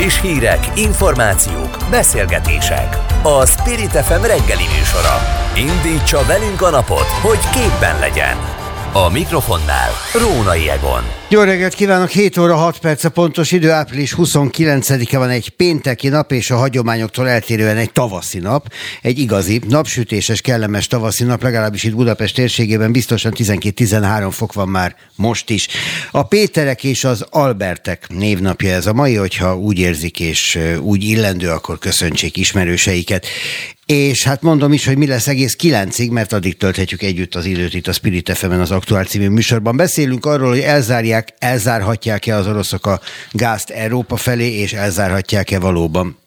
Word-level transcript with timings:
Friss 0.00 0.20
hírek, 0.20 0.78
információk, 0.78 1.76
beszélgetések. 1.90 2.96
A 3.22 3.46
Spirit 3.46 3.90
FM 3.90 4.22
reggeli 4.22 4.64
műsora. 4.78 5.16
Indítsa 5.56 6.24
velünk 6.26 6.62
a 6.62 6.70
napot, 6.70 7.06
hogy 7.06 7.38
képben 7.52 7.98
legyen. 7.98 8.36
A 8.92 9.08
mikrofonnál 9.10 9.90
Rónai 10.12 10.70
Egon. 10.70 11.19
Jó 11.32 11.42
reggelt 11.42 11.74
kívánok, 11.74 12.08
7 12.08 12.38
óra 12.38 12.56
6 12.56 12.78
perc 12.78 13.04
a 13.04 13.08
pontos 13.08 13.52
idő, 13.52 13.70
április 13.70 14.14
29-e 14.18 15.18
van 15.18 15.30
egy 15.30 15.48
pénteki 15.48 16.08
nap, 16.08 16.32
és 16.32 16.50
a 16.50 16.56
hagyományoktól 16.56 17.28
eltérően 17.28 17.76
egy 17.76 17.92
tavaszi 17.92 18.38
nap, 18.38 18.72
egy 19.02 19.18
igazi, 19.18 19.60
napsütéses, 19.68 20.40
kellemes 20.40 20.86
tavaszi 20.86 21.24
nap, 21.24 21.42
legalábbis 21.42 21.84
itt 21.84 21.94
Budapest 21.94 22.34
térségében 22.34 22.92
biztosan 22.92 23.32
12-13 23.36 24.28
fok 24.30 24.52
van 24.52 24.68
már 24.68 24.96
most 25.16 25.50
is. 25.50 25.68
A 26.10 26.22
Péterek 26.22 26.84
és 26.84 27.04
az 27.04 27.26
Albertek 27.30 28.06
névnapja 28.08 28.70
ez 28.70 28.86
a 28.86 28.92
mai, 28.92 29.14
hogyha 29.14 29.58
úgy 29.58 29.78
érzik 29.78 30.20
és 30.20 30.58
úgy 30.80 31.04
illendő, 31.04 31.50
akkor 31.50 31.78
köszöntsék 31.78 32.36
ismerőseiket. 32.36 33.26
És 33.90 34.22
hát 34.22 34.42
mondom 34.42 34.72
is, 34.72 34.86
hogy 34.86 34.98
mi 34.98 35.06
lesz 35.06 35.28
egész 35.28 35.54
kilencig, 35.54 36.10
mert 36.10 36.32
addig 36.32 36.56
tölthetjük 36.56 37.02
együtt 37.02 37.34
az 37.34 37.44
időt 37.44 37.74
itt 37.74 37.86
a 37.86 37.92
Spirit 37.92 38.30
fm 38.36 38.50
az 38.50 38.70
Aktuál 38.70 39.04
című 39.04 39.28
műsorban. 39.28 39.76
Beszélünk 39.76 40.26
arról, 40.26 40.48
hogy 40.48 40.58
elzárják, 40.58 41.19
elzárhatják-e 41.38 42.36
az 42.36 42.46
oroszok 42.46 42.86
a 42.86 43.00
gázt 43.30 43.70
Európa 43.70 44.16
felé, 44.16 44.52
és 44.52 44.72
elzárhatják-e 44.72 45.58
valóban 45.58 46.19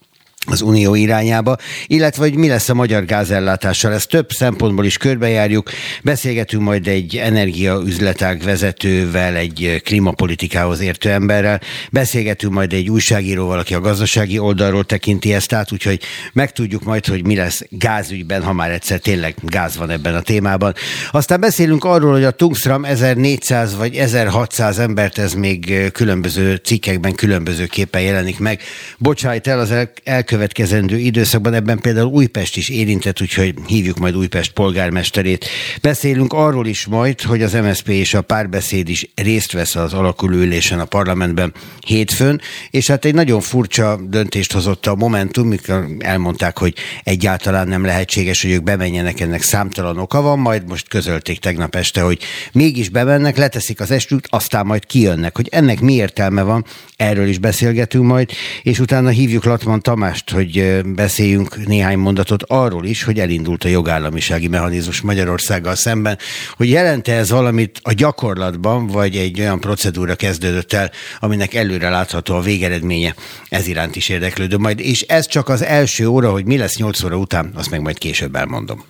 az 0.45 0.61
Unió 0.61 0.95
irányába, 0.95 1.57
illetve 1.88 2.23
hogy 2.23 2.35
mi 2.35 2.47
lesz 2.47 2.70
a 2.70 2.73
magyar 2.73 3.05
gázellátással. 3.05 3.93
Ezt 3.93 4.09
több 4.09 4.31
szempontból 4.31 4.85
is 4.85 4.97
körbejárjuk. 4.97 5.69
Beszélgetünk 6.03 6.63
majd 6.63 6.88
egy 6.88 7.17
energiaüzletág 7.17 8.41
vezetővel, 8.41 9.35
egy 9.35 9.81
klímapolitikához 9.83 10.79
értő 10.79 11.09
emberrel. 11.09 11.61
Beszélgetünk 11.91 12.53
majd 12.53 12.73
egy 12.73 12.89
újságíróval, 12.89 13.59
aki 13.59 13.73
a 13.73 13.79
gazdasági 13.79 14.39
oldalról 14.39 14.83
tekinti 14.83 15.33
ezt 15.33 15.53
át, 15.53 15.71
úgyhogy 15.71 15.99
megtudjuk 16.33 16.83
majd, 16.83 17.05
hogy 17.05 17.25
mi 17.25 17.36
lesz 17.36 17.61
gázügyben, 17.69 18.44
ha 18.44 18.53
már 18.53 18.71
egyszer 18.71 18.99
tényleg 18.99 19.36
gáz 19.41 19.77
van 19.77 19.89
ebben 19.89 20.16
a 20.16 20.21
témában. 20.21 20.73
Aztán 21.11 21.39
beszélünk 21.39 21.83
arról, 21.83 22.11
hogy 22.11 22.23
a 22.23 22.31
Tungsram 22.31 22.86
1400 22.86 23.75
vagy 23.75 23.95
1600 23.95 24.80
embert, 24.80 25.17
ez 25.17 25.33
még 25.33 25.91
különböző 25.91 26.55
cikkekben 26.55 27.14
különbözőképpen 27.14 28.02
jelenik 28.02 28.39
meg. 28.39 28.61
Bocsájt 28.97 29.47
el 29.47 29.59
az 29.59 29.71
el- 29.71 29.91
elkövetkezendő 30.34 30.98
időszakban, 30.98 31.53
ebben 31.53 31.80
például 31.80 32.08
Újpest 32.12 32.58
is 32.58 32.70
érintett, 32.70 33.22
úgyhogy 33.22 33.53
hívjuk 33.67 33.98
majd 33.98 34.16
Újpest 34.16 34.52
polgármesterét. 34.52 35.45
Beszélünk 35.81 36.34
arról 36.34 36.67
is 36.67 36.86
majd, 36.86 37.22
hogy 37.22 37.42
az 37.42 37.53
MSZP 37.53 37.88
és 37.88 38.14
a 38.14 38.22
párbeszéd 38.22 38.89
is 38.89 39.09
részt 39.16 39.52
vesz 39.52 39.76
az 39.76 39.94
alakuló 39.94 40.38
ülésen 40.38 40.80
a 40.80 40.86
parlamentben 40.86 41.54
hétfőn, 41.86 42.42
és 42.70 42.88
hát 42.88 43.06
egy 43.06 43.14
nagyon 43.14 43.42
furcsa 43.42 44.00
döntést 44.08 44.54
hozott 44.54 44.86
a 44.86 44.95
Momentum, 44.95 45.48
mikor 45.48 45.88
elmondták, 46.00 46.58
hogy 46.58 46.73
egyáltalán 47.04 47.67
nem 47.67 47.86
lehetséges, 47.86 48.42
hogy 48.42 48.52
ők 48.52 48.64
bemenjenek, 48.64 49.20
ennek 49.20 49.42
számtalan 49.42 49.98
oka 49.98 50.22
van, 50.22 50.39
majd 50.39 50.67
most 50.67 50.88
közölték 50.88 51.39
tegnap 51.39 51.76
este, 51.76 52.02
hogy 52.02 52.20
mégis 52.52 52.89
bemennek, 52.89 53.38
leteszik 53.38 53.80
az 53.80 53.92
estült, 53.92 54.28
aztán 54.30 54.66
majd 54.66 54.86
kijönnek. 54.86 55.36
Hogy 55.36 55.48
ennek 55.52 55.80
mi 55.80 55.94
értelme 55.94 56.42
van, 56.42 56.66
erről 56.95 57.28
is 57.28 57.38
beszélgetünk 57.38 58.06
majd, 58.06 58.31
és 58.61 58.80
utána 58.80 59.09
hívjuk 59.09 59.44
Latman 59.44 59.81
Tamást, 59.81 60.22
hogy 60.31 60.81
beszéljünk 60.85 61.66
néhány 61.66 61.97
mondatot 61.97 62.43
arról 62.47 62.85
is, 62.85 63.03
hogy 63.03 63.19
elindult 63.19 63.63
a 63.63 63.67
jogállamisági 63.67 64.47
mechanizmus 64.47 65.02
Magyarországgal 65.02 65.75
szemben, 65.75 66.17
hogy 66.57 66.69
jelente 66.69 67.13
ez 67.13 67.30
valamit 67.30 67.80
a 67.83 67.93
gyakorlatban, 67.93 68.88
vagy 68.88 69.17
egy 69.17 69.39
olyan 69.39 69.59
procedúra 69.59 70.15
kezdődött 70.15 70.73
el, 70.73 70.91
aminek 71.19 71.53
előre 71.53 71.89
látható 71.89 72.35
a 72.35 72.41
végeredménye. 72.41 73.15
Ez 73.49 73.67
iránt 73.67 73.95
is 73.95 74.09
érdeklődöm 74.09 74.61
majd, 74.61 74.80
és 74.80 75.02
ez 75.02 75.27
csak 75.27 75.49
az 75.49 75.63
első 75.63 76.07
óra, 76.07 76.31
hogy 76.31 76.45
mi 76.45 76.58
lesz 76.58 76.77
8 76.77 77.03
óra 77.03 77.15
után, 77.15 77.52
azt 77.55 77.69
meg 77.69 77.81
majd 77.81 77.97
később 77.97 78.35
elmondom. 78.35 78.83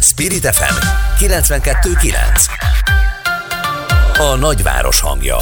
Spirit 0.00 0.46
FM 0.54 0.74
92.9 1.24 2.14
A 4.18 4.36
nagyváros 4.36 5.00
hangja 5.00 5.36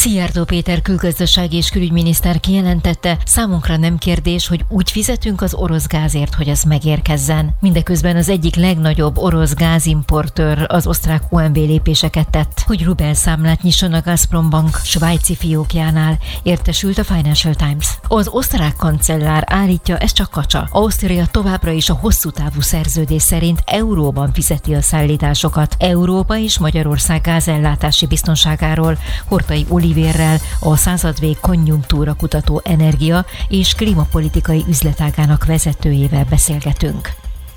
Szijjártó 0.00 0.44
Péter 0.44 0.82
külgazdasági 0.82 1.56
és 1.56 1.70
külügyminiszter 1.70 2.40
kijelentette, 2.40 3.18
számunkra 3.24 3.76
nem 3.76 3.98
kérdés, 3.98 4.48
hogy 4.48 4.64
úgy 4.68 4.90
fizetünk 4.90 5.40
az 5.42 5.54
orosz 5.54 5.86
gázért, 5.86 6.34
hogy 6.34 6.48
ez 6.48 6.62
megérkezzen. 6.62 7.56
Mindeközben 7.60 8.16
az 8.16 8.28
egyik 8.28 8.54
legnagyobb 8.54 9.18
orosz 9.18 9.54
gázimportőr 9.54 10.64
az 10.68 10.86
osztrák 10.86 11.22
UMV 11.32 11.54
lépéseket 11.54 12.30
tett, 12.30 12.62
hogy 12.66 12.84
Rubel 12.84 13.14
számlát 13.14 13.62
nyisson 13.62 13.92
a 13.92 14.00
Gazprom 14.00 14.50
Bank 14.50 14.80
svájci 14.84 15.34
fiókjánál, 15.34 16.18
értesült 16.42 16.98
a 16.98 17.04
Financial 17.04 17.54
Times. 17.54 17.98
Az 18.08 18.28
osztrák 18.28 18.76
kancellár 18.76 19.44
állítja, 19.46 19.98
ez 19.98 20.12
csak 20.12 20.30
kacsa. 20.30 20.68
Ausztria 20.70 21.26
továbbra 21.26 21.70
is 21.70 21.90
a 21.90 21.98
hosszú 22.00 22.30
távú 22.30 22.60
szerződés 22.60 23.22
szerint 23.22 23.62
euróban 23.64 24.32
fizeti 24.32 24.74
a 24.74 24.82
szállításokat. 24.82 25.76
Európa 25.78 26.38
és 26.38 26.58
Magyarország 26.58 27.20
gázellátási 27.20 28.06
biztonságáról 28.06 28.98
Hortai 29.28 29.66
Oli 29.68 29.88
Olivérrel, 29.90 30.36
a 30.60 30.76
századvég 30.76 31.36
konjunktúra 31.40 32.14
kutató 32.14 32.62
energia 32.64 33.24
és 33.48 33.74
klímapolitikai 33.74 34.64
üzletágának 34.68 35.44
vezetőjével 35.44 36.26
beszélgetünk. 36.30 37.08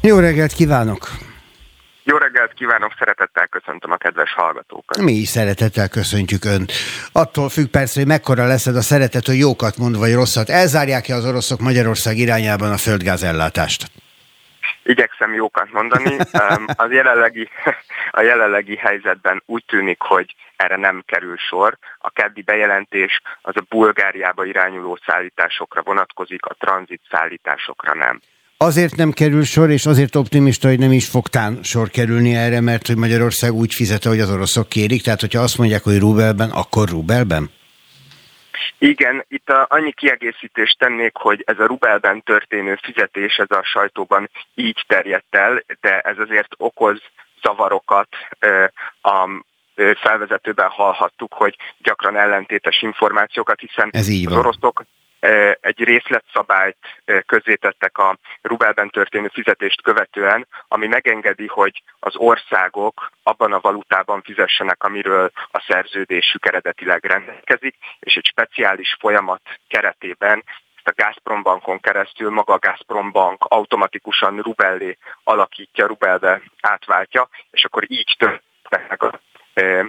Jó 0.01 0.19
reggelt 0.19 0.53
kívánok! 0.53 1.09
Jó 2.03 2.17
reggelt 2.17 2.53
kívánok, 2.53 2.95
szeretettel 2.99 3.47
köszöntöm 3.47 3.91
a 3.91 3.97
kedves 3.97 4.33
hallgatókat. 4.33 4.97
Mi 4.97 5.11
is 5.11 5.27
szeretettel 5.27 5.89
köszöntjük 5.89 6.45
Önt. 6.45 6.71
Attól 7.11 7.49
függ 7.49 7.67
persze, 7.67 7.99
hogy 7.99 8.07
mekkora 8.07 8.45
leszed 8.45 8.75
a 8.75 8.81
szeretet, 8.81 9.25
hogy 9.25 9.37
jókat 9.37 9.77
mond, 9.77 9.97
vagy 9.97 10.13
rosszat. 10.13 10.49
Elzárják-e 10.49 11.15
az 11.15 11.25
oroszok 11.25 11.59
Magyarország 11.59 12.17
irányában 12.17 12.71
a 12.71 12.77
földgázellátást? 12.77 13.91
Igyekszem 14.83 15.33
jókat 15.33 15.71
mondani. 15.71 16.17
Az 16.75 16.91
jelenlegi, 16.91 17.49
a 18.19 18.21
jelenlegi 18.21 18.75
helyzetben 18.75 19.43
úgy 19.45 19.63
tűnik, 19.65 20.01
hogy 20.01 20.35
erre 20.55 20.77
nem 20.77 21.03
kerül 21.05 21.37
sor. 21.37 21.77
A 21.97 22.09
keddi 22.09 22.41
bejelentés 22.41 23.21
az 23.41 23.53
a 23.55 23.65
Bulgáriába 23.69 24.45
irányuló 24.45 24.99
szállításokra 25.05 25.81
vonatkozik, 25.81 26.45
a 26.45 26.55
tranzit 26.59 27.01
szállításokra 27.11 27.93
nem. 27.93 28.19
Azért 28.57 28.95
nem 28.95 29.11
kerül 29.11 29.43
sor, 29.43 29.69
és 29.69 29.85
azért 29.85 30.15
optimista, 30.15 30.67
hogy 30.67 30.79
nem 30.79 30.91
is 30.91 31.07
fog 31.07 31.27
tán 31.27 31.63
sor 31.63 31.89
kerülni 31.89 32.35
erre, 32.35 32.61
mert 32.61 32.87
hogy 32.87 32.97
Magyarország 32.97 33.51
úgy 33.51 33.73
fizet, 33.73 34.03
hogy 34.03 34.19
az 34.19 34.31
oroszok 34.31 34.69
kérik, 34.69 35.01
tehát 35.01 35.19
hogyha 35.19 35.41
azt 35.41 35.57
mondják, 35.57 35.83
hogy 35.83 35.99
rubelben, 35.99 36.49
akkor 36.49 36.89
rubelben? 36.89 37.49
Igen, 38.77 39.25
itt 39.27 39.49
a, 39.49 39.65
annyi 39.69 39.91
kiegészítést 39.91 40.77
tennék, 40.77 41.15
hogy 41.15 41.43
ez 41.45 41.59
a 41.59 41.65
rubelben 41.65 42.23
történő 42.23 42.79
fizetés, 42.81 43.37
ez 43.37 43.51
a 43.57 43.63
sajtóban 43.63 44.29
így 44.55 44.83
terjedt 44.87 45.35
el, 45.35 45.63
de 45.81 45.99
ez 45.99 46.17
azért 46.17 46.53
okoz 46.57 47.01
zavarokat 47.41 48.07
a 49.01 49.29
felvezetőben 50.01 50.69
hallhattuk, 50.69 51.33
hogy 51.33 51.57
gyakran 51.77 52.17
ellentétes 52.17 52.81
információkat, 52.81 53.59
hiszen 53.59 53.89
Ez 53.91 54.07
így 54.07 54.25
van. 54.25 54.33
az 54.33 54.39
oroszok 54.39 54.83
egy 55.61 55.83
részletszabályt 55.83 56.77
közzétettek 57.25 57.97
a 57.97 58.17
rubelben 58.41 58.89
történő 58.89 59.27
fizetést 59.33 59.81
követően, 59.81 60.47
ami 60.67 60.87
megengedi, 60.87 61.47
hogy 61.47 61.83
az 61.99 62.15
országok 62.15 63.11
abban 63.23 63.53
a 63.53 63.59
valutában 63.59 64.21
fizessenek, 64.21 64.83
amiről 64.83 65.31
a 65.51 65.63
szerződésük 65.67 66.45
eredetileg 66.45 67.05
rendelkezik, 67.05 67.75
és 67.99 68.15
egy 68.15 68.25
speciális 68.25 68.95
folyamat 68.99 69.41
keretében 69.67 70.43
ezt 70.75 70.97
a 70.97 71.03
Gazprom 71.03 71.41
bankon 71.41 71.79
keresztül 71.79 72.29
maga 72.29 72.53
a 72.53 72.59
Gazprom 72.59 73.11
bank 73.11 73.43
automatikusan 73.43 74.39
rubellé 74.39 74.97
alakítja, 75.23 75.87
rubelbe 75.87 76.41
átváltja, 76.61 77.29
és 77.51 77.63
akkor 77.63 77.83
így 77.87 78.15
történnek 78.17 79.03
a 79.03 79.19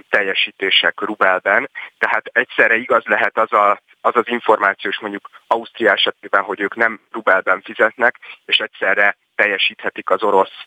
teljesítések 0.09 1.01
rubelben. 1.01 1.69
Tehát 1.97 2.25
egyszerre 2.25 2.75
igaz 2.75 3.03
lehet 3.05 3.37
az 3.37 3.53
a, 3.53 3.81
az, 4.01 4.15
az 4.15 4.27
információs 4.27 4.99
mondjuk 4.99 5.29
Ausztria 5.47 5.91
esetében, 5.91 6.43
hogy 6.43 6.59
ők 6.59 6.75
nem 6.75 6.99
rubelben 7.11 7.61
fizetnek, 7.61 8.19
és 8.45 8.57
egyszerre 8.57 9.17
teljesíthetik 9.35 10.09
az 10.09 10.23
orosz 10.23 10.65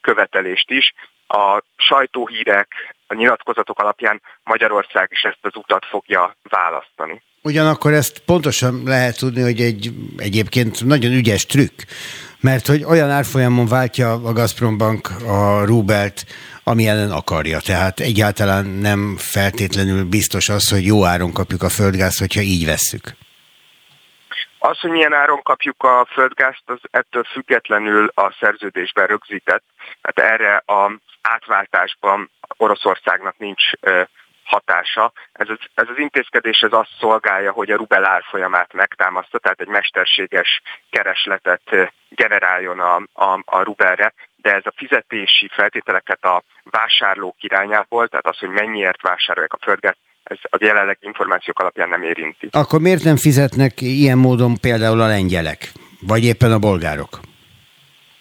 követelést 0.00 0.70
is. 0.70 0.94
A 1.26 1.62
sajtóhírek, 1.76 2.94
a 3.06 3.14
nyilatkozatok 3.14 3.78
alapján 3.78 4.22
Magyarország 4.42 5.08
is 5.10 5.22
ezt 5.22 5.38
az 5.40 5.56
utat 5.56 5.84
fogja 5.84 6.36
választani. 6.42 7.22
Ugyanakkor 7.46 7.92
ezt 7.92 8.18
pontosan 8.18 8.82
lehet 8.84 9.18
tudni, 9.18 9.42
hogy 9.42 9.60
egy 9.60 9.92
egyébként 10.16 10.84
nagyon 10.84 11.12
ügyes 11.12 11.46
trükk, 11.46 11.80
mert 12.40 12.66
hogy 12.66 12.84
olyan 12.84 13.10
árfolyamon 13.10 13.66
váltja 13.66 14.12
a 14.12 14.32
Gazprom 14.32 14.78
Bank 14.78 15.08
a 15.26 15.64
rubelt, 15.64 16.24
ami 16.62 16.86
ellen 16.86 17.10
akarja. 17.10 17.60
Tehát 17.60 18.00
egyáltalán 18.00 18.66
nem 18.66 19.16
feltétlenül 19.18 20.04
biztos 20.04 20.48
az, 20.48 20.70
hogy 20.70 20.84
jó 20.84 21.04
áron 21.04 21.32
kapjuk 21.32 21.62
a 21.62 21.68
földgázt, 21.68 22.18
hogyha 22.18 22.40
így 22.40 22.64
vesszük. 22.64 23.04
Az, 24.58 24.78
hogy 24.80 24.90
milyen 24.90 25.12
áron 25.12 25.42
kapjuk 25.42 25.82
a 25.82 26.08
földgázt, 26.12 26.62
az 26.64 26.80
ettől 26.90 27.24
függetlenül 27.24 28.12
a 28.14 28.36
szerződésben 28.40 29.06
rögzített. 29.06 29.64
Tehát 30.02 30.32
erre 30.32 30.62
a 30.66 30.92
átváltásban 31.22 32.30
Oroszországnak 32.56 33.34
nincs 33.38 33.62
hatása. 34.44 35.12
Ez 35.32 35.48
az, 35.48 35.58
ez 35.74 35.88
az 35.88 35.98
intézkedés 35.98 36.58
ez 36.60 36.72
azt 36.72 36.90
szolgálja, 37.00 37.52
hogy 37.52 37.70
a 37.70 37.76
rubel 37.76 38.06
árfolyamát 38.06 38.72
megtámaszta, 38.72 39.38
tehát 39.38 39.60
egy 39.60 39.68
mesterséges 39.68 40.62
keresletet 40.90 41.62
generáljon 42.08 42.80
a, 42.80 42.94
a, 43.12 43.40
a 43.44 43.62
rubelre, 43.62 44.14
de 44.36 44.54
ez 44.54 44.62
a 44.64 44.72
fizetési 44.76 45.48
feltételeket 45.52 46.24
a 46.24 46.42
vásárlók 46.64 47.36
irányából, 47.40 48.08
tehát 48.08 48.26
az, 48.26 48.38
hogy 48.38 48.48
mennyiért 48.48 49.02
vásárolják 49.02 49.52
a 49.52 49.58
földget, 49.62 49.96
ez 50.24 50.38
a 50.42 50.56
jelenleg 50.60 50.98
információk 51.00 51.58
alapján 51.58 51.88
nem 51.88 52.02
érinti. 52.02 52.48
Akkor 52.50 52.80
miért 52.80 53.04
nem 53.04 53.16
fizetnek 53.16 53.80
ilyen 53.80 54.18
módon 54.18 54.54
például 54.60 55.00
a 55.00 55.06
lengyelek, 55.06 55.72
vagy 56.00 56.24
éppen 56.24 56.52
a 56.52 56.58
bolgárok? 56.58 57.20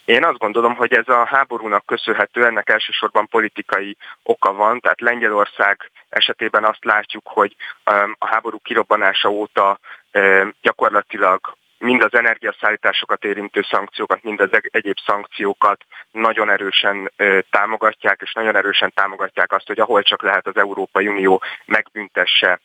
Én 0.06 0.24
azt 0.24 0.38
gondolom, 0.38 0.76
hogy 0.76 0.94
ez 0.94 1.08
a 1.08 1.26
háborúnak 1.26 1.86
köszönhető, 1.86 2.46
ennek 2.46 2.70
elsősorban 2.70 3.28
politikai 3.28 3.98
oka 4.24 4.54
van, 4.54 4.80
tehát 4.80 5.02
Lengyelország 5.02 5.92
esetében 6.10 6.64
azt 6.64 6.86
látjuk, 6.86 7.28
hogy 7.28 7.56
um, 7.92 8.16
a 8.20 8.28
háború 8.28 8.60
kirobbanása 8.64 9.30
óta 9.30 9.80
um, 10.14 10.54
gyakorlatilag 10.62 11.56
mind 11.78 12.04
az 12.04 12.14
energiaszállításokat 12.14 13.24
érintő 13.24 13.62
szankciókat, 13.62 14.24
mind 14.24 14.40
az 14.40 14.50
egyéb 14.62 14.98
szankciókat 15.06 15.86
nagyon 16.12 16.50
erősen 16.50 17.12
támogatják, 17.50 18.22
és 18.22 18.34
nagyon 18.34 18.56
erősen 18.56 18.92
támogatják 18.96 19.52
azt, 19.52 19.68
hogy 19.68 19.80
ahol 19.80 20.02
csak 20.02 20.22
lehet 20.22 20.48
az 20.48 20.58
Európai 20.58 21.08
Unió 21.08 21.42
megbüntesse 21.66 22.60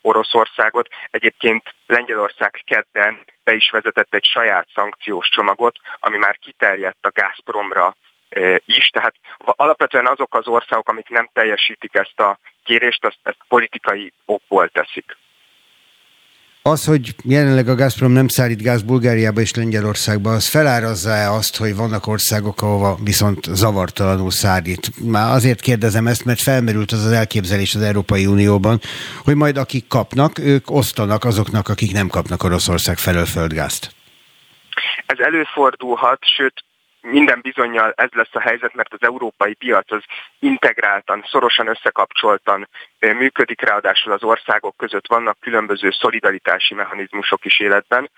Oroszországot. 0.00 0.88
Egyébként 1.10 1.74
Lengyelország 1.86 2.62
kedden 2.64 3.24
be 3.44 3.52
is 3.52 3.70
vezetett 3.70 4.14
egy 4.14 4.24
saját 4.24 4.68
szankciós 4.74 5.28
csomagot, 5.28 5.76
ami 6.00 6.16
már 6.16 6.38
kiterjedt 6.38 7.06
a 7.06 7.10
Gazpromra 7.14 7.96
is, 8.64 8.88
tehát 8.88 9.14
alapvetően 9.44 10.06
azok 10.06 10.34
az 10.34 10.46
országok, 10.46 10.88
amik 10.88 11.08
nem 11.08 11.28
teljesítik 11.32 11.94
ezt 11.94 12.20
a 12.20 12.38
kérést, 12.64 13.04
azt, 13.04 13.18
ezt 13.22 13.38
politikai 13.48 14.12
okból 14.24 14.68
teszik. 14.68 15.16
Az, 16.68 16.84
hogy 16.84 17.14
jelenleg 17.24 17.68
a 17.68 17.74
Gazprom 17.74 18.12
nem 18.12 18.28
szállít 18.28 18.62
gáz 18.62 18.82
Bulgáriába 18.82 19.40
és 19.40 19.54
Lengyelországba, 19.54 20.30
az 20.30 20.48
felárazza-e 20.48 21.30
azt, 21.30 21.56
hogy 21.56 21.76
vannak 21.76 22.06
országok, 22.06 22.62
ahova 22.62 22.96
viszont 23.02 23.44
zavartalanul 23.44 24.30
szállít? 24.30 24.90
Már 25.10 25.34
azért 25.34 25.60
kérdezem 25.60 26.06
ezt, 26.06 26.24
mert 26.24 26.40
felmerült 26.40 26.92
az 26.92 27.04
az 27.04 27.12
elképzelés 27.12 27.74
az 27.74 27.82
Európai 27.82 28.26
Unióban, 28.26 28.80
hogy 29.24 29.34
majd 29.34 29.56
akik 29.56 29.86
kapnak, 29.88 30.38
ők 30.38 30.70
osztanak 30.70 31.24
azoknak, 31.24 31.68
akik 31.68 31.92
nem 31.92 32.08
kapnak 32.08 32.42
Oroszország 32.42 32.98
felől 32.98 33.26
földgázt. 33.26 33.94
Ez 35.06 35.18
előfordulhat, 35.18 36.18
sőt 36.36 36.64
minden 37.04 37.40
bizonyal 37.40 37.92
ez 37.96 38.10
lesz 38.12 38.34
a 38.34 38.40
helyzet, 38.40 38.74
mert 38.74 38.92
az 38.92 39.02
európai 39.02 39.54
piac 39.54 39.92
az 39.92 40.02
integráltan, 40.38 41.24
szorosan 41.26 41.68
összekapcsoltan 41.68 42.68
működik, 42.98 43.60
ráadásul 43.60 44.12
az 44.12 44.22
országok 44.22 44.76
között 44.76 45.06
vannak 45.06 45.40
különböző 45.40 45.90
szolidaritási 45.90 46.74
mechanizmusok 46.74 47.44
is 47.44 47.60
életben, 47.60 48.10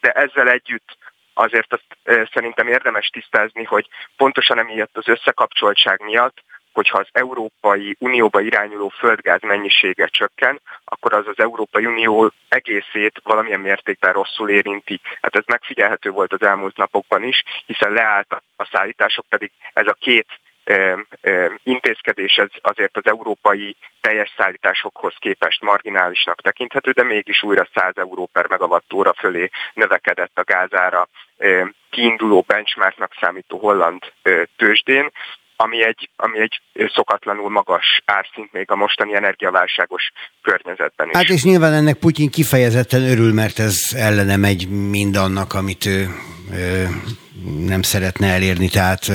de 0.00 0.10
ezzel 0.12 0.48
együtt 0.48 0.96
azért 1.34 1.72
azt 1.72 1.96
szerintem 2.32 2.68
érdemes 2.68 3.06
tisztázni, 3.06 3.64
hogy 3.64 3.88
pontosan 4.16 4.58
emiatt 4.58 4.96
az 4.96 5.08
összekapcsoltság 5.08 6.02
miatt 6.02 6.42
hogyha 6.72 6.98
az 6.98 7.08
Európai 7.12 7.96
Unióba 7.98 8.40
irányuló 8.40 8.88
földgáz 8.88 9.40
mennyisége 9.42 10.06
csökken, 10.06 10.60
akkor 10.84 11.12
az 11.12 11.26
az 11.26 11.38
Európai 11.38 11.86
Unió 11.86 12.32
egészét 12.48 13.20
valamilyen 13.22 13.60
mértékben 13.60 14.12
rosszul 14.12 14.50
érinti. 14.50 15.00
Hát 15.20 15.36
ez 15.36 15.44
megfigyelhető 15.46 16.10
volt 16.10 16.32
az 16.32 16.42
elmúlt 16.42 16.76
napokban 16.76 17.22
is, 17.22 17.42
hiszen 17.66 17.92
leállt 17.92 18.42
a 18.56 18.68
szállítások, 18.72 19.26
pedig 19.28 19.50
ez 19.72 19.86
a 19.86 19.96
két 20.00 20.26
intézkedés 21.62 22.36
ez 22.36 22.48
azért 22.60 22.96
az 22.96 23.06
európai 23.06 23.76
teljes 24.00 24.34
szállításokhoz 24.36 25.14
képest 25.18 25.62
marginálisnak 25.62 26.40
tekinthető, 26.40 26.90
de 26.90 27.02
mégis 27.02 27.42
újra 27.42 27.68
100 27.74 27.92
euró 27.96 28.28
per 28.32 28.48
megawattóra 28.48 29.12
fölé 29.12 29.50
növekedett 29.74 30.38
a 30.38 30.42
gázára 30.42 31.08
kiinduló 31.90 32.44
benchmarknak 32.46 33.12
számító 33.20 33.58
holland 33.58 34.02
tőzsdén 34.56 35.10
ami 35.60 35.84
egy, 35.84 36.10
ami 36.16 36.40
egy 36.40 36.60
szokatlanul 36.94 37.50
magas 37.50 38.02
árszint 38.04 38.52
még 38.52 38.70
a 38.70 38.76
mostani 38.76 39.14
energiaválságos 39.14 40.02
környezetben 40.42 41.08
is. 41.08 41.16
Hát 41.16 41.28
és 41.28 41.42
nyilván 41.42 41.72
ennek 41.72 41.96
Putyin 41.96 42.30
kifejezetten 42.30 43.02
örül, 43.02 43.32
mert 43.32 43.58
ez 43.58 43.76
ellene 43.94 44.36
megy 44.36 44.68
mindannak, 44.68 45.54
amit 45.54 45.86
ő, 45.86 46.08
ő 46.52 46.88
nem 47.66 47.82
szeretne 47.82 48.26
elérni, 48.26 48.68
tehát 48.68 49.12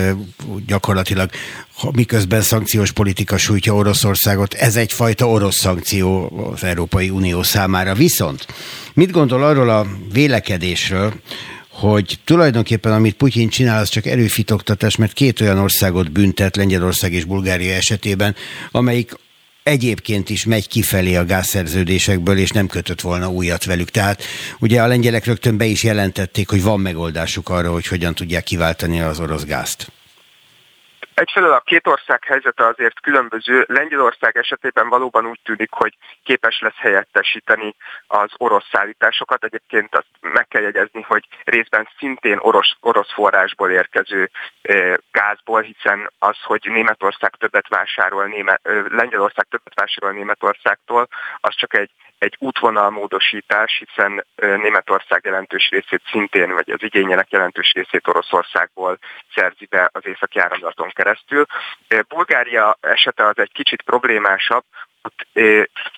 gyakorlatilag 0.67 1.29
miközben 1.93 2.41
szankciós 2.41 2.91
politika 2.91 3.37
sújtja 3.37 3.73
Oroszországot, 3.73 4.53
ez 4.53 4.75
egyfajta 4.75 5.27
orosz 5.27 5.55
szankció 5.55 6.31
az 6.53 6.63
Európai 6.63 7.09
Unió 7.09 7.43
számára. 7.43 7.93
Viszont 7.93 8.45
mit 8.93 9.11
gondol 9.11 9.43
arról 9.43 9.69
a 9.69 9.85
vélekedésről, 10.13 11.13
hogy 11.89 12.19
tulajdonképpen 12.23 12.91
amit 12.91 13.15
Putyin 13.15 13.49
csinál, 13.49 13.81
az 13.81 13.89
csak 13.89 14.05
erőfitoktatás, 14.05 14.95
mert 14.95 15.13
két 15.13 15.41
olyan 15.41 15.57
országot 15.57 16.11
büntet, 16.11 16.55
Lengyelország 16.55 17.13
és 17.13 17.23
Bulgária 17.23 17.73
esetében, 17.73 18.35
amelyik 18.71 19.17
egyébként 19.63 20.29
is 20.29 20.45
megy 20.45 20.67
kifelé 20.67 21.15
a 21.15 21.25
gázszerződésekből, 21.25 22.37
és 22.37 22.49
nem 22.49 22.67
kötött 22.67 23.01
volna 23.01 23.31
újat 23.31 23.65
velük. 23.65 23.89
Tehát 23.89 24.23
ugye 24.59 24.81
a 24.81 24.87
lengyelek 24.87 25.25
rögtön 25.25 25.57
be 25.57 25.65
is 25.65 25.83
jelentették, 25.83 26.49
hogy 26.49 26.63
van 26.63 26.79
megoldásuk 26.79 27.49
arra, 27.49 27.71
hogy 27.71 27.87
hogyan 27.87 28.15
tudják 28.15 28.43
kiváltani 28.43 29.01
az 29.01 29.19
orosz 29.19 29.45
gázt. 29.45 29.91
Egyfelől 31.13 31.51
a 31.51 31.59
két 31.59 31.87
ország 31.87 32.23
helyzete 32.23 32.65
azért 32.65 32.99
különböző. 33.01 33.65
Lengyelország 33.67 34.37
esetében 34.37 34.89
valóban 34.89 35.25
úgy 35.25 35.39
tűnik, 35.43 35.71
hogy 35.71 35.97
képes 36.23 36.59
lesz 36.59 36.77
helyettesíteni 36.77 37.75
az 38.07 38.31
orosz 38.37 38.67
szállításokat. 38.71 39.43
Egyébként 39.43 39.95
azt 39.95 40.07
meg 40.21 40.47
kell 40.47 40.61
jegyezni, 40.61 41.01
hogy 41.01 41.27
részben 41.43 41.87
szintén 41.97 42.37
orosz, 42.41 42.75
orosz 42.79 43.13
forrásból 43.13 43.71
érkező 43.71 44.29
gázból, 45.11 45.61
hiszen 45.61 46.11
az, 46.19 46.37
hogy 46.43 46.61
Németország 46.63 47.35
többet 47.35 47.67
vásárol, 47.67 48.25
Német, 48.25 48.61
Lengyelország 48.89 49.45
többet 49.49 49.73
vásárol 49.75 50.11
Németországtól, 50.11 51.07
az 51.37 51.55
csak 51.55 51.73
egy 51.73 51.91
egy 52.17 52.35
útvonalmódosítás, 52.39 53.83
hiszen 53.85 54.25
Németország 54.35 55.25
jelentős 55.25 55.69
részét 55.69 56.01
szintén, 56.11 56.53
vagy 56.53 56.69
az 56.69 56.83
igényének 56.83 57.31
jelentős 57.31 57.71
részét 57.73 58.07
Oroszországból 58.07 58.97
szerzi 59.35 59.65
be 59.65 59.89
az 59.91 60.05
északi 60.05 60.39
áramlaton 60.39 60.89
keresztül. 60.89 61.45
Bulgária 62.07 62.77
esete 62.81 63.25
az 63.25 63.37
egy 63.37 63.51
kicsit 63.51 63.81
problémásabb, 63.81 64.63
ott 65.03 65.27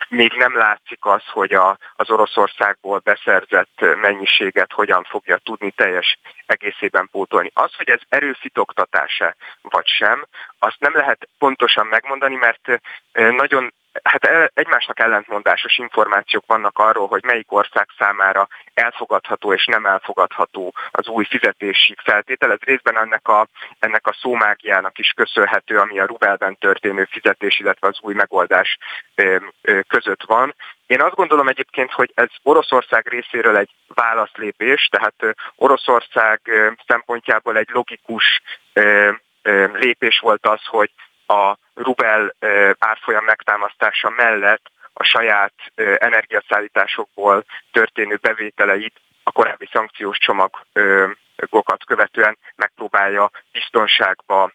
még 0.10 0.32
nem 0.34 0.58
látszik 0.58 1.06
az, 1.06 1.22
hogy 1.26 1.54
a, 1.54 1.78
az 1.96 2.10
Oroszországból 2.10 3.00
beszerzett 3.00 3.86
mennyiséget 4.01 4.72
hogyan 4.72 5.04
fogja 5.04 5.38
tudni 5.38 5.72
teljes 5.72 6.20
egészében 6.46 7.08
pótolni. 7.12 7.51
Az, 7.54 7.75
hogy 7.75 7.89
ez 7.89 8.00
erőfitoktatása 8.10 9.36
vagy 9.62 9.88
sem, 9.88 10.25
azt 10.60 10.80
nem 10.80 10.96
lehet 10.96 11.28
pontosan 11.38 11.88
megmondani, 11.88 12.36
mert 12.36 12.82
nagyon 13.13 13.74
hát 14.06 14.52
egymásnak 14.54 15.00
ellentmondásos 15.00 15.78
információk 15.78 16.44
vannak 16.48 16.78
arról, 16.80 17.08
hogy 17.08 17.24
melyik 17.24 17.52
ország 17.52 17.88
számára 17.98 18.48
elfogadható 18.74 19.54
és 19.54 19.66
nem 19.66 19.86
elfogadható 19.86 20.74
az 20.92 21.08
új 21.08 21.26
fizetési 21.26 21.96
feltétel. 22.04 22.52
Ez 22.52 22.60
részben 22.60 22.98
ennek 22.98 23.28
a, 23.28 23.48
ennek 23.80 24.08
a 24.08 24.16
szómágiának 24.22 24.98
is 24.98 25.10
köszönhető, 25.10 25.78
ami 25.78 26.00
a 26.00 26.06
rubelben 26.06 26.58
történő 26.58 27.08
fizetés, 27.12 27.60
illetve 27.60 27.88
az 27.88 27.98
új 28.02 28.14
megoldás 28.14 28.78
között 29.88 30.24
van. 30.24 30.56
Én 30.88 31.02
azt 31.02 31.16
gondolom 31.16 31.48
egyébként, 31.48 31.92
hogy 31.92 32.12
ez 32.16 32.30
Oroszország 32.44 33.08
részéről 33.08 33.58
egy 33.58 33.70
válaszlépés, 33.88 34.88
tehát 34.92 35.36
Oroszország 35.56 36.42
szempontjából 36.88 37.58
egy 37.58 37.70
logikus 37.72 38.42
lépés 39.74 40.20
volt 40.20 40.46
az, 40.46 40.66
hogy 40.66 40.92
a 41.27 41.58
rubel 41.74 42.36
árfolyam 42.79 43.25
megtámasztása 43.25 44.10
mellett 44.10 44.72
a 44.94 45.03
saját 45.03 45.53
energiaszállításokból 45.98 47.46
történő 47.72 48.17
bevételeit 48.22 49.01
a 49.24 49.32
korábbi 49.32 49.70
szankciós 49.72 50.17
csomagokat 50.17 51.86
követően 51.86 52.38
megpróbálja 52.55 53.32
biztonságba 53.51 54.51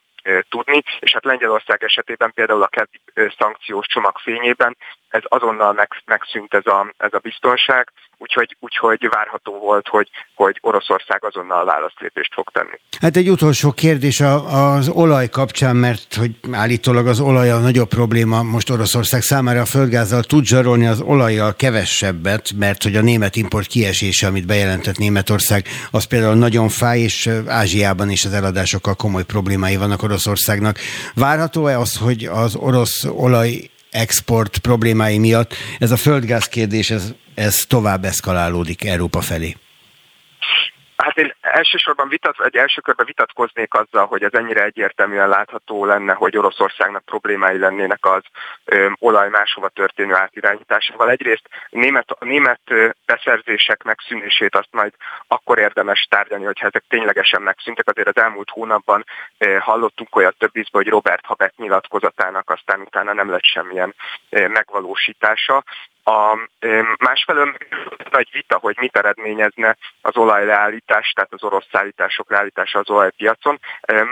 tudni, 0.48 0.82
és 1.00 1.12
hát 1.12 1.24
Lengyelország 1.24 1.84
esetében 1.84 2.32
például 2.32 2.62
a 2.62 2.68
keddi 2.68 3.00
szankciós 3.38 3.86
csomag 3.86 4.18
fényében 4.18 4.76
ez 5.10 5.22
azonnal 5.28 5.88
megszűnt 6.04 6.54
ez 6.54 6.66
a, 6.66 6.92
ez 6.96 7.12
a 7.12 7.18
biztonság, 7.18 7.92
úgyhogy, 8.18 8.56
úgyhogy 8.60 9.08
várható 9.10 9.58
volt, 9.58 9.88
hogy, 9.88 10.08
hogy 10.34 10.58
Oroszország 10.60 11.24
azonnal 11.24 11.64
válaszlépést 11.64 12.34
fog 12.34 12.50
tenni. 12.50 12.80
Hát 13.00 13.16
egy 13.16 13.30
utolsó 13.30 13.72
kérdés 13.72 14.20
az 14.20 14.88
olaj 14.88 15.28
kapcsán, 15.28 15.76
mert 15.76 16.14
hogy 16.14 16.30
állítólag 16.52 17.06
az 17.06 17.20
olaj 17.20 17.50
a 17.50 17.58
nagyobb 17.58 17.88
probléma 17.88 18.42
most 18.42 18.70
Oroszország 18.70 19.22
számára 19.22 19.60
a 19.60 19.64
földgázzal 19.64 20.22
tud 20.22 20.44
zsarolni 20.44 20.86
az 20.86 21.00
olajjal 21.00 21.56
kevesebbet, 21.56 22.52
mert 22.58 22.82
hogy 22.82 22.96
a 22.96 23.02
német 23.02 23.36
import 23.36 23.66
kiesése, 23.66 24.26
amit 24.26 24.46
bejelentett 24.46 24.98
Németország, 24.98 25.64
az 25.90 26.04
például 26.04 26.34
nagyon 26.34 26.68
fáj, 26.68 26.98
és 26.98 27.30
Ázsiában 27.46 28.10
is 28.10 28.24
az 28.24 28.32
eladásokkal 28.32 28.94
komoly 28.94 29.24
problémái 29.24 29.76
vannak 29.76 30.02
Oroszországnak. 30.02 30.78
Várható-e 31.14 31.78
az, 31.78 31.96
hogy 31.96 32.24
az 32.24 32.56
orosz 32.56 33.04
olaj 33.04 33.69
export 33.90 34.58
problémái 34.58 35.18
miatt 35.18 35.54
ez 35.78 35.90
a 35.90 35.96
földgáz 35.96 36.48
kérdés, 36.48 36.90
ez, 36.90 37.14
ez 37.34 37.64
tovább 37.68 38.04
eszkalálódik 38.04 38.84
Európa 38.84 39.20
felé. 39.20 39.56
Hát 40.96 41.16
én 41.16 41.34
elsősorban 41.50 42.08
vitat, 42.08 42.40
egy 42.40 42.56
első 42.56 42.80
körben 42.80 43.06
vitatkoznék 43.06 43.74
azzal, 43.74 44.06
hogy 44.06 44.22
ez 44.22 44.32
ennyire 44.32 44.64
egyértelműen 44.64 45.28
látható 45.28 45.84
lenne, 45.84 46.12
hogy 46.12 46.36
Oroszországnak 46.36 47.04
problémái 47.04 47.58
lennének 47.58 48.04
az 48.04 48.22
ö, 48.64 48.90
olaj 48.98 49.28
máshova 49.28 49.68
történő 49.68 50.14
átirányításával. 50.14 51.10
Egyrészt 51.10 51.48
német, 51.70 52.16
német 52.20 52.60
beszerzések 53.06 53.82
megszűnését 53.82 54.54
azt 54.54 54.68
majd 54.70 54.92
akkor 55.26 55.58
érdemes 55.58 56.06
tárgyalni, 56.10 56.44
hogyha 56.44 56.66
ezek 56.66 56.84
ténylegesen 56.88 57.42
megszűntek. 57.42 57.88
Azért 57.88 58.08
az 58.16 58.22
elmúlt 58.22 58.50
hónapban 58.50 59.04
ö, 59.38 59.56
hallottunk 59.58 60.16
olyat 60.16 60.38
több 60.38 60.56
ízből, 60.56 60.82
hogy 60.82 60.92
Robert 60.92 61.26
Habet 61.26 61.56
nyilatkozatának 61.56 62.50
aztán 62.50 62.80
utána 62.80 63.12
nem 63.12 63.30
lett 63.30 63.44
semmilyen 63.44 63.94
ö, 64.30 64.48
megvalósítása. 64.48 65.64
A 66.04 66.38
másfelől 66.98 67.56
nagy 68.10 68.28
vita, 68.32 68.58
hogy 68.58 68.76
mit 68.80 68.96
eredményezne 68.96 69.76
az 70.00 70.16
olajleállítás, 70.16 71.12
tehát 71.12 71.32
az 71.32 71.42
orosz 71.42 71.66
szállítások 71.72 72.30
leállítása 72.30 72.78
az 72.78 72.90
olajpiacon. 72.90 73.60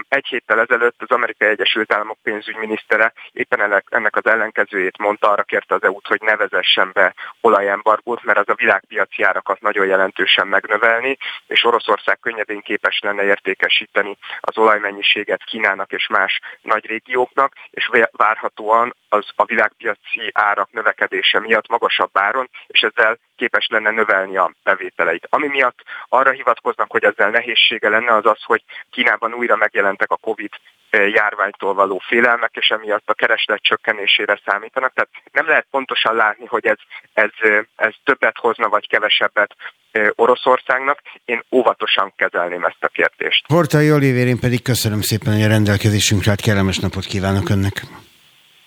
Egy 0.08 0.26
héttel 0.26 0.60
ezelőtt 0.60 1.02
az 1.02 1.10
Amerikai 1.10 1.48
Egyesült 1.48 1.92
Államok 1.92 2.18
pénzügyminisztere 2.22 3.12
éppen 3.32 3.82
ennek 3.88 4.16
az 4.16 4.26
ellenkezőjét 4.26 4.98
mondta, 4.98 5.30
arra 5.30 5.42
kérte 5.42 5.74
az 5.74 5.82
EU-t, 5.82 6.06
hogy 6.06 6.20
nevezessen 6.20 6.90
be 6.92 7.14
olajembargót, 7.40 8.22
mert 8.22 8.38
az 8.38 8.48
a 8.48 8.54
világpiaci 8.54 9.22
árakat 9.22 9.60
nagyon 9.60 9.86
jelentősen 9.86 10.46
megnövelni, 10.46 11.16
és 11.46 11.64
Oroszország 11.64 12.18
könnyedén 12.20 12.60
képes 12.60 13.00
lenne 13.00 13.22
értékesíteni 13.22 14.16
az 14.40 14.58
olajmennyiséget 14.58 15.44
Kínának 15.44 15.92
és 15.92 16.06
más 16.06 16.40
nagy 16.62 16.86
régióknak, 16.86 17.52
és 17.70 17.90
várhatóan 18.10 18.94
az 19.08 19.26
a 19.36 19.44
világpiaci 19.44 20.30
árak 20.32 20.72
növekedése 20.72 21.40
miatt 21.40 21.68
magasabb 21.78 22.10
áron, 22.12 22.50
és 22.66 22.80
ezzel 22.80 23.18
képes 23.36 23.66
lenne 23.70 23.90
növelni 23.90 24.36
a 24.36 24.52
bevételeit. 24.62 25.26
Ami 25.30 25.46
miatt 25.46 25.78
arra 26.08 26.30
hivatkoznak, 26.30 26.90
hogy 26.90 27.04
ezzel 27.04 27.30
nehézsége 27.30 27.88
lenne, 27.88 28.14
az 28.14 28.26
az, 28.26 28.42
hogy 28.42 28.62
Kínában 28.90 29.32
újra 29.32 29.56
megjelentek 29.56 30.10
a 30.10 30.16
COVID 30.16 30.50
eh, 30.90 31.10
járványtól 31.10 31.74
való 31.74 32.02
félelmek, 32.06 32.50
és 32.52 32.68
emiatt 32.68 33.08
a 33.08 33.14
kereslet 33.14 33.62
csökkenésére 33.62 34.40
számítanak. 34.44 34.92
Tehát 34.94 35.10
nem 35.32 35.46
lehet 35.46 35.66
pontosan 35.70 36.14
látni, 36.14 36.46
hogy 36.46 36.66
ez, 36.66 36.78
ez, 37.12 37.30
eh, 37.38 37.64
ez 37.76 37.94
többet 38.04 38.36
hozna, 38.38 38.68
vagy 38.68 38.88
kevesebbet 38.88 39.56
eh, 39.90 40.08
Oroszországnak. 40.14 40.98
Én 41.24 41.42
óvatosan 41.50 42.12
kezelném 42.16 42.64
ezt 42.64 42.84
a 42.84 42.88
kérdést. 42.88 43.44
Hortai 43.48 43.92
Olivér, 43.92 44.26
én 44.26 44.40
pedig 44.40 44.62
köszönöm 44.62 45.00
szépen, 45.00 45.32
hogy 45.32 45.42
a 45.42 45.48
rendelkezésünkre 45.48 46.30
hát 46.30 46.40
kellemes 46.40 46.78
napot 46.78 47.04
kívánok 47.04 47.48
önnek. 47.48 47.76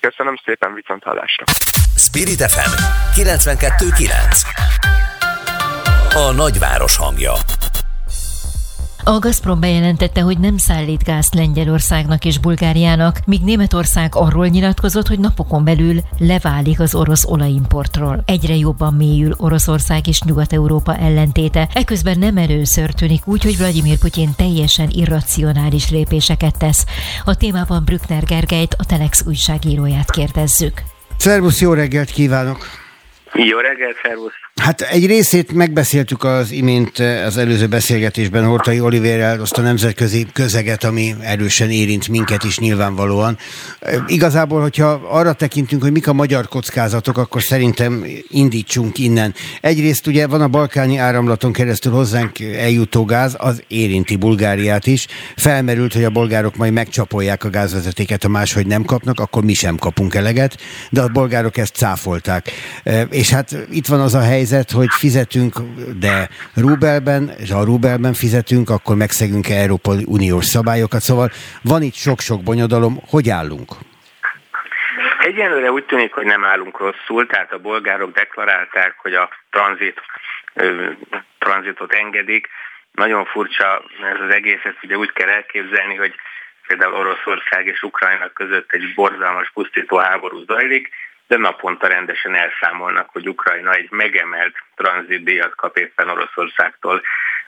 Köszönöm 0.02 0.36
szépen, 0.46 0.74
viszont 0.74 1.04
hallásra. 1.04 1.46
Spirit 1.96 2.42
FM 2.52 2.72
92.9 3.22 4.42
A 6.14 6.32
nagyváros 6.32 6.98
hangja 6.98 7.34
a 9.04 9.20
Gazprom 9.20 9.60
bejelentette, 9.60 10.22
hogy 10.22 10.40
nem 10.40 10.58
szállít 10.58 11.04
gázt 11.04 11.34
Lengyelországnak 11.34 12.26
és 12.26 12.38
Bulgáriának, 12.38 13.20
míg 13.26 13.42
Németország 13.42 14.16
arról 14.16 14.48
nyilatkozott, 14.48 15.08
hogy 15.08 15.20
napokon 15.20 15.64
belül 15.64 16.00
leválik 16.18 16.80
az 16.80 16.96
orosz 16.96 17.26
olajimportról. 17.26 18.24
Egyre 18.26 18.56
jobban 18.56 18.94
mélyül 18.94 19.34
Oroszország 19.38 20.08
és 20.08 20.22
Nyugat-Európa 20.22 20.96
ellentéte. 20.96 21.68
Eközben 21.74 22.20
nem 22.20 22.38
először 22.38 22.92
tűnik 22.92 23.28
úgy, 23.28 23.44
hogy 23.44 23.58
Vladimir 23.58 23.98
Putyin 23.98 24.30
teljesen 24.38 24.90
irracionális 24.90 25.90
lépéseket 25.90 26.58
tesz. 26.58 26.86
A 27.26 27.36
témában 27.36 27.84
Brückner 27.86 28.24
Gergelyt, 28.24 28.76
a 28.78 28.86
Telex 28.86 29.24
újságíróját 29.28 30.12
kérdezzük. 30.12 30.82
Szervusz, 31.18 31.62
jó 31.62 31.74
reggelt 31.74 32.10
kívánok! 32.10 32.66
Jó 33.34 33.58
reggelt, 33.58 33.96
szervusz! 34.04 34.51
Hát 34.56 34.82
egy 34.82 35.06
részét 35.06 35.54
megbeszéltük 35.54 36.24
az 36.24 36.52
imént 36.52 37.00
eh, 37.00 37.26
az 37.26 37.38
előző 37.38 37.68
beszélgetésben 37.68 38.46
Hortai 38.46 38.80
Olivérrel, 38.80 39.42
azt 39.42 39.58
a 39.58 39.62
nemzetközi 39.62 40.28
közeget, 40.34 40.84
ami 40.84 41.16
erősen 41.22 41.70
érint 41.70 42.08
minket 42.08 42.44
is 42.44 42.60
nyilvánvalóan. 42.60 43.38
Eh, 43.80 43.96
igazából, 44.08 44.62
hogyha 44.62 44.90
arra 45.10 45.34
tekintünk, 45.34 45.82
hogy 45.82 45.92
mik 45.92 46.08
a 46.08 46.14
magyar 46.14 46.48
kockázatok, 46.48 47.18
akkor 47.18 47.42
szerintem 47.42 48.06
indítsunk 48.28 48.98
innen. 48.98 49.34
Egyrészt 49.62 50.08
ugye 50.08 50.28
van 50.28 50.42
a 50.42 50.48
balkáni 50.48 50.98
áramlaton 50.98 51.52
keresztül 51.52 51.92
hozzánk 51.92 52.40
eljutó 52.40 53.06
gáz, 53.06 53.36
az 53.38 53.64
érinti 53.68 54.16
Bulgáriát 54.16 54.88
is. 54.88 55.08
Felmerült, 55.36 55.94
hogy 55.94 56.04
a 56.04 56.10
bolgárok 56.10 56.56
majd 56.56 56.74
megcsapolják 56.74 57.44
a 57.44 57.50
gázvezetéket, 57.50 58.24
ha 58.24 58.30
máshogy 58.30 58.68
nem 58.68 58.84
kapnak, 58.84 59.20
akkor 59.20 59.44
mi 59.44 59.54
sem 59.54 59.76
kapunk 59.76 60.16
eleget, 60.16 60.58
de 60.90 61.02
a 61.02 61.08
bolgárok 61.08 61.58
ezt 61.58 61.76
cáfolták. 61.76 62.52
Eh, 62.84 63.04
és 63.10 63.30
hát 63.30 63.58
itt 63.72 63.88
van 63.88 64.00
az 64.00 64.14
a 64.14 64.22
helyzet, 64.22 64.41
helyzet, 64.42 64.72
hogy 64.72 64.92
fizetünk, 65.06 65.54
de 66.06 66.30
rubelben, 66.56 67.24
és 67.44 67.52
ha 67.52 67.64
rubelben 67.64 68.14
fizetünk, 68.14 68.70
akkor 68.70 68.96
megszegünk 68.96 69.50
Európai 69.50 70.04
Uniós 70.18 70.46
szabályokat. 70.46 71.02
Szóval 71.02 71.30
van 71.62 71.82
itt 71.82 71.94
sok-sok 71.94 72.44
bonyodalom. 72.44 72.94
Hogy 73.14 73.30
állunk? 73.30 73.70
Egyenlőre 75.30 75.72
úgy 75.72 75.86
tűnik, 75.86 76.14
hogy 76.14 76.26
nem 76.26 76.44
állunk 76.44 76.80
rosszul, 76.80 77.28
tehát 77.28 77.52
a 77.52 77.60
bolgárok 77.60 78.12
deklarálták, 78.14 78.96
hogy 78.98 79.14
a 79.14 79.30
tranzit, 79.52 80.00
tranzitot 81.40 81.94
engedik. 81.94 82.48
Nagyon 82.92 83.26
furcsa 83.26 83.84
ez 84.14 84.20
az 84.28 84.34
egész, 84.34 84.64
ezt 84.64 84.84
ugye 84.84 84.98
úgy 84.98 85.12
kell 85.12 85.30
elképzelni, 85.30 85.96
hogy 85.96 86.14
például 86.68 86.94
Oroszország 86.94 87.66
és 87.66 87.82
Ukrajna 87.82 88.28
között 88.34 88.70
egy 88.72 88.94
borzalmas 88.96 89.52
pusztító 89.54 89.98
háború 89.98 90.44
zajlik, 90.46 90.90
de 91.32 91.38
naponta 91.38 91.88
rendesen 91.88 92.36
elszámolnak, 92.36 93.10
hogy 93.10 93.28
Ukrajna 93.28 93.72
egy 93.74 93.92
megemelt 93.92 94.56
tranzitdíjat 94.76 95.56
kap 95.56 95.78
éppen 95.78 96.10
Oroszországtól 96.10 97.02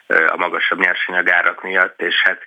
a 0.08 0.38
magasabb 0.38 0.80
nyersanyagárak 0.80 1.64
miatt, 1.64 2.02
és 2.02 2.22
hát 2.22 2.46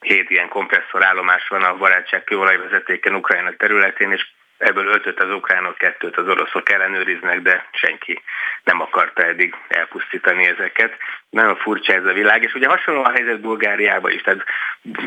hét 0.00 0.30
ilyen 0.30 0.48
kompresszorállomás 0.48 1.48
van 1.48 1.62
a 1.62 1.76
barátság 1.76 2.24
kőolajvezetéken 2.24 3.14
Ukrajna 3.14 3.56
területén, 3.56 4.12
és 4.12 4.26
ebből 4.58 4.86
ötöt 4.86 5.20
az 5.20 5.30
ukránok, 5.30 5.78
kettőt 5.78 6.16
az 6.16 6.28
oroszok 6.28 6.70
ellenőriznek, 6.70 7.40
de 7.40 7.68
senki 7.72 8.22
nem 8.64 8.80
akarta 8.80 9.22
eddig 9.22 9.54
elpusztítani 9.68 10.46
ezeket. 10.46 10.96
Nagyon 11.30 11.56
furcsa 11.56 11.92
ez 11.92 12.04
a 12.04 12.12
világ, 12.12 12.42
és 12.42 12.54
ugye 12.54 12.68
hasonló 12.68 13.04
a 13.04 13.10
helyzet 13.10 13.40
Bulgáriában 13.40 14.12
is, 14.12 14.22
tehát 14.22 14.44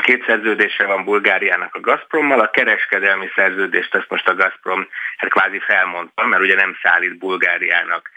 két 0.02 0.26
szerződése 0.26 0.86
van 0.86 1.04
Bulgáriának 1.04 1.76
a 1.76 1.80
Gazprommal, 1.80 2.40
a 2.40 2.50
kereskedelmi 2.50 3.30
szerződést 3.36 3.96
ezt 3.96 4.10
most 4.10 4.28
a 4.28 4.36
Gazprom 4.36 4.88
hát 5.18 5.30
kvázi 5.30 5.60
felmondta, 5.60 6.26
mert 6.26 6.42
ugye 6.42 6.56
nem 6.56 6.78
szállít 6.82 7.18
Bulgáriának 7.18 8.10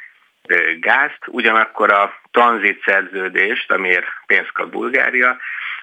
gázt, 0.80 1.18
ugyanakkor 1.26 1.92
a 1.92 2.20
tranzit 2.30 2.82
szerződést, 2.84 3.70
amiért 3.70 4.06
pénzt 4.26 4.52
kap 4.52 4.70
Bulgária, 4.70 5.38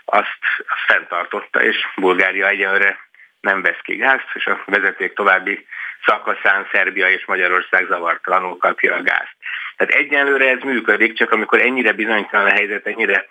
azt, 0.06 0.40
azt 0.58 0.86
fenntartotta, 0.88 1.64
és 1.64 1.88
Bulgária 1.96 2.48
egyenlőre 2.48 3.09
nem 3.42 3.62
vesz 3.62 3.82
ki 3.84 3.96
gázt, 3.96 4.30
és 4.34 4.46
a 4.46 4.64
vezeték 4.66 5.14
további 5.14 5.68
szakaszán 6.06 6.68
Szerbia 6.72 7.10
és 7.10 7.26
Magyarország 7.26 7.86
zavartalanul 7.88 8.58
kapja 8.58 8.96
a 8.96 9.02
gázt. 9.02 9.36
Tehát 9.78 9.94
egyenlőre 9.94 10.50
ez 10.50 10.62
működik, 10.62 11.14
csak 11.14 11.32
amikor 11.32 11.62
ennyire 11.62 11.94
bizonytalan 11.94 12.46
a 12.46 12.54
helyzet, 12.54 12.88
ennyire 12.88 13.26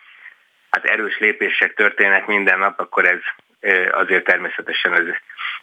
hát 0.70 0.84
erős 0.84 1.18
lépések 1.18 1.74
történnek 1.74 2.26
minden 2.26 2.58
nap, 2.58 2.80
akkor 2.80 3.04
ez 3.04 3.20
azért 3.92 4.24
természetesen 4.24 4.92
ez, 4.92 5.06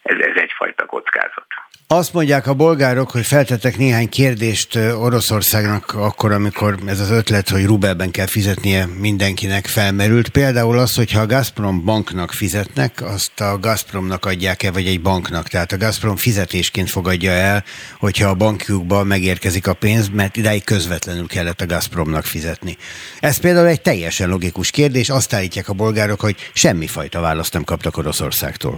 ez, 0.02 0.18
ez 0.20 0.42
egyfajta 0.42 0.86
kockázat. 0.86 1.48
Azt 1.88 2.14
mondják 2.14 2.48
a 2.48 2.54
bolgárok, 2.54 3.12
hogy 3.12 3.25
feltettek 3.25 3.78
néhány 3.78 4.10
kérdést 4.10 4.75
Oroszországnak 4.75 5.94
akkor, 5.94 6.32
amikor 6.32 6.75
ez 6.88 7.00
az 7.00 7.12
ötlet, 7.12 7.50
hogy 7.50 7.66
rubelben 7.66 8.12
kell 8.12 8.25
fizetnie 8.25 8.86
mindenkinek 9.00 9.66
felmerült. 9.66 10.30
Például 10.30 10.78
az, 10.78 10.96
hogyha 10.96 11.22
a 11.22 11.25
Gazprom 11.25 11.86
banknak 11.86 12.32
fizetnek, 12.32 13.02
azt 13.02 13.42
a 13.42 13.60
Gazpromnak 13.60 14.25
adják-e, 14.25 14.72
vagy 14.72 14.88
egy 14.88 15.02
banknak. 15.02 15.48
Tehát 15.48 15.72
a 15.72 15.78
Gazprom 15.78 16.16
fizetésként 16.16 16.90
fogadja 16.90 17.32
el, 17.32 17.64
hogyha 18.00 18.30
a 18.30 18.36
bankjukba 18.36 19.04
megérkezik 19.04 19.68
a 19.68 19.74
pénz, 19.74 20.10
mert 20.10 20.38
idáig 20.38 20.64
közvetlenül 20.64 21.28
kellett 21.28 21.62
a 21.62 21.66
Gazpromnak 21.66 22.24
fizetni. 22.24 22.78
Ez 23.20 23.40
például 23.40 23.68
egy 23.68 23.82
teljesen 23.82 24.30
logikus 24.30 24.72
kérdés. 24.72 25.10
Azt 25.10 25.34
állítják 25.34 25.70
a 25.70 25.74
bolgárok, 25.74 26.20
hogy 26.20 26.52
semmifajta 26.54 27.20
választ 27.20 27.54
nem 27.54 27.64
kaptak 27.86 27.98
Oroszországtól. 27.98 28.77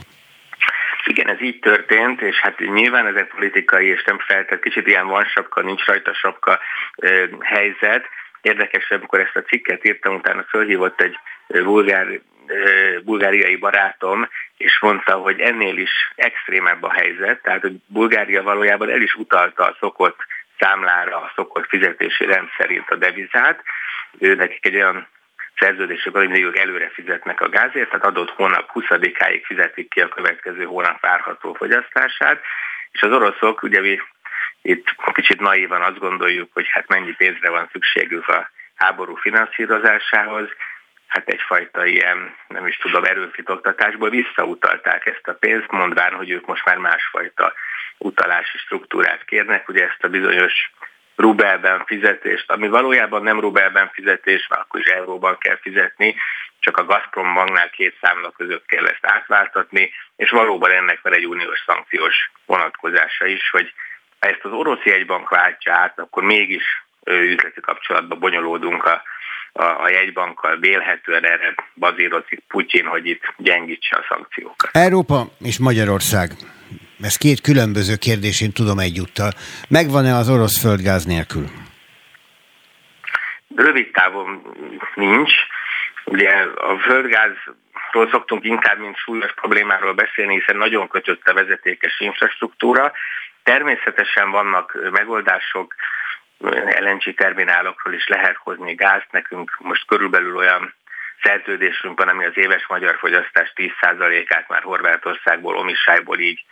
Igen, 1.04 1.30
ez 1.30 1.42
így 1.42 1.60
történt, 1.60 2.22
és 2.22 2.40
hát 2.40 2.60
nyilván 2.60 3.08
ez 3.08 3.16
egy 3.16 3.28
politikai 3.28 3.88
és 3.88 4.04
nem 4.04 4.20
feltett, 4.20 4.62
kicsit 4.62 4.88
ilyen 4.88 5.08
van 5.08 5.26
sapka, 5.26 5.62
nincs 5.62 5.86
rajta 5.86 6.14
sapka 6.14 6.60
ö, 6.96 7.26
helyzet. 7.40 8.06
Érdekes, 8.42 8.90
amikor 8.92 9.20
ezt 9.20 9.36
a 9.36 9.42
cikket 9.42 9.86
írtam, 9.86 10.16
utána 10.16 10.46
fölhívott 10.50 11.02
egy 11.02 11.16
bulgár, 11.48 12.08
bulgáriai 13.04 13.56
barátom, 13.56 14.30
és 14.58 14.80
mondta, 14.80 15.14
hogy 15.14 15.40
ennél 15.40 15.78
is 15.78 15.92
extrémebb 16.16 16.84
a 16.84 16.94
helyzet, 16.94 17.42
tehát 17.42 17.62
hogy 17.62 17.76
Bulgária 17.88 18.44
valójában 18.44 18.90
el 18.90 19.02
is 19.02 19.16
utalta 19.16 19.64
a 19.64 19.78
szokott 19.80 20.20
számlára, 20.60 21.18
a 21.18 21.32
szokott 21.36 21.68
fizetési 21.68 22.26
rend 22.26 22.48
szerint 22.58 22.90
a 22.90 22.96
devizát. 22.96 23.64
Ő 24.20 24.36
nekik 24.36 24.66
egy 24.66 24.76
olyan 24.76 25.08
szerződések 25.60 26.14
mindig 26.14 26.46
előre 26.56 26.90
fizetnek 26.90 27.42
a 27.42 27.50
gázért, 27.50 27.90
tehát 27.90 28.06
adott 28.06 28.30
hónap 28.30 28.72
20-áig 28.74 29.42
fizetik 29.46 29.90
ki 29.90 30.02
a 30.02 30.08
következő 30.08 30.64
hónap 30.64 31.00
várható 31.00 31.54
fogyasztását, 31.54 32.42
és 32.92 33.02
az 33.02 33.12
oroszok, 33.12 33.64
ugye 33.64 33.82
mi 33.82 34.00
itt 34.62 34.96
kicsit 35.14 35.40
naívan 35.40 35.82
azt 35.82 36.00
gondoljuk, 36.00 36.50
hogy 36.54 36.68
hát 36.70 36.88
mennyi 36.88 37.12
pénzre 37.12 37.50
van 37.50 37.70
szükségük 37.72 38.28
a 38.28 38.50
háború 38.76 39.16
finanszírozásához, 39.16 40.50
hát 41.08 41.28
egyfajta 41.30 41.86
ilyen, 41.86 42.36
nem 42.48 42.68
is 42.68 42.78
tudom, 42.78 43.04
erőfitoktatásból 43.04 44.10
visszautalták 44.10 45.06
ezt 45.06 45.28
a 45.28 45.34
pénzt, 45.34 45.72
mondván, 45.72 46.14
hogy 46.14 46.30
ők 46.30 46.46
most 46.46 46.66
már 46.66 46.78
másfajta 46.78 47.54
utalási 47.98 48.58
struktúrát 48.58 49.26
kérnek, 49.26 49.70
ugye 49.70 49.84
ezt 49.84 50.04
a 50.04 50.08
bizonyos 50.08 50.72
rubelben 51.18 51.84
fizetést, 51.86 52.52
ami 52.52 52.68
valójában 52.68 53.24
nem 53.24 53.40
rubelben 53.40 53.90
fizetés, 53.94 54.48
mert 54.48 54.62
akkor 54.62 54.80
is 54.80 54.86
euróban 54.86 55.38
kell 55.38 55.58
fizetni, 55.62 56.16
csak 56.60 56.78
a 56.78 56.86
Gazprom 56.86 57.34
banknál 57.34 57.70
két 57.70 57.98
számla 58.02 58.32
között 58.32 58.66
kell 58.66 58.86
ezt 58.86 59.06
átváltatni, 59.06 59.92
és 60.16 60.30
valóban 60.30 60.72
ennek 60.72 61.00
van 61.02 61.14
egy 61.14 61.26
uniós 61.26 61.64
szankciós 61.66 62.32
vonatkozása 62.46 63.26
is, 63.26 63.50
hogy 63.50 63.74
ha 64.20 64.28
ezt 64.28 64.44
az 64.44 64.52
orosz 64.52 64.84
jegybank 64.84 65.30
váltja 65.30 65.74
át, 65.74 66.00
akkor 66.00 66.24
mégis 66.24 66.64
üzleti 67.06 67.62
kapcsolatba 67.62 68.16
bonyolódunk 68.16 68.84
a, 68.84 69.02
a, 69.52 69.64
a 69.64 69.90
jegybankkal, 69.90 70.58
vélhetően 70.58 71.26
erre 71.26 71.56
bazírozik 71.76 72.44
Putyin, 72.48 72.86
hogy 72.86 73.06
itt 73.06 73.34
gyengítse 73.38 73.98
a 73.98 74.06
szankciókat. 74.10 74.70
Európa 74.72 75.24
és 75.40 75.60
Magyarország. 75.60 76.30
Ez 77.02 77.16
két 77.18 77.42
különböző 77.42 77.96
kérdés, 77.96 78.42
én 78.42 78.52
tudom 78.52 78.80
egyúttal. 78.80 79.32
Megvan-e 79.70 80.16
az 80.16 80.30
orosz 80.30 80.62
földgáz 80.62 81.06
nélkül? 81.06 81.46
Rövid 83.56 83.92
távon 83.92 84.42
nincs. 84.96 85.32
Ugye 86.06 86.32
a 86.56 86.78
földgázról 86.80 88.10
szoktunk 88.12 88.46
inkább, 88.46 88.80
mint 88.80 88.98
súlyos 88.98 89.34
problémáról 89.34 89.94
beszélni, 89.94 90.34
hiszen 90.40 90.58
nagyon 90.58 90.88
kötött 90.88 91.28
a 91.28 91.34
vezetékes 91.34 92.00
infrastruktúra. 92.00 92.92
Természetesen 93.44 94.32
vannak 94.32 94.78
megoldások, 94.92 95.76
LNG 96.80 97.14
terminálokról 97.16 97.94
is 97.94 98.08
lehet 98.08 98.38
hozni 98.44 98.74
gázt. 98.74 99.08
Nekünk 99.12 99.58
most 99.60 99.86
körülbelül 99.88 100.36
olyan 100.36 100.74
szerződésünk 101.24 102.00
van, 102.00 102.08
ami 102.08 102.26
az 102.26 102.38
éves 102.38 102.68
magyar 102.68 102.96
fogyasztás 102.98 103.54
10%-át 103.56 104.48
már 104.48 104.62
Horvátországból, 104.62 105.56
Omisájból 105.58 106.20
így 106.20 106.46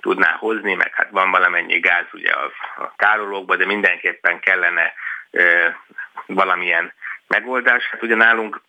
tudná 0.00 0.36
hozni, 0.38 0.74
meg 0.74 0.94
hát 0.94 1.10
van 1.10 1.30
valamennyi 1.30 1.78
gáz 1.78 2.06
ugye 2.12 2.30
a, 2.30 2.44
a 2.82 2.92
tárolókban, 2.96 3.58
de 3.58 3.66
mindenképpen 3.66 4.40
kellene 4.40 4.92
valamilyen 6.26 6.92
megoldás. 7.26 7.84
Hát 7.90 8.02
ugye 8.02 8.14
nálunk 8.14 8.60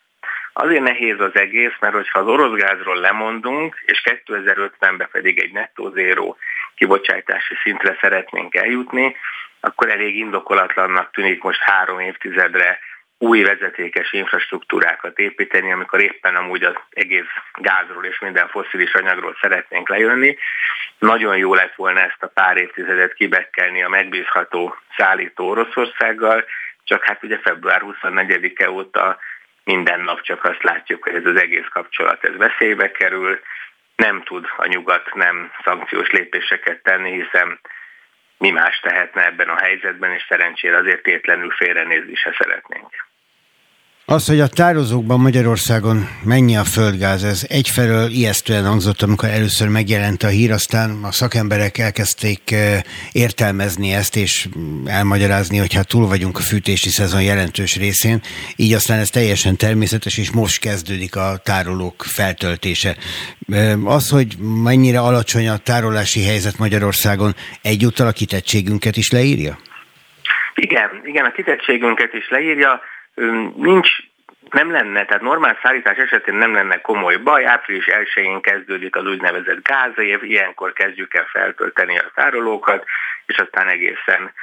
azért 0.53 0.83
nehéz 0.83 1.19
az 1.19 1.35
egész, 1.35 1.73
mert 1.79 1.93
hogyha 1.93 2.19
az 2.19 2.27
orosz 2.27 2.59
gázról 2.59 2.95
lemondunk, 2.95 3.83
és 3.85 4.01
2050-ben 4.05 5.07
pedig 5.11 5.39
egy 5.39 5.51
nettó 5.51 5.89
zéró 5.89 6.37
kibocsátási 6.75 7.55
szintre 7.63 7.97
szeretnénk 8.01 8.55
eljutni, 8.55 9.15
akkor 9.59 9.89
elég 9.89 10.17
indokolatlannak 10.17 11.11
tűnik 11.11 11.43
most 11.43 11.61
három 11.61 11.99
évtizedre 11.99 12.79
új 13.23 13.41
vezetékes 13.41 14.13
infrastruktúrákat 14.13 15.19
építeni, 15.19 15.71
amikor 15.71 16.01
éppen 16.01 16.35
amúgy 16.35 16.63
az 16.63 16.75
egész 16.89 17.31
gázról 17.53 18.05
és 18.05 18.19
minden 18.19 18.47
foszilis 18.47 18.93
anyagról 18.93 19.37
szeretnénk 19.41 19.89
lejönni. 19.89 20.37
Nagyon 20.99 21.37
jó 21.37 21.53
lett 21.53 21.75
volna 21.75 21.99
ezt 21.99 22.23
a 22.23 22.27
pár 22.27 22.57
évtizedet 22.57 23.13
kibekkelni 23.13 23.83
a 23.83 23.89
megbízható 23.89 24.75
szállító 24.97 25.49
Oroszországgal, 25.49 26.45
csak 26.83 27.03
hát 27.03 27.23
ugye 27.23 27.39
február 27.39 27.81
24-e 27.85 28.71
óta 28.71 29.17
minden 29.63 29.99
nap 29.99 30.21
csak 30.21 30.43
azt 30.43 30.63
látjuk, 30.63 31.03
hogy 31.03 31.15
ez 31.15 31.25
az 31.25 31.35
egész 31.35 31.67
kapcsolat 31.69 32.23
ez 32.23 32.35
veszélybe 32.35 32.91
kerül, 32.91 33.39
nem 33.95 34.23
tud 34.23 34.45
a 34.57 34.67
nyugat 34.67 35.13
nem 35.13 35.51
szankciós 35.63 36.09
lépéseket 36.11 36.83
tenni, 36.83 37.21
hiszen 37.21 37.59
mi 38.37 38.49
más 38.49 38.79
tehetne 38.79 39.25
ebben 39.25 39.49
a 39.49 39.59
helyzetben, 39.59 40.11
és 40.11 40.25
szerencsére 40.27 40.77
azért 40.77 41.03
tétlenül 41.03 41.51
félrenézni 41.51 42.15
se 42.15 42.35
szeretnénk. 42.37 43.11
Az, 44.05 44.27
hogy 44.27 44.39
a 44.39 44.47
tározókban 44.47 45.19
Magyarországon 45.19 46.07
mennyi 46.23 46.55
a 46.57 46.63
földgáz, 46.63 47.23
ez 47.23 47.45
egyfelől 47.49 48.09
ijesztően 48.09 48.65
hangzott, 48.65 49.01
amikor 49.01 49.29
először 49.29 49.67
megjelent 49.67 50.23
a 50.23 50.27
hír, 50.27 50.51
aztán 50.51 51.03
a 51.03 51.11
szakemberek 51.11 51.77
elkezdték 51.77 52.55
értelmezni 53.11 53.93
ezt, 53.93 54.15
és 54.15 54.47
elmagyarázni, 54.85 55.57
hogy 55.57 55.73
hát 55.73 55.87
túl 55.87 56.07
vagyunk 56.07 56.37
a 56.37 56.41
fűtési 56.41 56.89
szezon 56.89 57.21
jelentős 57.21 57.77
részén, 57.77 58.21
így 58.55 58.73
aztán 58.73 58.99
ez 58.99 59.09
teljesen 59.09 59.57
természetes, 59.57 60.17
és 60.17 60.31
most 60.31 60.59
kezdődik 60.59 61.15
a 61.15 61.37
tárolók 61.43 62.01
feltöltése. 62.01 62.95
Az, 63.83 64.09
hogy 64.09 64.37
mennyire 64.63 64.99
alacsony 64.99 65.47
a 65.47 65.57
tárolási 65.57 66.23
helyzet 66.23 66.57
Magyarországon, 66.57 67.35
egyúttal 67.61 68.07
a 68.07 68.11
kitettségünket 68.11 68.97
is 68.97 69.11
leírja? 69.11 69.57
Igen, 70.55 70.89
igen, 71.03 71.25
a 71.25 71.31
kitettségünket 71.31 72.13
is 72.13 72.29
leírja 72.29 72.81
nincs 73.55 73.89
nem 74.49 74.71
lenne, 74.71 75.05
tehát 75.05 75.21
normál 75.21 75.59
szállítás 75.63 75.97
esetén 75.97 76.35
nem 76.35 76.53
lenne 76.53 76.81
komoly 76.81 77.15
baj, 77.15 77.45
április 77.45 77.85
1-én 77.87 78.41
kezdődik 78.41 78.95
az 78.95 79.05
úgynevezett 79.05 79.67
gázév, 79.67 80.23
ilyenkor 80.23 80.73
kezdjük 80.73 81.13
el 81.13 81.25
feltölteni 81.25 81.97
a 81.97 82.11
tárolókat, 82.15 82.85
és 83.25 83.37
aztán 83.37 83.67
egészen 83.67 84.33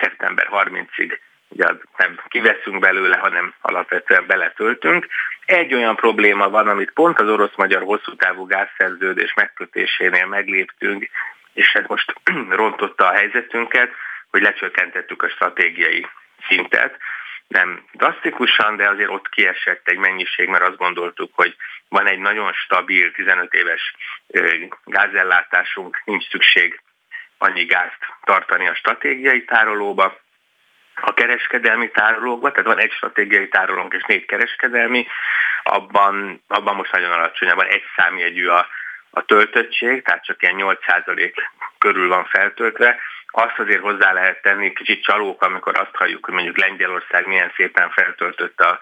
szeptember 0.00 0.48
30-ig 0.52 1.18
ugye 1.50 1.66
nem 1.96 2.20
kiveszünk 2.28 2.78
belőle, 2.78 3.16
hanem 3.16 3.54
alapvetően 3.60 4.26
beletöltünk. 4.26 5.06
Egy 5.44 5.74
olyan 5.74 5.96
probléma 5.96 6.48
van, 6.50 6.68
amit 6.68 6.90
pont 6.90 7.20
az 7.20 7.28
orosz-magyar 7.28 7.82
hosszú 7.82 8.14
távú 8.14 8.46
gázszerződés 8.46 9.34
megkötésénél 9.34 10.26
megléptünk, 10.26 11.08
és 11.52 11.74
ez 11.74 11.84
most 11.86 12.14
rontotta 12.60 13.06
a 13.06 13.12
helyzetünket, 13.12 13.90
hogy 14.30 14.42
lecsökkentettük 14.42 15.22
a 15.22 15.28
stratégiai 15.28 16.06
szintet 16.48 16.96
nem 17.50 17.84
drasztikusan, 17.92 18.76
de 18.76 18.88
azért 18.88 19.10
ott 19.10 19.28
kiesett 19.28 19.88
egy 19.88 19.96
mennyiség, 19.96 20.48
mert 20.48 20.68
azt 20.68 20.76
gondoltuk, 20.76 21.30
hogy 21.34 21.56
van 21.88 22.06
egy 22.06 22.18
nagyon 22.18 22.52
stabil 22.52 23.12
15 23.12 23.52
éves 23.52 23.94
gázellátásunk, 24.84 26.02
nincs 26.04 26.28
szükség 26.28 26.80
annyi 27.38 27.64
gázt 27.64 27.98
tartani 28.24 28.68
a 28.68 28.74
stratégiai 28.74 29.44
tárolóba. 29.44 30.18
A 30.94 31.14
kereskedelmi 31.14 31.90
tárolókban, 31.90 32.50
tehát 32.50 32.66
van 32.66 32.78
egy 32.78 32.92
stratégiai 32.92 33.48
tárolónk 33.48 33.94
és 33.94 34.02
négy 34.06 34.26
kereskedelmi, 34.26 35.06
abban, 35.62 36.42
abban 36.46 36.74
most 36.74 36.92
nagyon 36.92 37.12
alacsony, 37.12 37.54
van 37.54 37.66
egy 37.66 37.84
számjegyű 37.96 38.46
a, 38.46 38.66
a 39.10 39.24
töltöttség, 39.24 40.02
tehát 40.02 40.24
csak 40.24 40.42
ilyen 40.42 40.56
8% 40.58 41.32
körül 41.78 42.08
van 42.08 42.24
feltöltve, 42.24 43.00
azt 43.30 43.58
azért 43.58 43.80
hozzá 43.80 44.12
lehet 44.12 44.42
tenni, 44.42 44.72
kicsit 44.72 45.02
csalók, 45.02 45.42
amikor 45.42 45.78
azt 45.78 45.94
halljuk, 45.96 46.24
hogy 46.24 46.34
mondjuk 46.34 46.58
Lengyelország 46.58 47.26
milyen 47.26 47.52
szépen 47.56 47.90
feltöltött 47.90 48.60
a 48.60 48.80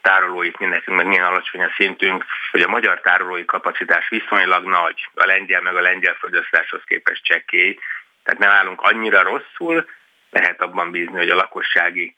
tárolóit, 0.00 0.58
mi 0.58 0.66
nekünk 0.66 0.96
meg 0.96 1.06
milyen 1.06 1.24
alacsony 1.24 1.62
a 1.62 1.72
szintünk, 1.76 2.24
hogy 2.50 2.60
a 2.60 2.68
magyar 2.68 3.00
tárolói 3.00 3.44
kapacitás 3.44 4.08
viszonylag 4.08 4.64
nagy, 4.64 5.08
a 5.14 5.26
lengyel 5.26 5.60
meg 5.60 5.76
a 5.76 5.80
lengyel 5.80 6.14
fogyasztáshoz 6.14 6.82
képest 6.84 7.24
csekkély, 7.24 7.78
tehát 8.22 8.40
nem 8.40 8.50
állunk 8.50 8.80
annyira 8.80 9.22
rosszul, 9.22 9.88
lehet 10.30 10.62
abban 10.62 10.90
bízni, 10.90 11.16
hogy 11.16 11.30
a 11.30 11.34
lakossági 11.34 12.16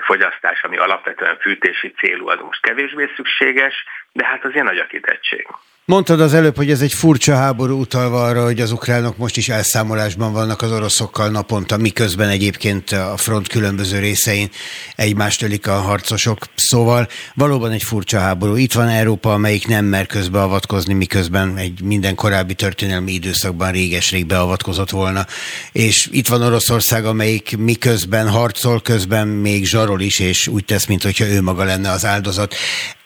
fogyasztás, 0.00 0.62
ami 0.62 0.76
alapvetően 0.76 1.38
fűtési 1.38 1.90
célú, 1.90 2.28
az 2.28 2.40
most 2.40 2.62
kevésbé 2.62 3.12
szükséges, 3.16 3.84
de 4.12 4.26
hát 4.26 4.44
az 4.44 4.52
ilyen 4.52 4.64
nagy 4.64 4.78
a 4.78 4.86
kitettség. 4.86 5.46
Mondtad 5.88 6.20
az 6.20 6.34
előbb, 6.34 6.56
hogy 6.56 6.70
ez 6.70 6.80
egy 6.80 6.92
furcsa 6.92 7.34
háború 7.34 7.80
utalva 7.80 8.24
arra, 8.24 8.44
hogy 8.44 8.60
az 8.60 8.72
ukránok 8.72 9.16
most 9.16 9.36
is 9.36 9.48
elszámolásban 9.48 10.32
vannak 10.32 10.62
az 10.62 10.72
oroszokkal 10.72 11.28
naponta, 11.28 11.76
miközben 11.76 12.28
egyébként 12.28 12.92
a 12.92 13.16
front 13.16 13.48
különböző 13.48 13.98
részein 13.98 14.50
egymást 14.96 15.42
ölik 15.42 15.66
a 15.66 15.74
harcosok. 15.74 16.46
Szóval 16.54 17.08
valóban 17.34 17.70
egy 17.70 17.82
furcsa 17.82 18.18
háború. 18.18 18.56
Itt 18.56 18.72
van 18.72 18.88
Európa, 18.88 19.32
amelyik 19.32 19.66
nem 19.66 19.84
mer 19.84 20.06
közbeavatkozni, 20.06 20.94
miközben 20.94 21.56
egy 21.56 21.82
minden 21.82 22.14
korábbi 22.14 22.54
történelmi 22.54 23.12
időszakban 23.12 23.72
réges-rég 23.72 24.26
beavatkozott 24.26 24.90
volna. 24.90 25.26
És 25.72 26.08
itt 26.12 26.28
van 26.28 26.42
Oroszország, 26.42 27.04
amelyik 27.04 27.56
miközben 27.58 28.28
harcol, 28.28 28.80
közben 28.80 29.28
még 29.28 29.66
zsarol 29.66 30.00
is, 30.00 30.18
és 30.18 30.48
úgy 30.48 30.64
tesz, 30.64 30.86
mintha 30.86 31.26
ő 31.26 31.42
maga 31.42 31.64
lenne 31.64 31.90
az 31.90 32.04
áldozat. 32.04 32.54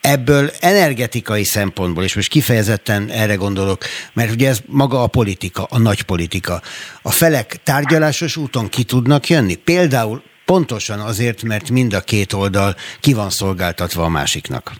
Ebből 0.00 0.50
energetikai 0.60 1.44
szempontból, 1.44 2.04
és 2.04 2.14
most 2.14 2.28
kifejezetten 2.28 3.08
erre 3.08 3.34
gondolok, 3.34 3.78
mert 4.12 4.30
ugye 4.30 4.48
ez 4.48 4.60
maga 4.66 5.02
a 5.02 5.06
politika, 5.06 5.62
a 5.70 5.78
nagy 5.78 6.02
politika. 6.02 6.60
A 7.02 7.10
felek 7.10 7.46
tárgyalásos 7.64 8.36
úton 8.36 8.68
ki 8.68 8.84
tudnak 8.84 9.28
jönni? 9.28 9.54
Például 9.54 10.22
pontosan 10.44 11.00
azért, 11.00 11.42
mert 11.42 11.70
mind 11.70 11.92
a 11.92 12.00
két 12.00 12.32
oldal 12.32 12.74
ki 13.00 13.14
van 13.14 13.30
szolgáltatva 13.30 14.04
a 14.04 14.08
másiknak. 14.08 14.70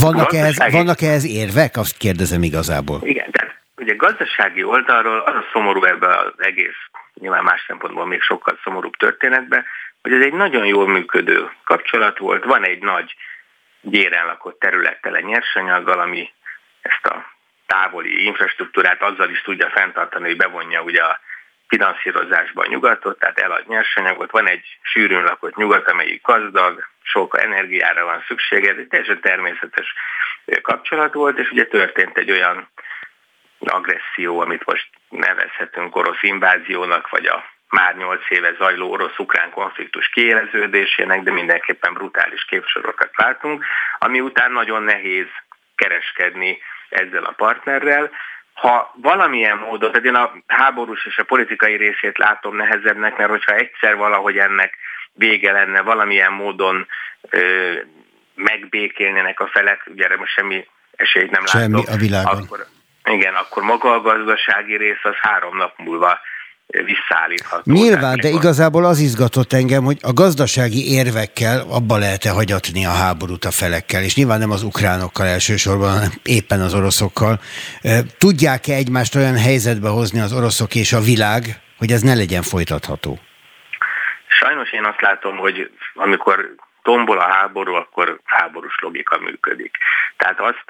Vannak 0.00 0.32
ehhez, 0.32 0.56
vannak 0.70 1.02
ehhez 1.02 1.26
érvek? 1.26 1.76
Azt 1.76 1.96
kérdezem 1.96 2.42
igazából. 2.42 3.00
Igen, 3.02 3.28
de 3.30 3.62
ugye 3.76 3.94
gazdasági 3.94 4.62
oldalról 4.62 5.18
az 5.18 5.34
a 5.34 5.44
szomorú 5.52 5.84
ebbe 5.84 6.06
az 6.06 6.32
egész, 6.36 6.80
nyilván 7.14 7.44
más 7.44 7.64
szempontból 7.66 8.06
még 8.06 8.20
sokkal 8.20 8.58
szomorúbb 8.64 8.96
történetben, 8.96 9.64
hogy 10.02 10.12
ez 10.12 10.22
egy 10.22 10.32
nagyon 10.32 10.66
jól 10.66 10.88
működő 10.88 11.50
kapcsolat 11.64 12.18
volt. 12.18 12.44
Van 12.44 12.64
egy 12.64 12.82
nagy 12.82 13.14
gyéren 13.80 14.26
lakott 14.26 14.64
egy 14.64 15.24
nyersanyaggal, 15.24 16.00
ami 16.00 16.32
ezt 16.80 17.06
a 17.06 17.30
távoli 17.66 18.24
infrastruktúrát 18.24 19.02
azzal 19.02 19.30
is 19.30 19.42
tudja 19.42 19.70
fenntartani, 19.70 20.26
hogy 20.26 20.36
bevonja 20.36 20.82
ugye 20.82 21.02
a 21.02 21.20
finanszírozásba 21.68 22.62
a 22.62 22.68
nyugatot, 22.68 23.18
tehát 23.18 23.38
elad 23.38 23.68
nyersanyagot. 23.68 24.30
Van 24.30 24.46
egy 24.46 24.78
sűrűn 24.82 25.22
lakott 25.22 25.56
nyugat, 25.56 25.88
amelyik 25.88 26.22
gazdag, 26.22 26.86
sok 27.02 27.38
energiára 27.42 28.04
van 28.04 28.24
szüksége, 28.26 28.70
ez 28.70 28.76
egy 28.76 28.88
teljesen 28.88 29.20
természetes 29.20 29.94
kapcsolat 30.62 31.12
volt, 31.12 31.38
és 31.38 31.50
ugye 31.50 31.66
történt 31.66 32.18
egy 32.18 32.30
olyan 32.30 32.68
agresszió, 33.58 34.40
amit 34.40 34.64
most 34.64 34.88
nevezhetünk 35.08 35.96
orosz 35.96 36.22
inváziónak, 36.22 37.08
vagy 37.08 37.26
a 37.26 37.51
már 37.72 37.96
nyolc 37.96 38.22
éve 38.28 38.54
zajló 38.58 38.90
orosz-ukrán 38.90 39.50
konfliktus 39.50 40.08
kiéleződésének, 40.08 41.22
de 41.22 41.32
mindenképpen 41.32 41.92
brutális 41.92 42.44
képsorokat 42.44 43.10
látunk, 43.16 43.64
ami 43.98 44.20
után 44.20 44.52
nagyon 44.52 44.82
nehéz 44.82 45.26
kereskedni 45.74 46.58
ezzel 46.88 47.24
a 47.24 47.32
partnerrel. 47.36 48.10
Ha 48.52 48.94
valamilyen 48.96 49.58
módon, 49.58 49.90
tehát 49.90 50.06
én 50.06 50.14
a 50.14 50.32
háborús 50.46 51.06
és 51.06 51.18
a 51.18 51.24
politikai 51.24 51.76
részét 51.76 52.18
látom 52.18 52.56
nehezebbnek, 52.56 53.16
mert 53.16 53.30
hogyha 53.30 53.54
egyszer 53.54 53.96
valahogy 53.96 54.38
ennek 54.38 54.74
vége 55.12 55.52
lenne, 55.52 55.80
valamilyen 55.80 56.32
módon 56.32 56.86
ö, 57.30 57.72
megbékélnének 58.34 59.40
a 59.40 59.46
felek, 59.46 59.82
ugye 59.86 60.04
erre 60.04 60.16
most 60.16 60.32
semmi 60.32 60.66
esélyt 60.96 61.30
nem 61.30 61.44
látom. 61.44 61.60
Semmi 61.60 61.82
a 61.86 61.96
világon. 61.96 62.42
Akkor, 62.42 62.66
igen, 63.04 63.34
akkor 63.34 63.62
maga 63.62 63.92
a 63.92 64.00
gazdasági 64.00 64.76
rész 64.76 65.04
az 65.04 65.16
három 65.20 65.56
nap 65.56 65.78
múlva 65.78 66.20
visszaállítható. 66.66 67.72
Nyilván, 67.72 68.16
de 68.20 68.28
igazából 68.28 68.84
az 68.84 68.98
izgatott 68.98 69.52
engem, 69.52 69.84
hogy 69.84 69.98
a 70.02 70.12
gazdasági 70.12 70.92
érvekkel 70.92 71.60
abba 71.70 71.98
lehet-e 71.98 72.30
hagyatni 72.30 72.86
a 72.86 72.90
háborút 72.90 73.44
a 73.44 73.50
felekkel, 73.50 74.02
és 74.02 74.16
nyilván 74.16 74.38
nem 74.38 74.50
az 74.50 74.62
ukránokkal 74.62 75.26
elsősorban, 75.26 75.90
hanem 75.90 76.10
éppen 76.22 76.60
az 76.60 76.74
oroszokkal. 76.74 77.40
Tudják-e 78.18 78.72
egymást 78.72 79.14
olyan 79.14 79.36
helyzetbe 79.36 79.88
hozni 79.88 80.20
az 80.20 80.32
oroszok 80.32 80.74
és 80.74 80.92
a 80.92 81.00
világ, 81.00 81.42
hogy 81.78 81.90
ez 81.90 82.02
ne 82.02 82.14
legyen 82.14 82.42
folytatható? 82.42 83.18
Sajnos 84.26 84.72
én 84.72 84.84
azt 84.84 85.00
látom, 85.00 85.36
hogy 85.36 85.70
amikor 85.94 86.54
tombol 86.82 87.18
a 87.18 87.32
háború, 87.32 87.74
akkor 87.74 88.20
háborús 88.24 88.74
logika 88.80 89.18
működik. 89.18 89.76
Tehát 90.16 90.40
azt, 90.40 90.64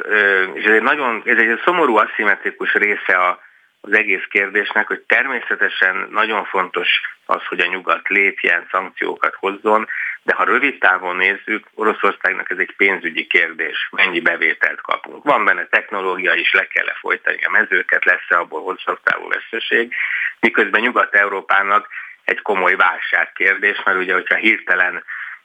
és 0.55 0.65
ez 0.65 0.75
egy 0.75 0.83
nagyon, 0.83 1.23
ez 1.25 1.39
egy 1.39 1.61
szomorú 1.65 1.97
aszimmetrikus 1.97 2.73
része 2.73 3.15
a 3.29 3.39
az 3.85 3.92
egész 3.92 4.25
kérdésnek, 4.29 4.87
hogy 4.87 5.01
természetesen 5.01 6.09
nagyon 6.11 6.45
fontos 6.45 6.88
az, 7.27 7.45
hogy 7.45 7.61
a 7.61 7.66
nyugat 7.66 8.09
lépjen, 8.09 8.66
szankciókat 8.71 9.35
hozzon, 9.35 9.88
de 10.23 10.35
ha 10.35 10.45
rövid 10.45 10.79
távon 10.79 11.16
nézzük, 11.16 11.66
Oroszországnak 11.75 12.51
ez 12.51 12.59
egy 12.59 12.75
pénzügyi 12.77 13.27
kérdés, 13.27 13.88
mennyi 13.90 14.21
bevételt 14.21 14.81
kapunk. 14.81 15.25
Van 15.25 15.45
benne 15.45 15.66
technológia 15.66 16.35
is, 16.35 16.53
le 16.53 16.66
kell 16.66 16.87
-e 16.87 16.97
folytani 17.01 17.45
a 17.45 17.51
mezőket, 17.51 18.05
lesz-e 18.05 18.38
abból 18.38 18.62
hosszabb 18.62 19.01
távú 19.03 19.29
veszteség, 19.29 19.95
miközben 20.40 20.81
Nyugat-Európának 20.81 21.88
egy 22.25 22.42
komoly 22.42 22.77
válságkérdés, 22.77 23.83
mert 23.85 23.99
ugye, 23.99 24.12
hogyha 24.12 24.35
hirtelen 24.35 25.05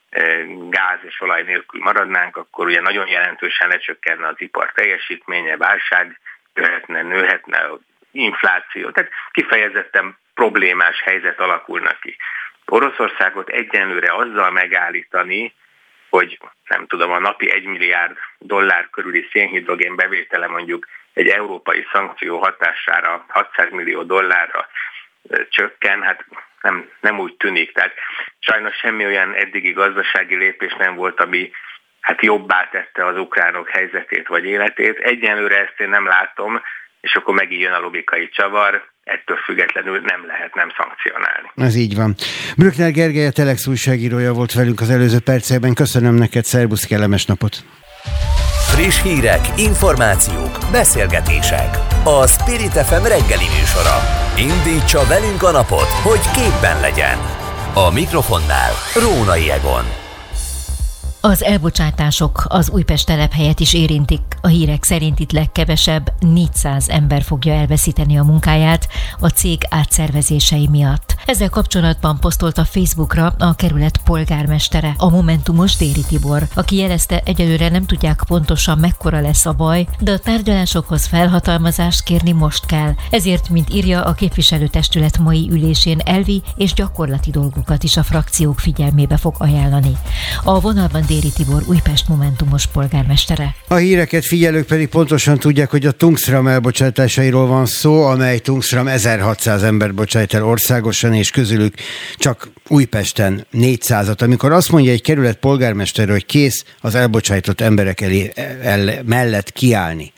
e, 0.10 0.44
gáz 0.70 1.00
és 1.02 1.22
olaj 1.22 1.44
nélkül 1.44 1.82
maradnánk, 1.82 2.38
akkor 2.38 2.66
ugye 2.66 2.82
nagyon 2.82 3.08
jelentősen 3.08 3.68
lecsökkenne 3.68 4.28
az 4.28 4.36
ipar 4.38 4.72
teljesítménye, 4.76 5.58
válság 5.58 6.20
jöhetne, 6.54 7.02
nőhetne 7.02 7.58
infláció. 8.12 8.90
Tehát 8.90 9.12
kifejezetten 9.32 10.18
problémás 10.34 11.02
helyzet 11.02 11.40
alakulnak 11.40 12.00
ki. 12.00 12.18
Oroszországot 12.66 13.50
egyenlőre 13.50 14.14
azzal 14.14 14.52
megállítani, 14.52 15.54
hogy 16.10 16.40
nem 16.68 16.88
tudom, 16.88 17.12
a 17.12 17.20
napi 17.20 17.52
1 17.52 17.64
milliárd 17.64 18.18
dollár 18.40 18.90
körüli 18.90 19.28
szénhidrogén 19.32 19.96
bevétele 19.96 20.48
mondjuk 20.48 20.88
egy 21.14 21.28
európai 21.28 21.88
szankció 21.92 22.38
hatására 22.38 23.26
600 23.28 23.72
millió 23.72 24.04
dollárra 24.04 24.68
csökken, 25.50 26.02
hát 26.02 26.26
nem, 26.62 26.90
nem 27.00 27.20
úgy 27.20 27.36
tűnik. 27.36 27.74
Tehát 27.74 27.94
sajnos 28.40 28.76
semmi 28.76 29.06
olyan 29.06 29.34
eddigi 29.34 29.72
gazdasági 29.72 30.36
lépés 30.36 30.74
nem 30.74 30.96
volt, 30.96 31.20
ami 31.20 31.52
hát 32.02 32.24
jobbá 32.24 32.70
tette 32.72 33.06
az 33.06 33.18
ukránok 33.18 33.70
helyzetét 33.70 34.28
vagy 34.28 34.46
életét. 34.46 34.98
Egyenlőre 34.98 35.58
ezt 35.58 35.80
én 35.80 35.90
nem 35.90 36.06
látom, 36.06 36.62
és 37.02 37.16
akkor 37.16 37.34
megint 37.34 37.62
jön 37.62 37.74
a 37.74 37.80
logikai 37.80 38.30
csavar, 38.30 38.82
ettől 39.04 39.38
függetlenül 39.38 40.00
nem 40.00 40.26
lehet 40.26 40.56
nem 40.56 40.70
szankcionálni. 40.78 41.52
Ez 41.56 41.76
így 41.76 41.96
van. 41.96 42.16
Brückner 42.58 42.92
Gergely, 42.92 43.26
a 43.26 43.32
Telex 43.32 43.68
újságírója 43.68 44.34
volt 44.34 44.54
velünk 44.54 44.80
az 44.82 44.90
előző 44.90 45.20
percekben. 45.20 45.74
Köszönöm 45.74 46.16
neked, 46.16 46.44
szervusz, 46.44 46.86
kellemes 46.86 47.26
napot! 47.26 47.56
Friss 48.72 49.02
hírek, 49.02 49.42
információk, 49.56 50.58
beszélgetések. 50.72 51.70
A 52.04 52.28
Spirit 52.28 52.78
FM 52.88 53.04
reggeli 53.04 53.48
műsora. 53.58 53.98
Indítsa 54.38 55.06
velünk 55.08 55.44
a 55.44 55.52
napot, 55.52 55.92
hogy 56.04 56.24
képben 56.36 56.80
legyen. 56.80 57.18
A 57.74 57.92
mikrofonnál 57.92 58.72
Rónai 58.96 59.52
Egon. 59.52 59.97
Az 61.28 61.44
elbocsátások 61.44 62.46
az 62.48 62.70
Újpest 62.70 63.06
telephelyet 63.06 63.60
is 63.60 63.74
érintik. 63.74 64.22
A 64.42 64.48
hírek 64.48 64.84
szerint 64.84 65.20
itt 65.20 65.32
legkevesebb 65.32 66.14
400 66.20 66.90
ember 66.90 67.22
fogja 67.22 67.54
elveszíteni 67.54 68.18
a 68.18 68.24
munkáját 68.24 68.88
a 69.20 69.28
cég 69.28 69.62
átszervezései 69.70 70.68
miatt. 70.68 71.16
Ezzel 71.26 71.50
kapcsolatban 71.50 72.20
posztolt 72.20 72.58
a 72.58 72.66
Facebookra 72.66 73.34
a 73.40 73.56
kerület 73.56 73.98
polgármestere, 73.98 74.94
a 74.98 75.10
Momentumos 75.10 75.76
Déri 75.76 76.04
Tibor, 76.08 76.48
aki 76.54 76.76
jelezte, 76.76 77.22
egyelőre 77.26 77.70
nem 77.70 77.86
tudják 77.86 78.24
pontosan 78.28 78.78
mekkora 78.78 79.22
lesz 79.22 79.46
a 79.46 79.54
baj, 79.54 79.88
de 80.00 80.12
a 80.12 80.20
tárgyalásokhoz 80.20 81.06
felhatalmazást 81.06 82.04
kérni 82.04 82.32
most 82.32 82.66
kell. 82.66 82.94
Ezért, 83.10 83.50
mint 83.50 83.74
írja 83.74 84.04
a 84.04 84.14
képviselőtestület 84.14 85.18
mai 85.18 85.48
ülésén 85.52 86.00
elvi 86.06 86.42
és 86.56 86.74
gyakorlati 86.74 87.32
dolgokat 87.32 87.84
is 87.84 87.98
a 87.98 88.04
frakciók 88.04 88.60
figyelmébe 88.60 89.18
fog 89.18 89.36
ajánlani. 89.38 89.98
A 90.44 90.60
vonalban 90.60 91.06
Déri 91.08 91.16
Tibor 91.20 91.62
Újpest 91.68 92.08
Momentumos 92.08 92.68
polgármestere. 92.68 93.56
A 93.68 93.76
híreket 93.76 94.26
figyelők 94.26 94.66
pedig 94.66 94.88
pontosan 94.88 95.38
tudják, 95.38 95.70
hogy 95.70 95.86
a 95.86 95.92
Tungsram 95.92 96.48
elbocsátásairól 96.48 97.48
van 97.48 97.66
szó, 97.66 98.06
amely 98.06 98.40
Tungsram 98.40 98.88
1600 98.88 99.64
ember 99.64 99.94
bocsájt 99.94 100.34
el 100.34 100.46
országosan, 100.46 101.14
és 101.14 101.32
közülük 101.32 101.74
csak 102.16 102.48
Újpesten 102.68 103.46
400-at. 103.54 104.22
Amikor 104.22 104.52
azt 104.52 104.72
mondja 104.72 104.92
egy 104.92 105.02
kerület 105.02 105.38
polgármester, 105.38 106.10
hogy 106.10 106.26
kész 106.26 106.66
az 106.82 106.96
elbocsájtott 106.96 107.62
emberek 107.62 108.02
elé, 108.02 108.32
el, 108.62 109.04
mellett 109.06 109.52
kiállni, 109.52 110.14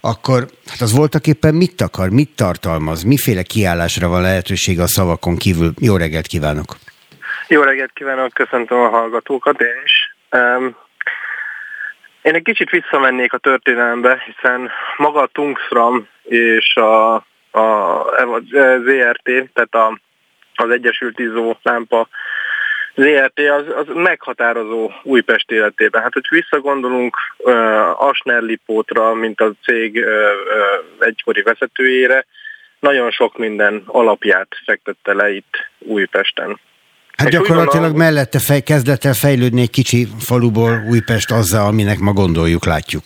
akkor 0.00 0.46
hát 0.66 0.80
az 0.80 0.92
voltak 0.92 1.26
éppen 1.26 1.54
mit 1.54 1.80
akar, 1.80 2.08
mit 2.08 2.30
tartalmaz, 2.36 3.02
miféle 3.02 3.42
kiállásra 3.42 4.08
van 4.08 4.22
lehetőség 4.22 4.80
a 4.80 4.86
szavakon 4.86 5.36
kívül. 5.36 5.72
Jó 5.78 5.96
reggelt 5.96 6.26
kívánok! 6.26 6.76
Jó 7.48 7.62
reggelt 7.62 7.92
kívánok, 7.94 8.32
köszöntöm 8.32 8.78
a 8.78 8.88
hallgatókat 8.88 9.60
én 9.60 9.82
is. 9.84 10.14
Um, 10.30 10.76
én 12.22 12.34
egy 12.34 12.42
kicsit 12.42 12.70
visszamennék 12.70 13.32
a 13.32 13.38
történelembe, 13.38 14.22
hiszen 14.26 14.70
maga 14.96 15.20
a 15.20 15.30
Tungsram 15.32 16.08
és 16.22 16.76
a, 16.76 17.14
a, 17.50 17.60
a 18.34 18.40
ZRT, 18.84 19.50
tehát 19.52 19.74
a, 19.74 20.00
az 20.54 20.70
Egyesült 20.70 21.18
Izzó 21.18 21.56
Lámpa 21.62 22.08
ZRT 22.94 23.38
az, 23.38 23.64
az 23.76 23.86
meghatározó 23.94 24.90
Újpest 25.02 25.50
életében. 25.50 26.02
Hát, 26.02 26.12
hogy 26.12 26.26
visszagondolunk 26.30 27.16
uh, 27.38 28.02
Asner 28.02 28.42
Lipótra, 28.42 29.14
mint 29.14 29.40
a 29.40 29.52
cég 29.62 29.96
uh, 29.96 30.04
uh, 30.04 31.06
egykori 31.06 31.42
vezetőjére, 31.42 32.26
nagyon 32.80 33.10
sok 33.10 33.38
minden 33.38 33.82
alapját 33.86 34.48
fektette 34.64 35.12
le 35.12 35.30
itt 35.30 35.70
Újpesten. 35.78 36.60
Hát 37.20 37.28
és 37.28 37.34
gyakorlatilag 37.34 37.96
mellette 37.96 38.38
fej, 38.38 38.60
kezdett 38.60 39.04
el 39.04 39.14
fejlődni 39.14 39.60
egy 39.60 39.70
kicsi 39.70 40.06
faluból 40.20 40.84
Újpest 40.90 41.30
azzal, 41.30 41.66
aminek 41.66 41.98
ma 41.98 42.12
gondoljuk, 42.12 42.64
látjuk. 42.64 43.04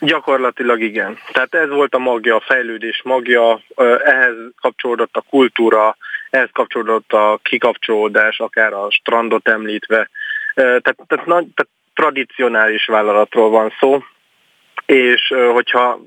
Gyakorlatilag 0.00 0.80
igen. 0.80 1.18
Tehát 1.32 1.54
ez 1.54 1.68
volt 1.68 1.94
a 1.94 1.98
magja, 1.98 2.36
a 2.36 2.42
fejlődés 2.46 3.00
magja, 3.04 3.60
ehhez 4.04 4.34
kapcsolódott 4.60 5.16
a 5.16 5.24
kultúra, 5.30 5.96
ehhez 6.30 6.48
kapcsolódott 6.52 7.12
a 7.12 7.38
kikapcsolódás, 7.42 8.38
akár 8.38 8.72
a 8.72 8.86
strandot 8.90 9.48
említve. 9.48 10.10
Tehát, 10.54 10.96
tehát, 11.06 11.26
nagy, 11.26 11.46
tehát 11.54 11.70
tradicionális 11.94 12.86
vállalatról 12.86 13.50
van 13.50 13.72
szó, 13.80 14.02
és 14.86 15.32
hogyha 15.52 16.00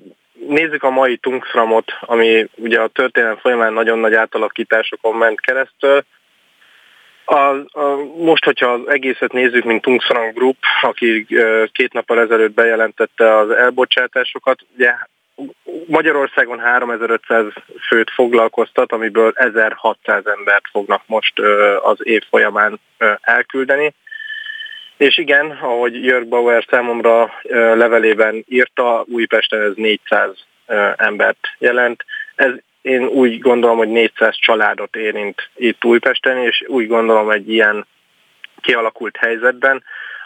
nézzük 0.47 0.83
a 0.83 0.89
mai 0.89 1.17
Tungsramot, 1.17 1.91
ami 1.99 2.47
ugye 2.55 2.79
a 2.79 2.87
történelem 2.87 3.37
folyamán 3.37 3.73
nagyon 3.73 3.99
nagy 3.99 4.13
átalakításokon 4.13 5.15
ment 5.15 5.41
keresztül, 5.41 6.05
a, 7.25 7.35
a, 7.79 7.95
most, 8.17 8.45
hogyha 8.45 8.67
az 8.71 8.87
egészet 8.87 9.31
nézzük, 9.31 9.63
mint 9.63 9.81
Tungsrang 9.81 10.33
Group, 10.33 10.57
aki 10.81 11.27
két 11.71 11.93
nappal 11.93 12.19
ezelőtt 12.19 12.53
bejelentette 12.53 13.37
az 13.37 13.49
elbocsátásokat, 13.49 14.59
ugye 14.75 14.93
Magyarországon 15.87 16.59
3500 16.59 17.45
főt 17.87 18.09
foglalkoztat, 18.09 18.91
amiből 18.91 19.31
1600 19.35 20.25
embert 20.25 20.67
fognak 20.71 21.01
most 21.05 21.39
az 21.83 21.97
év 22.03 22.23
folyamán 22.29 22.79
elküldeni. 23.21 23.93
És 24.97 25.17
igen, 25.17 25.51
ahogy 25.51 26.03
Jörg 26.03 26.27
Bauer 26.27 26.65
számomra 26.69 27.33
levelében 27.51 28.43
írta, 28.47 29.05
Újpesten 29.07 29.61
ez 29.61 29.73
400 29.75 30.29
embert 30.95 31.47
jelent. 31.57 32.05
Ez 32.35 32.51
én 32.85 33.05
úgy 33.05 33.39
gondolom, 33.39 33.77
hogy 33.77 33.87
400 33.87 34.35
családot 34.35 34.95
érint 34.95 35.49
itt 35.55 35.85
Újpesten, 35.85 36.37
és 36.37 36.63
úgy 36.67 36.87
gondolom 36.87 37.29
egy 37.29 37.49
ilyen 37.49 37.87
kialakult 38.61 39.17
helyzetben, 39.17 39.83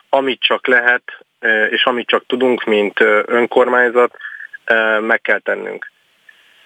amit 0.09 0.41
csak 0.41 0.67
lehet, 0.67 1.03
és 1.69 1.85
amit 1.85 2.07
csak 2.07 2.25
tudunk, 2.25 2.63
mint 2.63 2.99
önkormányzat, 3.25 4.17
meg 4.99 5.21
kell 5.21 5.39
tennünk. 5.39 5.91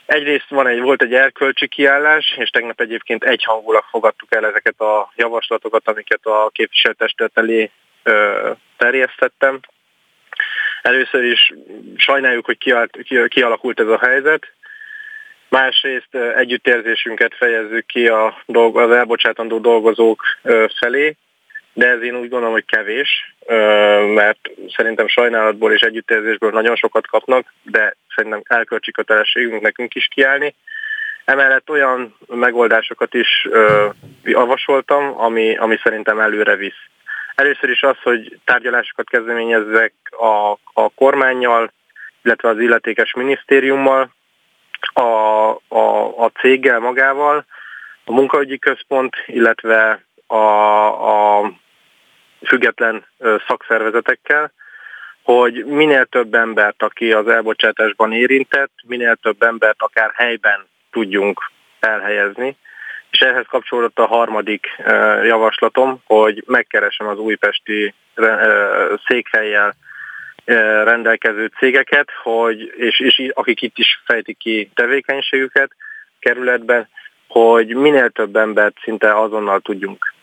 Egyrészt 0.05 0.49
van 0.49 0.67
egy, 0.67 0.79
volt 0.79 1.01
egy 1.01 1.13
erkölcsi 1.13 1.67
kiállás, 1.67 2.35
és 2.37 2.49
tegnap 2.49 2.81
egyébként 2.81 3.23
egyhangulag 3.23 3.83
fogadtuk 3.89 4.35
el 4.35 4.45
ezeket 4.45 4.79
a 4.79 5.11
javaslatokat, 5.15 5.87
amiket 5.87 6.25
a 6.25 6.49
képviselőtestület 6.53 7.37
elé 7.37 7.71
terjesztettem. 8.77 9.59
Először 10.81 11.23
is 11.23 11.53
sajnáljuk, 11.97 12.45
hogy 12.45 12.57
kialakult 13.27 13.79
ez 13.79 13.87
a 13.87 13.99
helyzet. 13.99 14.53
Másrészt 15.53 16.15
együttérzésünket 16.35 17.35
fejezzük 17.35 17.85
ki 17.85 18.07
a 18.07 18.41
dolg, 18.45 18.77
az 18.77 18.91
elbocsátandó 18.91 19.59
dolgozók 19.59 20.23
felé, 20.79 21.15
de 21.73 21.87
ez 21.87 22.01
én 22.01 22.15
úgy 22.15 22.29
gondolom, 22.29 22.53
hogy 22.53 22.65
kevés, 22.65 23.35
mert 24.13 24.39
szerintem 24.75 25.07
sajnálatból 25.07 25.73
és 25.73 25.81
együttérzésből 25.81 26.51
nagyon 26.51 26.75
sokat 26.75 27.07
kapnak, 27.07 27.53
de 27.63 27.95
szerintem 28.15 28.41
elkölcsi 28.43 28.91
kötelességünk 28.91 29.61
nekünk 29.61 29.95
is 29.95 30.07
kiállni. 30.07 30.55
Emellett 31.25 31.69
olyan 31.69 32.15
megoldásokat 32.27 33.13
is 33.13 33.47
javasoltam, 34.23 35.21
ami, 35.21 35.57
ami 35.57 35.79
szerintem 35.83 36.19
előre 36.19 36.55
visz. 36.55 36.83
Először 37.35 37.69
is 37.69 37.81
az, 37.81 37.97
hogy 38.03 38.39
tárgyalásokat 38.45 39.09
kezdeményezzek 39.09 39.93
a, 40.09 40.51
a 40.73 40.89
kormányjal, 40.95 41.71
illetve 42.23 42.49
az 42.49 42.59
illetékes 42.59 43.13
minisztériummal, 43.13 44.11
a, 44.93 45.49
a, 45.67 46.17
a 46.17 46.31
céggel 46.39 46.79
magával, 46.79 47.45
a 48.05 48.11
munkaügyi 48.11 48.59
központ, 48.59 49.15
illetve 49.25 50.03
a, 50.27 50.35
a 50.35 51.51
független 52.45 53.05
szakszervezetekkel, 53.47 54.51
hogy 55.23 55.65
minél 55.65 56.05
több 56.05 56.33
embert, 56.33 56.83
aki 56.83 57.11
az 57.11 57.27
elbocsátásban 57.27 58.13
érintett, 58.13 58.71
minél 58.83 59.15
több 59.15 59.43
embert 59.43 59.81
akár 59.81 60.11
helyben 60.15 60.67
tudjunk 60.91 61.51
elhelyezni. 61.79 62.57
És 63.09 63.19
ehhez 63.19 63.45
kapcsolódott 63.49 63.99
a 63.99 64.05
harmadik 64.05 64.67
javaslatom, 65.23 66.01
hogy 66.05 66.43
megkeresem 66.47 67.07
az 67.07 67.17
újpesti 67.17 67.93
székhelyjel 69.07 69.75
rendelkező 70.83 71.51
cégeket, 71.59 72.07
hogy, 72.23 72.73
és, 72.77 72.99
és 72.99 73.31
akik 73.33 73.61
itt 73.61 73.77
is 73.77 74.01
fejtik 74.05 74.37
ki 74.37 74.71
tevékenységüket 74.75 75.71
kerületben, 76.19 76.87
hogy 77.27 77.75
minél 77.75 78.09
több 78.09 78.35
embert 78.35 78.75
szinte 78.83 79.19
azonnal 79.19 79.59
tudjunk 79.59 80.13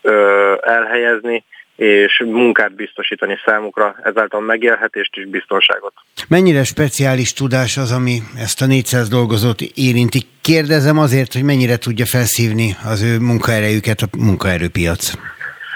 elhelyezni, 0.61 1.43
és 1.75 2.23
munkát 2.25 2.75
biztosítani 2.75 3.37
számukra, 3.45 3.95
ezáltal 4.03 4.41
megélhetést 4.41 5.15
és 5.15 5.27
biztonságot. 5.27 5.93
Mennyire 6.27 6.63
speciális 6.63 7.33
tudás 7.33 7.77
az, 7.77 7.91
ami 7.91 8.19
ezt 8.37 8.61
a 8.61 8.65
400 8.65 9.09
dolgozót 9.09 9.61
érinti? 9.61 10.21
Kérdezem 10.41 10.97
azért, 10.97 11.33
hogy 11.33 11.43
mennyire 11.43 11.77
tudja 11.77 12.05
felszívni 12.05 12.75
az 12.85 13.03
ő 13.03 13.19
munkaerejüket 13.19 14.01
a 14.01 14.17
munkaerőpiac. 14.17 15.13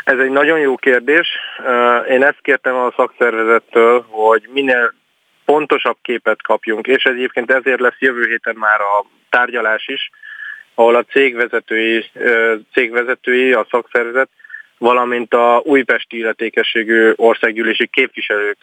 Ez 0.05 0.19
egy 0.19 0.29
nagyon 0.29 0.59
jó 0.59 0.75
kérdés. 0.75 1.27
Én 2.09 2.23
ezt 2.23 2.41
kértem 2.41 2.75
a 2.75 2.93
szakszervezettől, 2.95 4.05
hogy 4.09 4.47
minél 4.53 4.93
pontosabb 5.45 5.97
képet 6.01 6.41
kapjunk, 6.41 6.87
és 6.87 7.03
egyébként 7.03 7.51
ezért 7.51 7.79
lesz 7.79 7.99
jövő 7.99 8.25
héten 8.25 8.55
már 8.55 8.81
a 8.81 9.05
tárgyalás 9.29 9.87
is, 9.87 10.09
ahol 10.75 10.95
a 10.95 11.03
cégvezetői, 11.03 12.05
cégvezetői 12.73 13.53
a 13.53 13.67
szakszervezet 13.69 14.29
valamint 14.77 15.33
a 15.33 15.61
újpesti 15.63 16.17
illetékességű 16.17 17.13
országgyűlési 17.15 17.87
képviselők 17.87 18.57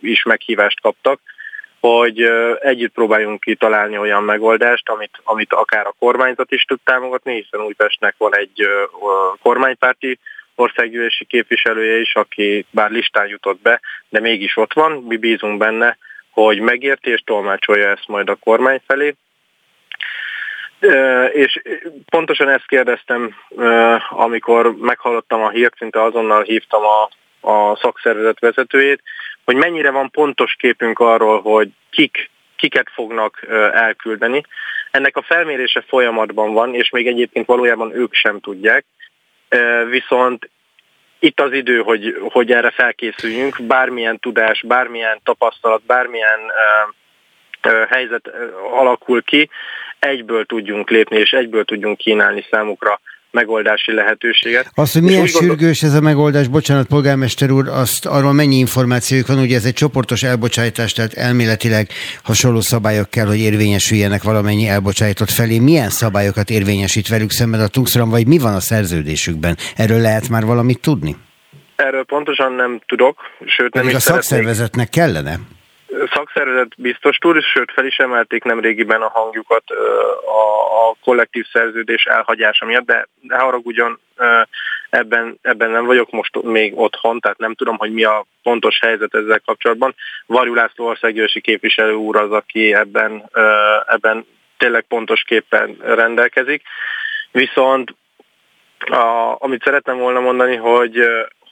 is 0.00 0.22
meghívást 0.22 0.80
kaptak, 0.80 1.20
hogy 1.80 2.22
együtt 2.60 2.92
próbáljunk 2.92 3.40
ki 3.40 3.54
találni 3.54 3.98
olyan 3.98 4.22
megoldást, 4.22 4.88
amit, 4.88 5.20
amit 5.24 5.52
akár 5.52 5.86
a 5.86 5.94
kormányzat 5.98 6.52
is 6.52 6.64
tud 6.64 6.78
támogatni, 6.84 7.34
hiszen 7.34 7.66
Újpestnek 7.66 8.14
van 8.18 8.36
egy 8.36 8.68
kormánypárti 9.42 10.18
országgyűlési 10.54 11.24
képviselője 11.24 12.00
is, 12.00 12.14
aki 12.14 12.66
bár 12.70 12.90
listán 12.90 13.26
jutott 13.26 13.60
be, 13.62 13.80
de 14.08 14.20
mégis 14.20 14.56
ott 14.56 14.72
van. 14.72 14.92
Mi 14.92 15.16
bízunk 15.16 15.58
benne, 15.58 15.98
hogy 16.30 16.60
megérti 16.60 17.10
és 17.10 17.22
tolmácsolja 17.24 17.88
ezt 17.88 18.08
majd 18.08 18.28
a 18.28 18.34
kormány 18.34 18.80
felé, 18.86 19.14
és 21.32 21.62
pontosan 22.10 22.48
ezt 22.48 22.66
kérdeztem, 22.66 23.34
amikor 24.08 24.76
meghallottam 24.76 25.42
a 25.42 25.50
hírt, 25.50 25.76
szinte 25.76 26.02
azonnal 26.02 26.42
hívtam 26.42 26.82
a, 26.84 27.08
a 27.50 27.76
szakszervezet 27.76 28.40
vezetőjét, 28.40 29.02
hogy 29.44 29.56
mennyire 29.56 29.90
van 29.90 30.10
pontos 30.10 30.54
képünk 30.58 30.98
arról, 30.98 31.40
hogy 31.40 31.68
kik, 31.90 32.30
kiket 32.56 32.90
fognak 32.94 33.46
elküldeni. 33.72 34.42
Ennek 34.90 35.16
a 35.16 35.22
felmérése 35.22 35.84
folyamatban 35.88 36.52
van, 36.52 36.74
és 36.74 36.90
még 36.90 37.06
egyébként 37.06 37.46
valójában 37.46 37.94
ők 37.94 38.14
sem 38.14 38.40
tudják. 38.40 38.84
Viszont 39.88 40.50
itt 41.18 41.40
az 41.40 41.52
idő, 41.52 41.78
hogy, 41.78 42.16
hogy 42.30 42.52
erre 42.52 42.70
felkészüljünk, 42.70 43.62
bármilyen 43.62 44.18
tudás, 44.18 44.62
bármilyen 44.66 45.20
tapasztalat, 45.24 45.82
bármilyen 45.86 46.40
helyzet 47.88 48.30
alakul 48.70 49.22
ki, 49.22 49.50
egyből 49.98 50.44
tudjunk 50.44 50.90
lépni, 50.90 51.16
és 51.16 51.32
egyből 51.32 51.64
tudjunk 51.64 51.96
kínálni 51.96 52.46
számukra 52.50 53.00
megoldási 53.34 53.92
lehetőséget. 53.92 54.70
Az, 54.74 54.92
hogy 54.92 55.02
milyen 55.02 55.26
sürgős 55.26 55.82
ez 55.82 55.94
a 55.94 56.00
megoldás, 56.00 56.48
bocsánat, 56.48 56.86
polgármester 56.86 57.50
úr, 57.50 57.68
azt 57.68 58.06
arról 58.06 58.32
mennyi 58.32 58.56
információjuk 58.56 59.26
van, 59.26 59.38
ugye 59.38 59.56
ez 59.56 59.64
egy 59.64 59.72
csoportos 59.72 60.22
elbocsátás, 60.22 60.92
tehát 60.92 61.12
elméletileg 61.12 61.88
hasonló 62.22 62.60
szabályok 62.60 63.10
kell, 63.10 63.26
hogy 63.26 63.38
érvényesüljenek 63.38 64.22
valamennyi 64.22 64.66
elbocsájtott 64.68 65.30
felé. 65.30 65.58
Milyen 65.58 65.90
szabályokat 65.90 66.50
érvényesít 66.50 67.08
velük 67.08 67.30
szemben 67.30 67.60
a 67.60 67.68
Tungsram, 67.68 68.10
vagy 68.10 68.26
mi 68.26 68.38
van 68.38 68.54
a 68.54 68.60
szerződésükben? 68.60 69.56
Erről 69.76 70.00
lehet 70.00 70.28
már 70.28 70.44
valamit 70.44 70.80
tudni? 70.80 71.16
Erről 71.76 72.04
pontosan 72.04 72.52
nem 72.52 72.80
tudok, 72.86 73.18
sőt 73.46 73.74
nem 73.74 73.82
Pedig 73.82 73.88
is 73.88 74.06
a 74.06 74.10
szakszervezetnek 74.12 74.88
kellene? 74.88 75.38
Szakszervezet 76.12 76.72
biztos 76.76 77.16
túl, 77.16 77.40
sőt 77.40 77.72
fel 77.72 77.86
is 77.86 77.96
emelték 77.96 78.44
nem 78.44 78.60
régiben 78.60 79.02
a 79.02 79.08
hangjukat 79.08 79.70
a, 80.26 80.88
a 80.88 80.96
kollektív 81.04 81.46
szerződés 81.52 82.04
elhagyása 82.04 82.66
miatt, 82.66 82.86
de 82.86 83.08
ne 83.20 83.36
haragudjon, 83.36 84.00
ebben, 84.90 85.38
ebben 85.42 85.70
nem 85.70 85.84
vagyok 85.84 86.10
most 86.10 86.42
még 86.42 86.78
otthon, 86.78 87.20
tehát 87.20 87.38
nem 87.38 87.54
tudom, 87.54 87.76
hogy 87.76 87.92
mi 87.92 88.04
a 88.04 88.26
pontos 88.42 88.78
helyzet 88.80 89.14
ezzel 89.14 89.40
kapcsolatban. 89.44 89.94
Varjú 90.26 90.54
László 90.54 90.86
országgyűlési 90.86 91.40
képviselő 91.40 91.92
úr 91.92 92.16
az, 92.16 92.32
aki 92.32 92.74
ebben, 92.74 93.30
ebben 93.86 94.26
tényleg 94.56 94.84
pontos 94.88 95.22
képpen 95.22 95.76
rendelkezik. 95.80 96.62
Viszont 97.30 97.94
a, 98.78 99.36
amit 99.38 99.62
szeretném 99.62 99.96
volna 99.98 100.20
mondani, 100.20 100.56
hogy 100.56 100.98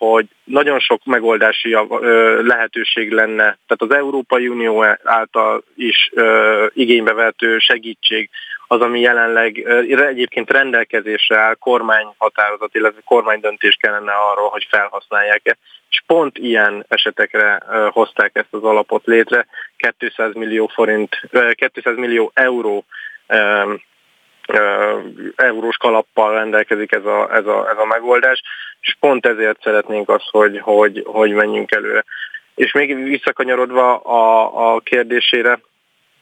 hogy 0.06 0.26
nagyon 0.44 0.78
sok 0.78 1.04
megoldási 1.04 1.76
lehetőség 2.42 3.12
lenne, 3.12 3.42
tehát 3.42 3.78
az 3.78 3.90
Európai 3.90 4.48
Unió 4.48 4.84
által 5.04 5.64
is 5.76 6.10
igénybe 6.72 7.12
vehető 7.12 7.58
segítség 7.58 8.30
az, 8.66 8.80
ami 8.80 9.00
jelenleg 9.00 9.58
egyébként 9.88 10.50
rendelkezésre 10.50 11.38
áll, 11.38 11.54
kormányhatározat, 11.54 12.74
illetve 12.74 13.00
kormánydöntés 13.04 13.76
kellene 13.80 14.12
arról, 14.12 14.48
hogy 14.48 14.66
felhasználják-e. 14.70 15.56
És 15.90 16.02
pont 16.06 16.38
ilyen 16.38 16.84
esetekre 16.88 17.62
hozták 17.90 18.30
ezt 18.34 18.54
az 18.54 18.62
alapot 18.62 19.06
létre, 19.06 19.46
200 19.98 20.34
millió 20.34 20.66
forint, 20.66 21.20
200 21.72 21.96
millió 21.96 22.30
euró 22.34 22.84
eurós 25.36 25.76
kalappal 25.76 26.32
rendelkezik 26.32 26.92
ez 26.92 27.04
a, 27.04 27.34
ez, 27.34 27.46
a, 27.46 27.68
ez 27.70 27.78
a 27.78 27.84
megoldás, 27.84 28.42
és 28.80 28.96
pont 29.00 29.26
ezért 29.26 29.62
szeretnénk 29.62 30.08
azt, 30.08 30.28
hogy, 30.30 30.58
hogy, 30.60 31.02
hogy 31.06 31.30
menjünk 31.30 31.72
előre. 31.72 32.04
És 32.54 32.72
még 32.72 33.02
visszakanyarodva 33.02 33.96
a, 33.96 34.74
a 34.74 34.80
kérdésére, 34.80 35.58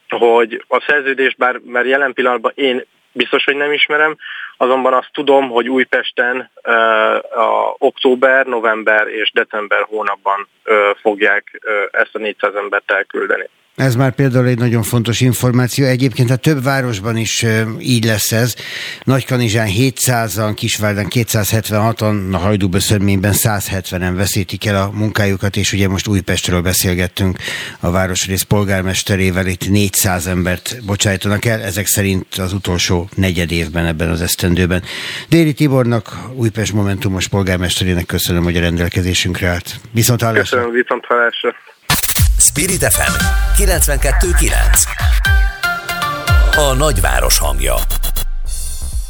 hogy 0.08 0.64
a 0.68 0.84
szerződés, 0.86 1.34
bár 1.34 1.60
mert 1.64 1.86
jelen 1.86 2.12
pillanatban 2.12 2.52
én 2.54 2.84
biztos, 3.12 3.44
hogy 3.44 3.56
nem 3.56 3.72
ismerem, 3.72 4.16
azonban 4.56 4.92
azt 4.92 5.10
tudom, 5.12 5.48
hogy 5.48 5.68
Újpesten 5.68 6.50
a 7.34 7.74
október, 7.78 8.46
november 8.46 9.06
és 9.06 9.30
december 9.34 9.82
hónapban 9.88 10.48
fogják 11.00 11.60
ezt 11.90 12.14
a 12.14 12.18
400 12.18 12.54
embert 12.54 12.90
elküldeni. 12.90 13.48
Ez 13.76 13.94
már 13.94 14.14
például 14.14 14.46
egy 14.46 14.58
nagyon 14.58 14.82
fontos 14.82 15.20
információ. 15.20 15.84
Egyébként 15.84 16.30
a 16.30 16.36
több 16.36 16.62
városban 16.62 17.16
is 17.16 17.46
így 17.78 18.04
lesz 18.04 18.32
ez. 18.32 18.54
Nagykanizsán 19.04 19.68
700-an, 19.68 20.52
Kisvárdán 20.54 21.06
276-an, 21.10 22.32
a 22.32 22.36
Hajdúböszörményben 22.36 23.32
170-en 23.34 24.12
veszítik 24.16 24.66
el 24.66 24.82
a 24.82 24.90
munkájukat, 24.90 25.56
és 25.56 25.72
ugye 25.72 25.88
most 25.88 26.06
Újpestről 26.06 26.60
beszélgettünk 26.60 27.38
a 27.80 27.90
városrész 27.90 28.42
polgármesterével, 28.42 29.46
itt 29.46 29.68
400 29.68 30.26
embert 30.26 30.76
bocsájtanak 30.86 31.44
el, 31.44 31.60
ezek 31.60 31.86
szerint 31.86 32.34
az 32.34 32.52
utolsó 32.52 33.08
negyed 33.16 33.50
évben 33.50 33.86
ebben 33.86 34.10
az 34.10 34.20
esztendőben. 34.20 34.82
Déri 35.28 35.52
Tibornak, 35.52 36.18
Újpest 36.34 36.72
Momentumos 36.72 37.28
polgármesterének 37.28 38.06
köszönöm, 38.06 38.42
hogy 38.42 38.56
a 38.56 38.60
rendelkezésünkre 38.60 39.48
állt. 39.48 39.80
Viszont 39.92 40.22
hallásra. 40.22 40.56
Köszönöm, 40.56 40.74
viszont 40.74 41.04
hallásra. 41.04 41.54
Spirit 42.40 42.92
FM 42.92 43.12
92.9 43.56 44.52
A 46.56 46.74
nagyváros 46.74 47.38
hangja. 47.38 47.74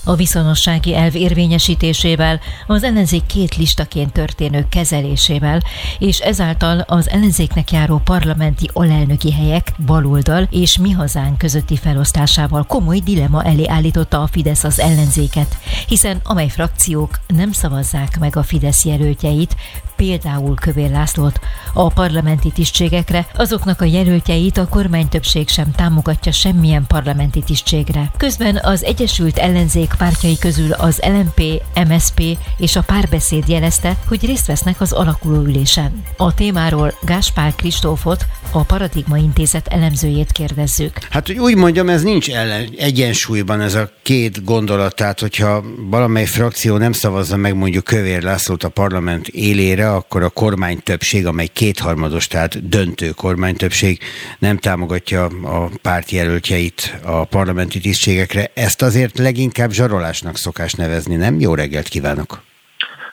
A 0.05 0.15
viszonossági 0.15 0.95
elv 0.95 1.15
érvényesítésével, 1.15 2.41
az 2.67 2.83
ellenzék 2.83 3.27
két 3.27 3.57
listaként 3.57 4.13
történő 4.13 4.67
kezelésével, 4.71 5.63
és 5.99 6.19
ezáltal 6.19 6.79
az 6.79 7.09
ellenzéknek 7.09 7.73
járó 7.73 7.99
parlamenti 7.99 8.71
alelnöki 8.73 9.33
helyek 9.33 9.73
baloldal 9.87 10.49
és 10.51 10.79
mi 10.79 10.91
hazánk 10.91 11.39
közötti 11.39 11.77
felosztásával 11.77 12.65
komoly 12.65 12.99
dilema 12.99 13.45
elé 13.45 13.67
állította 13.69 14.23
a 14.23 14.27
Fidesz 14.27 14.65
az 14.65 14.81
ellenzéket, 14.81 15.57
hiszen 15.87 16.21
amely 16.25 16.49
frakciók 16.49 17.21
nem 17.27 17.53
szavazzák 17.53 18.19
meg 18.19 18.37
a 18.37 18.43
Fidesz 18.43 18.85
jelöltjeit, 18.85 19.57
például 20.01 20.55
Kövér 20.55 20.91
Lászlót 20.91 21.41
a 21.73 21.89
parlamenti 21.89 22.51
tisztségekre, 22.51 23.27
azoknak 23.35 23.81
a 23.81 23.85
jelöltjeit 23.85 24.59
a 24.59 24.69
kormánytöbbség 24.69 25.49
sem 25.49 25.71
támogatja 25.77 26.33
semmilyen 26.33 26.85
parlamenti 26.87 27.43
tisztségre. 27.43 28.11
Közben 28.17 28.59
az 28.63 28.85
Egyesült 28.85 29.39
Ellenzék 29.39 29.91
pártjai 29.99 30.39
közül 30.39 30.73
az 30.73 31.01
LMP, 31.03 31.63
MSP 31.89 32.23
és 32.59 32.77
a 32.77 32.83
párbeszéd 32.83 33.49
jelezte, 33.49 33.97
hogy 34.09 34.27
részt 34.27 34.47
vesznek 34.47 34.81
az 34.81 34.93
alakuló 34.93 35.43
ülésen. 35.43 36.03
A 36.17 36.35
témáról 36.35 36.95
Gáspár 37.03 37.55
Kristófot, 37.55 38.27
a 38.53 38.63
Paradigma 38.63 39.17
Intézet 39.17 39.67
elemzőjét 39.67 40.33
kérdezzük. 40.33 40.99
Hát, 41.11 41.27
hogy 41.27 41.39
úgy 41.39 41.57
mondjam, 41.57 41.89
ez 41.89 42.03
nincs 42.03 42.31
ellen, 42.31 42.69
egyensúlyban 42.79 43.61
ez 43.61 43.75
a 43.75 43.91
két 44.03 44.45
gondolat, 44.45 44.95
tehát 44.95 45.21
hogyha 45.21 45.65
valamely 45.91 46.27
frakció 46.27 46.77
nem 46.77 46.93
szavazza 46.93 47.37
meg 47.37 47.55
mondjuk 47.55 47.85
Kövér 47.85 48.23
Lászlót 48.23 48.65
a 48.65 48.69
parlament 48.69 49.29
élére, 49.29 49.90
akkor 49.95 50.23
a 50.23 50.31
kormány 50.31 50.79
többség, 50.83 51.27
amely 51.27 51.47
kétharmados, 51.47 52.27
tehát 52.27 52.69
döntő 52.69 53.11
kormány 53.11 53.57
többség 53.57 53.99
nem 54.39 54.57
támogatja 54.57 55.25
a 55.25 55.69
pártjelöltjeit 55.83 56.95
a 57.05 57.25
parlamenti 57.25 57.81
tisztségekre. 57.81 58.51
Ezt 58.55 58.83
azért 58.83 59.19
leginkább 59.19 59.71
zsarolásnak 59.71 60.37
szokás 60.37 60.73
nevezni, 60.73 61.17
nem? 61.17 61.41
Jó 61.41 61.55
reggelt 61.55 61.89
kívánok! 61.89 62.41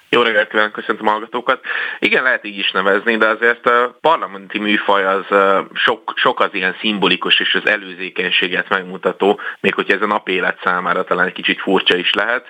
Jó 0.10 0.22
reggelt 0.22 0.50
kívánok, 0.50 0.72
köszöntöm 0.72 1.08
a 1.08 1.12
hallgatókat. 1.12 1.60
Igen, 2.00 2.24
lehet 2.24 2.46
így 2.46 2.58
is 2.58 2.72
nevezni, 2.72 3.18
de 3.18 3.28
azért 3.28 3.66
a 3.66 3.98
parlamenti 4.02 4.60
műfaj 4.60 5.06
az 5.06 5.26
sok, 5.74 6.13
sok 6.16 6.40
az 6.40 6.50
ilyen 6.52 6.76
szimbolikus 6.80 7.40
és 7.40 7.54
az 7.54 7.70
előzékenységet 7.70 8.70
megmutató, 8.70 9.40
még 9.60 9.74
hogyha 9.74 9.94
ez 9.94 10.02
a 10.02 10.08
nap 10.08 10.30
élet 10.30 10.60
számára 10.63 11.04
talán 11.04 11.28
egy 11.28 11.34
kicsit 11.34 11.60
furcsa 11.60 11.96
is 11.96 12.13
lehet. 12.13 12.46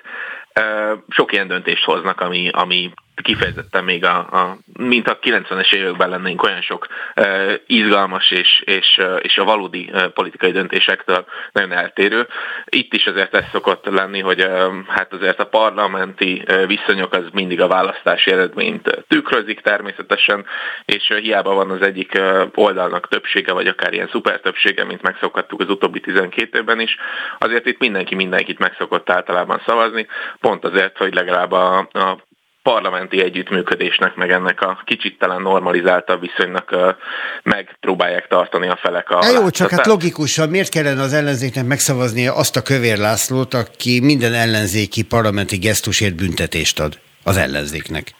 Sok 1.08 1.32
ilyen 1.32 1.48
döntést 1.48 1.84
hoznak, 1.84 2.20
ami, 2.20 2.48
ami 2.52 2.92
kifejezetten 3.22 3.84
még 3.84 4.04
a, 4.04 4.16
a 4.16 4.58
mint 4.78 5.08
a 5.08 5.18
90-es 5.18 5.72
években 5.72 6.08
lennénk 6.08 6.42
olyan 6.42 6.60
sok 6.60 6.86
uh, 7.16 7.52
izgalmas 7.66 8.30
és, 8.30 8.62
és, 8.64 9.00
és 9.20 9.38
a 9.38 9.44
valódi 9.44 9.90
uh, 9.92 10.06
politikai 10.06 10.50
döntésektől 10.50 11.24
nagyon 11.52 11.72
eltérő. 11.72 12.26
Itt 12.64 12.94
is 12.94 13.06
azért 13.06 13.34
ez 13.34 13.44
szokott 13.52 13.84
lenni, 13.84 14.20
hogy 14.20 14.40
uh, 14.40 14.72
hát 14.86 15.12
azért 15.12 15.40
a 15.40 15.46
parlamenti 15.46 16.42
uh, 16.48 16.66
viszonyok 16.66 17.12
az 17.12 17.24
mindig 17.32 17.60
a 17.60 17.68
választási 17.68 18.30
eredményt 18.30 19.04
tükrözik 19.08 19.60
természetesen, 19.60 20.46
és 20.84 21.10
uh, 21.10 21.18
hiába 21.18 21.54
van 21.54 21.70
az 21.70 21.82
egyik 21.82 22.12
uh, 22.14 22.42
oldalnak 22.54 23.08
többsége, 23.08 23.52
vagy 23.52 23.66
akár 23.66 23.92
ilyen 23.92 24.08
szuper 24.08 24.40
többsége, 24.40 24.84
mint 24.84 25.02
megszokhattuk 25.02 25.60
az 25.60 25.70
utóbbi 25.70 26.00
12 26.00 26.58
évben 26.58 26.80
is, 26.80 26.96
azért 27.38 27.66
itt 27.66 27.78
mindenki 27.78 28.14
mindenkit 28.14 28.58
megszokott 28.58 29.10
általában 29.10 29.62
szavazni, 29.66 30.06
pont 30.40 30.64
azért, 30.64 30.98
hogy 30.98 31.14
legalább 31.14 31.52
a, 31.52 31.78
a 31.78 32.26
parlamenti 32.72 33.22
együttműködésnek, 33.22 34.14
meg 34.14 34.30
ennek 34.30 34.60
a 34.60 34.82
kicsit 34.84 35.18
talán 35.18 35.42
normalizáltabb 35.42 36.20
viszonynak 36.20 36.96
megpróbálják 37.42 38.26
tartani 38.26 38.68
a 38.68 38.78
felek 38.82 39.10
a... 39.10 39.18
Ja, 39.22 39.40
jó, 39.40 39.50
csak 39.50 39.70
hát 39.70 39.86
logikusan 39.86 40.48
miért 40.48 40.68
kellene 40.68 41.02
az 41.02 41.12
ellenzéknek 41.12 41.64
megszavaznia 41.64 42.34
azt 42.34 42.56
a 42.56 42.62
Kövér 42.62 42.98
Lászlót, 42.98 43.54
aki 43.54 44.00
minden 44.00 44.34
ellenzéki 44.34 45.02
parlamenti 45.04 45.56
gesztusért 45.56 46.14
büntetést 46.14 46.80
ad 46.80 46.98
az 47.24 47.36
ellenzéknek? 47.36 48.14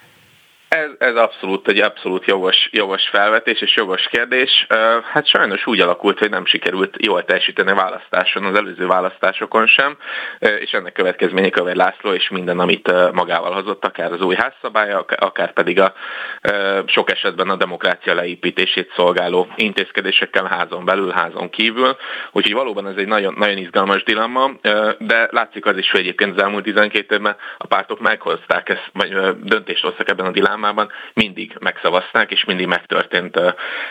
Ez, 0.68 0.90
ez 0.98 1.16
abszolút 1.16 1.68
egy 1.68 1.81
abszolút 1.81 2.24
jogos, 2.24 2.68
jogos 2.70 3.09
felvetés 3.09 3.61
és 3.61 3.76
jogos 3.76 4.09
kérdés. 4.09 4.66
Hát 5.12 5.26
sajnos 5.26 5.66
úgy 5.66 5.81
alakult, 5.81 6.18
hogy 6.18 6.31
nem 6.31 6.46
sikerült 6.46 6.96
jól 7.04 7.24
teljesíteni 7.24 7.70
a 7.70 7.74
választáson, 7.74 8.44
az 8.44 8.57
előző 8.57 8.87
választásokon 8.87 9.66
sem, 9.66 9.96
és 10.38 10.70
ennek 10.70 10.92
következménye 10.92 11.50
Köver 11.50 11.76
László 11.76 12.12
és 12.12 12.28
minden, 12.28 12.59
amit 12.59 13.12
magával 13.12 13.52
hozott, 13.52 13.85
akár 13.85 14.12
az 14.12 14.20
új 14.20 14.35
házszabálya, 14.35 15.04
akár 15.16 15.52
pedig 15.52 15.81
a 15.81 15.92
sok 16.87 17.11
esetben 17.11 17.48
a 17.48 17.57
demokrácia 17.57 18.14
leépítését 18.14 18.92
szolgáló 18.96 19.48
intézkedésekkel 19.57 20.44
házon 20.44 20.85
belül, 20.85 21.11
házon 21.11 21.50
kívül. 21.50 21.96
Úgyhogy 22.33 22.54
valóban 22.54 22.88
ez 22.88 22.96
egy 22.96 23.07
nagyon, 23.07 23.35
nagyon 23.38 23.57
izgalmas 23.57 24.02
dilemma, 24.02 24.50
de 24.98 25.28
látszik 25.31 25.66
az 25.66 25.76
is, 25.76 25.90
hogy 25.90 26.00
egyébként 26.00 26.37
az 26.37 26.42
elmúlt 26.42 26.64
12 26.64 27.14
évben 27.14 27.37
a 27.59 27.66
pártok 27.66 28.00
meghozták 28.00 28.68
ezt, 28.68 28.90
vagy 28.92 29.14
döntést 29.42 29.83
hoztak 29.83 30.11
ebben 30.11 30.26
a 30.26 30.31
dilemmában, 30.31 30.57
számában 30.61 30.88
mindig 31.14 31.57
megszavazták, 31.61 32.31
és 32.31 32.44
mindig 32.44 32.66
megtörtént 32.66 33.40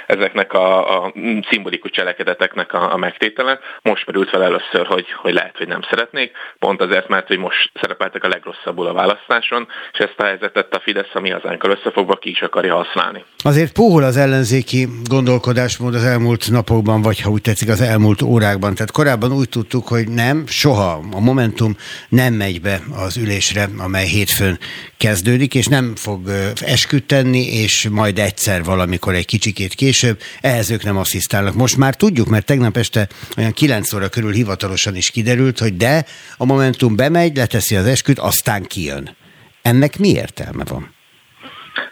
ezeknek 0.07 0.53
a, 0.53 1.03
a 1.03 1.13
szimbolikus 1.49 1.91
cselekedeteknek 1.91 2.73
a, 2.73 2.93
a 2.93 2.97
megtétele. 2.97 3.59
Most 3.81 4.05
merült 4.05 4.29
fel 4.29 4.43
először, 4.43 4.85
hogy, 4.87 5.05
hogy 5.11 5.33
lehet, 5.33 5.57
hogy 5.57 5.67
nem 5.67 5.81
szeretnék, 5.89 6.31
pont 6.59 6.81
azért, 6.81 7.07
mert 7.07 7.27
hogy 7.27 7.37
most 7.37 7.71
szerepeltek 7.81 8.23
a 8.23 8.27
legrosszabbul 8.27 8.87
a 8.87 8.93
választáson, 8.93 9.67
és 9.93 9.99
ezt 9.99 10.13
a 10.17 10.23
helyzetet 10.23 10.75
a 10.75 10.79
Fidesz 10.79 11.13
a 11.13 11.19
mi 11.19 11.29
hazánkkal 11.29 11.71
összefogva 11.71 12.15
ki 12.15 12.29
is 12.29 12.41
akarja 12.41 12.75
használni. 12.75 13.23
Azért 13.43 13.73
puhul 13.73 14.03
az 14.03 14.17
ellenzéki 14.17 14.87
gondolkodásmód 15.09 15.95
az 15.95 16.03
elmúlt 16.03 16.51
napokban, 16.51 17.01
vagy 17.01 17.21
ha 17.21 17.29
úgy 17.29 17.41
tetszik, 17.41 17.69
az 17.69 17.81
elmúlt 17.81 18.21
órákban. 18.21 18.73
Tehát 18.73 18.91
korábban 18.91 19.31
úgy 19.31 19.49
tudtuk, 19.49 19.87
hogy 19.87 20.07
nem, 20.09 20.47
soha 20.47 20.99
a 21.11 21.19
Momentum 21.19 21.75
nem 22.09 22.33
megy 22.33 22.61
be 22.61 22.79
az 23.05 23.17
ülésre, 23.17 23.67
amely 23.77 24.05
hétfőn 24.05 24.57
kezdődik, 24.97 25.55
és 25.55 25.67
nem 25.67 25.95
fog 25.95 26.19
esküt 26.61 27.11
és 27.33 27.87
majd 27.91 28.19
egyszer 28.19 28.63
valamikor 28.63 29.15
egy 29.15 29.25
kicsikét 29.25 29.73
később, 29.73 30.21
ehhez 30.41 30.69
ők 30.69 30.83
nem 30.83 30.97
asszisztálnak. 30.97 31.53
Most 31.53 31.77
már 31.77 31.95
tudjuk, 31.95 32.27
mert 32.27 32.45
tegnap 32.45 32.77
este 32.77 33.07
olyan 33.37 33.51
9 33.51 33.93
óra 33.93 34.09
körül 34.09 34.33
hivatalosan 34.33 34.95
is 34.95 35.09
kiderült, 35.09 35.59
hogy 35.59 35.77
de 35.77 36.05
a 36.37 36.45
Momentum 36.45 36.95
bemegy, 36.95 37.35
leteszi 37.35 37.75
az 37.75 37.85
esküt, 37.85 38.19
aztán 38.19 38.63
kijön. 38.63 39.15
Ennek 39.61 39.97
mi 39.97 40.09
értelme 40.09 40.63
van? 40.63 40.96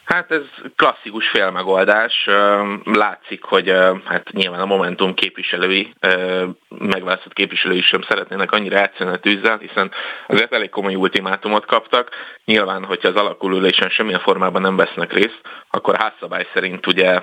Hát 0.04 0.32
ez 0.32 0.42
klasszikus 0.76 1.28
félmegoldás. 1.28 2.30
Látszik, 2.84 3.44
hogy 3.44 3.70
hát 4.06 4.32
nyilván 4.32 4.62
a 4.62 4.66
Momentum 4.66 5.14
képviselői, 5.14 5.94
megválasztott 6.70 7.34
képviselői 7.34 7.82
sem 7.82 8.02
szeretnének 8.02 8.52
annyira 8.52 8.82
egyszerűen 8.82 9.16
a 9.16 9.20
tűzzel, 9.20 9.58
hiszen 9.58 9.92
azért 10.28 10.54
elég 10.54 10.70
komoly 10.70 10.96
ultimátumot 10.96 11.66
kaptak. 11.66 12.10
Nyilván, 12.46 12.84
hogyha 12.84 13.08
az 13.08 13.16
alakulülésen 13.16 13.90
semmilyen 13.90 14.20
formában 14.20 14.62
nem 14.62 14.76
vesznek 14.76 15.14
részt, 15.14 15.42
akkor 15.70 15.96
házszabály 15.98 16.48
szerint 16.54 16.88
ugye 16.88 17.22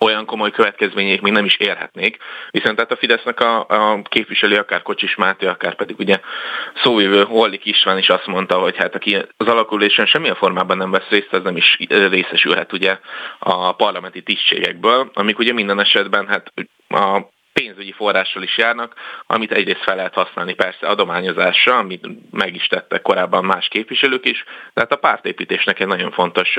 olyan 0.00 0.26
komoly 0.26 0.50
következmények 0.50 1.20
még 1.20 1.32
nem 1.32 1.44
is 1.44 1.56
érhetnék, 1.56 2.16
viszont 2.50 2.76
tehát 2.76 2.92
a 2.92 2.96
Fidesznek 2.96 3.40
a, 3.40 3.66
a 3.68 4.02
képviselő, 4.02 4.56
akár 4.56 4.82
Kocsis 4.82 5.14
Máté, 5.14 5.46
akár 5.46 5.74
pedig 5.74 5.98
ugye 5.98 6.20
szóvívő 6.82 7.24
Hollik 7.24 7.64
István 7.64 7.98
is 7.98 8.08
azt 8.08 8.26
mondta, 8.26 8.58
hogy 8.58 8.76
hát 8.76 8.94
aki 8.94 9.14
az 9.36 9.46
alakuláson 9.46 10.06
semmilyen 10.06 10.34
formában 10.34 10.76
nem 10.76 10.90
vesz 10.90 11.08
részt, 11.08 11.32
az 11.32 11.42
nem 11.42 11.56
is 11.56 11.76
részesülhet 11.88 12.72
ugye 12.72 12.98
a 13.38 13.72
parlamenti 13.72 14.22
tisztségekből, 14.22 15.10
amik 15.14 15.38
ugye 15.38 15.52
minden 15.52 15.80
esetben 15.80 16.26
hát 16.28 16.52
a 16.88 17.32
pénzügyi 17.54 17.92
forrással 17.92 18.42
is 18.42 18.58
járnak, 18.58 18.94
amit 19.26 19.52
egyrészt 19.52 19.82
fel 19.82 19.96
lehet 19.96 20.14
használni 20.14 20.54
persze 20.54 20.86
adományozásra, 20.86 21.78
amit 21.78 22.06
meg 22.30 22.54
is 22.54 22.66
tettek 22.66 23.02
korábban 23.02 23.44
más 23.44 23.68
képviselők 23.68 24.26
is, 24.26 24.44
de 24.74 24.80
hát 24.80 24.92
a 24.92 24.96
pártépítésnek 24.96 25.80
egy 25.80 25.86
nagyon 25.86 26.10
fontos 26.10 26.58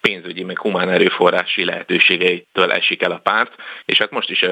pénzügyi, 0.00 0.42
meg 0.44 0.58
humán 0.58 0.90
erőforrási 0.90 1.64
lehetőségeitől 1.64 2.72
esik 2.72 3.02
el 3.02 3.10
a 3.10 3.20
párt, 3.22 3.52
és 3.84 3.98
hát 3.98 4.10
most 4.10 4.30
is 4.30 4.42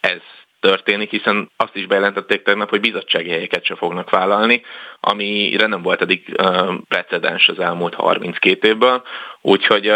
ez 0.00 0.20
történik, 0.60 1.10
hiszen 1.10 1.50
azt 1.56 1.76
is 1.76 1.86
bejelentették 1.86 2.42
tegnap, 2.42 2.68
hogy 2.68 2.80
bizottsági 2.80 3.30
helyeket 3.30 3.64
se 3.64 3.74
fognak 3.74 4.10
vállalni, 4.10 4.62
amire 5.00 5.66
nem 5.66 5.82
volt 5.82 6.02
eddig 6.02 6.40
precedens 6.88 7.48
az 7.48 7.58
elmúlt 7.58 7.94
32 7.94 8.68
évből, 8.68 9.02
úgyhogy 9.40 9.92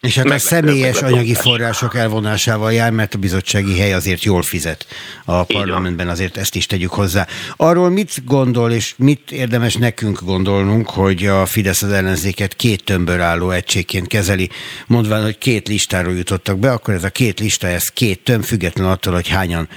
És 0.00 0.16
hát 0.16 0.30
a 0.30 0.38
személyes 0.38 1.02
anyagi 1.02 1.34
források 1.34 1.94
elvonásával 1.94 2.72
jár, 2.72 2.92
mert 2.92 3.14
a 3.14 3.18
bizottsági 3.18 3.78
hely 3.78 3.92
azért 3.92 4.24
jól 4.24 4.42
fizet 4.42 4.86
a 5.24 5.44
parlamentben, 5.44 6.08
azért 6.08 6.36
ezt 6.36 6.54
is 6.54 6.66
tegyük 6.66 6.90
hozzá. 6.90 7.26
Arról 7.56 7.90
mit 7.90 8.24
gondol, 8.24 8.72
és 8.72 8.94
mit 8.96 9.30
érdemes 9.30 9.74
nekünk 9.74 10.20
gondolnunk, 10.22 10.90
hogy 10.90 11.26
a 11.26 11.46
Fidesz 11.46 11.82
az 11.82 11.92
ellenzéket 11.92 12.56
két 12.56 12.84
tömbör 12.84 13.20
álló 13.20 13.50
egységként 13.50 14.06
kezeli, 14.06 14.50
mondván, 14.86 15.22
hogy 15.22 15.38
két 15.38 15.68
listáról 15.68 16.14
jutottak 16.14 16.58
be, 16.58 16.72
akkor 16.72 16.94
ez 16.94 17.04
a 17.04 17.10
két 17.10 17.40
lista, 17.40 17.66
ez 17.66 17.88
két 17.88 18.20
tömb, 18.20 18.44
független 18.44 18.86
attól, 18.86 19.14
hogy 19.14 19.28
hányan, 19.28 19.68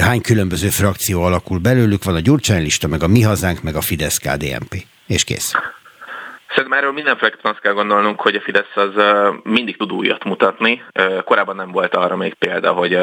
hány 0.00 0.20
különböző 0.20 0.68
frakció 0.68 1.22
alakul 1.22 1.58
belőlük, 1.58 2.04
van 2.04 2.14
a 2.14 2.20
Gyurcsány 2.20 2.62
lista, 2.62 2.88
meg 2.88 3.02
a 3.02 3.08
Mi 3.08 3.22
Hazánk, 3.22 3.62
meg 3.62 3.76
a 3.76 3.80
Fidesz-KDNP. 3.80 4.84
És 5.06 5.24
kész. 5.24 5.52
Szerintem 6.54 6.78
erről 6.78 6.92
mindenféleképpen 6.92 7.50
azt 7.50 7.60
kell 7.60 7.72
gondolnunk, 7.72 8.20
hogy 8.20 8.34
a 8.34 8.40
Fidesz 8.40 8.76
az 8.76 8.92
mindig 9.42 9.76
tud 9.76 9.92
újat 9.92 10.24
mutatni. 10.24 10.84
Korábban 11.24 11.56
nem 11.56 11.70
volt 11.70 11.94
arra 11.94 12.16
még 12.16 12.34
példa, 12.34 12.72
hogy 12.72 12.98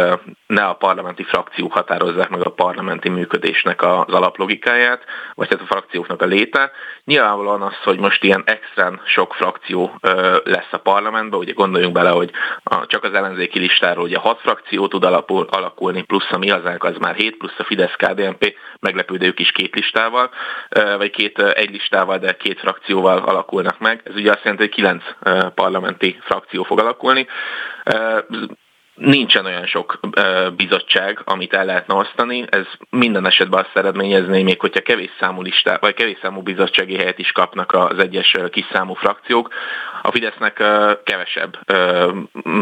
ne 0.48 0.64
a 0.64 0.74
parlamenti 0.74 1.24
frakciók 1.24 1.74
határozzák 1.74 2.30
meg 2.30 2.46
a 2.46 2.50
parlamenti 2.50 3.10
működésnek 3.10 3.82
az 3.82 4.14
alaplogikáját, 4.14 5.04
vagy 5.34 5.48
hát 5.50 5.62
a 5.62 5.66
frakcióknak 5.66 6.22
a 6.22 6.26
léte. 6.26 6.72
Nyilvánvalóan 7.04 7.62
az, 7.62 7.76
hogy 7.84 8.00
most 8.00 8.24
ilyen 8.24 8.44
extrán 8.46 9.02
sok 9.06 9.34
frakció 9.34 10.00
lesz 10.44 10.72
a 10.72 10.78
parlamentben, 10.78 11.40
ugye 11.40 11.54
gondoljunk 11.54 11.94
bele, 11.94 12.10
hogy 12.10 12.32
csak 12.86 13.04
az 13.04 13.14
ellenzéki 13.14 13.60
listáról 13.60 14.04
ugye 14.04 14.18
hat 14.18 14.40
frakció 14.40 14.88
tud 14.88 15.04
alakulni, 15.04 16.02
plusz 16.02 16.32
a 16.32 16.38
mi 16.38 16.50
hazánk 16.50 16.84
az 16.84 16.98
már 16.98 17.16
7, 17.16 17.38
plusz 17.38 17.60
a 17.60 17.64
Fidesz-KDNP, 17.64 18.56
meglepő, 18.80 19.18
de 19.18 19.26
ők 19.26 19.40
is 19.40 19.52
két 19.52 19.76
listával, 19.76 20.30
vagy 20.98 21.10
két 21.10 21.40
egy 21.40 21.72
listával, 21.72 22.18
de 22.18 22.36
két 22.36 22.60
frakcióval 22.60 23.36
alakulnak 23.38 23.80
meg. 23.80 24.02
Ez 24.04 24.16
ugye 24.16 24.32
azt 24.32 24.44
jelenti, 24.44 24.64
hogy 24.64 24.74
kilenc 24.74 25.04
parlamenti 25.56 26.18
frakció 26.22 26.64
fog 26.64 26.80
alakulni. 26.80 27.28
Nincsen 28.96 29.46
olyan 29.46 29.66
sok 29.66 30.00
bizottság, 30.56 31.22
amit 31.24 31.54
el 31.54 31.66
lehetne 31.66 31.94
osztani. 31.94 32.46
Ez 32.50 32.66
minden 32.90 33.26
esetben 33.26 33.60
azt 33.60 33.78
eredményezné, 33.78 34.44
még 34.44 34.60
hogyha 34.60 34.82
kevés 34.82 35.10
számú 35.20 35.42
listá, 35.42 35.78
vagy 35.82 35.94
kevés 35.94 36.18
számú 36.22 36.42
bizottsági 36.42 36.96
helyet 36.96 37.20
is 37.20 37.32
kapnak 37.32 37.72
az 37.72 38.00
egyes 38.00 38.36
kis 38.52 38.66
számú 38.72 38.94
frakciók, 38.94 39.54
a 40.02 40.12
Fidesznek 40.12 40.64
kevesebb 41.04 41.58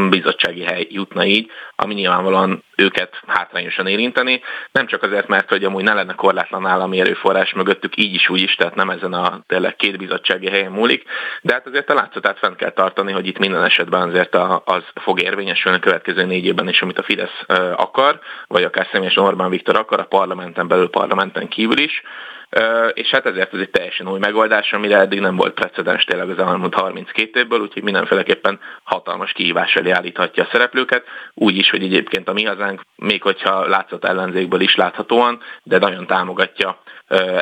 bizottsági 0.09 0.63
hely 0.63 0.87
jutna 0.89 1.25
így, 1.25 1.51
ami 1.75 1.93
nyilvánvalóan 1.93 2.63
őket 2.75 3.19
hátrányosan 3.27 3.87
érinteni. 3.87 4.41
Nem 4.71 4.87
csak 4.87 5.03
azért, 5.03 5.27
mert 5.27 5.49
hogy 5.49 5.63
amúgy 5.63 5.83
ne 5.83 5.93
lenne 5.93 6.13
korlátlan 6.13 6.65
állami 6.65 6.99
erőforrás 6.99 7.53
mögöttük 7.53 7.97
így 7.97 8.13
is 8.13 8.29
úgy 8.29 8.41
is, 8.41 8.55
tehát 8.55 8.75
nem 8.75 8.89
ezen 8.89 9.13
a 9.13 9.39
tényleg 9.47 9.75
két 9.75 9.97
bizottsági 9.97 10.49
helyen 10.49 10.71
múlik, 10.71 11.03
de 11.41 11.53
hát 11.53 11.67
azért 11.67 11.89
a 11.89 11.93
látszatát 11.93 12.37
fent 12.37 12.55
kell 12.55 12.71
tartani, 12.71 13.11
hogy 13.11 13.27
itt 13.27 13.37
minden 13.37 13.63
esetben 13.63 14.09
azért 14.09 14.35
az 14.65 14.83
fog 14.93 15.21
érvényesülni 15.21 15.77
a 15.77 15.81
következő 15.81 16.25
négy 16.25 16.45
évben 16.45 16.69
is, 16.69 16.81
amit 16.81 16.99
a 16.99 17.03
Fidesz 17.03 17.43
akar, 17.75 18.19
vagy 18.47 18.63
akár 18.63 18.87
személyesen 18.91 19.23
Orbán 19.23 19.49
Viktor 19.49 19.75
akar, 19.75 19.99
a 19.99 20.03
parlamenten 20.03 20.67
belül, 20.67 20.89
parlamenten 20.89 21.47
kívül 21.47 21.77
is 21.77 22.01
és 22.93 23.09
hát 23.09 23.25
ezért 23.25 23.53
ez 23.53 23.59
egy 23.59 23.69
teljesen 23.69 24.07
új 24.07 24.19
megoldás, 24.19 24.73
amire 24.73 24.97
eddig 24.97 25.19
nem 25.19 25.35
volt 25.35 25.53
precedens 25.53 26.03
tényleg 26.03 26.29
az 26.29 26.37
elmúlt 26.37 26.73
32 26.73 27.39
évből, 27.39 27.59
úgyhogy 27.59 27.83
mindenféleképpen 27.83 28.59
hatalmas 28.83 29.31
kihívás 29.31 29.73
elé 29.73 29.89
állíthatja 29.89 30.43
a 30.43 30.49
szereplőket, 30.51 31.03
úgy 31.33 31.57
is, 31.57 31.69
hogy 31.69 31.83
egyébként 31.83 32.29
a 32.29 32.33
mi 32.33 32.43
hazánk, 32.43 32.81
még 32.95 33.21
hogyha 33.21 33.67
látszott 33.67 34.05
ellenzékből 34.05 34.61
is 34.61 34.75
láthatóan, 34.75 35.41
de 35.63 35.77
nagyon 35.77 36.07
támogatja 36.07 36.79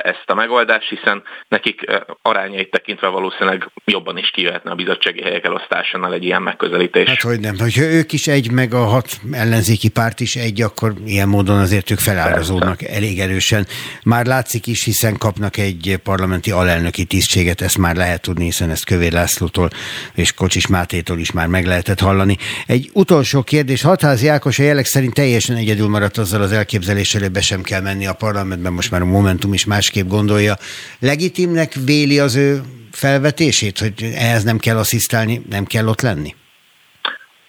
ezt 0.04 0.24
a 0.26 0.34
megoldást, 0.34 0.90
hiszen 0.90 1.24
nekik 1.48 1.86
arányait 2.22 2.72
tekintve 2.72 3.08
valószínűleg 3.08 3.70
jobban 3.86 4.18
is 4.18 4.30
kijöhetne 4.30 4.72
a 4.72 4.76
bizottsági 4.76 5.22
helyek 5.22 5.46
elosztásánál 5.46 6.14
egy 6.14 6.24
ilyen 6.24 6.42
megközelítés. 6.42 7.08
Hát 7.08 7.22
hogy 7.22 7.40
nem, 7.40 7.56
hogyha 7.60 7.84
ők 7.84 8.12
is 8.12 8.28
egy, 8.28 8.52
meg 8.52 8.74
a 8.74 8.84
hat 8.84 9.08
ellenzéki 9.32 9.90
párt 9.90 10.20
is 10.20 10.36
egy, 10.36 10.62
akkor 10.62 10.94
ilyen 11.06 11.28
módon 11.28 11.60
azért 11.60 11.92
ők 11.92 12.00
felárazódnak 12.00 12.82
elég 12.82 13.20
erősen. 13.20 13.66
Már 14.04 14.26
látszik 14.26 14.68
is, 14.68 14.84
hiszen 14.84 15.03
kapnak 15.12 15.58
egy 15.58 16.00
parlamenti 16.04 16.52
alelnöki 16.52 17.04
tisztséget, 17.04 17.62
ezt 17.62 17.78
már 17.78 17.96
lehet 17.96 18.22
tudni, 18.22 18.44
hiszen 18.44 18.70
ezt 18.70 18.86
Kövér 18.86 19.12
Lászlótól 19.12 19.70
és 20.14 20.34
Kocsis 20.34 20.68
Mátétól 20.68 21.20
is 21.20 21.32
már 21.32 21.48
meg 21.48 21.66
lehetett 21.66 22.00
hallani. 22.00 22.38
Egy 22.68 22.90
utolsó 22.94 23.44
kérdés, 23.44 23.82
Hatházi 23.82 24.28
Ákos 24.28 24.60
a 24.60 24.64
jelek 24.64 24.86
szerint 24.86 25.14
teljesen 25.14 25.56
egyedül 25.56 25.88
maradt 25.88 26.18
azzal 26.18 26.42
az 26.42 26.52
elképzeléssel, 26.52 27.22
hogy 27.22 27.32
be 27.32 27.42
sem 27.42 27.62
kell 27.62 27.82
menni 27.82 28.06
a 28.06 28.14
parlamentben, 28.14 28.74
most 28.74 28.92
már 28.92 29.02
a 29.02 29.06
Momentum 29.06 29.54
is 29.54 29.66
másképp 29.66 30.08
gondolja. 30.08 30.58
Legitimnek 31.00 31.74
véli 31.86 32.20
az 32.20 32.36
ő 32.36 32.62
felvetését, 32.92 33.80
hogy 33.80 34.14
ehhez 34.16 34.44
nem 34.44 34.58
kell 34.58 34.78
asszisztálni, 34.78 35.42
nem 35.50 35.66
kell 35.66 35.88
ott 35.88 36.02
lenni? 36.02 36.36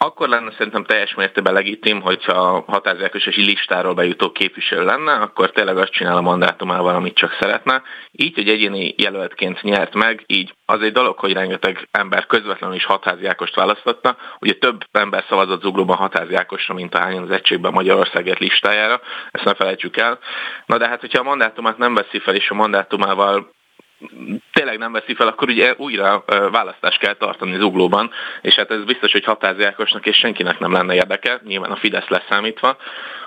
Akkor 0.05 0.29
lenne 0.29 0.51
szerintem 0.51 0.85
teljes 0.85 1.15
mértékben 1.15 1.53
legitim, 1.53 2.01
hogyha 2.01 2.65
határozásos 2.67 3.37
listáról 3.37 3.95
bejutó 3.95 4.33
képviselő 4.33 4.85
lenne, 4.85 5.13
akkor 5.13 5.51
tényleg 5.51 5.79
azt 5.79 5.93
csinál 5.93 6.17
a 6.17 6.21
mandátumával, 6.21 6.95
amit 6.95 7.15
csak 7.15 7.37
szeretne. 7.41 7.83
Így, 8.11 8.35
hogy 8.35 8.49
egyéni 8.49 8.95
jelöltként 8.97 9.63
nyert 9.63 9.95
meg, 9.95 10.25
így 10.27 10.55
az 10.67 10.83
egy 10.83 10.93
dolog, 10.93 11.19
hogy 11.19 11.33
rengeteg 11.33 11.89
ember 11.91 12.27
közvetlenül 12.27 12.77
is 12.77 12.85
határziákost 12.85 13.55
választotta. 13.55 14.17
Ugye 14.41 14.53
több 14.53 14.85
ember 14.93 15.25
szavazott 15.29 15.63
zuglóban 15.63 15.97
határziákosra, 15.97 16.75
mint 16.75 16.95
ahányan 16.95 17.23
az 17.23 17.31
egységben 17.31 17.73
Magyarországért 17.73 18.39
listájára, 18.39 19.01
ezt 19.31 19.45
ne 19.45 19.55
felejtsük 19.55 19.97
el. 19.97 20.19
Na 20.67 20.79
de 20.79 20.89
hát, 20.89 21.01
hogyha 21.01 21.21
a 21.21 21.25
mandátumát 21.25 21.79
nem 21.79 21.95
veszi 21.95 22.19
fel, 22.19 22.35
és 22.35 22.51
a 22.51 22.55
mandátumával 22.55 23.53
tényleg 24.53 24.79
nem 24.79 24.93
veszi 24.93 25.15
fel, 25.15 25.27
akkor 25.27 25.49
ugye 25.49 25.75
újra 25.77 26.25
választást 26.51 26.99
kell 26.99 27.15
tartani 27.15 27.57
zuglóban, 27.57 28.11
és 28.41 28.55
hát 28.55 28.71
ez 28.71 28.85
biztos, 28.85 29.13
hogy 29.13 29.25
hatáziákosnak 29.25 30.07
és 30.07 30.17
senkinek 30.17 30.59
nem 30.59 30.73
lenne 30.73 30.95
érdeke, 30.95 31.41
nyilván 31.45 31.71
a 31.71 31.77
Fidesz 31.77 32.09
leszámítva. 32.09 32.77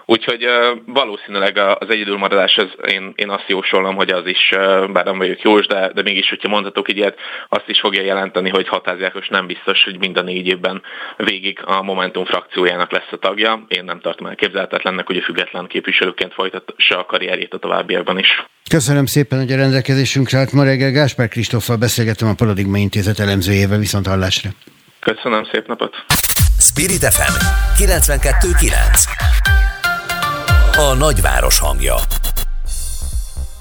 Úgyhogy 0.09 0.45
valószínűleg 0.85 1.57
az 1.57 1.89
egyedülmaradás, 1.89 2.57
az 2.57 2.91
én, 2.91 3.13
én 3.15 3.29
azt 3.29 3.47
jósolom, 3.47 3.95
hogy 3.95 4.09
az 4.09 4.25
is, 4.25 4.49
bár 4.91 5.05
nem 5.05 5.17
vagyok 5.17 5.41
jós, 5.41 5.65
de, 5.65 5.91
de 5.93 6.01
mégis, 6.01 6.29
hogyha 6.29 6.47
mondhatok 6.47 6.89
így 6.89 6.97
ilyet, 6.97 7.19
azt 7.49 7.67
is 7.67 7.79
fogja 7.79 8.01
jelenteni, 8.01 8.49
hogy 8.49 8.67
hatáziákos 8.67 9.27
nem 9.27 9.47
biztos, 9.47 9.83
hogy 9.83 9.99
mind 9.99 10.17
a 10.17 10.21
négy 10.21 10.47
évben 10.47 10.81
végig 11.17 11.59
a 11.65 11.81
Momentum 11.81 12.25
frakciójának 12.25 12.91
lesz 12.91 13.11
a 13.11 13.17
tagja. 13.17 13.65
Én 13.67 13.83
nem 13.83 13.99
tartom 13.99 14.27
elképzelhetetlennek, 14.27 15.07
hogy 15.07 15.17
a 15.17 15.21
független 15.21 15.67
képviselőként 15.67 16.33
folytassa 16.33 16.99
a 16.99 17.05
karrierjét 17.05 17.53
a 17.53 17.57
továbbiakban 17.57 18.17
is. 18.19 18.45
Köszönöm 18.69 19.05
szépen, 19.05 19.39
hogy 19.39 19.51
a 19.51 19.55
rendelkezésünkre 19.55 20.37
állt. 20.37 20.51
Ma 20.51 20.63
reggel 20.63 20.91
Gáspár 20.91 21.27
Kristóffal 21.27 21.75
beszélgettem 21.77 22.27
a 22.27 22.33
Paradigma 22.33 22.77
Intézet 22.77 23.19
elemzőjével, 23.19 23.77
viszont 23.77 24.07
hallásra. 24.07 24.49
Köszönöm, 24.99 25.47
szép 25.51 25.67
napot! 25.67 25.95
Spirit 26.59 27.03
FM 27.13 27.35
92.9 27.83 29.66
A 30.77 30.93
nagyváros 30.93 31.59
hangja 31.59 31.95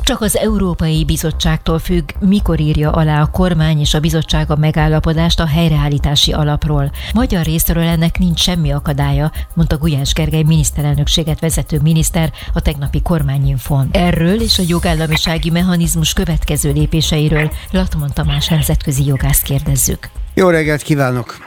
csak 0.02 0.20
az 0.20 0.36
Európai 0.36 1.04
Bizottságtól 1.04 1.78
függ, 1.78 2.10
mikor 2.20 2.60
írja 2.60 2.90
alá 2.90 3.22
a 3.22 3.26
kormány 3.26 3.80
és 3.80 3.94
a 3.94 4.00
bizottság 4.00 4.50
a 4.50 4.56
megállapodást 4.56 5.40
a 5.40 5.46
helyreállítási 5.46 6.32
alapról. 6.32 6.90
Magyar 7.14 7.44
részről 7.44 7.82
ennek 7.82 8.18
nincs 8.18 8.40
semmi 8.40 8.72
akadálya, 8.72 9.32
mondta 9.54 9.78
Gulyás 9.78 10.12
Gergely 10.12 10.42
miniszterelnökséget 10.42 11.40
vezető 11.40 11.80
miniszter 11.82 12.32
a 12.52 12.60
tegnapi 12.60 13.02
kormányinfon. 13.02 13.88
Erről 13.92 14.40
és 14.40 14.58
a 14.58 14.62
jogállamisági 14.66 15.50
mechanizmus 15.50 16.12
következő 16.12 16.72
lépéseiről 16.72 17.50
Latmon 17.70 18.10
Tamás 18.14 18.48
nemzetközi 18.48 19.06
jogász 19.06 19.40
kérdezzük. 19.40 20.08
Jó 20.34 20.48
reggelt 20.48 20.82
kívánok! 20.82 21.45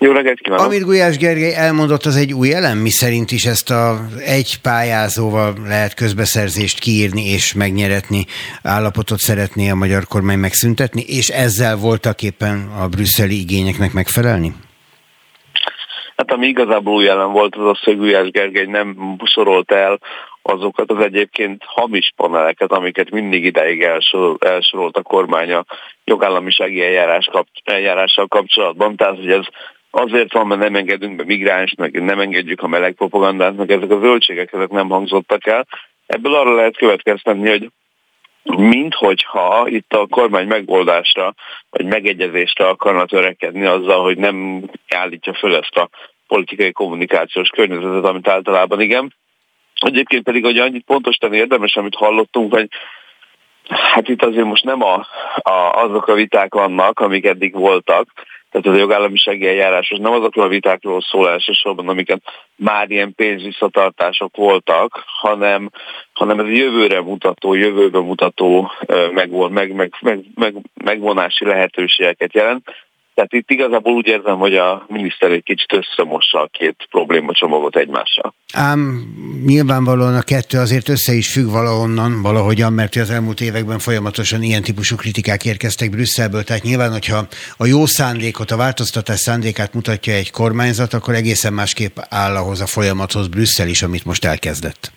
Jó 0.00 0.12
reggelt 0.12 0.40
kívánok! 0.40 0.64
Amit 0.64 0.84
Gulyás 0.84 1.16
Gergely 1.16 1.54
elmondott, 1.54 2.04
az 2.04 2.16
egy 2.16 2.32
új 2.32 2.54
elem, 2.54 2.78
mi 2.78 2.90
szerint 2.90 3.30
is 3.30 3.44
ezt 3.44 3.70
a 3.70 3.96
egy 4.26 4.60
pályázóval 4.62 5.52
lehet 5.66 5.94
közbeszerzést 5.94 6.78
kiírni 6.78 7.24
és 7.24 7.54
megnyeretni 7.54 8.24
állapotot 8.62 9.18
szeretné 9.18 9.70
a 9.70 9.74
magyar 9.74 10.04
kormány 10.04 10.38
megszüntetni, 10.38 11.02
és 11.06 11.28
ezzel 11.28 11.76
voltak 11.76 12.22
éppen 12.22 12.70
a 12.82 12.88
brüsszeli 12.88 13.40
igényeknek 13.40 13.92
megfelelni? 13.92 14.52
Hát 16.16 16.32
ami 16.32 16.46
igazából 16.46 16.94
új 16.94 17.08
elem 17.08 17.32
volt, 17.32 17.56
az 17.56 17.66
az, 17.66 17.82
hogy 17.82 17.96
Gulyás 17.96 18.30
Gergely 18.30 18.66
nem 18.66 19.16
szorolt 19.34 19.72
el 19.72 19.98
azokat 20.42 20.90
az 20.90 21.04
egyébként 21.04 21.62
hamis 21.66 22.12
paneleket, 22.16 22.72
amiket 22.72 23.10
mindig 23.10 23.44
ideig 23.44 23.82
elsor, 23.82 24.36
elsorolt 24.38 24.96
a 24.96 25.02
kormány 25.02 25.52
a 25.52 25.64
jogállamisági 26.04 26.84
eljárás 26.84 27.28
kap, 27.32 27.46
eljárással 27.64 28.26
kapcsolatban. 28.26 28.96
Tehát, 28.96 29.16
hogy 29.16 29.30
ez 29.30 29.46
azért 29.98 30.32
van, 30.32 30.46
mert 30.46 30.60
nem 30.60 30.74
engedünk 30.74 31.16
be 31.16 31.24
migráns, 31.24 31.74
meg 31.74 32.02
nem 32.02 32.20
engedjük 32.20 32.62
a 32.62 32.68
meleg 32.68 32.92
propagandát, 32.92 33.56
meg 33.56 33.70
ezek 33.70 33.90
a 33.90 34.00
zöldségek 34.00 34.52
ezek 34.52 34.68
nem 34.68 34.88
hangzottak 34.88 35.46
el. 35.46 35.66
Ebből 36.06 36.34
arra 36.34 36.54
lehet 36.54 36.76
következtetni, 36.76 37.48
hogy 37.48 37.70
minthogyha 38.42 39.64
itt 39.68 39.92
a 39.92 40.06
kormány 40.06 40.46
megoldásra, 40.46 41.34
vagy 41.70 41.86
megegyezésre 41.86 42.68
akarna 42.68 43.04
törekedni 43.04 43.64
azzal, 43.64 44.02
hogy 44.02 44.16
nem 44.16 44.62
állítja 44.88 45.34
föl 45.34 45.54
ezt 45.56 45.76
a 45.76 45.88
politikai 46.26 46.72
kommunikációs 46.72 47.48
környezetet, 47.48 48.04
amit 48.04 48.28
általában 48.28 48.80
igen. 48.80 49.14
Egyébként 49.74 50.22
pedig, 50.22 50.44
hogy 50.44 50.58
annyit 50.58 50.84
pontos 50.84 51.16
tenni 51.16 51.36
érdemes, 51.36 51.76
amit 51.76 51.94
hallottunk, 51.94 52.52
hogy 52.52 52.68
Hát 53.68 54.08
itt 54.08 54.22
azért 54.22 54.44
most 54.44 54.64
nem 54.64 54.82
a, 54.82 55.06
a, 55.34 55.82
azok 55.82 56.08
a 56.08 56.14
viták 56.14 56.54
vannak, 56.54 57.00
amik 57.00 57.24
eddig 57.26 57.54
voltak, 57.54 58.08
Tehát 58.50 58.66
ez 58.66 58.72
a 58.72 58.76
jogállamisági 58.76 59.46
eljárás 59.46 59.90
az 59.90 59.98
nem 59.98 60.12
azokról 60.12 60.44
a 60.44 60.48
vitákról 60.48 61.00
szól 61.00 61.30
elsősorban, 61.30 61.88
amiket 61.88 62.22
már 62.56 62.90
ilyen 62.90 63.14
pénzvisszatartások 63.14 64.36
voltak, 64.36 65.02
hanem, 65.06 65.70
hanem 66.12 66.38
ez 66.38 66.44
a 66.44 66.48
jövőre 66.48 67.00
mutató, 67.00 67.54
jövőbe 67.54 67.98
mutató 67.98 68.70
megvon, 69.12 69.52
meg, 69.52 69.72
meg, 69.72 69.94
meg, 70.00 70.24
meg, 70.34 70.54
megvonási 70.84 71.44
lehetőségeket 71.44 72.32
jelent. 72.32 72.64
Tehát 73.18 73.32
itt 73.32 73.50
igazából 73.50 73.92
úgy 73.92 74.06
érzem, 74.06 74.38
hogy 74.38 74.54
a 74.56 74.84
miniszter 74.88 75.30
egy 75.30 75.42
kicsit 75.42 75.72
összemossa 75.72 76.40
a 76.40 76.48
két 76.52 76.76
problémacsomagot 76.90 77.76
egymással. 77.76 78.34
Ám 78.54 78.80
nyilvánvalóan 79.46 80.14
a 80.14 80.22
kettő 80.22 80.58
azért 80.58 80.88
össze 80.88 81.12
is 81.12 81.32
függ 81.32 81.50
valahonnan, 81.50 82.22
valahogyan, 82.22 82.72
mert 82.72 82.94
az 82.94 83.10
elmúlt 83.10 83.40
években 83.40 83.78
folyamatosan 83.78 84.42
ilyen 84.42 84.62
típusú 84.62 84.96
kritikák 84.96 85.44
érkeztek 85.44 85.90
Brüsszelből, 85.90 86.42
tehát 86.44 86.62
nyilván, 86.62 86.90
hogyha 86.90 87.26
a 87.56 87.66
jó 87.66 87.86
szándékot, 87.86 88.50
a 88.50 88.56
változtatás 88.56 89.18
szándékát 89.18 89.74
mutatja 89.74 90.12
egy 90.12 90.30
kormányzat, 90.30 90.92
akkor 90.92 91.14
egészen 91.14 91.52
másképp 91.52 91.96
áll 92.08 92.36
ahhoz 92.36 92.60
a 92.60 92.66
folyamathoz 92.66 93.28
Brüsszel 93.28 93.68
is, 93.68 93.82
amit 93.82 94.04
most 94.04 94.24
elkezdett. 94.24 94.92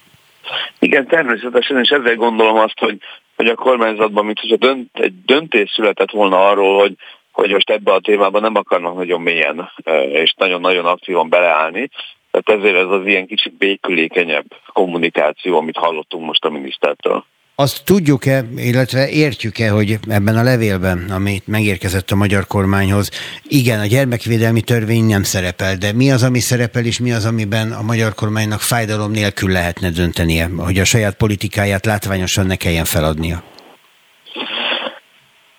Igen, 0.80 1.07
természetesen, 1.07 1.80
és 1.84 1.89
ezzel 1.89 2.15
gondolom 2.15 2.57
azt, 2.57 2.80
hogy, 2.80 2.97
hogy 3.36 3.47
a 3.47 3.55
kormányzatban, 3.55 4.26
mint 4.26 4.39
hogyha 4.39 4.55
dönt, 4.55 4.89
egy 4.93 5.13
döntés 5.26 5.72
született 5.76 6.11
volna 6.11 6.49
arról, 6.49 6.80
hogy 6.80 6.93
hogy 7.41 7.51
most 7.51 7.69
ebbe 7.69 7.93
a 7.93 7.99
témában 7.99 8.41
nem 8.41 8.55
akarnak 8.55 8.95
nagyon 8.95 9.21
mélyen 9.21 9.71
és 10.11 10.33
nagyon-nagyon 10.37 10.85
aktívan 10.85 11.29
beleállni. 11.29 11.89
Tehát 12.31 12.61
ezért 12.61 12.75
ez 12.75 12.89
az 12.99 13.05
ilyen 13.05 13.27
kicsit 13.27 13.53
békülékenyebb 13.57 14.45
kommunikáció, 14.73 15.57
amit 15.57 15.77
hallottunk 15.77 16.25
most 16.25 16.45
a 16.45 16.49
minisztertől. 16.49 17.25
Azt 17.55 17.85
tudjuk-e, 17.85 18.43
illetve 18.55 19.09
értjük-e, 19.09 19.69
hogy 19.69 19.97
ebben 20.09 20.37
a 20.37 20.43
levélben, 20.43 21.09
amit 21.09 21.47
megérkezett 21.47 22.11
a 22.11 22.15
magyar 22.15 22.47
kormányhoz, 22.47 23.11
igen, 23.47 23.79
a 23.79 23.85
gyermekvédelmi 23.85 24.61
törvény 24.61 25.05
nem 25.05 25.23
szerepel, 25.23 25.75
de 25.75 25.93
mi 25.93 26.11
az, 26.11 26.23
ami 26.23 26.39
szerepel, 26.39 26.85
és 26.85 26.99
mi 26.99 27.11
az, 27.11 27.25
amiben 27.25 27.71
a 27.71 27.81
magyar 27.81 28.13
kormánynak 28.13 28.59
fájdalom 28.59 29.11
nélkül 29.11 29.51
lehetne 29.51 29.89
döntenie, 29.89 30.49
hogy 30.57 30.79
a 30.79 30.85
saját 30.85 31.15
politikáját 31.15 31.85
látványosan 31.85 32.45
ne 32.45 32.55
kelljen 32.55 32.85
feladnia? 32.85 33.51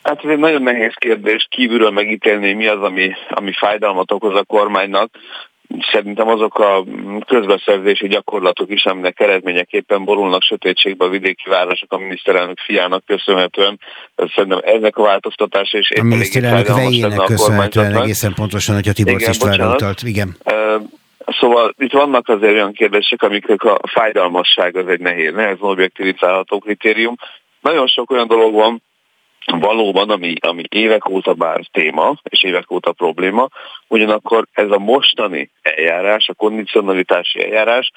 Hát 0.03 0.25
ez 0.25 0.31
egy 0.31 0.39
nagyon 0.39 0.63
nehéz 0.63 0.93
kérdés 0.95 1.47
kívülről 1.51 1.91
megítélni, 1.91 2.53
mi 2.53 2.67
az, 2.67 2.83
ami, 2.83 3.13
ami 3.29 3.53
fájdalmat 3.53 4.13
okoz 4.13 4.35
a 4.35 4.45
kormánynak. 4.45 5.11
Szerintem 5.93 6.29
azok 6.29 6.59
a 6.59 6.85
közbeszerzési 7.27 8.09
gyakorlatok 8.09 8.71
is, 8.71 8.85
aminek 8.85 9.21
eredményeképpen 9.21 10.05
borulnak 10.05 10.43
sötétségbe 10.43 11.05
a 11.05 11.09
vidéki 11.09 11.49
városok 11.49 11.93
a 11.93 11.99
miniszterelnök 11.99 12.59
fiának 12.59 13.05
köszönhetően. 13.07 13.81
Szerintem 14.35 14.61
ennek 14.65 14.97
a 14.97 15.03
változtatása 15.03 15.79
is 15.79 15.91
éppen 15.91 16.05
A 16.05 16.09
miniszterelnök 16.09 16.67
vejének 16.67 17.25
köszönhetően 17.25 17.95
egészen 17.95 18.35
pontosan, 18.35 18.75
hogy 18.75 18.89
a 18.89 18.93
Tibor 18.93 19.21
Istvánra 19.21 19.73
utalt. 19.73 20.03
Igen. 20.03 20.37
Szóval 21.41 21.75
itt 21.79 21.93
vannak 21.93 22.29
azért 22.29 22.53
olyan 22.53 22.73
kérdések, 22.73 23.23
amiknek 23.23 23.63
a 23.63 23.81
fájdalmasság 23.83 24.77
az 24.77 24.89
egy 24.89 25.01
nehéz, 25.01 25.35
nehezen 25.35 25.69
objektivizálható 25.69 26.59
kritérium. 26.59 27.15
Nagyon 27.61 27.87
sok 27.87 28.11
olyan 28.11 28.27
dolog 28.27 28.55
van, 28.55 28.83
valóban, 29.45 30.11
ami, 30.11 30.35
ami 30.41 30.63
évek 30.69 31.09
óta 31.09 31.35
bár 31.35 31.61
téma, 31.71 32.15
és 32.23 32.43
évek 32.43 32.71
óta 32.71 32.93
probléma, 32.93 33.49
ugyanakkor 33.89 34.47
ez 34.53 34.71
a 34.71 34.79
mostani 34.79 35.51
eljárás, 35.63 36.29
a 36.29 36.35
kondicionalitási 36.35 37.45
eljárás, 37.45 37.91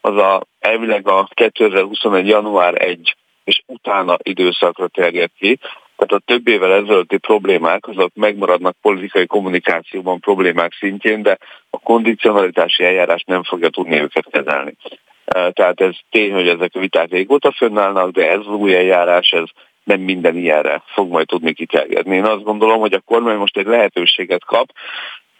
az 0.00 0.16
a, 0.16 0.42
elvileg 0.58 1.08
a 1.08 1.28
2021. 1.34 2.26
január 2.26 2.82
1 2.82 3.16
és 3.44 3.62
utána 3.66 4.16
időszakra 4.22 4.88
terjed 4.88 5.30
ki, 5.38 5.58
tehát 5.96 6.22
a 6.22 6.32
több 6.32 6.48
évvel 6.48 6.72
ezelőtti 6.72 7.18
problémák, 7.18 7.88
azok 7.88 8.10
megmaradnak 8.14 8.76
politikai 8.80 9.26
kommunikációban 9.26 10.20
problémák 10.20 10.72
szintjén, 10.72 11.22
de 11.22 11.38
a 11.70 11.78
kondicionalitási 11.78 12.84
eljárás 12.84 13.22
nem 13.26 13.42
fogja 13.42 13.68
tudni 13.68 14.00
őket 14.00 14.26
kezelni. 14.30 14.76
Tehát 15.24 15.80
ez 15.80 15.94
tény, 16.10 16.32
hogy 16.32 16.48
ezek 16.48 16.70
a 16.74 16.78
viták 16.78 17.10
régóta 17.10 17.52
fönnállnak, 17.52 18.10
de 18.10 18.30
ez 18.30 18.38
az 18.38 18.46
új 18.46 18.74
eljárás, 18.74 19.30
ez 19.30 19.44
nem 19.84 20.00
minden 20.00 20.36
ilyenre 20.36 20.82
fog 20.86 21.10
majd 21.10 21.26
tudni 21.26 21.52
kiterjedni. 21.52 22.16
Én 22.16 22.24
azt 22.24 22.42
gondolom, 22.42 22.80
hogy 22.80 22.92
a 22.92 23.00
kormány 23.00 23.36
most 23.36 23.56
egy 23.56 23.66
lehetőséget 23.66 24.44
kap, 24.44 24.70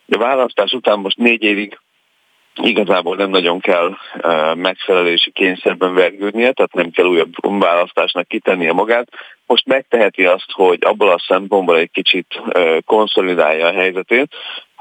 a 0.08 0.18
választás 0.18 0.72
után 0.72 0.98
most 0.98 1.16
négy 1.16 1.42
évig 1.42 1.78
igazából 2.54 3.16
nem 3.16 3.30
nagyon 3.30 3.60
kell 3.60 3.96
megfelelési 4.54 5.30
kényszerben 5.30 5.94
vergődnie, 5.94 6.52
tehát 6.52 6.74
nem 6.74 6.90
kell 6.90 7.04
újabb 7.04 7.32
választásnak 7.60 8.28
kitennie 8.28 8.72
magát. 8.72 9.08
Most 9.46 9.66
megteheti 9.66 10.24
azt, 10.24 10.50
hogy 10.50 10.78
abból 10.80 11.10
a 11.10 11.24
szempontból 11.26 11.76
egy 11.76 11.90
kicsit 11.90 12.42
konszolidálja 12.84 13.66
a 13.66 13.72
helyzetét, 13.72 14.34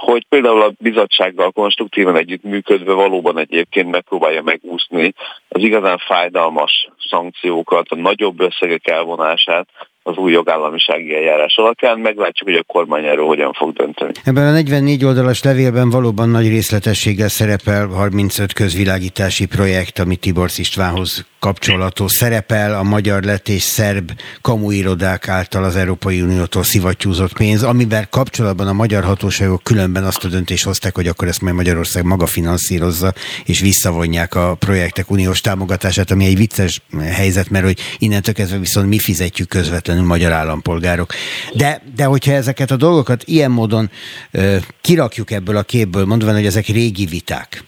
hogy 0.05 0.25
például 0.29 0.61
a 0.61 0.73
bizottsággal 0.79 1.51
konstruktívan 1.51 2.15
együttműködve 2.15 2.93
valóban 2.93 3.39
egyébként 3.39 3.91
megpróbálja 3.91 4.41
megúszni 4.41 5.13
az 5.47 5.63
igazán 5.63 5.97
fájdalmas 5.97 6.89
szankciókat, 7.09 7.89
a 7.89 7.95
nagyobb 7.95 8.39
összegek 8.39 8.87
elvonását, 8.87 9.67
az 10.03 10.17
új 10.17 10.31
jogállamisági 10.31 11.15
eljárás 11.15 11.55
alapján. 11.55 11.99
Meglátjuk, 11.99 12.49
hogy 12.49 12.57
a 12.57 12.63
kormány 12.63 13.05
erről 13.05 13.25
hogyan 13.25 13.53
fog 13.53 13.73
dönteni. 13.73 14.11
Ebben 14.23 14.47
a 14.47 14.51
44 14.51 15.05
oldalas 15.05 15.43
levélben 15.43 15.89
valóban 15.89 16.29
nagy 16.29 16.47
részletességgel 16.47 17.27
szerepel 17.27 17.87
35 17.87 18.53
közvilágítási 18.53 19.45
projekt, 19.45 19.99
ami 19.99 20.15
Tibor 20.15 20.49
Istvánhoz 20.57 21.25
kapcsolatos 21.41 22.11
szerepel, 22.11 22.73
a 22.73 22.83
magyar 22.83 23.23
lett 23.23 23.47
és 23.47 23.61
szerb 23.61 24.11
kamuirodák 24.41 25.27
által 25.27 25.63
az 25.63 25.75
Európai 25.75 26.21
Uniótól 26.21 26.63
szivattyúzott 26.63 27.33
pénz, 27.33 27.63
amivel 27.63 28.07
kapcsolatban 28.09 28.67
a 28.67 28.73
magyar 28.73 29.03
hatóságok 29.03 29.63
különben 29.63 30.03
azt 30.03 30.25
a 30.25 30.27
döntést 30.27 30.63
hozták, 30.63 30.95
hogy 30.95 31.07
akkor 31.07 31.27
ezt 31.27 31.41
majd 31.41 31.55
Magyarország 31.55 32.03
maga 32.03 32.25
finanszírozza, 32.25 33.13
és 33.45 33.59
visszavonják 33.59 34.35
a 34.35 34.55
projektek 34.59 35.11
uniós 35.11 35.41
támogatását, 35.41 36.11
ami 36.11 36.25
egy 36.25 36.37
vicces 36.37 36.81
helyzet, 36.99 37.49
mert 37.49 37.65
hogy 37.65 37.79
innentől 37.99 38.33
kezdve 38.33 38.57
viszont 38.57 38.87
mi 38.87 38.99
fizetjük 38.99 39.47
közvetlenül 39.47 39.90
magyar 39.97 40.31
állampolgárok. 40.31 41.13
De, 41.53 41.81
de 41.95 42.03
hogyha 42.03 42.31
ezeket 42.31 42.71
a 42.71 42.75
dolgokat 42.75 43.23
ilyen 43.23 43.51
módon 43.51 43.89
ö, 44.31 44.55
kirakjuk 44.81 45.31
ebből 45.31 45.57
a 45.57 45.63
képből, 45.63 46.05
mondván, 46.05 46.35
hogy 46.35 46.45
ezek 46.45 46.65
régi 46.65 47.05
viták, 47.05 47.63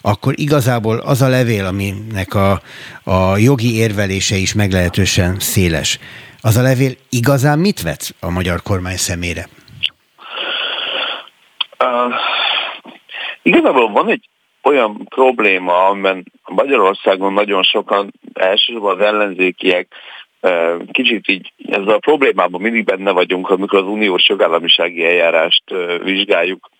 akkor 0.00 0.32
igazából 0.36 0.98
az 0.98 1.22
a 1.22 1.28
levél, 1.28 1.66
aminek 1.66 2.34
a, 2.34 2.60
a 3.04 3.36
jogi 3.36 3.76
érvelése 3.76 4.36
is 4.36 4.54
meglehetősen 4.54 5.38
széles, 5.38 5.98
az 6.40 6.56
a 6.56 6.62
levél 6.62 6.92
igazán 7.10 7.58
mit 7.58 7.82
vet 7.82 8.14
a 8.20 8.30
magyar 8.30 8.62
kormány 8.62 8.96
szemére? 8.96 9.48
Uh, 11.78 12.14
igazából 13.42 13.90
van 13.90 14.08
egy 14.08 14.28
olyan 14.62 15.06
probléma, 15.08 15.86
amiben 15.86 16.32
Magyarországon 16.48 17.32
nagyon 17.32 17.62
sokan, 17.62 18.12
elsősorban 18.32 19.00
az 19.00 19.06
ellenzékiek 19.06 19.88
kicsit 20.90 21.28
így 21.28 21.52
ezzel 21.68 21.88
a 21.94 21.98
problémában 21.98 22.60
mindig 22.60 22.84
benne 22.84 23.10
vagyunk, 23.10 23.50
amikor 23.50 23.78
az 23.78 23.86
uniós 23.86 24.28
jogállamisági 24.28 25.04
eljárást 25.04 25.62
vizsgáljuk, 26.02 26.70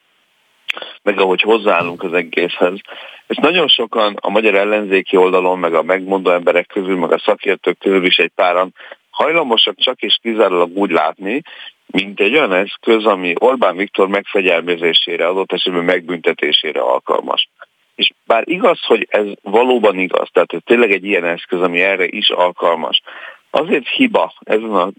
meg 1.03 1.21
ahogy 1.21 1.41
hozzáállunk 1.41 2.03
az 2.03 2.13
egészhez. 2.13 2.79
És 3.27 3.37
nagyon 3.37 3.69
sokan 3.69 4.17
a 4.21 4.31
magyar 4.31 4.55
ellenzéki 4.55 5.17
oldalon, 5.17 5.59
meg 5.59 5.75
a 5.75 5.83
megmondó 5.83 6.31
emberek 6.31 6.67
közül, 6.67 6.97
meg 6.97 7.13
a 7.13 7.19
szakértők 7.19 7.79
közül 7.79 8.05
is 8.05 8.17
egy 8.17 8.33
páran 8.35 8.75
hajlamosak 9.11 9.79
csak 9.79 10.01
és 10.01 10.19
kizárólag 10.23 10.77
úgy 10.77 10.91
látni, 10.91 11.43
mint 11.87 12.21
egy 12.21 12.35
olyan 12.35 12.53
eszköz, 12.53 13.05
ami 13.05 13.35
Orbán 13.39 13.77
Viktor 13.77 14.09
megfegyelmezésére, 14.09 15.27
adott 15.27 15.53
esetben 15.53 15.85
megbüntetésére 15.85 16.81
alkalmas. 16.81 17.49
És 17.95 18.11
bár 18.27 18.43
igaz, 18.47 18.85
hogy 18.85 19.07
ez 19.11 19.27
valóban 19.43 19.99
igaz, 19.99 20.29
tehát 20.33 20.53
ez 20.53 20.61
tényleg 20.65 20.93
egy 20.93 21.05
ilyen 21.05 21.25
eszköz, 21.25 21.61
ami 21.61 21.81
erre 21.81 22.07
is 22.07 22.31
alkalmas, 22.31 23.03
azért 23.51 23.89
hiba 23.89 24.33
ezen 24.41 24.75
a 24.75 24.91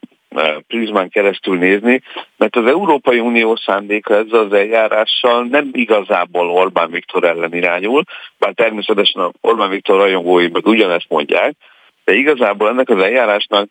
prizmán 0.68 1.10
keresztül 1.10 1.58
nézni, 1.58 2.02
mert 2.38 2.56
az 2.56 2.66
Európai 2.66 3.20
Unió 3.20 3.56
szándéka 3.56 4.16
ezzel 4.16 4.40
az 4.40 4.54
eljárással 4.54 5.44
nem 5.44 5.70
igazából 5.72 6.50
Orbán 6.50 6.92
Viktor 6.92 7.24
ellen 7.24 7.54
irányul, 7.54 8.04
bár 8.38 8.54
természetesen 8.54 9.32
Orbán 9.42 9.70
Viktor 9.70 9.98
rajongói 9.98 10.48
meg 10.48 10.68
ugyanezt 10.68 11.10
mondják, 11.10 11.56
de 12.06 12.14
igazából 12.14 12.70
ennek 12.70 12.90
az 12.90 13.02
eljárásnak 13.02 13.70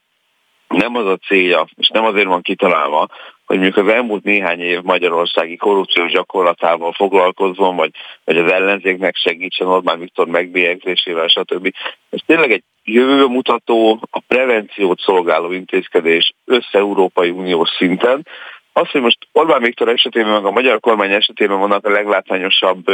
nem 0.68 0.96
az 0.96 1.06
a 1.06 1.16
célja, 1.16 1.66
és 1.76 1.88
nem 1.88 2.04
azért 2.04 2.26
van 2.26 2.42
kitalálva, 2.42 3.08
hogy 3.46 3.58
mondjuk 3.58 3.86
az 3.86 3.92
elmúlt 3.92 4.24
néhány 4.24 4.60
év 4.60 4.82
magyarországi 4.82 5.56
korrupciós 5.56 6.12
gyakorlatával 6.12 6.92
foglalkozzon, 6.92 7.76
vagy, 7.76 7.90
vagy 8.24 8.38
az 8.38 8.52
ellenzéknek 8.52 9.16
segítsen 9.16 9.66
Orbán 9.66 9.98
Viktor 9.98 10.26
megbélyegzésével, 10.26 11.28
stb. 11.28 11.72
Ez 12.10 12.20
tényleg 12.26 12.52
egy 12.52 12.62
jövőbe 12.92 13.32
mutató, 13.32 14.00
a 14.10 14.20
prevenciót 14.28 15.00
szolgáló 15.00 15.52
intézkedés 15.52 16.32
össze-Európai 16.44 17.30
Uniós 17.30 17.68
szinten. 17.78 18.26
Az, 18.72 18.90
hogy 18.90 19.00
most 19.00 19.18
Orbán 19.32 19.62
Viktor 19.62 19.88
esetében, 19.88 20.32
meg 20.32 20.44
a 20.44 20.50
magyar 20.50 20.80
kormány 20.80 21.12
esetében 21.12 21.58
vannak 21.58 21.86
a 21.86 21.90
leglátványosabb 21.90 22.84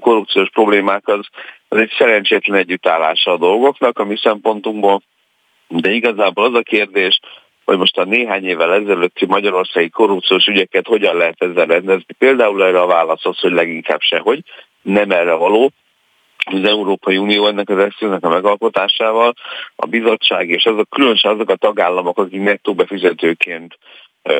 korrupciós 0.00 0.50
problémák, 0.50 1.08
az, 1.08 1.26
az 1.68 1.78
egy 1.78 1.92
szerencsétlen 1.98 2.58
együttállása 2.58 3.30
a 3.30 3.36
dolgoknak, 3.36 3.98
a 3.98 4.04
mi 4.04 4.16
szempontunkból. 4.16 5.02
De 5.68 5.90
igazából 5.90 6.44
az 6.44 6.54
a 6.54 6.62
kérdés, 6.62 7.20
hogy 7.64 7.78
most 7.78 7.98
a 7.98 8.04
néhány 8.04 8.44
évvel 8.44 8.72
ezelőtti 8.72 9.26
magyarországi 9.26 9.88
korrupciós 9.88 10.46
ügyeket 10.46 10.86
hogyan 10.86 11.16
lehet 11.16 11.42
ezzel 11.42 11.66
rendezni. 11.66 12.14
Például 12.18 12.64
erre 12.64 12.80
a 12.80 12.86
válasz 12.86 13.24
az, 13.24 13.38
hogy 13.38 13.52
leginkább 13.52 14.00
sehogy, 14.00 14.40
nem 14.82 15.10
erre 15.10 15.32
való, 15.32 15.70
az 16.44 16.64
Európai 16.64 17.16
Unió 17.16 17.46
ennek 17.46 17.68
az 17.68 17.78
eszköznek 17.78 18.24
a 18.24 18.28
megalkotásával, 18.28 19.32
a 19.76 19.86
bizottság 19.86 20.48
és 20.48 20.64
azok, 20.64 20.90
különösen 20.90 21.32
azok 21.32 21.50
a 21.50 21.56
tagállamok, 21.56 22.18
akik 22.18 22.40
nettó 22.40 22.74
befizetőként 22.74 23.78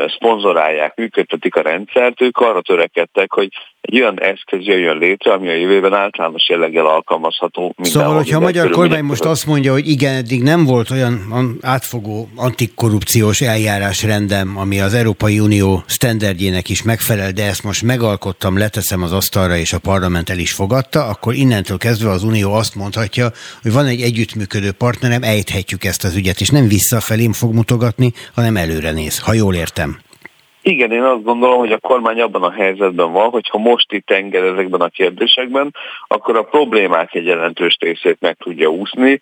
szponzorálják, 0.07 0.97
működtetik 0.97 1.57
a 1.57 1.63
rendszert, 1.63 2.21
ők 2.21 2.39
arra 2.39 2.61
törekedtek, 2.61 3.33
hogy 3.33 3.49
egy 3.85 4.01
olyan 4.01 4.21
eszköz 4.21 4.67
jöjjön 4.67 4.99
létre, 4.99 5.33
ami 5.33 5.49
a 5.49 5.55
jövőben 5.55 5.93
általános 5.93 6.49
jelleggel 6.49 6.87
alkalmazható. 6.87 7.75
Szóval, 7.83 8.15
hogyha 8.15 8.37
a 8.37 8.41
magyar 8.41 8.71
kormány 8.71 9.05
most 9.05 9.25
azt 9.25 9.47
mondja, 9.47 9.73
hogy 9.73 9.89
igen, 9.89 10.15
eddig 10.15 10.43
nem 10.43 10.65
volt 10.65 10.91
olyan 10.91 11.59
átfogó 11.61 12.29
antikorrupciós 12.37 13.41
eljárás 13.41 14.03
rendem, 14.03 14.57
ami 14.57 14.81
az 14.81 14.95
Európai 14.95 15.41
Unió 15.41 15.83
standardjének 15.87 16.69
is 16.69 16.83
megfelel, 16.83 17.33
de 17.33 17.45
ezt 17.45 17.65
most 17.65 17.83
megalkottam, 17.83 18.59
leteszem 18.59 19.03
az 19.03 19.13
asztalra, 19.13 19.57
és 19.57 19.73
a 19.73 19.79
parlament 19.79 20.31
el 20.31 20.39
is 20.39 20.53
fogadta, 20.53 21.05
akkor 21.05 21.35
innentől 21.35 21.79
kezdve 21.79 22.11
az 22.11 22.23
Unió 22.23 22.53
azt 22.53 22.75
mondhatja, 22.75 23.29
hogy 23.63 23.73
van 23.73 23.87
egy 23.87 24.01
együttműködő 24.01 24.73
partnerem, 24.73 25.23
ejthetjük 25.23 25.85
ezt 25.85 26.05
az 26.05 26.17
ügyet, 26.17 26.41
és 26.41 26.49
nem 26.49 26.69
visszafelém 26.69 27.33
fog 27.33 27.55
mutogatni, 27.55 28.13
hanem 28.35 28.57
előre 28.57 28.91
néz, 28.91 29.19
ha 29.19 29.33
jól 29.33 29.55
értem. 29.55 29.99
Igen, 30.67 30.93
én 30.93 31.03
azt 31.03 31.23
gondolom, 31.23 31.59
hogy 31.59 31.73
a 31.73 31.79
kormány 31.79 32.21
abban 32.21 32.43
a 32.43 32.51
helyzetben 32.51 33.13
van, 33.13 33.31
hogy 33.31 33.49
ha 33.49 33.59
most 33.59 33.93
itt 33.93 34.11
enged 34.11 34.45
ezekben 34.45 34.81
a 34.81 34.89
kérdésekben, 34.89 35.75
akkor 36.07 36.37
a 36.37 36.43
problémák 36.43 37.15
egy 37.15 37.27
jelentős 37.27 37.77
részét 37.81 38.17
meg 38.21 38.37
tudja 38.37 38.69
úszni, 38.69 39.19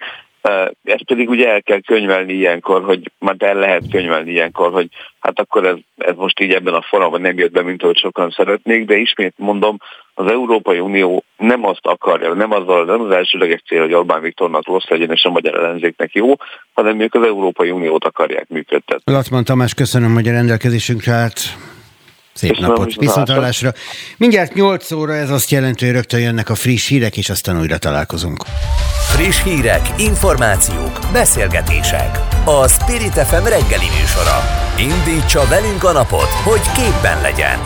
ezt 0.84 1.04
pedig 1.06 1.28
ugye 1.28 1.48
el 1.48 1.62
kell 1.62 1.80
könyvelni 1.80 2.32
ilyenkor, 2.32 2.82
hogy 2.84 3.10
már 3.18 3.36
el 3.38 3.54
lehet 3.54 3.82
könyvelni 3.90 4.30
ilyenkor, 4.30 4.72
hogy 4.72 4.88
hát 5.20 5.40
akkor 5.40 5.66
ez, 5.66 5.76
ez 5.96 6.14
most 6.16 6.40
így 6.40 6.52
ebben 6.52 6.74
a 6.74 6.82
formában 6.82 7.20
nem 7.20 7.38
jött 7.38 7.52
be, 7.52 7.62
mint 7.62 7.82
ahogy 7.82 7.96
sokan 7.96 8.30
szeretnék, 8.30 8.86
de 8.86 8.96
ismét 8.96 9.34
mondom, 9.36 9.76
az 10.14 10.30
Európai 10.30 10.78
Unió 10.78 11.24
nem 11.36 11.64
azt 11.64 11.86
akarja, 11.86 12.34
nem 12.34 12.52
azzal, 12.52 12.84
nem 12.84 13.00
az 13.00 13.10
elsőleges 13.10 13.62
cél, 13.66 13.80
hogy 13.80 13.94
Orbán 13.94 14.20
Viktornak 14.20 14.66
rossz 14.66 14.88
legyen 14.88 15.10
és 15.10 15.24
a 15.24 15.30
magyar 15.30 15.54
ellenzéknek 15.54 16.14
jó, 16.14 16.34
hanem 16.72 17.00
ők 17.00 17.14
az 17.14 17.24
Európai 17.24 17.70
Uniót 17.70 18.04
akarják 18.04 18.48
működtetni. 18.48 19.12
Latman 19.12 19.44
Tamás, 19.44 19.74
köszönöm, 19.74 20.14
hogy 20.14 20.28
a 20.28 20.32
rendelkezésünkre 20.32 21.12
állt. 21.12 21.40
Szép 22.34 22.50
Köszönöm, 22.50 22.70
napot, 22.70 22.94
viszontlátásra. 22.94 23.72
Mindjárt 24.16 24.54
8 24.54 24.92
óra, 24.92 25.14
ez 25.14 25.30
azt 25.30 25.50
jelenti, 25.50 25.84
hogy 25.84 25.94
rögtön 25.94 26.20
jönnek 26.20 26.50
a 26.50 26.54
friss 26.54 26.88
hírek, 26.88 27.16
és 27.16 27.30
aztán 27.30 27.60
újra 27.60 27.78
találkozunk. 27.78 28.44
Friss 29.10 29.42
hírek, 29.42 29.88
információk, 29.96 30.98
beszélgetések. 31.12 32.18
A 32.44 32.68
Spirit 32.68 33.12
FM 33.12 33.44
reggeli 33.44 33.88
műsora. 34.00 34.40
Indítsa 34.78 35.46
velünk 35.48 35.84
a 35.84 35.92
napot, 35.92 36.28
hogy 36.28 36.62
képben 36.74 37.20
legyen. 37.20 37.58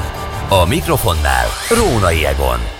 A 0.49 0.67
mikrofonnál 0.67 1.47
Rónai 1.69 2.27
Egon. 2.27 2.76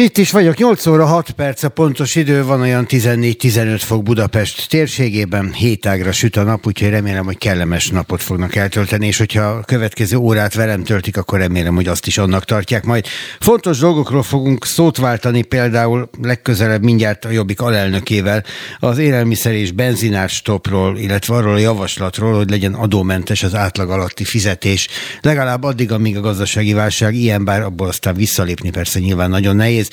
Itt 0.00 0.18
is 0.18 0.30
vagyok, 0.30 0.56
8 0.56 0.86
óra 0.86 1.06
6 1.06 1.30
perc 1.30 1.62
a 1.62 1.68
pontos 1.68 2.14
idő, 2.14 2.44
van 2.44 2.60
olyan 2.60 2.86
14-15 2.88 3.80
fok 3.84 4.02
Budapest 4.02 4.68
térségében, 4.68 5.52
hétágra 5.52 6.12
süt 6.12 6.36
a 6.36 6.42
nap, 6.42 6.66
úgyhogy 6.66 6.88
remélem, 6.88 7.24
hogy 7.24 7.38
kellemes 7.38 7.88
napot 7.88 8.22
fognak 8.22 8.56
eltölteni, 8.56 9.06
és 9.06 9.18
hogyha 9.18 9.42
a 9.42 9.60
következő 9.60 10.16
órát 10.16 10.54
velem 10.54 10.82
töltik, 10.82 11.16
akkor 11.16 11.38
remélem, 11.38 11.74
hogy 11.74 11.86
azt 11.86 12.06
is 12.06 12.18
annak 12.18 12.44
tartják. 12.44 12.84
Majd. 12.84 13.06
Fontos 13.40 13.78
dolgokról 13.78 14.22
fogunk 14.22 14.66
szót 14.66 14.96
váltani, 14.96 15.42
például 15.42 16.10
legközelebb 16.22 16.82
mindjárt 16.82 17.24
a 17.24 17.30
Jobbik 17.30 17.60
alelnökével 17.60 18.44
az 18.78 18.98
élelmiszer 18.98 19.52
és 19.52 19.72
benzinárstopról, 19.72 20.98
illetve 20.98 21.34
arról 21.34 21.54
a 21.54 21.58
javaslatról, 21.58 22.36
hogy 22.36 22.50
legyen 22.50 22.74
adómentes 22.74 23.42
az 23.42 23.54
átlag 23.54 23.90
alatti 23.90 24.24
fizetés, 24.24 24.88
legalább 25.20 25.62
addig, 25.62 25.92
amíg 25.92 26.16
a 26.16 26.20
gazdasági 26.20 26.72
válság 26.72 27.14
ilyen, 27.14 27.44
bár 27.44 27.62
abból 27.62 27.88
aztán 27.88 28.14
visszalépni 28.14 28.70
persze 28.70 28.98
nyilván 28.98 29.30
nagyon 29.30 29.56
nehéz 29.56 29.88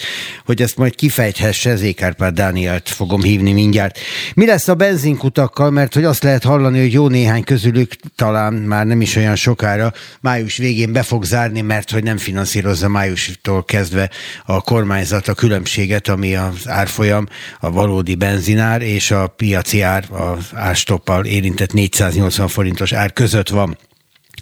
hogy 0.45 0.61
ezt 0.61 0.77
majd 0.77 0.95
kifejthesse, 0.95 1.75
Zékárpár 1.75 2.33
Dánielt 2.33 2.89
fogom 2.89 3.21
hívni 3.21 3.51
mindjárt. 3.51 3.99
Mi 4.33 4.45
lesz 4.45 4.67
a 4.67 4.75
benzinkutakkal, 4.75 5.69
mert 5.69 5.93
hogy 5.93 6.03
azt 6.03 6.23
lehet 6.23 6.43
hallani, 6.43 6.79
hogy 6.79 6.93
jó 6.93 7.07
néhány 7.07 7.43
közülük 7.43 7.91
talán 8.15 8.53
már 8.53 8.85
nem 8.85 9.01
is 9.01 9.15
olyan 9.15 9.35
sokára 9.35 9.93
május 10.21 10.57
végén 10.57 10.93
be 10.93 11.03
fog 11.03 11.23
zárni, 11.23 11.61
mert 11.61 11.91
hogy 11.91 12.03
nem 12.03 12.17
finanszírozza 12.17 12.87
májustól 12.87 13.63
kezdve 13.63 14.09
a 14.45 14.61
kormányzat 14.61 15.27
a 15.27 15.33
különbséget, 15.33 16.07
ami 16.07 16.35
az 16.35 16.67
árfolyam, 16.67 17.27
a 17.59 17.71
valódi 17.71 18.15
benzinár 18.15 18.81
és 18.81 19.11
a 19.11 19.27
piaci 19.27 19.81
ár, 19.81 20.05
az 20.11 20.45
árstoppal 20.53 21.25
érintett 21.25 21.73
480 21.73 22.47
forintos 22.47 22.91
ár 22.91 23.13
között 23.13 23.49
van. 23.49 23.77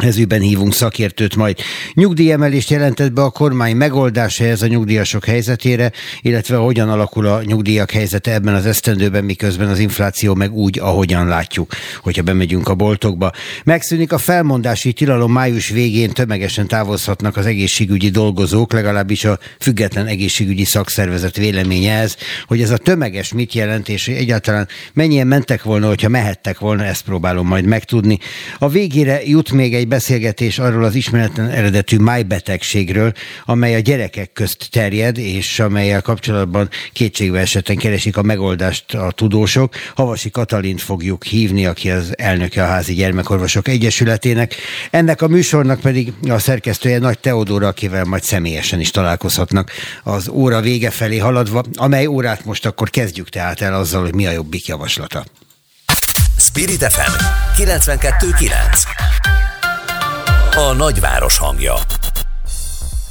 Ezügyben 0.04 0.42
hívunk 0.42 0.74
szakértőt 0.74 1.36
majd. 1.36 1.58
Nyugdíjemelést 1.94 2.70
jelentett 2.70 3.12
be 3.14 3.22
a 3.22 3.30
kormány 3.30 3.76
megoldása 3.76 4.44
ez 4.44 4.62
a 4.62 4.68
nyugdíjasok 4.68 5.26
helyzetére, 5.26 5.92
illetve 6.22 6.56
hogyan 6.56 6.90
alakul 6.90 7.28
a 7.28 7.44
nyugdíjak 7.44 7.92
helyzete 7.92 8.34
ebben 8.34 8.54
az 8.54 8.66
esztendőben, 8.66 9.24
miközben 9.24 9.68
az 9.68 9.80
infláció 9.80 10.34
meg 10.34 10.54
úgy, 10.54 10.80
ahogyan 10.80 11.28
látjuk, 11.28 11.74
hogyha 12.02 12.24
bemegyünk 12.24 12.68
a 12.68 12.76
boltokba. 12.76 13.32
Megszűnik 13.64 14.12
a 14.12 14.18
felmondási 14.18 14.94
tilalom 14.94 15.32
május 15.32 15.70
végén 15.70 16.10
tömegesen 16.10 16.68
távozhatnak 16.68 17.38
az 17.38 17.46
egészségügyi 17.46 18.10
dolgozók, 18.10 18.74
legalábbis 18.74 19.26
a 19.26 19.40
független 19.60 20.06
egészségügyi 20.06 20.64
szakszervezet 20.64 21.38
véleménye 21.38 22.00
ez, 22.00 22.16
hogy 22.48 22.62
ez 22.62 22.70
a 22.70 22.78
tömeges 22.78 23.34
mit 23.34 23.54
jelent, 23.54 23.90
és 23.90 24.08
egyáltalán 24.08 24.68
mennyien 24.94 25.28
mentek 25.28 25.64
volna, 25.64 25.88
hogyha 25.88 26.10
mehettek 26.10 26.60
volna, 26.60 26.84
ezt 26.84 27.04
próbálom 27.04 27.48
majd 27.48 27.66
megtudni. 27.66 28.20
A 28.60 28.70
végére 28.70 29.22
jut 29.26 29.52
még 29.52 29.74
egy 29.74 29.84
egy 29.86 29.92
beszélgetés 29.92 30.60
arról 30.60 30.84
az 30.84 30.96
ismeretlen 30.96 31.50
eredetű 31.50 31.98
májbetegségről, 31.98 33.14
amely 33.46 33.76
a 33.76 33.80
gyerekek 33.80 34.32
közt 34.34 34.68
terjed, 34.72 35.18
és 35.18 35.60
amelyel 35.60 36.02
kapcsolatban 36.02 36.70
kétségbe 36.94 37.40
esetten 37.40 37.76
keresik 37.76 38.18
a 38.18 38.22
megoldást 38.22 38.94
a 38.94 39.12
tudósok. 39.12 39.74
Havasi 39.96 40.30
Katalint 40.30 40.82
fogjuk 40.82 41.24
hívni, 41.24 41.66
aki 41.66 41.90
az 41.92 42.14
elnöke 42.18 42.64
a 42.64 42.68
Házi 42.68 42.94
Gyermekorvosok 42.94 43.68
Egyesületének. 43.68 44.56
Ennek 44.92 45.22
a 45.22 45.28
műsornak 45.28 45.80
pedig 45.80 46.14
a 46.30 46.40
szerkesztője 46.40 47.00
Nagy 47.00 47.20
Teodóra, 47.20 47.68
akivel 47.68 48.04
majd 48.04 48.24
személyesen 48.24 48.80
is 48.80 48.92
találkozhatnak 48.92 49.72
az 50.04 50.28
óra 50.28 50.62
vége 50.62 50.90
felé 50.90 51.18
haladva, 51.18 51.64
amely 51.74 52.06
órát 52.06 52.46
most 52.46 52.66
akkor 52.66 52.90
kezdjük 52.90 53.30
tehát 53.30 53.62
el 53.62 53.74
azzal, 53.74 54.02
hogy 54.02 54.16
mi 54.16 54.26
a 54.28 54.32
jobbik 54.32 54.66
javaslata. 54.68 55.26
Spirit 56.38 56.84
FM 56.84 57.14
92.9 57.58 59.35
a 60.56 60.74
nagyváros 60.74 61.38
hangja. 61.38 61.76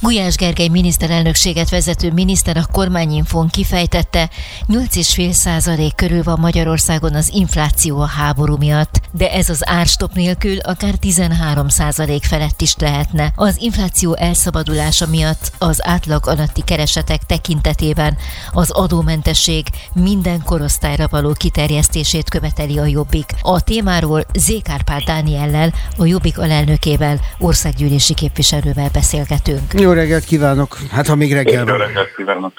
Gulyás 0.04 0.36
Gergely 0.36 0.68
miniszterelnökséget 0.68 1.70
vezető 1.70 2.12
miniszter 2.12 2.56
a 2.56 2.66
kormányinfón 2.72 3.48
kifejtette, 3.48 4.30
8,5 4.68 5.30
százalék 5.30 5.94
körül 5.94 6.22
van 6.22 6.38
Magyarországon 6.40 7.14
az 7.14 7.30
infláció 7.34 8.00
a 8.00 8.06
háború 8.06 8.56
miatt, 8.56 9.00
de 9.12 9.32
ez 9.32 9.48
az 9.48 9.68
árstop 9.68 10.14
nélkül 10.14 10.58
akár 10.58 10.94
13 10.94 11.68
százalék 11.68 12.24
felett 12.24 12.60
is 12.60 12.74
lehetne. 12.78 13.32
Az 13.36 13.56
infláció 13.60 14.14
elszabadulása 14.14 15.06
miatt 15.06 15.52
az 15.58 15.86
átlag 15.86 16.26
alatti 16.26 16.62
keresetek 16.64 17.22
tekintetében 17.22 18.16
az 18.52 18.70
adómentesség 18.70 19.66
minden 19.94 20.42
korosztályra 20.42 21.06
való 21.10 21.32
kiterjesztését 21.32 22.30
követeli 22.30 22.78
a 22.78 22.86
Jobbik. 22.86 23.34
A 23.42 23.60
témáról 23.60 24.24
Zékárpál 24.34 25.00
Dániellel, 25.06 25.72
a 25.98 26.04
Jobbik 26.04 26.38
alelnökével, 26.38 27.20
országgyűlési 27.38 28.14
képviselővel 28.14 28.88
beszélgetünk. 28.92 29.72
Jó 29.72 29.92
reggelt 29.94 30.24
kívánok! 30.24 30.76
Hát 30.90 31.06
ha 31.06 31.14
még 31.14 31.32
reggel 31.32 31.64
van. 31.64 31.78
Jó 31.78 31.84
reggelt 31.84 32.14
kívánok! 32.16 32.52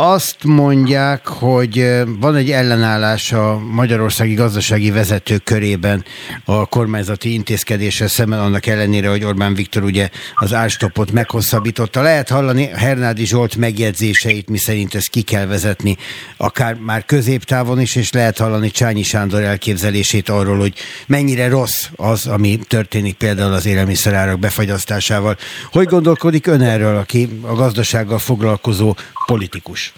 Azt 0.00 0.44
mondják, 0.44 1.26
hogy 1.26 2.02
van 2.20 2.36
egy 2.36 2.50
ellenállás 2.50 3.32
a 3.32 3.58
magyarországi 3.58 4.34
gazdasági 4.34 4.90
vezetők 4.90 5.44
körében 5.44 6.04
a 6.44 6.66
kormányzati 6.66 7.32
intézkedésre 7.32 8.06
szemben, 8.06 8.38
annak 8.38 8.66
ellenére, 8.66 9.08
hogy 9.08 9.24
Orbán 9.24 9.54
Viktor 9.54 9.82
ugye 9.82 10.08
az 10.34 10.54
árstopot 10.54 11.12
meghosszabbította. 11.12 12.02
Lehet 12.02 12.28
hallani 12.28 12.66
Hernádi 12.66 13.26
Zsolt 13.26 13.56
megjegyzéseit, 13.56 14.48
miszerint 14.48 14.94
ezt 14.94 15.08
ki 15.08 15.22
kell 15.22 15.46
vezetni, 15.46 15.96
akár 16.36 16.74
már 16.74 17.04
középtávon 17.04 17.80
is, 17.80 17.96
és 17.96 18.12
lehet 18.12 18.38
hallani 18.38 18.70
Csányi 18.70 19.02
Sándor 19.02 19.42
elképzelését 19.42 20.28
arról, 20.28 20.58
hogy 20.58 20.72
mennyire 21.06 21.48
rossz 21.48 21.86
az, 21.96 22.26
ami 22.26 22.58
történik 22.68 23.16
például 23.16 23.52
az 23.52 23.66
élelmiszerárak 23.66 24.38
befagyasztásával. 24.38 25.36
Hogy 25.70 25.86
gondolkodik 25.86 26.46
ön 26.46 26.60
erről, 26.60 26.96
aki 26.96 27.28
a 27.42 27.54
gazdasággal 27.54 28.18
foglalkozó 28.18 28.96
politikus? 29.32 29.92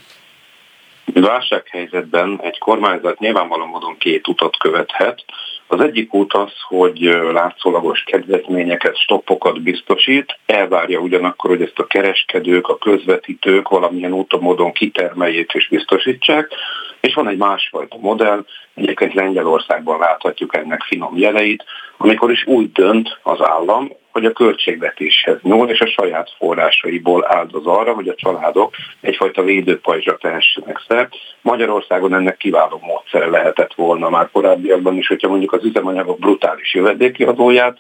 Válsághelyzetben 1.05 2.41
egy 2.43 2.59
kormányzat 2.59 3.19
nyilvánvaló 3.19 3.65
módon 3.65 3.97
két 3.99 4.29
utat 4.29 4.57
követhet. 4.57 5.25
Az 5.67 5.81
egyik 5.81 6.15
út 6.15 6.33
az, 6.33 6.53
hogy 6.69 6.99
látszólagos 7.33 8.03
kedvezményeket, 8.03 8.97
stoppokat 8.97 9.63
biztosít, 9.63 10.39
elvárja 10.47 10.99
ugyanakkor, 10.99 11.51
hogy 11.51 11.63
ezt 11.63 11.79
a 11.79 11.87
kereskedők, 11.87 12.69
a 12.69 12.79
közvetítők 12.79 13.69
valamilyen 13.69 14.13
úton 14.13 14.41
módon 14.41 14.73
kitermeljék 14.73 15.53
és 15.53 15.69
biztosítsák, 15.69 16.53
és 17.01 17.15
van 17.15 17.29
egy 17.29 17.37
másfajta 17.37 17.97
modell, 17.97 18.45
egyébként 18.75 19.15
Lengyelországban 19.15 19.99
láthatjuk 19.99 20.57
ennek 20.57 20.83
finom 20.83 21.19
jeleit, 21.19 21.65
amikor 22.03 22.31
is 22.31 22.47
úgy 22.47 22.73
dönt 22.73 23.19
az 23.23 23.39
állam, 23.43 23.93
hogy 24.13 24.25
a 24.25 24.33
költségvetéshez 24.33 25.39
nyúl, 25.43 25.69
és 25.69 25.81
a 25.81 25.87
saját 25.87 26.31
forrásaiból 26.39 27.25
áldoz 27.29 27.67
arra, 27.67 27.93
hogy 27.95 28.09
a 28.09 28.15
családok 28.15 28.75
egyfajta 29.01 29.43
védőpajzsra 29.43 30.17
tehessenek 30.17 30.83
szert. 30.89 31.15
Magyarországon 31.43 32.15
ennek 32.15 32.37
kiváló 32.37 32.81
módszere 32.83 33.27
lehetett 33.27 33.75
volna 33.75 34.11
már 34.11 34.29
korábbiakban 34.33 34.97
is, 34.97 35.07
hogyha 35.07 35.29
mondjuk 35.29 35.53
az 35.53 35.65
üzemanyagok 35.65 36.19
brutális 36.19 36.75
jövedéki 36.75 37.25
adóját 37.25 37.79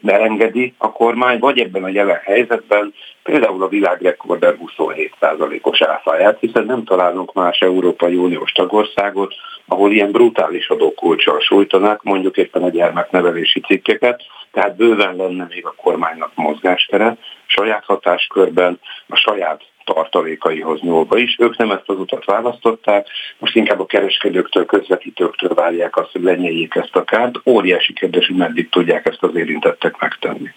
beengedi 0.00 0.74
a 0.78 0.92
kormány, 0.92 1.38
vagy 1.38 1.58
ebben 1.58 1.84
a 1.84 1.88
jelen 1.88 2.20
helyzetben 2.24 2.94
például 3.22 3.62
a 3.62 3.68
világrekorder 3.68 4.56
27%-os 4.78 5.82
áfáját, 5.82 6.38
hiszen 6.40 6.64
nem 6.64 6.84
találunk 6.84 7.32
más 7.32 7.60
Európai 7.60 8.14
Uniós 8.14 8.52
tagországot, 8.52 9.34
ahol 9.66 9.92
ilyen 9.92 10.10
brutális 10.10 10.68
adókulcsal 10.68 11.40
sújtanák, 11.40 12.02
mondjuk 12.02 12.36
éppen 12.36 12.62
a 12.62 12.68
gyermeknevelési 12.68 13.60
cikkeket, 13.60 14.22
tehát 14.52 14.76
bőven 14.76 15.16
lenne 15.16 15.46
még 15.48 15.66
a 15.66 15.74
kormánynak 15.76 16.30
mozgástere, 16.34 17.16
saját 17.46 17.84
hatáskörben, 17.84 18.80
a 19.08 19.16
saját 19.16 19.62
tartalékaihoz 19.94 20.80
nyúlva 20.80 21.18
is. 21.18 21.36
Ők 21.38 21.56
nem 21.56 21.70
ezt 21.70 21.88
az 21.88 21.98
utat 21.98 22.24
választották, 22.24 23.08
most 23.38 23.56
inkább 23.56 23.80
a 23.80 23.86
kereskedőktől, 23.86 24.64
közvetítőktől 24.64 25.54
várják 25.54 25.96
azt, 25.96 26.12
hogy 26.12 26.22
lenyeljék 26.22 26.74
ezt 26.74 26.96
a 26.96 27.04
kárt. 27.04 27.40
Óriási 27.44 27.92
kérdés, 27.92 28.26
hogy 28.26 28.36
meddig 28.36 28.68
tudják 28.68 29.06
ezt 29.06 29.22
az 29.22 29.34
érintettek 29.34 30.00
megtenni. 30.00 30.50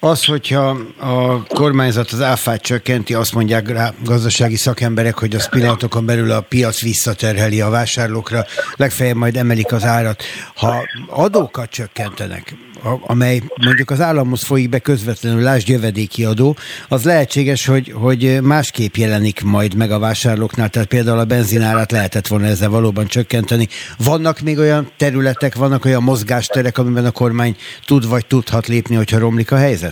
Az, 0.00 0.24
hogyha 0.24 0.78
a 0.98 1.42
kormányzat 1.42 2.10
az 2.10 2.20
áfát 2.20 2.62
csökkenti, 2.62 3.14
azt 3.14 3.34
mondják 3.34 3.68
rá 3.68 3.92
gazdasági 4.04 4.56
szakemberek, 4.56 5.18
hogy 5.18 5.34
az 5.34 5.48
pillanatokon 5.48 6.06
belül 6.06 6.30
a 6.30 6.40
piac 6.40 6.80
visszaterheli 6.80 7.60
a 7.60 7.68
vásárlókra, 7.70 8.44
legfeljebb 8.76 9.16
majd 9.16 9.36
emelik 9.36 9.72
az 9.72 9.84
árat. 9.84 10.22
Ha 10.54 10.82
adókat 11.08 11.70
csökkentenek, 11.70 12.54
amely 13.06 13.42
mondjuk 13.64 13.90
az 13.90 14.00
államhoz 14.00 14.42
folyik 14.42 14.68
be 14.68 14.78
közvetlenül, 14.78 15.42
lásd 15.42 15.68
jövedéki 15.68 16.24
adó, 16.24 16.56
az 16.88 17.04
lehetséges, 17.04 17.66
hogy, 17.66 17.92
hogy 17.94 18.38
másképp 18.42 18.94
jelenik 18.94 19.42
majd 19.42 19.74
meg 19.74 19.90
a 19.90 19.98
vásárlóknál, 19.98 20.68
tehát 20.68 20.88
például 20.88 21.18
a 21.18 21.24
benzinárát 21.24 21.92
lehetett 21.92 22.26
volna 22.26 22.46
ezzel 22.46 22.68
valóban 22.68 23.06
csökkenteni. 23.06 23.68
Vannak 23.98 24.40
még 24.40 24.58
olyan 24.58 24.90
területek, 24.96 25.54
vannak 25.54 25.84
olyan 25.84 26.02
mozgásterek, 26.02 26.78
amiben 26.78 27.04
a 27.04 27.10
kormány 27.10 27.56
tud 27.84 28.08
vagy 28.08 28.26
tudhat 28.26 28.66
lépni, 28.66 28.94
hogyha 28.94 29.18
romlik 29.18 29.52
a 29.52 29.56
helyzet? 29.56 29.85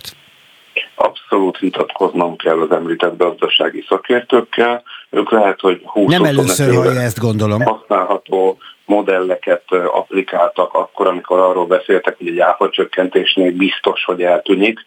Abszolút 0.95 1.59
vitatkoznom 1.59 2.37
kell 2.37 2.61
az 2.61 2.71
említett 2.71 3.17
gazdasági 3.17 3.85
szakértőkkel. 3.89 4.83
Ők 5.11 5.31
lehet, 5.31 5.61
hogy 5.61 5.81
20 5.85 6.13
Nem 6.13 6.25
először 6.25 6.75
hallja 6.75 7.01
ezt, 7.01 7.19
gondolom. 7.19 7.61
Használható 7.61 8.59
modelleket 8.85 9.63
applikáltak 9.71 10.75
akkor, 10.75 11.07
amikor 11.07 11.39
arról 11.39 11.67
beszéltek, 11.67 12.17
hogy 12.19 12.29
egy 12.29 12.41
áfa 12.41 12.71
csökkentésnél 12.71 13.53
biztos, 13.53 14.05
hogy 14.05 14.23
eltűnik 14.23 14.81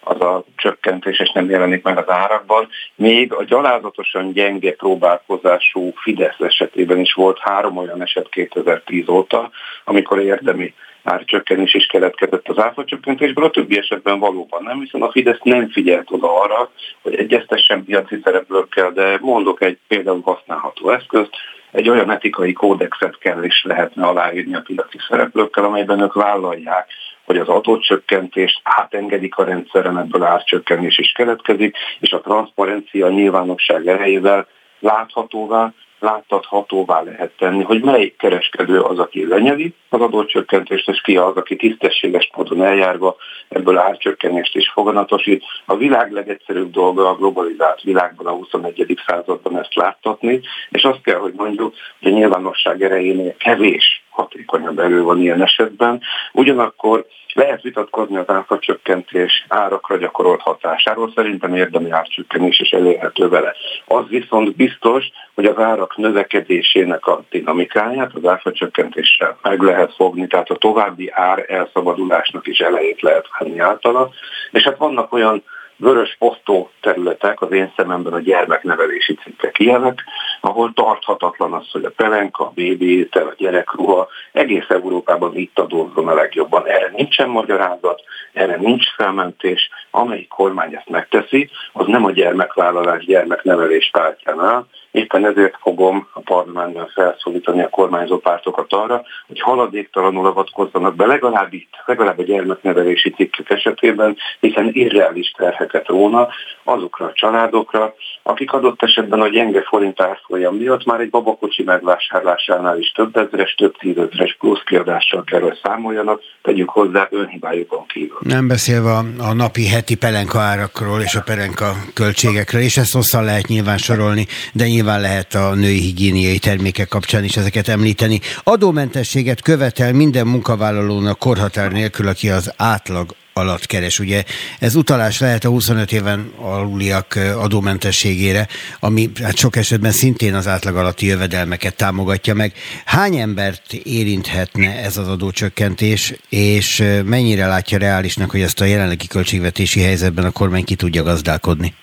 az 0.00 0.20
a 0.20 0.44
csökkentés, 0.56 1.18
és 1.18 1.30
nem 1.32 1.50
jelenik 1.50 1.82
meg 1.82 1.98
az 1.98 2.08
árakban. 2.08 2.68
Még 2.94 3.32
a 3.32 3.44
gyalázatosan 3.44 4.32
gyenge 4.32 4.72
próbálkozású 4.72 5.92
Fidesz 5.96 6.38
esetében 6.38 6.98
is 6.98 7.12
volt 7.12 7.38
három 7.38 7.76
olyan 7.76 8.02
eset 8.02 8.28
2010 8.28 9.08
óta, 9.08 9.50
amikor 9.84 10.20
érdemi 10.20 10.74
árcsökkenés 11.02 11.74
is 11.74 11.86
keletkezett 11.86 12.48
az 12.48 12.58
áfacsökkentésből, 12.58 13.44
a 13.44 13.50
többi 13.50 13.78
esetben 13.78 14.18
valóban 14.18 14.62
nem, 14.62 14.80
hiszen 14.80 15.02
a 15.02 15.10
Fidesz 15.10 15.40
nem 15.42 15.70
figyelt 15.70 16.10
oda 16.10 16.40
arra, 16.40 16.70
hogy 17.02 17.14
egyeztessen 17.14 17.84
piaci 17.84 18.20
szereplőkkel, 18.24 18.92
de 18.92 19.18
mondok 19.20 19.62
egy 19.62 19.78
például 19.88 20.20
használható 20.24 20.90
eszközt, 20.90 21.30
egy 21.70 21.88
olyan 21.88 22.10
etikai 22.10 22.52
kódexet 22.52 23.18
kell 23.18 23.42
és 23.42 23.64
lehetne 23.64 24.06
aláírni 24.06 24.54
a 24.54 24.62
piaci 24.64 24.98
szereplőkkel, 25.08 25.64
amelyben 25.64 26.00
ők 26.00 26.12
vállalják, 26.12 26.88
hogy 27.24 27.38
az 27.38 27.48
adócsökkentést 27.48 28.60
átengedik 28.62 29.36
a 29.36 29.44
rendszeren, 29.44 29.98
ebből 29.98 30.22
árcsökkenés 30.22 30.98
is 30.98 31.12
keletkezik, 31.12 31.76
és 32.00 32.12
a 32.12 32.20
transzparencia 32.20 33.08
nyilvánosság 33.08 33.86
erejével 33.86 34.46
láthatóvá 34.78 35.72
láttathatóvá 36.00 37.00
lehet 37.00 37.32
tenni, 37.38 37.62
hogy 37.62 37.82
melyik 37.82 38.16
kereskedő 38.16 38.80
az, 38.80 38.98
aki 38.98 39.26
lenyeli 39.26 39.74
az 39.88 40.00
adócsökkentést, 40.00 40.88
és 40.88 41.00
ki 41.00 41.16
az, 41.16 41.36
aki 41.36 41.56
tisztességes 41.56 42.30
módon 42.36 42.62
eljárva 42.62 43.16
ebből 43.48 43.78
árcsökkenést 43.78 44.56
is 44.56 44.70
foganatosít. 44.70 45.44
A 45.64 45.76
világ 45.76 46.12
legegyszerűbb 46.12 46.70
dolga 46.70 47.08
a 47.08 47.16
globalizált 47.16 47.82
világban, 47.82 48.26
a 48.26 48.36
21. 48.36 49.00
században 49.06 49.58
ezt 49.58 49.74
láttatni, 49.74 50.40
és 50.70 50.82
azt 50.82 51.02
kell, 51.02 51.18
hogy 51.18 51.32
mondjuk, 51.36 51.74
hogy 52.00 52.12
a 52.12 52.14
nyilvánosság 52.14 52.82
erejénél 52.82 53.36
kevés 53.36 54.02
hatékonyabb 54.10 54.78
erő 54.78 55.02
van 55.02 55.20
ilyen 55.20 55.42
esetben. 55.42 56.00
Ugyanakkor 56.32 57.06
lehet 57.34 57.62
vitatkozni 57.62 58.16
az 58.16 58.28
áfacsökkentés 58.28 59.44
árakra 59.48 59.96
gyakorolt 59.96 60.40
hatásáról, 60.40 61.12
szerintem 61.14 61.54
érdemi 61.54 61.90
árcsökkenés 61.90 62.60
is 62.60 62.70
elérhető 62.70 63.28
vele. 63.28 63.54
Az 63.86 64.04
viszont 64.08 64.56
biztos, 64.56 65.04
hogy 65.34 65.44
az 65.44 65.58
árak 65.58 65.96
növekedésének 65.96 67.06
a 67.06 67.22
dinamikáját 67.30 68.10
az 68.14 68.26
áfacsökkentéssel 68.26 69.38
meg 69.42 69.60
lehet 69.60 69.94
fogni, 69.94 70.26
tehát 70.26 70.50
a 70.50 70.56
további 70.56 71.10
ár 71.12 71.44
elszabadulásnak 71.48 72.46
is 72.46 72.58
elejét 72.58 73.00
lehet 73.02 73.26
venni 73.38 73.58
általa. 73.58 74.10
És 74.50 74.62
hát 74.62 74.76
vannak 74.76 75.12
olyan 75.12 75.42
vörös 75.80 76.16
posztó 76.18 76.70
területek, 76.80 77.40
az 77.42 77.52
én 77.52 77.72
szememben 77.76 78.12
a 78.12 78.20
gyermeknevelési 78.20 79.14
cikkek 79.14 79.58
ilyenek, 79.58 80.04
ahol 80.40 80.72
tarthatatlan 80.74 81.52
az, 81.52 81.70
hogy 81.70 81.84
a 81.84 81.90
pelenka, 81.96 82.44
a 82.44 82.52
bébi 82.54 83.08
a 83.12 83.34
gyerekruha 83.36 84.08
egész 84.32 84.66
Európában 84.68 85.36
itt 85.36 85.58
adózzon 85.58 86.08
a 86.08 86.14
legjobban. 86.14 86.66
Erre 86.66 86.90
nincsen 86.96 87.28
magyarázat, 87.28 88.02
erre 88.32 88.56
nincs 88.56 88.94
felmentés, 88.94 89.70
amelyik 89.90 90.28
kormány 90.28 90.74
ezt 90.74 90.88
megteszi, 90.88 91.50
az 91.72 91.86
nem 91.86 92.04
a 92.04 92.10
gyermekvállalás, 92.10 93.04
gyermeknevelés 93.04 93.90
pártjánál, 93.92 94.66
Éppen 94.90 95.26
ezért 95.26 95.56
fogom 95.60 96.08
a 96.12 96.20
parlamentben 96.20 96.88
felszólítani 96.94 97.62
a 97.62 97.68
kormányzó 97.68 98.18
pártokat 98.18 98.72
arra, 98.72 99.02
hogy 99.26 99.40
haladéktalanul 99.40 100.26
avatkozzanak 100.26 100.94
be 100.94 101.06
legalább 101.06 101.52
itt, 101.52 101.82
legalább 101.86 102.18
a 102.18 102.22
gyermeknevelési 102.22 103.10
cikkek 103.10 103.50
esetében, 103.50 104.16
hiszen 104.40 104.70
irreális 104.72 105.30
terheket 105.30 105.86
róna 105.86 106.28
azokra 106.64 107.06
a 107.06 107.12
családokra, 107.12 107.94
akik 108.22 108.52
adott 108.52 108.82
esetben 108.82 109.20
a 109.20 109.28
gyenge 109.28 109.62
forint 109.62 110.00
árfolyam 110.00 110.56
miatt 110.56 110.84
már 110.84 111.00
egy 111.00 111.10
babakocsi 111.10 111.62
megvásárlásánál 111.62 112.78
is 112.78 112.92
több 112.92 113.16
ezeres, 113.16 113.54
több 113.54 113.76
tízezeres 113.76 114.36
plusz 114.38 114.62
kiadással 114.66 115.24
kell, 115.24 115.40
hogy 115.40 115.58
számoljanak, 115.62 116.20
tegyük 116.42 116.68
hozzá 116.68 117.08
önhibájukon 117.10 117.86
kívül. 117.86 118.18
Nem 118.20 118.48
beszélve 118.48 118.90
a, 118.90 119.04
a 119.18 119.32
napi 119.32 119.66
heti 119.66 119.96
pelenka 119.96 120.38
árakról 120.38 121.00
és 121.00 121.14
a 121.14 121.22
pelenka 121.22 121.72
költségekről, 121.94 122.60
és 122.60 122.76
ezt 122.76 122.92
hosszan 122.92 123.24
lehet 123.24 123.46
nyilván 123.46 123.78
sorolni, 123.78 124.26
de 124.52 124.66
nyilván 124.66 125.00
lehet 125.00 125.34
a 125.34 125.54
női 125.54 125.80
higiéniai 125.80 126.38
termékek 126.38 126.88
kapcsán 126.88 127.24
is 127.24 127.36
ezeket 127.36 127.68
említeni. 127.68 128.20
Adómentességet 128.44 129.42
követel 129.42 129.92
minden 129.92 130.26
munkavállalónak 130.26 131.18
korhatár 131.18 131.72
nélkül, 131.72 132.08
aki 132.08 132.28
az 132.30 132.54
átlag 132.56 133.06
alatt 133.40 133.66
keres. 133.66 133.98
Ugye 133.98 134.22
ez 134.58 134.74
utalás 134.74 135.20
lehet 135.20 135.44
a 135.44 135.48
25 135.48 135.92
éven 135.92 136.32
aluliak 136.40 137.18
adómentességére, 137.36 138.46
ami 138.80 139.10
hát 139.22 139.36
sok 139.36 139.56
esetben 139.56 139.90
szintén 139.90 140.34
az 140.34 140.46
átlag 140.46 140.76
alatti 140.76 141.06
jövedelmeket 141.06 141.76
támogatja 141.76 142.34
meg. 142.34 142.52
Hány 142.84 143.16
embert 143.16 143.72
érinthetne 143.72 144.82
ez 144.84 144.96
az 144.96 145.08
adócsökkentés, 145.08 146.14
és 146.28 146.84
mennyire 147.04 147.46
látja 147.46 147.78
reálisnak, 147.78 148.30
hogy 148.30 148.40
ezt 148.40 148.60
a 148.60 148.64
jelenlegi 148.64 149.06
költségvetési 149.06 149.80
helyzetben 149.80 150.24
a 150.24 150.30
kormány 150.30 150.64
ki 150.64 150.74
tudja 150.74 151.02
gazdálkodni? 151.02 151.74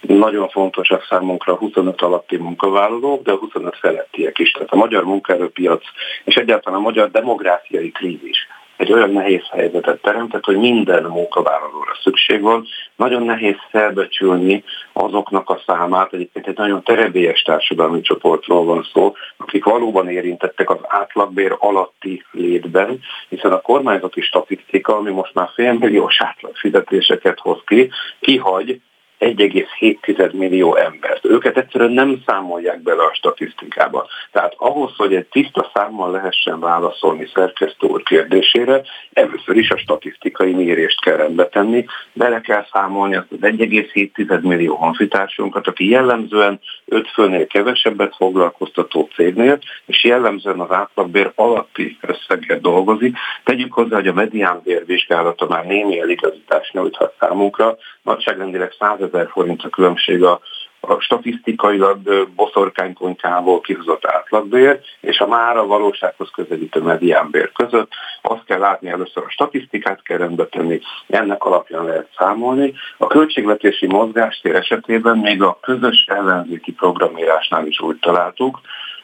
Nagyon 0.00 0.48
fontosak 0.48 1.06
számunkra 1.08 1.52
a 1.52 1.56
25 1.56 2.00
alatti 2.02 2.36
munkavállalók, 2.36 3.22
de 3.22 3.32
a 3.32 3.36
25 3.36 3.76
felettiek 3.80 4.38
is. 4.38 4.50
Tehát 4.50 4.68
a 4.70 4.76
magyar 4.76 5.04
munkaerőpiac 5.04 5.82
és 6.24 6.34
egyáltalán 6.34 6.78
a 6.78 6.82
magyar 6.82 7.10
demográfiai 7.10 7.90
krízis 7.90 8.46
egy 8.76 8.92
olyan 8.92 9.10
nehéz 9.10 9.42
helyzetet 9.50 10.00
teremtett, 10.00 10.44
hogy 10.44 10.56
minden 10.56 11.04
munkavállalóra 11.04 11.96
szükség 12.02 12.40
van. 12.40 12.66
Nagyon 12.96 13.22
nehéz 13.22 13.56
felbecsülni 13.70 14.64
azoknak 14.92 15.50
a 15.50 15.60
számát, 15.66 16.12
egyébként 16.12 16.46
egy 16.46 16.56
nagyon 16.56 16.82
terebélyes 16.82 17.42
társadalmi 17.42 18.00
csoportról 18.00 18.64
van 18.64 18.88
szó, 18.92 19.14
akik 19.36 19.64
valóban 19.64 20.08
érintettek 20.08 20.70
az 20.70 20.78
átlagbér 20.82 21.56
alatti 21.58 22.24
létben, 22.30 23.00
hiszen 23.28 23.52
a 23.52 23.60
kormányzati 23.60 24.20
statisztika, 24.20 24.96
ami 24.96 25.10
most 25.10 25.34
már 25.34 25.48
félmilliós 25.54 26.20
átlagfizetéseket 26.20 27.38
hoz 27.38 27.58
ki, 27.66 27.90
kihagy 28.20 28.80
1,7 29.22 30.32
millió 30.32 30.76
embert. 30.76 31.24
Őket 31.24 31.56
egyszerűen 31.56 31.92
nem 31.92 32.22
számolják 32.26 32.82
bele 32.82 33.02
a 33.02 33.14
statisztikába. 33.14 34.06
Tehát 34.32 34.54
ahhoz, 34.56 34.92
hogy 34.96 35.14
egy 35.14 35.26
tiszta 35.26 35.70
számmal 35.74 36.10
lehessen 36.10 36.60
válaszolni 36.60 37.28
szerkesztő 37.34 37.86
úr 37.86 38.02
kérdésére, 38.02 38.82
először 39.12 39.56
is 39.56 39.70
a 39.70 39.76
statisztikai 39.76 40.52
mérést 40.52 41.00
kell 41.00 41.16
rendbe 41.16 41.48
tenni, 41.48 41.84
bele 42.12 42.40
kell 42.40 42.66
számolni 42.72 43.16
azt 43.16 43.32
az 43.32 43.38
1,7 43.40 44.40
millió 44.40 44.74
honfitársunkat, 44.74 45.66
aki 45.66 45.88
jellemzően 45.88 46.60
5 46.92 47.08
főnél 47.08 47.46
kevesebbet 47.46 48.16
foglalkoztató 48.16 49.08
cégnél, 49.14 49.58
és 49.86 50.04
jellemzően 50.04 50.60
az 50.60 50.70
átlagbér 50.70 51.32
alatti 51.34 51.98
összeggel 52.00 52.58
dolgozik. 52.58 53.16
Tegyük 53.44 53.72
hozzá, 53.72 53.96
hogy 53.96 54.08
a 54.08 54.12
mediánbér 54.12 54.86
vizsgálata 54.86 55.46
már 55.46 55.66
némi 55.66 56.00
eligazítást 56.00 56.72
nyújthat 56.72 57.14
számunkra, 57.20 57.76
nagyságrendileg 58.02 58.72
100 58.78 59.00
ezer 59.00 59.28
forint 59.30 59.62
a 59.62 59.68
különbség 59.68 60.24
a 60.24 60.40
a 60.88 61.00
statisztikailag 61.00 62.26
boszorkánykonykából 62.34 63.60
kihozott 63.60 64.06
átlagbér, 64.06 64.80
és 65.00 65.18
a 65.18 65.26
már 65.26 65.56
a 65.56 65.66
valósághoz 65.66 66.30
közelítő 66.30 66.80
mediánbér 66.80 67.52
között 67.52 67.92
azt 68.22 68.44
kell 68.44 68.58
látni 68.58 68.88
először 68.88 69.22
a 69.26 69.30
statisztikát 69.30 70.02
kell 70.02 70.18
rendbe 70.18 70.46
tenni, 70.46 70.80
ennek 71.08 71.44
alapján 71.44 71.84
lehet 71.84 72.08
számolni. 72.16 72.74
A 72.98 73.06
költségvetési 73.06 73.86
mozgástér 73.86 74.54
esetében 74.54 75.18
még 75.18 75.42
a 75.42 75.58
közös 75.60 76.04
ellenzéki 76.08 76.72
programírásnál 76.72 77.66
is 77.66 77.80
úgy 77.80 77.98
találtuk, 77.98 78.60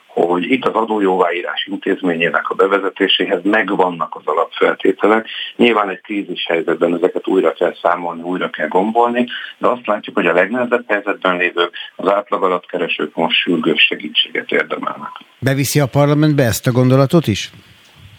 hogy 0.09 0.50
itt 0.50 0.64
az 0.64 0.74
adójóváírás 0.74 1.66
intézményének 1.70 2.50
a 2.50 2.54
bevezetéséhez 2.54 3.40
megvannak 3.42 4.14
az 4.14 4.22
alapfeltételek. 4.24 5.26
Nyilván 5.56 5.88
egy 5.88 6.00
krízis 6.00 6.46
helyzetben 6.46 6.94
ezeket 6.94 7.26
újra 7.26 7.52
kell 7.52 7.74
számolni, 7.82 8.22
újra 8.22 8.50
kell 8.50 8.68
gombolni, 8.68 9.26
de 9.59 9.68
azt 9.68 9.86
látjuk, 9.86 10.16
hogy 10.16 10.26
a 10.26 10.32
legnehezebb 10.32 10.84
helyzetben 10.86 11.36
lévők, 11.36 11.74
az 11.96 12.09
átlag 12.09 12.42
alatt 12.42 12.66
keresők 12.66 13.14
most 13.14 13.36
sürgős 13.36 13.82
segítséget 13.82 14.50
érdemelnek. 14.50 15.12
Beviszi 15.38 15.80
a 15.80 15.86
parlamentbe 15.86 16.42
ezt 16.42 16.66
a 16.66 16.72
gondolatot 16.72 17.26
is? 17.26 17.50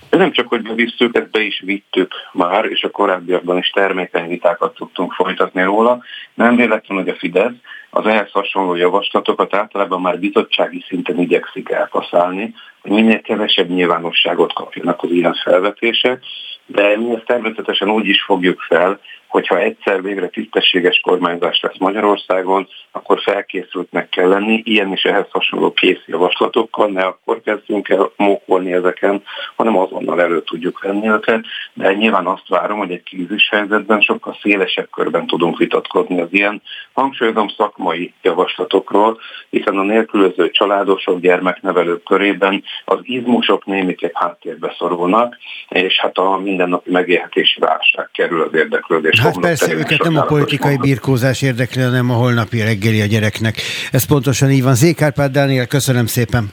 De 0.09 0.17
nem 0.17 0.31
csak, 0.31 0.47
hogy 0.47 0.61
bevisszük, 0.61 1.17
ezt 1.17 1.31
be 1.31 1.41
is 1.41 1.61
vittük 1.65 2.13
már, 2.31 2.65
és 2.65 2.83
a 2.83 2.89
korábbiakban 2.89 3.57
is 3.57 3.69
termékeny 3.69 4.27
vitákat 4.27 4.75
tudtunk 4.75 5.13
folytatni 5.13 5.61
róla. 5.63 6.03
Nem 6.33 6.55
véletlen, 6.55 6.97
hogy 6.97 7.09
a 7.09 7.15
Fidesz 7.15 7.53
az 7.89 8.05
ehhez 8.05 8.31
hasonló 8.31 8.75
javaslatokat 8.75 9.53
általában 9.55 10.01
már 10.01 10.19
bizottsági 10.19 10.83
szinten 10.87 11.19
igyekszik 11.19 11.69
elkaszálni, 11.69 12.53
hogy 12.81 12.91
minél 12.91 13.21
kevesebb 13.21 13.69
nyilvánosságot 13.69 14.53
kapjanak 14.53 15.03
az 15.03 15.11
ilyen 15.11 15.33
felvetések, 15.33 16.23
de 16.65 16.97
mi 16.97 17.13
ezt 17.15 17.25
természetesen 17.25 17.89
úgy 17.89 18.07
is 18.07 18.21
fogjuk 18.21 18.59
fel, 18.61 18.99
hogyha 19.29 19.59
egyszer 19.59 20.01
végre 20.01 20.27
tisztességes 20.27 20.99
kormányzás 20.99 21.59
lesz 21.61 21.77
Magyarországon, 21.77 22.67
akkor 22.91 23.21
felkészültnek 23.21 24.09
kell 24.09 24.27
lenni, 24.27 24.61
ilyen 24.65 24.91
is 24.91 25.03
ehhez 25.03 25.25
hasonló 25.29 25.73
kész 25.73 26.01
javaslatokkal, 26.05 26.87
ne 26.87 27.03
akkor 27.03 27.41
kezdjünk 27.41 27.89
el 27.89 28.11
mókolni 28.15 28.73
ezeken, 28.73 29.23
hanem 29.55 29.77
azonnal 29.77 30.21
elő 30.21 30.41
tudjuk 30.41 30.81
venni 30.81 31.09
őket, 31.09 31.45
de 31.73 31.93
nyilván 31.93 32.25
azt 32.25 32.47
várom, 32.47 32.77
hogy 32.77 32.91
egy 32.91 33.03
krízis 33.03 33.49
helyzetben 33.49 34.01
sokkal 34.01 34.37
szélesebb 34.41 34.89
körben 34.91 35.27
tudunk 35.27 35.57
vitatkozni 35.57 36.21
az 36.21 36.27
ilyen, 36.31 36.61
hangsúlyozom 36.93 37.47
szakmai 37.47 38.13
javaslatokról, 38.21 39.19
hiszen 39.49 39.77
a 39.77 39.83
nélkülöző 39.83 40.49
családosok, 40.49 41.19
gyermeknevelők 41.19 42.03
körében 42.03 42.63
az 42.85 42.99
izmusok 43.01 43.65
némiképp 43.65 44.13
háttérbe 44.13 44.75
szorulnak, 44.77 45.37
és 45.69 45.99
hát 45.99 46.17
a 46.17 46.37
mindennapi 46.37 46.91
megélhetési 46.91 47.59
válság 47.59 48.09
kerül 48.11 48.41
az 48.41 48.53
érdeklődés 48.53 49.18
Hát 49.19 49.39
persze, 49.39 49.73
őket 49.73 50.03
nem 50.03 50.17
a 50.17 50.21
politikai 50.21 50.77
birkózás 50.77 51.41
érdekli, 51.41 51.81
hanem 51.81 52.09
a 52.09 52.13
holnapi 52.13 52.61
reggeli 52.61 53.01
a 53.01 53.05
gyereknek. 53.05 53.61
Ez 53.91 54.05
pontosan 54.05 54.51
így 54.51 54.63
van. 54.63 54.75
Zékárpád 54.75 55.31
Dániel, 55.31 55.67
köszönöm 55.67 56.05
szépen. 56.05 56.51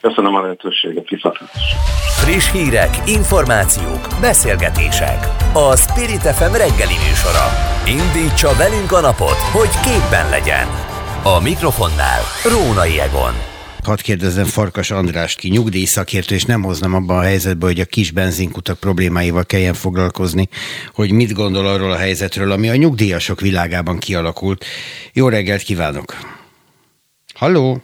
Köszönöm 0.00 0.34
a 0.34 0.40
lehetőséget, 0.40 1.08
viszontlátás. 1.08 1.74
Friss 2.24 2.52
hírek, 2.52 2.90
információk, 3.06 4.08
beszélgetések. 4.20 5.26
A 5.52 5.76
Spirit 5.76 6.20
FM 6.20 6.52
reggeli 6.52 6.96
műsora. 7.08 7.46
Indítsa 7.86 8.50
velünk 8.58 8.92
a 8.92 9.00
napot, 9.00 9.40
hogy 9.52 9.72
képben 9.84 10.30
legyen. 10.30 10.66
A 11.22 11.40
mikrofonnál 11.40 12.20
Rónai 12.44 13.00
Egon. 13.00 13.49
Hadd 13.82 14.02
kérdezzem 14.02 14.44
Farkas 14.44 14.90
Andrást 14.90 15.38
ki, 15.38 15.48
nyugdíjszakértő, 15.48 16.34
és 16.34 16.44
nem 16.44 16.62
hoznám 16.62 16.94
abban 16.94 17.18
a 17.18 17.22
helyzetbe, 17.22 17.66
hogy 17.66 17.80
a 17.80 17.84
kis 17.84 18.10
benzinkutak 18.10 18.78
problémáival 18.78 19.44
kelljen 19.44 19.74
foglalkozni, 19.74 20.48
hogy 20.92 21.10
mit 21.10 21.32
gondol 21.32 21.66
arról 21.66 21.92
a 21.92 21.96
helyzetről, 21.96 22.50
ami 22.50 22.68
a 22.68 22.76
nyugdíjasok 22.76 23.40
világában 23.40 23.98
kialakult. 23.98 24.64
Jó 25.12 25.28
reggelt 25.28 25.62
kívánok! 25.62 26.16
Halló! 27.34 27.82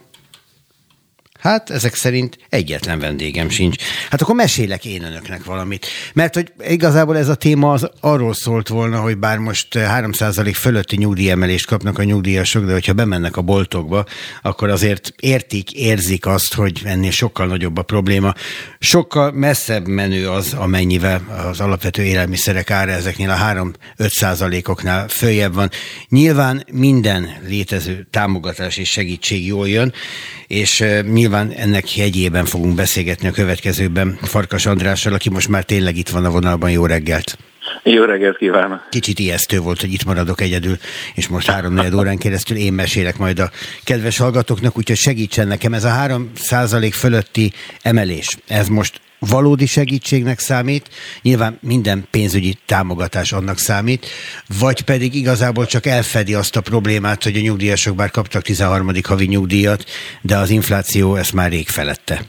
Hát 1.47 1.69
ezek 1.69 1.95
szerint 1.95 2.37
egyetlen 2.49 2.99
vendégem 2.99 3.49
sincs. 3.49 3.75
Hát 4.09 4.21
akkor 4.21 4.35
mesélek 4.35 4.85
én 4.85 5.03
önöknek 5.03 5.43
valamit. 5.43 5.85
Mert 6.13 6.33
hogy 6.33 6.51
igazából 6.67 7.17
ez 7.17 7.27
a 7.27 7.35
téma 7.35 7.71
az 7.71 7.89
arról 7.99 8.33
szólt 8.33 8.67
volna, 8.67 8.99
hogy 8.99 9.17
bár 9.17 9.37
most 9.37 9.67
3% 9.73 10.53
fölötti 10.55 10.97
nyugdíjemelést 10.97 11.65
kapnak 11.65 11.99
a 11.99 12.03
nyugdíjasok, 12.03 12.65
de 12.65 12.71
hogyha 12.71 12.93
bemennek 12.93 13.37
a 13.37 13.41
boltokba, 13.41 14.05
akkor 14.41 14.69
azért 14.69 15.13
értik, 15.19 15.71
érzik 15.71 16.25
azt, 16.25 16.53
hogy 16.53 16.81
ennél 16.83 17.11
sokkal 17.11 17.47
nagyobb 17.47 17.77
a 17.77 17.81
probléma. 17.81 18.33
Sokkal 18.79 19.31
messzebb 19.31 19.87
menő 19.87 20.29
az, 20.29 20.53
amennyivel 20.53 21.47
az 21.49 21.59
alapvető 21.59 22.03
élelmiszerek 22.03 22.71
ára 22.71 22.91
ezeknél 22.91 23.29
a 23.29 23.71
3-5 23.97 24.67
oknál 24.69 25.07
följebb 25.07 25.53
van. 25.53 25.69
Nyilván 26.09 26.65
minden 26.71 27.29
létező 27.47 28.07
támogatás 28.11 28.77
és 28.77 28.89
segítség 28.89 29.45
jól 29.45 29.69
jön, 29.69 29.93
és 30.47 30.83
nyilván 31.11 31.36
ennek 31.37 31.95
jegyében 31.95 32.45
fogunk 32.45 32.75
beszélgetni 32.75 33.27
a 33.27 33.31
következőben 33.31 34.17
Farkas 34.21 34.65
Andrással, 34.65 35.13
aki 35.13 35.29
most 35.29 35.47
már 35.47 35.63
tényleg 35.63 35.97
itt 35.97 36.09
van 36.09 36.25
a 36.25 36.29
vonalban. 36.29 36.71
Jó 36.71 36.85
reggelt! 36.85 37.37
Jó 37.83 38.03
reggelt 38.03 38.37
kívánok! 38.37 38.87
Kicsit 38.89 39.19
ijesztő 39.19 39.59
volt, 39.59 39.81
hogy 39.81 39.93
itt 39.93 40.05
maradok 40.05 40.41
egyedül, 40.41 40.77
és 41.15 41.27
most 41.27 41.49
három 41.49 41.79
órán 41.93 42.17
keresztül 42.17 42.57
én 42.57 42.73
mesélek 42.73 43.17
majd 43.17 43.39
a 43.39 43.51
kedves 43.83 44.17
hallgatóknak, 44.17 44.77
úgyhogy 44.77 44.97
segítsen 44.97 45.47
nekem. 45.47 45.73
Ez 45.73 45.83
a 45.83 45.89
három 45.89 46.31
százalék 46.35 46.93
fölötti 46.93 47.51
emelés, 47.81 48.37
ez 48.47 48.67
most 48.67 49.01
valódi 49.19 49.65
segítségnek 49.65 50.39
számít, 50.39 50.89
nyilván 51.21 51.57
minden 51.61 52.07
pénzügyi 52.11 52.57
támogatás 52.65 53.31
annak 53.31 53.57
számít, 53.57 54.05
vagy 54.59 54.81
pedig 54.81 55.15
igazából 55.15 55.65
csak 55.65 55.85
elfedi 55.85 56.33
azt 56.33 56.55
a 56.55 56.61
problémát, 56.61 57.23
hogy 57.23 57.37
a 57.37 57.41
nyugdíjasok 57.41 57.95
bár 57.95 58.11
kaptak 58.11 58.41
13. 58.41 58.91
havi 59.03 59.25
nyugdíjat, 59.25 59.85
de 60.21 60.37
az 60.37 60.49
infláció 60.49 61.15
ezt 61.15 61.33
már 61.33 61.49
rég 61.49 61.67
felette. 61.67 62.25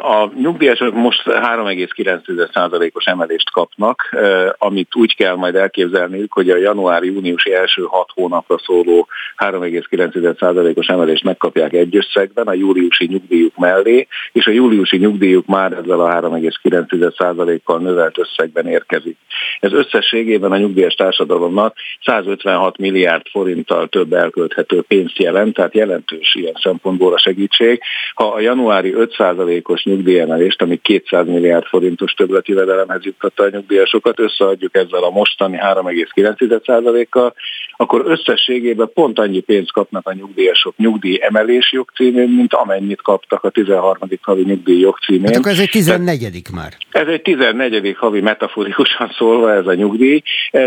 A 0.00 0.30
nyugdíjasok 0.40 0.94
most 0.94 1.22
3,9%-os 1.24 3.04
emelést 3.04 3.50
kapnak, 3.50 4.16
amit 4.58 4.94
úgy 4.94 5.16
kell 5.16 5.34
majd 5.34 5.54
elképzelniük, 5.54 6.32
hogy 6.32 6.50
a 6.50 6.56
januári-júniusi 6.56 7.54
első 7.54 7.82
hat 7.82 8.10
hónapra 8.14 8.58
szóló 8.58 9.08
3,9%-os 9.36 10.86
emelést 10.86 11.24
megkapják 11.24 11.72
egy 11.72 11.96
összegben 11.96 12.46
a 12.46 12.52
júliusi 12.52 13.06
nyugdíjuk 13.06 13.56
mellé, 13.56 14.06
és 14.32 14.46
a 14.46 14.50
júliusi 14.50 14.96
nyugdíjuk 14.96 15.46
már 15.46 15.72
ezzel 15.72 16.00
a 16.00 16.20
3,9%-kal 16.20 17.78
növelt 17.78 18.18
összegben 18.18 18.66
érkezik. 18.66 19.16
Ez 19.60 19.72
összességében 19.72 20.52
a 20.52 20.56
nyugdíjas 20.56 20.94
társadalomnak 20.94 21.76
156 22.04 22.78
milliárd 22.78 23.28
forinttal 23.30 23.88
több 23.88 24.12
elkölthető 24.12 24.82
pénzt 24.82 25.18
jelent, 25.18 25.54
tehát 25.54 25.74
jelentős 25.74 26.34
ilyen 26.34 26.56
szempontból 26.62 27.12
a 27.12 27.18
segítség. 27.18 27.80
Ha 28.14 28.24
a 28.24 28.40
januári 28.40 28.94
5% 28.96 29.61
os 29.68 29.84
nyugdíjemelést, 29.84 30.62
ami 30.62 30.76
200 30.82 31.26
milliárd 31.26 31.64
forintos 31.64 32.12
többletjövedelemhez 32.12 33.04
juttatta 33.04 33.42
a 33.42 33.48
nyugdíjasokat, 33.48 34.20
összeadjuk 34.20 34.76
ezzel 34.76 35.02
a 35.02 35.10
mostani 35.10 35.58
3,9%-kal, 35.60 37.34
akkor 37.76 38.02
összességében 38.06 38.90
pont 38.94 39.18
annyi 39.18 39.40
pénzt 39.40 39.72
kapnak 39.72 40.06
a 40.06 40.12
nyugdíjasok 40.12 40.76
nyugdíj 40.76 41.18
emelés 41.20 41.72
jogcímén, 41.72 42.28
mint 42.28 42.54
amennyit 42.54 43.02
kaptak 43.02 43.44
a 43.44 43.50
13. 43.50 43.98
havi 44.20 44.42
nyugdíj 44.42 44.80
jogcímén. 44.80 45.24
Hát 45.24 45.36
akkor 45.36 45.50
ez 45.50 45.58
egy 45.58 45.70
14. 45.70 46.42
már. 46.54 46.72
Ez 46.90 47.06
egy 47.06 47.22
14. 47.22 47.94
havi 47.98 48.20
metaforikusan 48.20 49.10
szólva 49.18 49.52
ez 49.52 49.66
a 49.66 49.74
nyugdíj. 49.74 50.22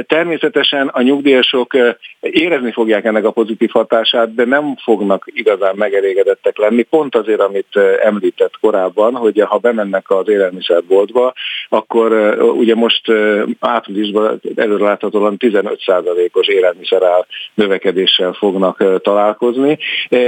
Természetesen 0.07 0.87
a 0.87 1.01
nyugdíjasok 1.01 1.75
érezni 2.19 2.71
fogják 2.71 3.05
ennek 3.05 3.25
a 3.25 3.31
pozitív 3.31 3.69
hatását, 3.69 4.35
de 4.35 4.45
nem 4.45 4.75
fognak 4.83 5.25
igazán 5.33 5.75
megelégedettek 5.75 6.57
lenni, 6.57 6.83
pont 6.83 7.15
azért, 7.15 7.41
amit 7.41 7.79
említett 8.03 8.53
korábban, 8.61 8.84
hogy 8.93 9.43
ha 9.47 9.57
bemennek 9.57 10.09
az 10.09 10.29
élelmiszerboltba, 10.29 11.33
akkor 11.69 12.11
ugye 12.57 12.75
most 12.75 13.11
áprilisban 13.59 14.41
előreláthatóan 14.55 15.35
15%-os 15.39 16.47
élelmiszerál 16.47 17.25
növekedéssel 17.53 18.33
fognak 18.33 19.01
találkozni, 19.01 19.77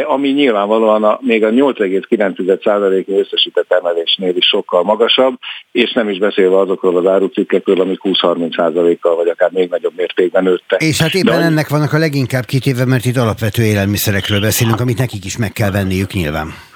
ami 0.05 0.29
nyilvánvalóan 0.29 1.03
a, 1.03 1.19
még 1.21 1.43
a 1.43 1.49
8,9%-nyi 1.49 3.19
összesített 3.19 3.71
emelésnél 3.71 4.35
is 4.35 4.45
sokkal 4.45 4.83
magasabb, 4.83 5.33
és 5.71 5.93
nem 5.93 6.09
is 6.09 6.17
beszélve 6.17 6.57
azokról 6.57 6.97
az 6.97 7.05
árucikkekről, 7.05 7.81
amik 7.81 7.99
20-30%-kal 8.03 9.15
vagy 9.15 9.27
akár 9.27 9.51
még 9.51 9.69
nagyobb 9.69 9.93
mértékben 9.95 10.43
nőttek. 10.43 10.81
És 10.81 11.01
hát 11.01 11.13
éppen 11.13 11.39
De, 11.39 11.45
ennek 11.45 11.69
vannak 11.69 11.93
a 11.93 11.97
leginkább 11.97 12.45
kitéve, 12.45 12.85
mert 12.85 13.05
itt 13.05 13.17
alapvető 13.17 13.63
élelmiszerekről 13.63 14.39
beszélünk, 14.39 14.79
amit 14.79 14.97
nekik 14.97 15.25
is 15.25 15.37
meg 15.37 15.51
kell 15.51 15.71
venniük 15.71 16.13
nyilván. 16.13 16.66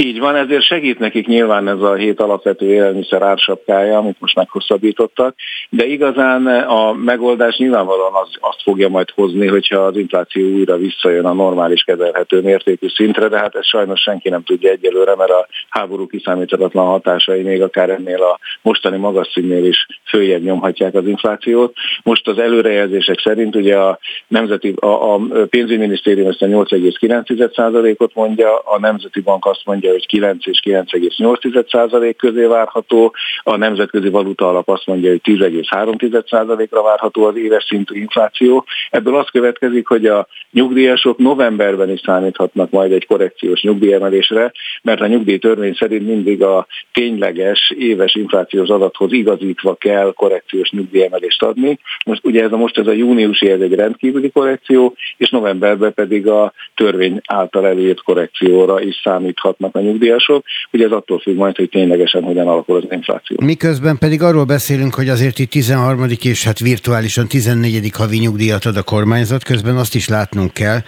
Így 0.00 0.18
van, 0.18 0.36
ezért 0.36 0.62
segít 0.62 0.98
nekik 0.98 1.26
nyilván 1.26 1.68
ez 1.68 1.80
a 1.80 1.94
hét 1.94 2.20
alapvető 2.20 2.66
élelmiszer 2.66 3.22
ársapkája, 3.22 3.98
amit 3.98 4.20
most 4.20 4.34
meghosszabbítottak, 4.34 5.34
de 5.70 5.86
igazán 5.86 6.46
a 6.46 6.92
megoldás 6.92 7.56
nyilvánvalóan 7.56 8.12
az, 8.14 8.28
azt 8.40 8.62
fogja 8.62 8.88
majd 8.88 9.10
hozni, 9.10 9.46
hogyha 9.46 9.78
az 9.78 9.96
infláció 9.96 10.48
újra 10.48 10.76
visszajön 10.76 11.24
a 11.24 11.32
normális 11.32 11.82
kezelhető 11.82 12.40
mértékű 12.40 12.88
szintre, 12.88 13.28
de 13.28 13.38
hát 13.38 13.54
ezt 13.54 13.68
sajnos 13.68 14.00
senki 14.00 14.28
nem 14.28 14.42
tudja 14.42 14.70
egyelőre, 14.70 15.14
mert 15.16 15.30
a 15.30 15.46
háború 15.68 16.06
kiszámíthatatlan 16.06 16.86
hatásai 16.86 17.42
még 17.42 17.62
akár 17.62 17.90
ennél 17.90 18.22
a 18.22 18.38
mostani 18.62 18.96
magas 18.96 19.28
színnél 19.32 19.64
is 19.64 19.86
följebb 20.08 20.42
nyomhatják 20.42 20.94
az 20.94 21.06
inflációt. 21.06 21.74
Most 22.02 22.28
az 22.28 22.38
előrejelzések 22.38 23.20
szerint 23.20 23.56
ugye 23.56 23.76
a 23.76 23.98
nemzeti, 24.28 24.74
a, 24.76 25.14
a 25.14 25.20
pénzügyminisztérium 25.50 26.28
ezt 26.28 26.42
a 26.42 26.46
8,9%-ot 26.46 28.14
mondja, 28.14 28.58
a 28.58 28.78
Nemzeti 28.78 29.20
Bank 29.20 29.46
azt 29.46 29.62
mondja, 29.64 29.86
mondja, 29.88 29.92
hogy 29.92 30.06
9 30.06 30.46
és 30.46 30.60
9,8% 30.64 32.14
közé 32.16 32.44
várható, 32.44 33.14
a 33.42 33.56
Nemzetközi 33.56 34.08
Valuta 34.08 34.48
Alap 34.48 34.68
azt 34.68 34.86
mondja, 34.86 35.10
hogy 35.10 35.20
10,3%-ra 35.24 36.82
várható 36.82 37.24
az 37.24 37.36
éves 37.36 37.64
szintű 37.64 38.00
infláció. 38.00 38.64
Ebből 38.90 39.16
az 39.16 39.28
következik, 39.28 39.86
hogy 39.88 40.06
a 40.06 40.26
nyugdíjasok 40.50 41.18
novemberben 41.18 41.90
is 41.90 42.00
számíthatnak 42.04 42.70
majd 42.70 42.92
egy 42.92 43.06
korrekciós 43.06 43.62
nyugdíjemelésre, 43.62 44.52
mert 44.82 45.00
a 45.00 45.06
nyugdíjtörvény 45.06 45.74
szerint 45.74 46.06
mindig 46.06 46.42
a 46.42 46.66
tényleges 46.92 47.74
éves 47.78 48.14
inflációs 48.14 48.68
adathoz 48.68 49.12
igazítva 49.12 49.74
kell 49.74 50.12
korrekciós 50.16 50.70
nyugdíjemelést 50.70 51.42
adni. 51.42 51.78
Most 52.04 52.24
ugye 52.24 52.42
ez 52.42 52.52
a 52.52 52.56
most 52.56 52.78
ez 52.78 52.86
a 52.86 52.92
júniusi, 52.92 53.50
ez 53.50 53.60
egy 53.60 53.74
rendkívüli 53.74 54.30
korrekció, 54.30 54.94
és 55.16 55.30
novemberben 55.30 55.94
pedig 55.94 56.28
a 56.28 56.52
törvény 56.74 57.20
által 57.26 57.66
előírt 57.66 58.02
korrekcióra 58.02 58.80
is 58.80 59.00
számíthatnak 59.04 59.76
a 59.78 59.80
nyugdíjasok. 59.80 60.44
Ugye 60.72 60.84
ez 60.84 60.90
attól 60.90 61.18
függ 61.18 61.36
majd, 61.36 61.56
hogy 61.56 61.68
ténylegesen 61.68 62.22
hogyan 62.22 62.46
alakul 62.46 62.76
az 62.76 62.84
infláció. 62.90 63.36
Miközben 63.40 63.98
pedig 63.98 64.22
arról 64.22 64.44
beszélünk, 64.44 64.94
hogy 64.94 65.08
azért 65.08 65.38
itt 65.38 65.50
13. 65.50 66.06
és 66.22 66.44
hát 66.44 66.58
virtuálisan 66.58 67.28
14. 67.28 67.90
havi 67.94 68.18
nyugdíjat 68.18 68.64
ad 68.64 68.76
a 68.76 68.82
kormányzat, 68.82 69.42
közben 69.42 69.76
azt 69.76 69.94
is 69.94 70.08
látnunk 70.08 70.52
kell, 70.52 70.78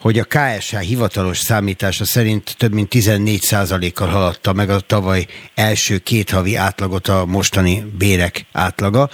hogy 0.00 0.18
a 0.18 0.24
KSH 0.24 0.78
hivatalos 0.78 1.38
számítása 1.38 2.04
szerint 2.04 2.54
több 2.58 2.72
mint 2.72 2.88
14 2.88 3.92
kal 3.94 4.08
haladta 4.08 4.52
meg 4.52 4.70
a 4.70 4.80
tavaly 4.80 5.26
első 5.54 5.98
két 5.98 6.30
havi 6.30 6.56
átlagot 6.56 7.08
a 7.08 7.24
mostani 7.26 7.82
bérek 7.98 8.46
átlaga. 8.52 9.08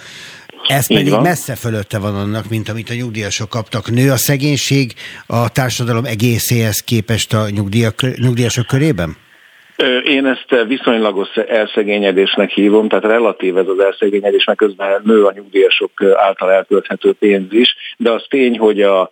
Ez 0.67 0.87
pedig 0.87 1.11
van. 1.11 1.23
messze 1.23 1.55
fölötte 1.55 1.99
van 1.99 2.15
annak, 2.15 2.49
mint 2.49 2.69
amit 2.69 2.91
a 2.91 2.95
nyugdíjasok 2.95 3.49
kaptak. 3.49 3.91
Nő 3.91 4.11
a 4.11 4.17
szegénység 4.17 4.95
a 5.27 5.49
társadalom 5.49 6.05
egészéhez 6.05 6.81
képest 6.81 7.35
a 7.35 7.49
nyugdíjasok 8.17 8.67
körében? 8.67 9.17
Én 10.05 10.27
ezt 10.27 10.67
viszonylagos 10.67 11.37
elszegényedésnek 11.37 12.51
hívom, 12.51 12.89
tehát 12.89 13.05
relatív 13.05 13.57
ez 13.57 13.69
az 13.69 13.79
elszegényedés, 13.79 14.45
mert 14.45 14.59
közben 14.59 15.01
nő 15.05 15.25
a 15.25 15.33
nyugdíjasok 15.35 15.91
által 16.15 16.51
elkölthető 16.51 17.13
pénz 17.13 17.53
is, 17.53 17.77
de 17.97 18.11
az 18.11 18.27
tény, 18.29 18.59
hogy 18.59 18.83
a 18.83 19.11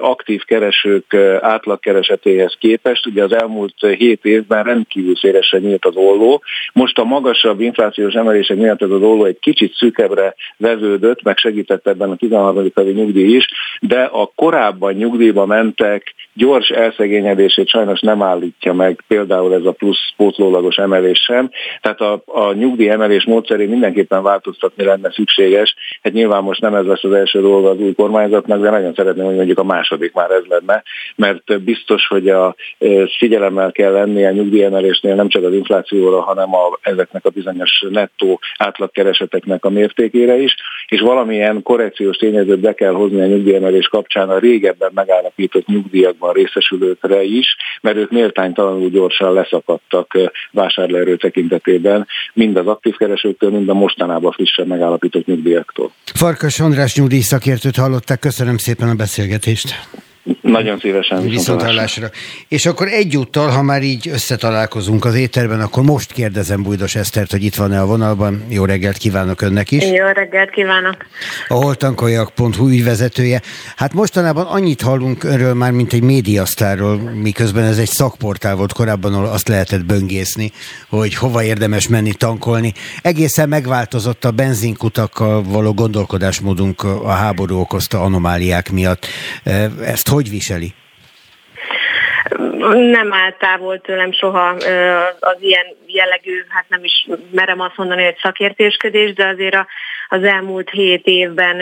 aktív 0.00 0.44
keresők 0.44 1.14
átlagkeresetéhez 1.40 2.56
képest. 2.58 3.06
Ugye 3.06 3.24
az 3.24 3.32
elmúlt 3.32 3.74
hét 3.98 4.24
évben 4.24 4.64
rendkívül 4.64 5.16
szélesen 5.16 5.60
nyílt 5.60 5.84
az 5.84 5.96
olló. 5.96 6.42
Most 6.72 6.98
a 6.98 7.04
magasabb 7.04 7.60
inflációs 7.60 8.14
emelések 8.14 8.56
miatt 8.56 8.82
ez 8.82 8.90
az 8.90 9.02
olló 9.02 9.24
egy 9.24 9.38
kicsit 9.40 9.74
szűkebbre 9.74 10.34
veződött, 10.56 11.22
meg 11.22 11.38
segített 11.38 11.86
ebben 11.86 12.10
a 12.10 12.16
13. 12.16 12.70
havi 12.74 12.92
nyugdíj 12.92 13.34
is, 13.34 13.48
de 13.80 14.02
a 14.02 14.32
korábban 14.34 14.92
nyugdíjba 14.92 15.46
mentek 15.46 16.14
gyors 16.32 16.68
elszegényedését 16.68 17.68
sajnos 17.68 18.00
nem 18.00 18.22
állítja 18.22 18.72
meg 18.72 19.04
például 19.08 19.54
ez 19.54 19.64
a 19.64 19.72
plusz 19.72 19.99
pótlólagos 20.16 20.76
emelés 20.76 21.18
sem. 21.18 21.50
Tehát 21.80 22.00
a, 22.00 22.22
a 22.26 22.52
nyugdíj 22.52 22.90
emelés 22.90 23.24
módszerén 23.24 23.68
mindenképpen 23.68 24.22
változtatni 24.22 24.84
lenne 24.84 25.12
szükséges. 25.12 25.74
Hát 26.02 26.12
nyilván 26.12 26.42
most 26.42 26.60
nem 26.60 26.74
ez 26.74 26.84
lesz 26.84 27.04
az 27.04 27.12
első 27.12 27.40
dolga 27.40 27.68
az 27.68 27.78
új 27.78 27.92
kormányzatnak, 27.94 28.60
de 28.60 28.70
nagyon 28.70 28.94
szeretném, 28.94 29.24
hogy 29.24 29.36
mondjuk 29.36 29.58
a 29.58 29.64
második 29.64 30.12
már 30.12 30.30
ez 30.30 30.44
lenne, 30.48 30.82
mert 31.16 31.62
biztos, 31.62 32.06
hogy 32.06 32.28
a 32.28 32.54
figyelemmel 33.18 33.72
kell 33.72 33.92
lenni 33.92 34.24
a 34.24 34.30
nyugdíjemelésnél 34.30 35.14
nem 35.14 35.28
csak 35.28 35.44
az 35.44 35.52
inflációra, 35.52 36.20
hanem 36.20 36.54
a, 36.54 36.78
ezeknek 36.82 37.24
a 37.24 37.30
bizonyos 37.30 37.84
nettó 37.90 38.40
átlagkereseteknek 38.56 39.64
a 39.64 39.70
mértékére 39.70 40.36
is, 40.36 40.54
és 40.86 41.00
valamilyen 41.00 41.62
korrekciós 41.62 42.16
tényezőt 42.16 42.60
be 42.60 42.74
kell 42.74 42.92
hozni 42.92 43.20
a 43.20 43.26
nyugdíjemelés 43.26 43.88
kapcsán 43.88 44.30
a 44.30 44.38
régebben 44.38 44.90
megállapított 44.94 45.66
nyugdíjakban 45.66 46.32
részesülőkre 46.32 47.22
is, 47.22 47.56
mert 47.80 47.96
ők 47.96 48.10
méltánytalanul 48.10 48.88
gyorsan 48.88 49.34
leszakadtak 49.90 50.32
vásárlóerő 50.50 51.16
tekintetében, 51.16 52.06
mind 52.32 52.56
az 52.56 52.66
aktív 52.66 52.96
keresőktől, 52.96 53.50
mind 53.50 53.68
a 53.68 53.74
mostanában 53.74 54.32
frissen 54.32 54.66
megállapított 54.66 55.26
nyugdíjaktól. 55.26 55.92
Farkas 56.14 56.60
András 56.60 56.96
nyugdíjszakértőt 56.96 57.76
hallották, 57.76 58.18
köszönöm 58.18 58.56
szépen 58.56 58.88
a 58.88 58.94
beszélgetést. 58.94 59.74
Nagyon 60.40 60.78
szívesen. 60.78 61.28
Viszontlátásra. 61.28 62.10
És 62.48 62.66
akkor 62.66 62.88
egyúttal, 62.88 63.48
ha 63.48 63.62
már 63.62 63.82
így 63.82 64.08
összetalálkozunk 64.08 65.04
az 65.04 65.14
éterben, 65.14 65.60
akkor 65.60 65.82
most 65.82 66.12
kérdezem 66.12 66.62
Bújdos 66.62 66.94
Esztert, 66.94 67.30
hogy 67.30 67.44
itt 67.44 67.54
van-e 67.54 67.80
a 67.80 67.86
vonalban. 67.86 68.44
Jó 68.48 68.64
reggelt 68.64 68.96
kívánok 68.96 69.40
önnek 69.40 69.70
is. 69.70 69.84
Jó 69.84 70.06
reggelt 70.14 70.50
kívánok. 70.50 70.96
A 71.48 71.54
holtankoljak.hu 71.54 72.68
ügyvezetője. 72.68 73.42
Hát 73.76 73.92
mostanában 73.92 74.46
annyit 74.46 74.80
hallunk 74.80 75.24
önről 75.24 75.54
már, 75.54 75.70
mint 75.70 75.92
egy 75.92 76.02
médiasztárról, 76.02 76.96
miközben 76.96 77.64
ez 77.64 77.78
egy 77.78 77.88
szakportál 77.88 78.56
volt 78.56 78.72
korábban, 78.72 79.14
ahol 79.14 79.26
azt 79.26 79.48
lehetett 79.48 79.84
böngészni, 79.84 80.52
hogy 80.88 81.14
hova 81.14 81.44
érdemes 81.44 81.88
menni 81.88 82.12
tankolni. 82.12 82.72
Egészen 83.02 83.48
megváltozott 83.48 84.24
a 84.24 84.30
benzinkutakkal 84.30 85.42
való 85.42 85.72
gondolkodásmódunk 85.72 86.82
a 86.82 87.10
háború 87.10 87.58
okozta 87.58 88.02
anomáliák 88.02 88.70
miatt. 88.72 89.06
Ezt 89.84 90.08
hogy 90.10 90.30
viseli? 90.30 90.74
Nem 92.92 93.12
állt 93.12 93.38
távol 93.38 93.80
tőlem 93.80 94.12
soha 94.12 94.48
az 95.20 95.36
ilyen 95.40 95.66
jellegű, 95.86 96.44
hát 96.48 96.64
nem 96.68 96.84
is 96.84 97.08
merem 97.30 97.60
azt 97.60 97.76
mondani, 97.76 98.04
hogy 98.04 98.16
szakértésködés, 98.22 99.12
de 99.12 99.26
azért 99.26 99.54
a 99.54 99.66
az 100.12 100.24
elmúlt 100.24 100.70
hét 100.70 101.06
évben, 101.06 101.60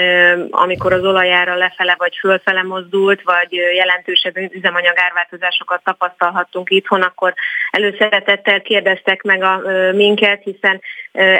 amikor 0.50 0.92
az 0.92 1.04
olajára 1.04 1.54
lefele 1.54 1.94
vagy 1.98 2.16
fölfele 2.16 2.62
mozdult, 2.62 3.22
vagy 3.22 3.52
jelentősebb 3.52 4.36
üzemanyag 4.36 4.98
árváltozásokat 4.98 5.84
tapasztalhattunk 5.84 6.70
itthon, 6.70 7.02
akkor 7.02 7.34
előszeretettel 7.70 8.62
kérdeztek 8.62 9.22
meg 9.22 9.42
a 9.42 9.60
minket, 9.92 10.42
hiszen 10.42 10.80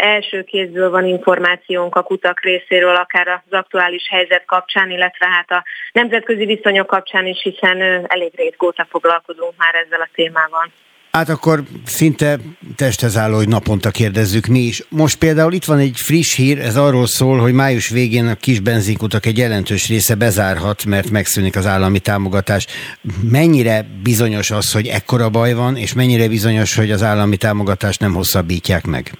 első 0.01 0.43
kézből 0.43 0.91
van 0.91 1.07
információnk 1.07 1.97
a 1.97 2.03
kutak 2.03 2.41
részéről, 2.41 2.97
akár 2.97 3.29
az 3.29 3.53
aktuális 3.53 4.09
helyzet 4.11 4.45
kapcsán, 4.45 4.91
illetve 4.91 5.27
hát 5.27 5.51
a 5.51 5.65
nemzetközi 5.93 6.45
viszonyok 6.45 6.87
kapcsán 6.87 7.27
is, 7.27 7.43
hiszen 7.43 7.81
elég 8.09 8.33
régóta 8.37 8.87
foglalkozunk 8.91 9.53
már 9.57 9.75
ezzel 9.75 10.01
a 10.01 10.09
témával. 10.15 10.71
Hát 11.11 11.29
akkor 11.29 11.65
szinte 11.85 12.39
testhez 12.77 13.17
álló, 13.17 13.37
hogy 13.37 13.49
naponta 13.49 13.91
kérdezzük 13.91 14.47
mi 14.47 14.59
is. 14.59 14.83
Most 14.89 15.17
például 15.17 15.53
itt 15.53 15.65
van 15.65 15.79
egy 15.79 15.97
friss 15.97 16.35
hír, 16.35 16.59
ez 16.59 16.77
arról 16.77 17.07
szól, 17.07 17.39
hogy 17.39 17.53
május 17.53 17.89
végén 17.89 18.27
a 18.27 18.35
kis 18.35 18.61
benzinkutak 18.61 19.27
egy 19.27 19.39
jelentős 19.39 19.89
része 19.89 20.15
bezárhat, 20.15 20.85
mert 20.85 21.11
megszűnik 21.11 21.57
az 21.57 21.67
állami 21.67 21.99
támogatás. 21.99 22.67
Mennyire 23.23 23.87
bizonyos 24.03 24.51
az, 24.51 24.73
hogy 24.73 24.87
ekkora 24.87 25.29
baj 25.29 25.55
van, 25.55 25.77
és 25.77 25.93
mennyire 25.93 26.29
bizonyos, 26.29 26.75
hogy 26.75 26.91
az 26.91 27.03
állami 27.03 27.37
támogatást 27.37 28.01
nem 28.01 28.15
hosszabbítják 28.15 28.87
meg? 28.87 29.19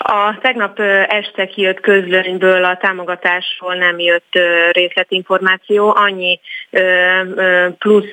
A 0.00 0.38
tegnap 0.40 0.78
este 1.08 1.46
kijött 1.46 1.80
közlönyből 1.80 2.64
a 2.64 2.76
támogatásról 2.76 3.74
nem 3.74 3.98
jött 3.98 4.38
részletinformáció. 4.70 5.94
Annyi 5.96 6.40
plusz 7.78 8.12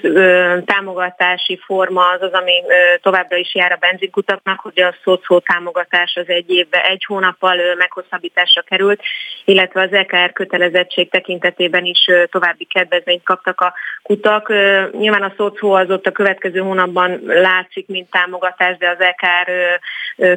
támogatási 0.66 1.60
forma 1.66 2.10
az 2.10 2.22
az, 2.22 2.32
ami 2.32 2.54
továbbra 3.02 3.38
is 3.38 3.56
jár 3.56 3.72
a 3.72 3.78
benzinkutaknak, 3.80 4.60
hogy 4.60 4.82
a 4.82 4.96
szocó 5.04 5.40
támogatás 5.40 6.16
az 6.16 6.30
egy 6.30 6.50
évben, 6.50 6.82
egy 6.82 7.06
hónappal 7.06 7.58
meghosszabbításra 7.78 8.62
került, 8.62 9.02
illetve 9.46 9.82
az 9.82 9.94
EKR 9.94 10.34
kötelezettség 10.34 11.10
tekintetében 11.10 11.86
is 11.86 12.10
további 12.32 12.66
kedvezményt 12.66 13.24
kaptak 13.24 13.62
a 13.62 13.74
kutak. 14.02 14.50
Nyilván 14.92 15.24
a 15.24 15.34
szocó 15.38 15.74
az 15.74 15.90
ott 15.90 16.06
a 16.06 16.12
következő 16.12 16.60
hónapban 16.60 17.22
látszik, 17.26 17.88
mint 17.88 18.10
támogatás, 18.10 18.78
de 18.78 18.90
az 18.90 19.00
EKR 19.00 19.80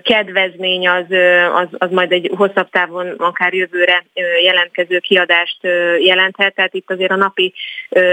kedvezmény 0.03 0.89
az 0.89 1.07
az, 1.55 1.69
az 1.79 1.91
majd 1.91 2.13
egy 2.13 2.31
hosszabb 2.37 2.71
távon, 2.71 3.15
akár 3.19 3.53
jövőre 3.53 4.05
jelentkező 4.43 4.99
kiadást 4.99 5.59
jelenthet. 6.01 6.55
Tehát 6.55 6.75
itt 6.75 6.91
azért 6.91 7.11
a 7.11 7.17
napi 7.17 7.55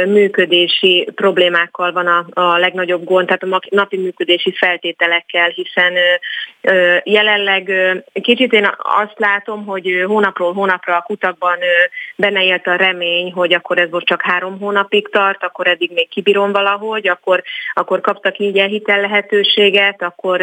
működési 0.06 1.10
problémákkal 1.16 1.92
van 1.92 2.08
a, 2.08 2.26
a 2.34 2.58
legnagyobb 2.58 3.04
gond, 3.04 3.26
tehát 3.26 3.44
a 3.44 3.62
napi 3.70 3.98
működési 3.98 4.52
feltételekkel, 4.52 5.50
hiszen 5.50 5.94
jelenleg 7.04 7.72
kicsit 8.14 8.54
én 8.54 8.70
azt 8.78 9.20
látom, 9.20 9.66
hogy 9.66 10.04
hónapról 10.08 10.54
hónapra 10.54 10.96
a 10.96 11.02
kutakban 11.02 11.58
benne 12.16 12.44
élt 12.44 12.68
a 12.68 12.76
remény, 12.76 13.32
hogy 13.32 13.54
akkor 13.54 13.78
ez 13.78 13.90
most 13.90 14.06
csak 14.06 14.22
három 14.22 14.60
hónapig 14.60 15.10
tart, 15.10 15.44
akkor 15.44 15.68
eddig 15.68 15.92
még 15.94 16.10
kibírom 16.10 16.52
valahogy, 16.52 17.08
akkor, 17.08 17.44
akkor 17.74 18.02
kaptak 18.02 18.38
így 18.38 18.62
hitel 18.62 19.02
lehetőséget, 19.02 20.02
akkor 20.02 20.42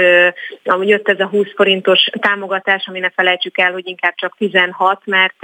jött 0.80 1.09
ez 1.09 1.20
a 1.20 1.26
20 1.26 1.47
forintos 1.57 2.11
támogatás, 2.20 2.72
ami 2.79 2.99
ne 2.99 3.11
felejtsük 3.11 3.59
el, 3.59 3.73
hogy 3.73 3.87
inkább 3.87 4.14
csak 4.14 4.35
16, 4.39 5.01
mert 5.05 5.37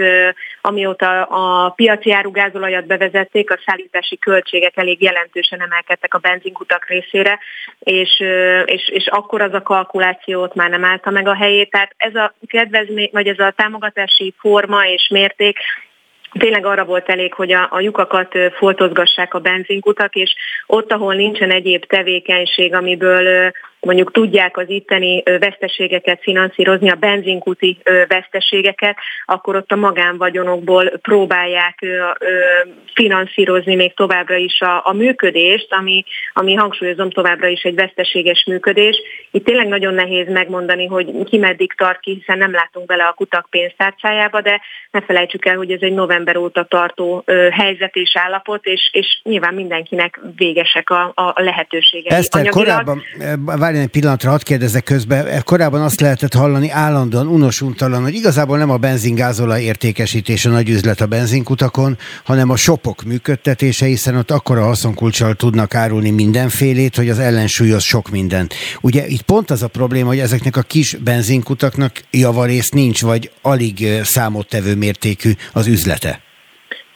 amióta 0.61 1.23
a 1.23 1.71
piaci 1.71 2.13
árugázolajat 2.13 2.87
bevezették, 2.87 3.51
a 3.51 3.59
szállítási 3.67 4.19
költségek 4.19 4.77
elég 4.77 5.03
jelentősen 5.03 5.63
emelkedtek 5.63 6.15
a 6.15 6.19
benzinkutak 6.19 6.87
részére, 6.89 7.39
és, 7.79 8.23
és, 8.65 8.89
és 8.89 9.07
akkor 9.07 9.41
az 9.41 9.53
a 9.53 9.63
kalkulációt 9.63 10.55
már 10.55 10.71
nem 10.71 10.85
állta 10.85 11.11
meg 11.11 11.29
a 11.29 11.35
helyét. 11.35 11.71
Tehát 11.71 11.95
ez 11.97 12.15
a 12.15 12.35
kedvezmény, 12.47 13.09
vagy 13.13 13.27
ez 13.27 13.39
a 13.39 13.53
támogatási 13.57 14.35
forma 14.39 14.87
és 14.87 15.09
mérték 15.11 15.59
tényleg 16.33 16.67
arra 16.67 16.85
volt 16.85 17.09
elég, 17.09 17.35
hogy 17.35 17.53
a, 17.53 17.69
a 17.71 17.81
lyukakat 17.81 18.35
foltozgassák 18.57 19.35
a 19.35 19.39
benzinkutak, 19.39 20.15
és 20.15 20.35
ott, 20.67 20.93
ahol 20.93 21.15
nincsen 21.15 21.51
egyéb 21.51 21.85
tevékenység, 21.85 22.75
amiből 22.75 23.53
mondjuk 23.81 24.13
tudják 24.13 24.57
az 24.57 24.69
itteni 24.69 25.23
veszteségeket 25.23 26.21
finanszírozni, 26.23 26.91
a 26.91 26.95
benzinkúti 26.95 27.79
veszteségeket, 28.09 28.97
akkor 29.25 29.57
ott 29.57 29.73
a 29.73 29.77
magánvagyonokból 29.77 30.89
próbálják 30.89 31.87
finanszírozni 32.95 33.75
még 33.75 33.95
továbbra 33.95 34.37
is 34.37 34.61
a, 34.61 34.81
a 34.85 34.93
működést, 34.93 35.73
ami, 35.73 36.05
ami 36.33 36.55
hangsúlyozom 36.55 37.11
továbbra 37.11 37.47
is 37.47 37.63
egy 37.63 37.75
veszteséges 37.75 38.45
működés. 38.45 38.97
Itt 39.31 39.45
tényleg 39.45 39.69
nagyon 39.69 39.95
nehéz 39.95 40.29
megmondani, 40.29 40.87
hogy 40.87 41.25
ki 41.25 41.39
meddig 41.39 41.73
tart 41.73 42.01
ki, 42.01 42.15
hiszen 42.19 42.39
nem 42.39 42.53
látunk 42.53 42.87
bele 42.87 43.05
a 43.05 43.13
kutak 43.13 43.47
pénztárcájába, 43.51 44.41
de 44.41 44.61
ne 44.91 45.01
felejtsük 45.01 45.47
el, 45.47 45.57
hogy 45.57 45.71
ez 45.71 45.81
egy 45.81 45.93
november 45.93 46.37
óta 46.37 46.65
tartó 46.65 47.25
helyzet 47.51 47.95
és 47.97 48.11
állapot, 48.15 48.65
és, 48.65 48.91
és 48.93 49.21
nyilván 49.23 49.55
mindenkinek 49.55 50.21
végesek 50.37 50.91
a, 50.91 51.13
a 51.15 51.33
lehetőségek. 51.37 52.13
Eszter, 52.13 52.49
korábban, 52.49 53.03
várj 53.73 53.81
egy 53.81 53.89
pillanatra, 53.89 54.31
hadd 54.31 54.43
kérdezek 54.43 54.85
közben. 54.85 55.43
Korábban 55.45 55.83
azt 55.83 56.01
lehetett 56.01 56.35
hallani 56.35 56.71
állandóan, 56.71 57.27
unosuntalan, 57.27 58.03
hogy 58.03 58.15
igazából 58.15 58.59
nem 58.59 58.71
a 58.71 58.77
benzingázolaj 58.77 59.63
értékesítése 59.63 60.51
nagy 60.51 60.69
üzlet 60.69 61.01
a 61.01 61.07
benzinkutakon, 61.07 61.99
hanem 62.25 62.51
a 62.51 62.57
shopok 62.57 63.03
működtetése, 63.03 63.87
hiszen 63.87 64.17
ott 64.17 64.31
akkora 64.31 64.65
haszonkulcsal 64.65 65.35
tudnak 65.35 65.75
árulni 65.75 66.11
mindenfélét, 66.11 66.97
hogy 66.97 67.09
az 67.09 67.19
ellensúlyoz 67.19 67.83
sok 67.83 68.11
minden. 68.11 68.49
Ugye 68.81 69.07
itt 69.07 69.23
pont 69.23 69.51
az 69.51 69.63
a 69.63 69.69
probléma, 69.69 70.09
hogy 70.09 70.19
ezeknek 70.19 70.57
a 70.57 70.63
kis 70.63 70.95
benzinkutaknak 70.95 71.93
javarész 72.11 72.71
nincs, 72.71 73.03
vagy 73.03 73.31
alig 73.43 73.87
számottevő 74.03 74.75
mértékű 74.75 75.33
az 75.53 75.67
üzlete. 75.67 76.27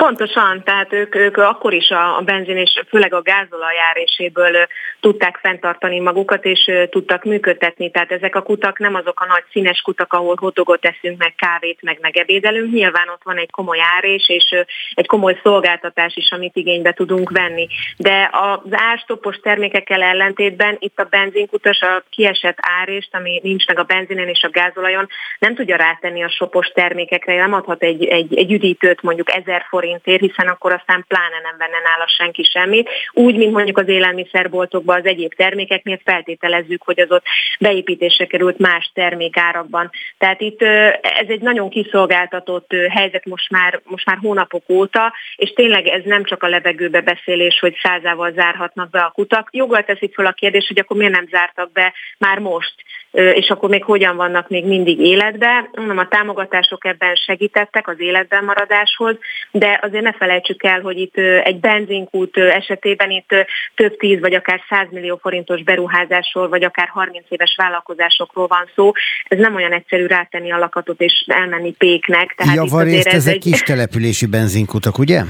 Pontosan, 0.03 0.63
tehát 0.65 0.93
ők, 0.93 1.15
ők 1.15 1.37
akkor 1.37 1.73
is 1.73 1.91
a, 1.91 2.23
benzin 2.25 2.57
és 2.57 2.83
főleg 2.89 3.15
a 3.15 3.23
gázolaj 3.23 3.75
áréséből 3.91 4.67
tudták 5.01 5.39
fenntartani 5.43 6.01
magukat, 6.01 6.45
és 6.45 6.71
tudtak 6.91 7.25
működtetni. 7.25 7.91
Tehát 7.91 8.13
ezek 8.13 8.35
a 8.37 8.43
kutak 8.43 8.79
nem 8.79 8.95
azok 8.95 9.21
a 9.21 9.27
nagy 9.27 9.45
színes 9.51 9.81
kutak, 9.81 10.13
ahol 10.13 10.37
hotogot 10.41 10.81
teszünk, 10.81 11.19
meg 11.19 11.35
kávét, 11.35 11.83
meg 11.83 11.99
megebédelünk. 12.01 12.73
Nyilván 12.73 13.09
ott 13.09 13.23
van 13.25 13.37
egy 13.37 13.51
komoly 13.51 13.79
árés, 13.97 14.29
és 14.29 14.55
egy 14.95 15.07
komoly 15.07 15.41
szolgáltatás 15.43 16.17
is, 16.17 16.31
amit 16.31 16.57
igénybe 16.57 16.93
tudunk 16.93 17.31
venni. 17.31 17.67
De 17.97 18.31
az 18.33 18.71
árstopos 18.71 19.37
termékekkel 19.37 20.03
ellentétben 20.03 20.77
itt 20.79 20.99
a 20.99 21.07
benzinkutas 21.11 21.81
a 21.81 22.03
kiesett 22.11 22.59
árést, 22.81 23.15
ami 23.15 23.41
nincs 23.43 23.67
meg 23.67 23.79
a 23.79 23.83
benzinen 23.85 24.29
és 24.29 24.43
a 24.43 24.51
gázolajon, 24.51 25.09
nem 25.39 25.55
tudja 25.55 25.77
rátenni 25.77 26.23
a 26.23 26.31
sopos 26.31 26.67
termékekre, 26.67 27.37
nem 27.37 27.53
adhat 27.53 27.83
egy, 27.83 28.05
egy, 28.05 28.37
egy 28.37 28.53
üdítőt 28.53 29.03
mondjuk 29.03 29.33
1000 29.33 29.67
forint 29.69 29.92
forintért, 29.93 30.33
hiszen 30.33 30.49
akkor 30.49 30.73
aztán 30.73 31.05
pláne 31.09 31.41
nem 31.43 31.57
venne 31.59 31.79
nála 31.85 32.09
senki 32.09 32.43
semmit. 32.43 32.89
Úgy, 33.13 33.37
mint 33.37 33.53
mondjuk 33.53 33.79
az 33.79 33.89
élelmiszerboltokban 33.89 34.99
az 34.99 35.07
egyéb 35.07 35.35
termékeknél 35.35 36.01
feltételezzük, 36.05 36.83
hogy 36.83 37.01
az 37.01 37.11
ott 37.11 37.25
beépítésre 37.61 38.27
került 38.27 38.59
más 38.59 38.91
termékárakban. 38.95 39.91
Tehát 40.19 40.41
itt 40.41 40.63
ez 41.03 41.29
egy 41.29 41.41
nagyon 41.41 41.71
kiszolgáltatott 41.71 42.73
helyzet 42.89 43.25
most 43.25 43.51
már, 43.51 43.81
most 43.85 44.07
már 44.07 44.19
hónapok 44.21 44.63
óta, 44.69 45.13
és 45.37 45.53
tényleg 45.53 45.87
ez 45.87 46.03
nem 46.05 46.25
csak 46.25 46.43
a 46.43 46.49
levegőbe 46.49 47.01
beszélés, 47.01 47.59
hogy 47.59 47.75
százával 47.83 48.33
zárhatnak 48.33 48.91
be 48.91 49.01
a 49.01 49.11
kutak. 49.11 49.49
Joggal 49.53 49.85
teszik 49.85 50.15
fel 50.15 50.27
a 50.27 50.33
kérdés, 50.33 50.67
hogy 50.67 50.79
akkor 50.79 50.97
miért 50.97 51.13
nem 51.13 51.29
zártak 51.31 51.73
be 51.73 51.93
már 52.19 52.39
most 52.39 52.75
és 53.13 53.49
akkor 53.51 53.69
még 53.69 53.85
hogyan 53.85 54.17
vannak 54.17 54.49
még 54.49 54.65
mindig 54.65 55.01
életben. 55.01 55.69
Mondom, 55.73 55.99
a 55.99 56.09
támogatások 56.09 56.85
ebben 56.85 57.15
segítettek 57.15 57.89
az 57.89 58.01
életben 58.01 58.45
maradáshoz, 58.45 59.17
de 59.51 59.81
azért 59.83 60.03
ne 60.05 60.13
felejtsük 60.13 60.63
el, 60.63 60.81
hogy 60.81 60.99
itt 60.99 61.17
egy 61.45 61.61
benzinkút 61.61 62.37
esetében 62.37 63.11
itt 63.11 63.31
több 63.75 63.97
tíz 63.97 64.21
vagy 64.21 64.35
akár 64.35 64.61
100 64.69 64.87
millió 64.91 65.19
forintos 65.23 65.63
beruházásról, 65.63 66.49
vagy 66.49 66.65
akár 66.65 66.89
30 66.89 67.25
éves 67.29 67.55
vállalkozásokról 67.57 68.47
van 68.47 68.69
szó. 68.75 68.93
Ez 69.29 69.39
nem 69.39 69.55
olyan 69.55 69.73
egyszerű 69.73 70.07
rátenni 70.07 70.53
a 70.53 70.59
lakatot 70.59 71.01
és 71.01 71.25
elmenni 71.27 71.73
péknek. 71.73 72.35
Tehát 72.37 72.57
Javarészt 72.57 73.07
ezek 73.07 73.35
egy... 73.35 73.41
kis 73.41 73.61
települési 73.61 74.27
benzinkutak, 74.27 74.99
ugye? 74.99 75.23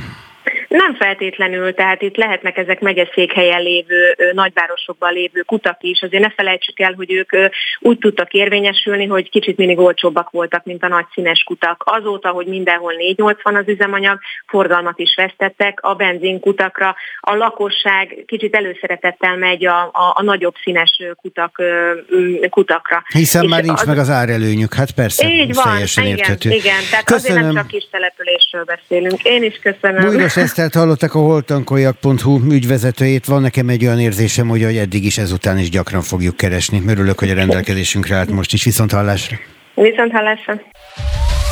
Nem 0.72 0.94
feltétlenül, 0.94 1.74
tehát 1.74 2.02
itt 2.02 2.16
lehetnek 2.16 2.56
ezek 2.56 2.80
megyeszékhelyen 2.80 3.62
lévő, 3.62 4.16
nagyvárosokban 4.32 5.12
lévő 5.12 5.40
kutak 5.40 5.76
is. 5.80 6.02
Azért 6.02 6.22
ne 6.22 6.30
felejtsük 6.30 6.80
el, 6.80 6.92
hogy 6.96 7.12
ők 7.12 7.30
úgy 7.80 7.98
tudtak 7.98 8.32
érvényesülni, 8.32 9.06
hogy 9.06 9.30
kicsit 9.30 9.56
mindig 9.56 9.78
olcsóbbak 9.78 10.30
voltak, 10.30 10.64
mint 10.64 10.82
a 10.82 10.88
nagy 10.88 11.04
színes 11.14 11.42
kutak. 11.42 11.82
Azóta, 11.84 12.28
hogy 12.28 12.46
mindenhol 12.46 12.92
480 12.92 13.56
az 13.56 13.68
üzemanyag, 13.68 14.18
forgalmat 14.46 14.98
is 14.98 15.14
vesztettek 15.16 15.78
a 15.82 15.94
benzinkutakra. 15.94 16.96
A 17.20 17.34
lakosság 17.34 18.24
kicsit 18.26 18.54
előszeretettel 18.54 19.36
megy 19.36 19.66
a, 19.66 19.82
a, 19.82 20.12
a 20.14 20.22
nagyobb 20.22 20.54
színes 20.62 21.02
kutak, 21.14 21.62
kutakra. 22.50 23.02
Hiszen 23.08 23.42
És 23.42 23.48
már 23.50 23.62
nincs 23.62 23.80
az... 23.80 23.86
meg 23.86 23.98
az 23.98 24.10
árelőnyük, 24.10 24.74
hát 24.74 24.90
persze. 24.90 25.28
Így 25.28 25.54
van, 25.54 25.76
igen, 25.96 26.06
érthető. 26.06 26.50
igen. 26.50 26.80
Tehát 26.90 27.04
köszönöm. 27.04 27.36
azért 27.36 27.52
nem 27.52 27.62
csak 27.62 27.66
kis 27.66 27.88
településről 27.90 28.64
beszélünk. 28.64 29.22
Én 29.22 29.42
is 29.42 29.58
köszönöm. 29.62 30.04
Bújdos 30.04 30.36
Esztert 30.62 30.84
hallottak 30.84 31.14
a 31.14 31.18
holtankoljak.hu 31.18 32.40
ügyvezetőjét. 32.50 33.26
Van 33.26 33.40
nekem 33.40 33.68
egy 33.68 33.84
olyan 33.84 34.00
érzésem, 34.00 34.48
hogy 34.48 34.62
eddig 34.62 35.04
is 35.04 35.18
ezután 35.18 35.58
is 35.58 35.70
gyakran 35.70 36.02
fogjuk 36.02 36.36
keresni. 36.36 36.82
Örülök, 36.86 37.18
hogy 37.18 37.30
a 37.30 37.34
rendelkezésünkre 37.34 38.16
állt 38.16 38.30
most 38.30 38.52
is. 38.52 38.64
Viszont 38.64 38.92
hallásra. 38.92 39.36
Viszont 39.74 40.12
hallásra. 40.12 40.60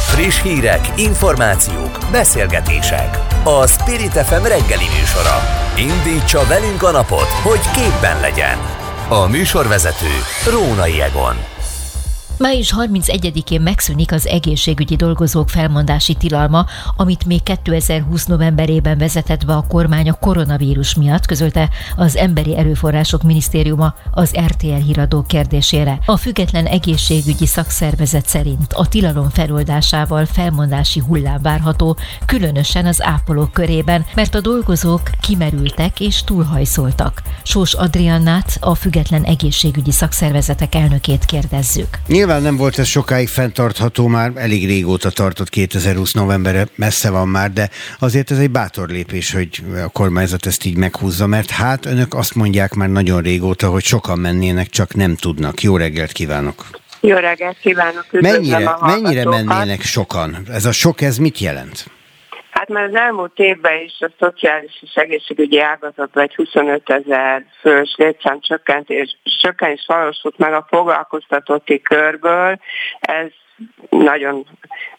Friss 0.08 0.42
hírek, 0.42 0.80
információk, 0.96 1.98
beszélgetések. 2.12 3.18
A 3.44 3.66
Spirit 3.66 4.12
FM 4.12 4.42
reggeli 4.42 4.88
műsora. 4.98 5.36
Indítsa 5.76 6.46
velünk 6.48 6.82
a 6.82 6.90
napot, 6.90 7.30
hogy 7.42 7.60
képben 7.74 8.20
legyen. 8.20 8.58
A 9.08 9.28
műsorvezető 9.28 10.12
Rónai 10.50 11.00
Egon. 11.00 11.49
Május 12.40 12.74
31-én 12.78 13.60
megszűnik 13.60 14.12
az 14.12 14.26
egészségügyi 14.26 14.96
dolgozók 14.96 15.48
felmondási 15.48 16.14
tilalma, 16.14 16.66
amit 16.96 17.26
még 17.26 17.42
2020 17.42 18.24
novemberében 18.24 18.98
vezetett 18.98 19.46
be 19.46 19.52
a 19.52 19.64
kormány 19.68 20.08
a 20.08 20.12
koronavírus 20.12 20.94
miatt, 20.94 21.26
közölte 21.26 21.68
az 21.96 22.16
Emberi 22.16 22.56
Erőforrások 22.56 23.22
Minisztériuma 23.22 23.94
az 24.10 24.36
RTL 24.46 24.74
híradó 24.74 25.22
kérdésére. 25.22 25.98
A 26.06 26.16
független 26.16 26.66
egészségügyi 26.66 27.46
szakszervezet 27.46 28.26
szerint 28.26 28.72
a 28.72 28.88
tilalom 28.88 29.30
feloldásával 29.30 30.24
felmondási 30.24 31.00
hullám 31.00 31.42
várható, 31.42 31.96
különösen 32.26 32.86
az 32.86 33.02
ápolók 33.02 33.52
körében, 33.52 34.04
mert 34.14 34.34
a 34.34 34.40
dolgozók 34.40 35.02
kimerültek 35.20 36.00
és 36.00 36.24
túlhajszoltak. 36.24 37.22
Sós 37.42 37.74
Adriannát, 37.74 38.56
a 38.60 38.74
független 38.74 39.22
egészségügyi 39.22 39.92
szakszervezetek 39.92 40.74
elnökét 40.74 41.24
kérdezzük. 41.24 41.98
Nyilván 42.06 42.29
nyilván 42.30 42.50
nem 42.50 42.60
volt 42.60 42.78
ez 42.78 42.86
sokáig 42.86 43.28
fenntartható, 43.28 44.06
már 44.06 44.32
elég 44.34 44.66
régóta 44.66 45.10
tartott 45.10 45.48
2020 45.48 46.12
novemberre, 46.12 46.66
messze 46.74 47.10
van 47.10 47.28
már, 47.28 47.52
de 47.52 47.70
azért 47.98 48.30
ez 48.30 48.38
egy 48.38 48.50
bátor 48.50 48.88
lépés, 48.88 49.32
hogy 49.32 49.62
a 49.84 49.88
kormányzat 49.88 50.46
ezt 50.46 50.64
így 50.64 50.76
meghúzza, 50.76 51.26
mert 51.26 51.50
hát 51.50 51.86
önök 51.86 52.14
azt 52.14 52.34
mondják 52.34 52.74
már 52.74 52.88
nagyon 52.88 53.22
régóta, 53.22 53.68
hogy 53.68 53.84
sokan 53.84 54.18
mennének, 54.18 54.68
csak 54.68 54.94
nem 54.94 55.16
tudnak. 55.16 55.62
Jó 55.62 55.76
reggelt 55.76 56.12
kívánok! 56.12 56.66
Jó 57.00 57.16
reggelt 57.16 57.58
kívánok! 57.60 58.06
Mennyire, 58.10 58.76
mennyire 58.80 59.24
mennének 59.24 59.82
sokan? 59.82 60.38
Ez 60.52 60.64
a 60.64 60.72
sok, 60.72 61.00
ez 61.00 61.16
mit 61.16 61.38
jelent? 61.38 61.90
Hát 62.60 62.68
már 62.68 62.84
az 62.84 62.94
elmúlt 62.94 63.38
évben 63.38 63.82
is 63.82 64.00
a 64.00 64.10
szociális 64.18 64.82
és 64.82 64.94
egészségügyi 64.94 65.60
ágazatban 65.60 66.22
egy 66.22 66.34
25 66.34 66.90
ezer 66.90 67.44
fős 67.60 67.94
létszám 67.96 68.40
csökkentés, 68.40 69.16
csökkentés 69.40 69.84
valósult 69.86 70.38
meg 70.38 70.52
a 70.52 70.66
foglalkoztatotti 70.68 71.80
körből. 71.80 72.58
Ez 73.00 73.30
nagyon 73.90 74.46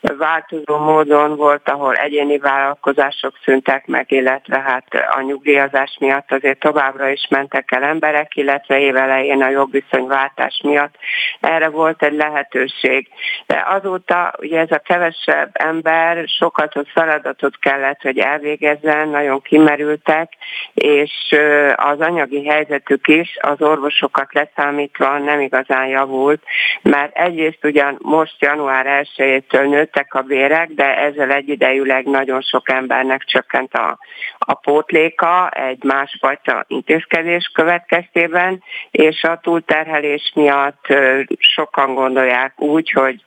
változó 0.02 0.78
módon 0.78 1.36
volt, 1.36 1.70
ahol 1.70 1.94
egyéni 1.94 2.38
vállalkozások 2.38 3.34
szüntek 3.44 3.86
meg, 3.86 4.12
illetve 4.12 4.60
hát 4.60 4.86
a 5.16 5.22
nyugdíjazás 5.22 5.98
miatt 6.00 6.32
azért 6.32 6.60
továbbra 6.60 7.10
is 7.10 7.28
mentek 7.30 7.72
el 7.72 7.84
emberek, 7.84 8.36
illetve 8.36 8.80
évelején 8.80 9.42
a 9.42 9.50
jogviszonyváltás 9.50 10.62
miatt 10.64 10.96
erre 11.40 11.70
volt 11.70 12.04
egy 12.04 12.14
lehetőség. 12.14 13.08
De 13.46 13.64
azóta 13.68 14.34
ugye 14.40 14.60
ez 14.60 14.72
a 14.72 14.78
kevesebb 14.78 15.50
ember 15.54 16.28
sokat 16.28 16.76
a 16.76 16.84
feladatot 16.94 17.60
kellett, 17.60 18.02
hogy 18.02 18.18
elvégezzen, 18.18 19.10
nagyon 19.10 19.42
kimerültek, 19.42 20.34
és 20.74 21.36
az 21.76 22.00
anyagi 22.00 22.48
helyzetük 22.48 23.08
is 23.08 23.38
az 23.42 23.62
orvosokat 23.62 24.34
leszámítva 24.34 25.18
nem 25.18 25.40
igazán 25.40 25.88
javult, 25.88 26.44
mert 26.82 27.18
egyrészt 27.18 27.66
ugyan 27.66 27.98
most 28.02 28.36
január 28.52 29.06
1-től 29.18 29.70
nőttek 29.70 30.14
a 30.14 30.22
bérek, 30.22 30.70
de 30.70 30.98
ezzel 30.98 31.32
egyidejűleg 31.32 32.06
nagyon 32.06 32.42
sok 32.42 32.70
embernek 32.70 33.24
csökkent 33.24 33.74
a, 33.74 33.98
a 34.38 34.54
pótléka 34.54 35.50
egy 35.50 35.84
másfajta 35.84 36.66
intézkedés 36.68 37.52
következtében, 37.54 38.64
és 38.92 39.24
a 39.24 39.40
túlterhelés 39.44 40.32
miatt 40.36 40.86
sokan 41.38 41.94
gondolják 41.94 42.62
úgy, 42.62 42.92
hogy 42.92 43.24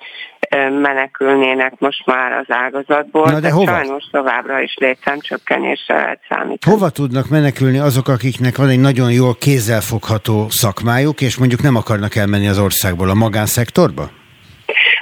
menekülnének 0.80 1.72
most 1.78 2.06
már 2.06 2.32
az 2.32 2.46
ágazatból, 2.48 3.24
Na 3.24 3.32
de, 3.32 3.40
de 3.40 3.50
hova? 3.50 3.66
sajnos 3.66 4.04
továbbra 4.10 4.60
is 4.60 4.74
létszámcsökkenésre 4.80 5.94
lehet 5.94 6.20
számítani. 6.28 6.74
Hova 6.76 6.90
tudnak 6.90 7.28
menekülni 7.28 7.78
azok, 7.78 8.08
akiknek 8.08 8.56
van 8.56 8.68
egy 8.68 8.80
nagyon 8.80 9.12
jól 9.12 9.34
kézzelfogható 9.34 10.48
szakmájuk, 10.48 11.20
és 11.20 11.36
mondjuk 11.36 11.62
nem 11.62 11.76
akarnak 11.76 12.14
elmenni 12.14 12.48
az 12.48 12.58
országból 12.58 13.08
a 13.08 13.14
magánszektorba? 13.14 14.10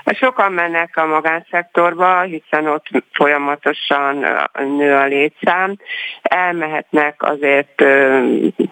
Sokan 0.04 0.52
mennek 0.52 0.96
a 0.96 1.06
magánszektorba, 1.06 2.20
hiszen 2.20 2.66
ott 2.66 2.86
folyamatosan 3.12 4.26
nő 4.76 4.94
a 4.94 5.04
létszám. 5.04 5.76
Elmehetnek 6.22 7.22
azért 7.22 7.84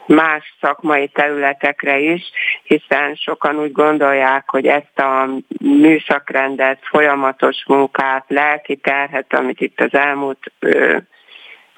más 0.07 0.55
szakmai 0.61 1.09
területekre 1.09 1.99
is, 1.99 2.23
hiszen 2.63 3.15
sokan 3.15 3.57
úgy 3.57 3.73
gondolják, 3.73 4.51
hogy 4.51 4.67
ezt 4.67 4.99
a 4.99 5.29
műszakrendet, 5.61 6.79
folyamatos 6.83 7.65
munkát, 7.67 8.25
lelki 8.29 8.77
terhet, 8.77 9.35
amit 9.35 9.61
itt 9.61 9.81
az 9.81 9.95
elmúlt 9.95 10.53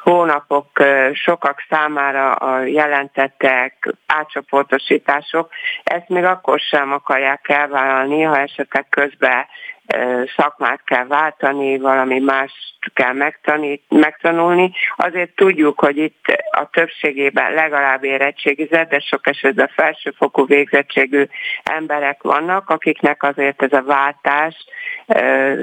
hónapok 0.02 0.68
sokak 1.12 1.64
számára 1.68 2.60
jelentettek 2.64 3.94
átcsoportosítások, 4.06 5.50
ezt 5.84 6.08
még 6.08 6.24
akkor 6.24 6.60
sem 6.60 6.92
akarják 6.92 7.48
elvállalni, 7.48 8.22
ha 8.22 8.38
esetleg 8.38 8.86
közben 8.88 9.46
szakmát 10.36 10.80
kell 10.84 11.06
váltani, 11.06 11.78
valami 11.78 12.18
más 12.18 12.52
kell 12.94 13.12
megtanít, 13.12 13.82
megtanulni. 13.88 14.72
Azért 14.96 15.34
tudjuk, 15.34 15.80
hogy 15.80 15.96
itt 15.96 16.24
a 16.50 16.68
többségében 16.70 17.52
legalább 17.52 18.04
érettségizett, 18.04 18.88
de 18.88 18.98
sok 18.98 19.26
esetben 19.26 19.70
felsőfokú 19.74 20.46
végzettségű 20.46 21.24
emberek 21.62 22.22
vannak, 22.22 22.70
akiknek 22.70 23.22
azért 23.22 23.62
ez 23.62 23.72
a 23.72 23.82
váltás 23.82 24.66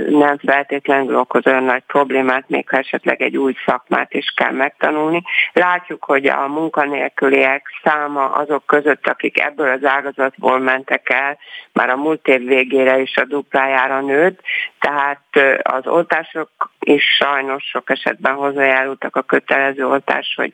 nem 0.09 0.37
feltétlenül 0.37 1.17
okoz 1.17 1.47
olyan 1.47 1.63
nagy 1.63 1.83
problémát, 1.87 2.49
még 2.49 2.69
ha 2.69 2.77
esetleg 2.77 3.21
egy 3.21 3.37
új 3.37 3.53
szakmát 3.65 4.13
is 4.13 4.33
kell 4.35 4.51
megtanulni. 4.51 5.23
Látjuk, 5.53 6.03
hogy 6.03 6.27
a 6.27 6.47
munkanélküliek 6.47 7.65
száma 7.83 8.25
azok 8.25 8.65
között, 8.65 9.07
akik 9.07 9.39
ebből 9.39 9.69
az 9.69 9.85
ágazatból 9.85 10.59
mentek 10.59 11.09
el, 11.09 11.37
már 11.73 11.89
a 11.89 11.95
múlt 11.95 12.27
év 12.27 12.45
végére 12.45 12.99
is 12.99 13.17
a 13.17 13.25
duplájára 13.25 14.01
nőtt, 14.09 14.41
tehát 14.79 15.61
az 15.61 15.87
oltások 15.87 16.49
is 16.79 17.03
sajnos 17.03 17.63
sok 17.63 17.89
esetben 17.89 18.33
hozzájárultak 18.33 19.15
a 19.15 19.21
kötelező 19.21 19.87
oltás, 19.87 20.33
hogy 20.35 20.53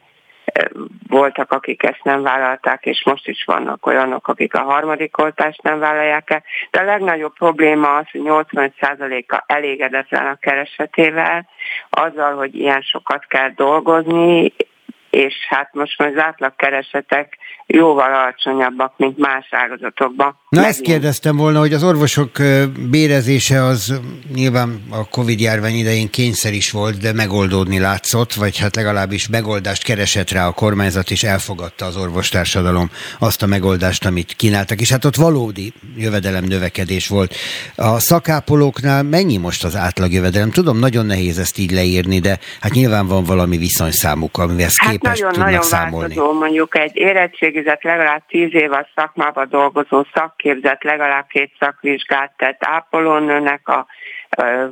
voltak, 1.08 1.52
akik 1.52 1.84
ezt 1.84 2.04
nem 2.04 2.22
vállalták, 2.22 2.86
és 2.86 3.04
most 3.06 3.28
is 3.28 3.44
vannak 3.46 3.86
olyanok, 3.86 4.28
akik 4.28 4.54
a 4.54 4.62
harmadik 4.62 5.18
oltást 5.18 5.62
nem 5.62 5.80
vállalják 5.80 6.30
el. 6.30 6.44
De 6.72 6.80
a 6.80 6.84
legnagyobb 6.84 7.34
probléma 7.34 7.96
az, 7.96 8.06
hogy 8.12 8.22
85%-a 8.24 9.44
elégedetlen 9.48 10.26
a 10.26 10.36
keresetével, 10.36 11.50
azzal, 11.90 12.36
hogy 12.36 12.56
ilyen 12.56 12.82
sokat 12.82 13.26
kell 13.28 13.50
dolgozni, 13.50 14.54
és 15.16 15.34
hát 15.50 15.70
most 15.74 15.98
már 15.98 16.10
az 16.10 16.22
átlagkeresetek 16.22 17.38
jóval 17.68 18.14
alacsonyabbak, 18.14 18.94
mint 18.98 19.18
más 19.18 19.48
ágazatokban. 19.50 20.28
Na 20.50 20.60
Megint. 20.60 20.76
ezt 20.76 20.82
kérdeztem 20.82 21.36
volna, 21.36 21.60
hogy 21.60 21.74
az 21.74 21.84
orvosok 21.84 22.32
bérezése 22.90 23.64
az 23.64 24.00
nyilván 24.34 24.82
a 24.90 25.10
Covid 25.10 25.40
járvány 25.40 25.76
idején 25.76 26.10
kényszer 26.10 26.54
is 26.54 26.72
volt, 26.72 26.98
de 26.98 27.14
megoldódni 27.14 27.80
látszott, 27.80 28.34
vagy 28.34 28.60
hát 28.60 28.76
legalábbis 28.76 29.28
megoldást 29.28 29.84
keresett 29.84 30.30
rá 30.30 30.48
a 30.48 30.52
kormányzat, 30.52 31.12
és 31.12 31.24
elfogadta 31.24 31.86
az 31.86 31.98
orvostársadalom 31.98 32.90
azt 33.20 33.44
a 33.44 33.46
megoldást, 33.46 34.06
amit 34.06 34.34
kínáltak, 34.34 34.82
és 34.82 34.92
hát 34.92 35.06
ott 35.06 35.16
valódi 35.16 35.74
jövedelem 35.98 36.44
növekedés 36.44 37.08
volt. 37.08 37.36
A 37.76 38.00
szakápolóknál 38.00 39.04
mennyi 39.04 39.38
most 39.38 39.64
az 39.64 39.78
jövedelem? 40.10 40.52
Tudom, 40.52 40.78
nagyon 40.78 41.06
nehéz 41.06 41.40
ezt 41.40 41.58
így 41.58 41.72
leírni, 41.72 42.20
de 42.20 42.40
hát 42.62 42.72
nyilván 42.72 43.08
van 43.08 43.24
valami 43.24 43.58
viszonyszámuk, 43.58 44.38
amivel 44.38 44.70
hát 44.76 44.90
képest 44.92 45.05
nagyon, 45.08 45.32
tudnak 45.32 45.48
nagyon 45.48 45.62
számolni. 45.62 46.16
Változó, 46.16 46.40
mondjuk 46.40 46.78
egy 46.78 46.96
érettségizett 46.96 47.84
legalább 47.84 48.24
tíz 48.28 48.54
év 48.54 48.72
a 48.72 48.88
szakmában 48.96 49.48
dolgozó 49.50 50.06
szakképzett 50.14 50.84
legalább 50.84 51.28
két 51.28 51.52
szakvizsgát 51.60 52.34
tett 52.38 52.60
ápolónőnek 52.60 53.68
a 53.68 53.86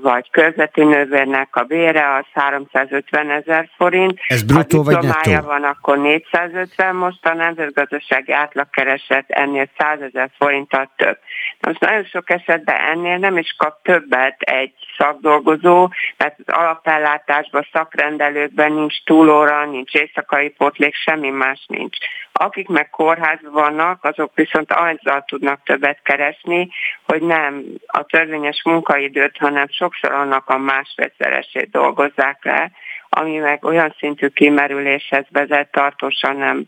vagy 0.02 0.30
körzeti 0.32 0.84
nővérnek 0.84 1.56
a 1.56 1.64
bére 1.64 2.16
az 2.16 2.26
350 2.34 3.30
ezer 3.30 3.70
forint. 3.78 4.20
Ez 4.28 4.44
bruttó 4.44 4.84
vagy 4.84 4.98
nettó? 4.98 5.46
van, 5.46 5.64
akkor 5.64 5.98
450, 5.98 6.96
most 6.96 7.26
a 7.26 7.34
nemzetgazdasági 7.34 8.32
átlagkereset 8.32 9.26
ennél 9.28 9.70
100 9.78 10.02
ezer 10.02 10.30
forinttal 10.38 10.92
több. 10.96 11.18
Most 11.66 11.80
nagyon 11.80 12.04
sok 12.04 12.30
esetben 12.30 12.76
ennél 12.76 13.18
nem 13.18 13.38
is 13.38 13.56
kap 13.58 13.84
többet 13.84 14.42
egy 14.42 14.74
szakdolgozó, 14.98 15.90
mert 16.18 16.36
az 16.46 16.54
alapellátásban, 16.54 17.68
szakrendelőkben 17.72 18.72
nincs 18.72 19.04
túlóra, 19.04 19.66
nincs 19.66 19.94
éjszakai 19.94 20.50
potlék, 20.50 20.96
semmi 20.96 21.30
más 21.30 21.66
nincs. 21.68 21.98
Akik 22.32 22.68
meg 22.68 22.90
kórházban 22.90 23.52
vannak, 23.52 24.04
azok 24.04 24.32
viszont 24.36 24.72
azzal 24.72 25.24
tudnak 25.28 25.64
többet 25.64 26.00
keresni, 26.04 26.70
hogy 27.04 27.22
nem 27.22 27.64
a 27.86 28.04
törvényes 28.04 28.62
munkaidőt, 28.64 29.38
hanem 29.38 29.68
sokszor 29.70 30.12
annak 30.12 30.50
a 30.50 30.58
másfélszeresét 30.58 31.70
dolgozzák 31.72 32.46
le, 32.46 32.72
ami 33.10 33.38
meg 33.38 33.66
olyan 33.66 33.96
szintű 34.00 34.28
kimerüléshez 34.28 35.26
vezet, 35.30 35.72
tartósan 35.72 36.36
nem 36.36 36.66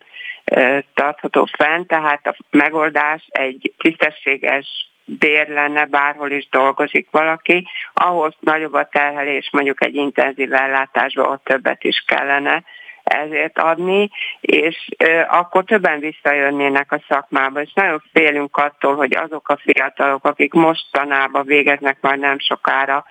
tartható 0.94 1.48
fenn, 1.58 1.86
tehát 1.86 2.28
a 2.28 2.36
megoldás 2.50 3.26
egy 3.28 3.74
tisztességes 3.78 4.68
bér 5.06 5.48
lenne, 5.48 5.86
bárhol 5.86 6.32
is 6.32 6.48
dolgozik 6.50 7.08
valaki, 7.12 7.68
ahhoz 7.94 8.34
nagyobb 8.40 8.74
a 8.74 8.90
terhelés, 8.92 9.50
mondjuk 9.52 9.84
egy 9.84 9.96
intenzív 9.96 10.54
ellátásban 10.54 11.26
ott 11.26 11.44
többet 11.44 11.84
is 11.84 12.04
kellene 12.08 12.64
ezért 13.04 13.60
adni, 13.60 14.10
és 14.40 14.90
akkor 15.28 15.64
többen 15.64 16.00
visszajönnének 16.00 16.92
a 16.92 17.02
szakmába, 17.08 17.62
és 17.62 17.74
nagyon 17.74 18.04
félünk 18.14 18.58
attól, 18.58 18.96
hogy 18.96 19.16
azok 19.16 19.50
a 19.50 19.58
fiatalok, 19.58 20.26
akik 20.26 20.54
mostanában 20.54 21.46
végeznek 21.46 21.98
majd 22.02 22.20
nem 22.20 22.40
sokára, 22.40 23.06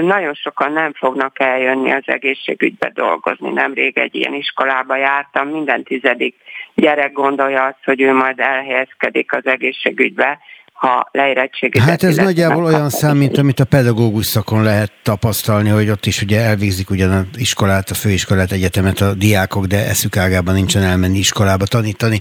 nagyon 0.00 0.34
sokan 0.34 0.72
nem 0.72 0.92
fognak 0.92 1.40
eljönni 1.40 1.92
az 1.92 2.02
egészségügybe 2.04 2.90
dolgozni. 2.94 3.50
Nemrég 3.50 3.98
egy 3.98 4.14
ilyen 4.14 4.34
iskolába 4.34 4.96
jártam, 4.96 5.48
minden 5.48 5.82
tizedik 5.82 6.36
gyerek 6.74 7.12
gondolja 7.12 7.64
azt, 7.64 7.84
hogy 7.84 8.00
ő 8.00 8.12
majd 8.12 8.40
elhelyezkedik 8.40 9.32
az 9.32 9.46
egészségügybe, 9.46 10.38
ha 10.76 11.08
leérettségizett. 11.12 11.88
Hát 11.88 12.02
ez 12.02 12.16
nagyjából 12.16 12.64
olyan 12.64 12.90
szám, 12.90 13.16
mint 13.16 13.38
amit 13.38 13.60
a 13.60 13.64
pedagógus 13.64 14.26
szakon 14.26 14.62
lehet 14.62 14.92
tapasztalni, 15.02 15.68
hogy 15.68 15.90
ott 15.90 16.06
is 16.06 16.22
ugye 16.22 16.40
elvégzik 16.40 16.90
ugyan 16.90 17.10
az 17.10 17.24
iskolát, 17.38 17.90
a 17.90 17.94
főiskolát, 17.94 18.52
egyetemet 18.52 19.00
a 19.00 19.14
diákok, 19.14 19.64
de 19.64 19.76
eszük 19.76 20.16
ágában 20.16 20.54
nincsen 20.54 20.82
elmenni 20.82 21.18
iskolába 21.18 21.64
tanítani. 21.64 22.20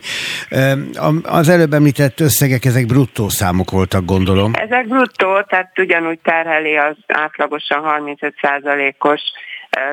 Az 1.24 1.50
előbb 1.50 1.74
említett 1.74 2.20
összegek, 2.20 2.66
ezek 2.66 2.86
bruttó 2.86 3.30
számok 3.30 3.72
voltak, 3.72 4.06
gondolom. 4.06 4.52
Ezek 4.54 4.88
bruttó, 4.88 5.42
tehát 5.42 5.80
ugyanúgy 5.80 6.20
terheli 6.24 6.76
az 6.76 6.96
átlagosan 7.08 7.82
35%-os 7.86 9.22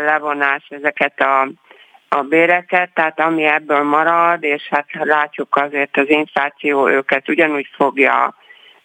levonás 0.07 0.67
ezeket 0.69 1.21
a 1.21 1.49
a 2.15 2.23
béreket, 2.23 2.91
tehát 2.95 3.21
ami 3.21 3.45
ebből 3.45 3.83
marad, 3.83 4.43
és 4.43 4.63
hát 4.71 4.87
látjuk 4.91 5.57
azért 5.57 5.97
az 5.97 6.09
infláció 6.09 6.89
őket 6.89 7.29
ugyanúgy 7.29 7.69
fogja 7.77 8.35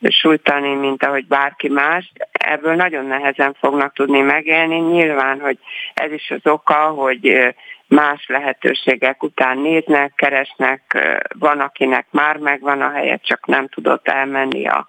sújtani, 0.02 0.74
mint 0.74 1.03
ahogy 1.03 1.28
bárki 1.28 1.69
más, 1.69 2.11
ebből 2.32 2.76
nagyon 2.76 3.06
nehezen 3.06 3.56
fognak 3.60 3.94
tudni 3.94 4.19
megélni. 4.19 4.76
Nyilván, 4.76 5.40
hogy 5.40 5.57
ez 5.94 6.11
is 6.11 6.32
az 6.32 6.52
oka, 6.52 6.74
hogy 6.74 7.53
más 7.88 8.26
lehetőségek 8.28 9.24
után 9.24 9.57
néznek, 9.57 10.14
keresnek, 10.15 10.98
van, 11.40 11.60
akinek 11.60 12.07
már 12.11 12.38
megvan 12.38 12.82
a 12.82 12.91
helye, 12.91 13.19
csak 13.24 13.45
nem 13.45 13.68
tudott 13.68 14.07
elmenni 14.07 14.68
a, 14.68 14.88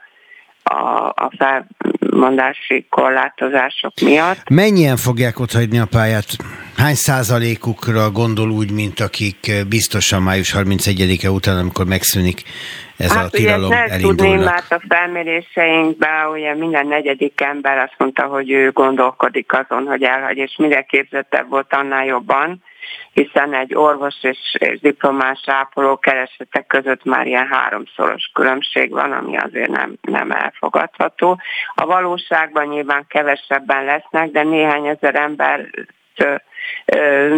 a, 0.62 1.06
a 1.06 1.30
felmondási 1.38 2.86
korlátozások 2.90 3.92
miatt. 4.02 4.48
Mennyien 4.50 4.96
fogják 4.96 5.40
otthagyni 5.40 5.78
a 5.78 5.86
pályát? 5.86 6.26
Hány 6.76 6.94
százalékukra 6.94 8.10
gondol 8.10 8.50
úgy, 8.50 8.70
mint 8.70 9.00
akik 9.00 9.52
biztosan 9.68 10.22
május 10.22 10.54
31-e 10.56 11.30
után, 11.30 11.58
amikor 11.58 11.86
megszűnik 11.86 12.42
ez 12.98 13.12
hát, 13.12 13.24
a 13.24 13.28
tilalom 13.28 13.70
ugye 13.70 13.82
ezt 13.82 14.00
tudni, 14.00 14.34
mert 14.34 14.72
a 14.72 14.80
felméréseinkben 14.88 16.30
ugye 16.30 16.54
minden 16.54 16.86
negyedik 16.86 17.40
ember 17.40 17.78
azt 17.78 17.94
mondta, 17.98 18.22
hogy 18.22 18.50
ő 18.50 18.70
gondolkodik 18.70 19.52
azon, 19.52 19.86
hogy 19.86 20.02
elhagy, 20.02 20.36
és 20.36 20.56
minden 20.58 20.84
képzettebb 20.88 21.48
volt, 21.48 21.72
annál 21.72 22.04
jobban 22.04 22.62
hiszen 23.12 23.54
egy 23.54 23.74
orvos 23.74 24.14
és, 24.20 24.38
és 24.58 24.80
diplomás 24.80 25.42
ápoló 25.46 25.96
keresetek 25.98 26.66
között 26.66 27.04
már 27.04 27.26
ilyen 27.26 27.46
háromszoros 27.46 28.30
különbség 28.32 28.90
van, 28.90 29.12
ami 29.12 29.36
azért 29.36 29.70
nem, 29.70 29.96
nem 30.00 30.30
elfogadható. 30.30 31.40
A 31.74 31.86
valóságban 31.86 32.66
nyilván 32.66 33.04
kevesebben 33.08 33.84
lesznek, 33.84 34.30
de 34.30 34.42
néhány 34.42 34.86
ezer 34.86 35.14
ember 35.14 35.70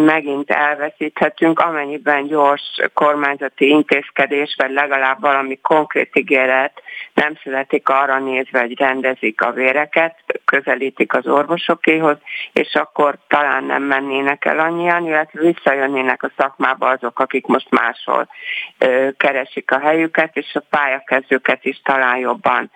megint 0.04 0.50
elveszíthetünk, 0.50 1.58
amennyiben 1.58 2.26
gyors 2.26 2.62
kormányzati 2.94 3.68
intézkedés, 3.68 4.54
vagy 4.58 4.70
legalább 4.70 5.20
valami 5.20 5.58
konkrét 5.60 6.16
ígéret 6.16 6.82
nem 7.14 7.36
születik 7.42 7.88
arra 7.88 8.18
nézve, 8.18 8.60
hogy 8.60 8.78
rendezik 8.78 9.40
a 9.40 9.50
véreket, 9.50 10.16
közelítik 10.44 11.14
az 11.14 11.26
orvosokéhoz, 11.26 12.16
és 12.52 12.74
akkor 12.74 13.14
talán 13.28 13.64
nem 13.64 13.82
mennének 13.82 14.44
el 14.44 14.58
annyian, 14.58 15.06
illetve 15.06 15.40
visszajönnének 15.40 16.22
a 16.22 16.30
szakmába 16.36 16.88
azok, 16.88 17.18
akik 17.18 17.46
most 17.46 17.70
máshol 17.70 18.28
keresik 19.16 19.70
a 19.70 19.78
helyüket, 19.78 20.36
és 20.36 20.54
a 20.54 20.62
pályakezdőket 20.70 21.64
is 21.64 21.80
talán 21.84 22.16
jobban 22.16 22.70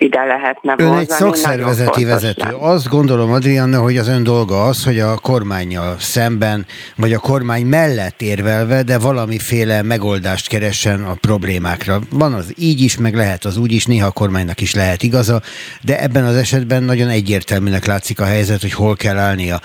ide 0.00 0.24
lehetne 0.24 0.74
Ön 0.78 0.92
egy 0.92 1.08
szakszervezeti 1.08 2.04
vezető. 2.04 2.48
Azt 2.58 2.88
gondolom, 2.88 3.32
Adrianna, 3.32 3.80
hogy 3.80 3.96
az 3.96 4.08
ön 4.08 4.22
dolga 4.22 4.64
az, 4.64 4.84
hogy 4.84 4.98
a 4.98 5.18
kormányjal 5.18 5.96
szemben, 5.98 6.66
vagy 6.96 7.12
a 7.12 7.18
kormány 7.18 7.66
mellett 7.66 8.22
érvelve, 8.22 8.82
de 8.82 8.98
valamiféle 8.98 9.82
megoldást 9.82 10.48
keressen 10.48 11.04
a 11.04 11.14
problémákra. 11.14 12.00
Van 12.10 12.32
az 12.32 12.52
így 12.58 12.80
is, 12.80 12.96
meg 12.96 13.14
lehet 13.14 13.44
az 13.44 13.56
úgy 13.56 13.72
is, 13.72 13.86
néha 13.86 14.06
a 14.06 14.10
kormánynak 14.10 14.60
is 14.60 14.74
lehet 14.74 15.02
igaza, 15.02 15.42
de 15.82 16.02
ebben 16.02 16.24
az 16.24 16.36
esetben 16.36 16.82
nagyon 16.82 17.08
egyértelműnek 17.08 17.86
látszik 17.86 18.20
a 18.20 18.24
helyzet, 18.24 18.60
hogy 18.60 18.72
hol 18.72 18.96
kell 18.96 19.18
állnia. 19.18 19.60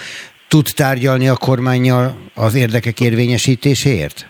Tud 0.47 0.67
tárgyalni 0.75 1.27
a 1.27 1.35
kormányjal 1.35 2.17
az 2.33 2.55
érdekek 2.55 2.99
érvényesítéséért? 2.99 4.27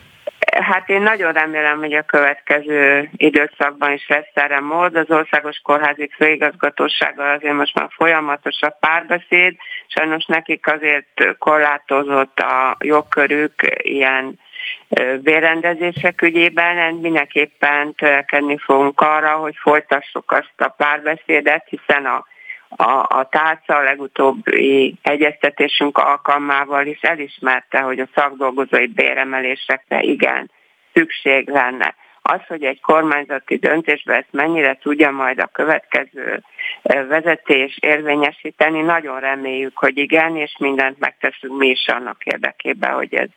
Hát 0.62 0.90
én 0.90 1.02
nagyon 1.02 1.34
remélem, 1.34 1.78
hogy 1.78 1.94
a 1.94 2.02
következő 2.02 3.10
időszakban 3.16 3.92
is 3.92 4.08
lesz 4.08 4.32
erre 4.34 4.60
mód. 4.60 4.96
Az 4.96 5.10
Országos 5.12 5.60
Kórházi 5.64 6.10
Főigazgatósággal 6.16 7.36
azért 7.36 7.54
most 7.54 7.76
már 7.76 7.88
folyamatos 7.96 8.62
a 8.62 8.78
párbeszéd. 8.80 9.56
Sajnos 9.88 10.26
nekik 10.26 10.68
azért 10.68 11.38
korlátozott 11.38 12.40
a 12.40 12.78
jogkörük 12.80 13.54
ilyen 13.78 14.40
bérrendezések 15.22 16.22
ügyében, 16.22 16.94
mindenképpen 16.94 17.94
törekedni 17.94 18.58
fogunk 18.58 19.02
arra, 19.02 19.32
hogy 19.36 19.56
folytassuk 19.62 20.32
azt 20.32 20.54
a 20.58 20.68
párbeszédet, 20.68 21.66
hiszen 21.70 22.06
a 22.06 22.26
a, 22.76 23.06
a 23.10 23.28
tárca 23.30 23.76
a 23.76 23.84
legutóbbi 23.84 24.96
egyeztetésünk 25.02 25.98
alkalmával 25.98 26.86
is 26.86 27.02
elismerte, 27.02 27.80
hogy 27.80 28.00
a 28.00 28.08
szakdolgozói 28.16 28.88
béremelésekre 28.88 30.02
igen 30.02 30.52
szükség 30.94 31.50
lenne. 31.50 31.96
Az, 32.22 32.40
hogy 32.48 32.64
egy 32.64 32.82
kormányzati 32.82 33.56
döntésbe 33.56 34.16
ezt 34.16 34.32
mennyire 34.32 34.78
tudja 34.82 35.12
majd 35.12 35.40
a 35.40 35.50
következő 35.52 36.44
vezetés 36.84 37.78
érvényesíteni, 37.82 38.82
nagyon 38.82 39.20
reméljük, 39.20 39.78
hogy 39.78 39.98
igen, 39.98 40.38
és 40.38 40.56
mindent 40.60 41.00
megteszünk 41.00 41.58
mi 41.58 41.68
is 41.68 41.88
annak 41.88 42.24
érdekében, 42.24 42.94
hogy 42.94 43.14
ez 43.14 43.28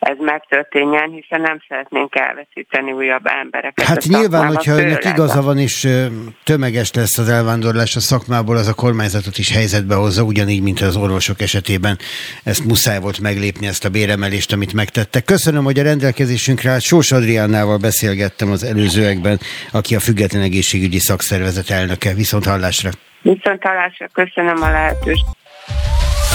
ez 0.00 0.16
megtörténjen, 0.18 1.10
hiszen 1.10 1.40
nem 1.40 1.60
szeretnénk 1.68 2.14
elveszíteni 2.16 2.92
újabb 2.92 3.26
embereket. 3.26 3.86
Hát 3.86 4.04
nyilván, 4.04 4.46
hogyha 4.46 4.72
önnek 4.72 5.04
igaza 5.04 5.42
van, 5.42 5.58
és 5.58 5.88
tömeges 6.44 6.92
lesz 6.92 7.18
az 7.18 7.28
elvándorlás 7.28 7.96
a 7.96 8.00
szakmából, 8.00 8.56
az 8.56 8.68
a 8.68 8.74
kormányzatot 8.74 9.38
is 9.38 9.52
helyzetbe 9.52 9.94
hozza, 9.94 10.22
ugyanígy, 10.22 10.62
mint 10.62 10.80
az 10.80 10.96
orvosok 10.96 11.40
esetében 11.40 11.98
ezt 12.44 12.64
muszáj 12.64 13.00
volt 13.00 13.20
meglépni, 13.20 13.66
ezt 13.66 13.84
a 13.84 13.88
béremelést, 13.88 14.52
amit 14.52 14.72
megtettek. 14.72 15.24
Köszönöm, 15.24 15.64
hogy 15.64 15.78
a 15.78 15.82
rendelkezésünkre 15.82 16.70
állt. 16.70 16.82
Sós 16.82 17.12
Adriánnával 17.12 17.76
beszélgettem 17.76 18.50
az 18.50 18.64
előzőekben, 18.64 19.38
aki 19.72 19.94
a 19.94 20.00
Független 20.00 20.42
Egészségügyi 20.42 20.98
Szakszervezet 20.98 21.70
elnöke. 21.70 22.14
Viszont 22.14 22.44
hallásra! 22.44 22.90
Viszont 23.22 23.62
hallásra, 23.62 24.08
köszönöm 24.12 24.62
a 24.62 24.70
lehetőséget. 24.70 25.38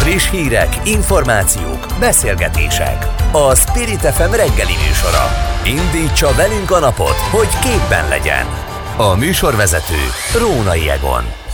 Friss 0.05 0.29
hírek, 0.29 0.87
információk, 0.87 1.85
beszélgetések. 1.99 3.07
A 3.31 3.55
Spirit 3.55 3.99
FM 3.99 4.31
reggeli 4.31 4.73
műsora. 4.87 5.27
Indítsa 5.63 6.33
velünk 6.35 6.71
a 6.71 6.79
napot, 6.79 7.17
hogy 7.31 7.47
képben 7.59 8.07
legyen. 8.09 8.45
A 8.97 9.15
műsorvezető 9.15 10.01
Rónai 10.39 10.89
Egon. 10.89 11.44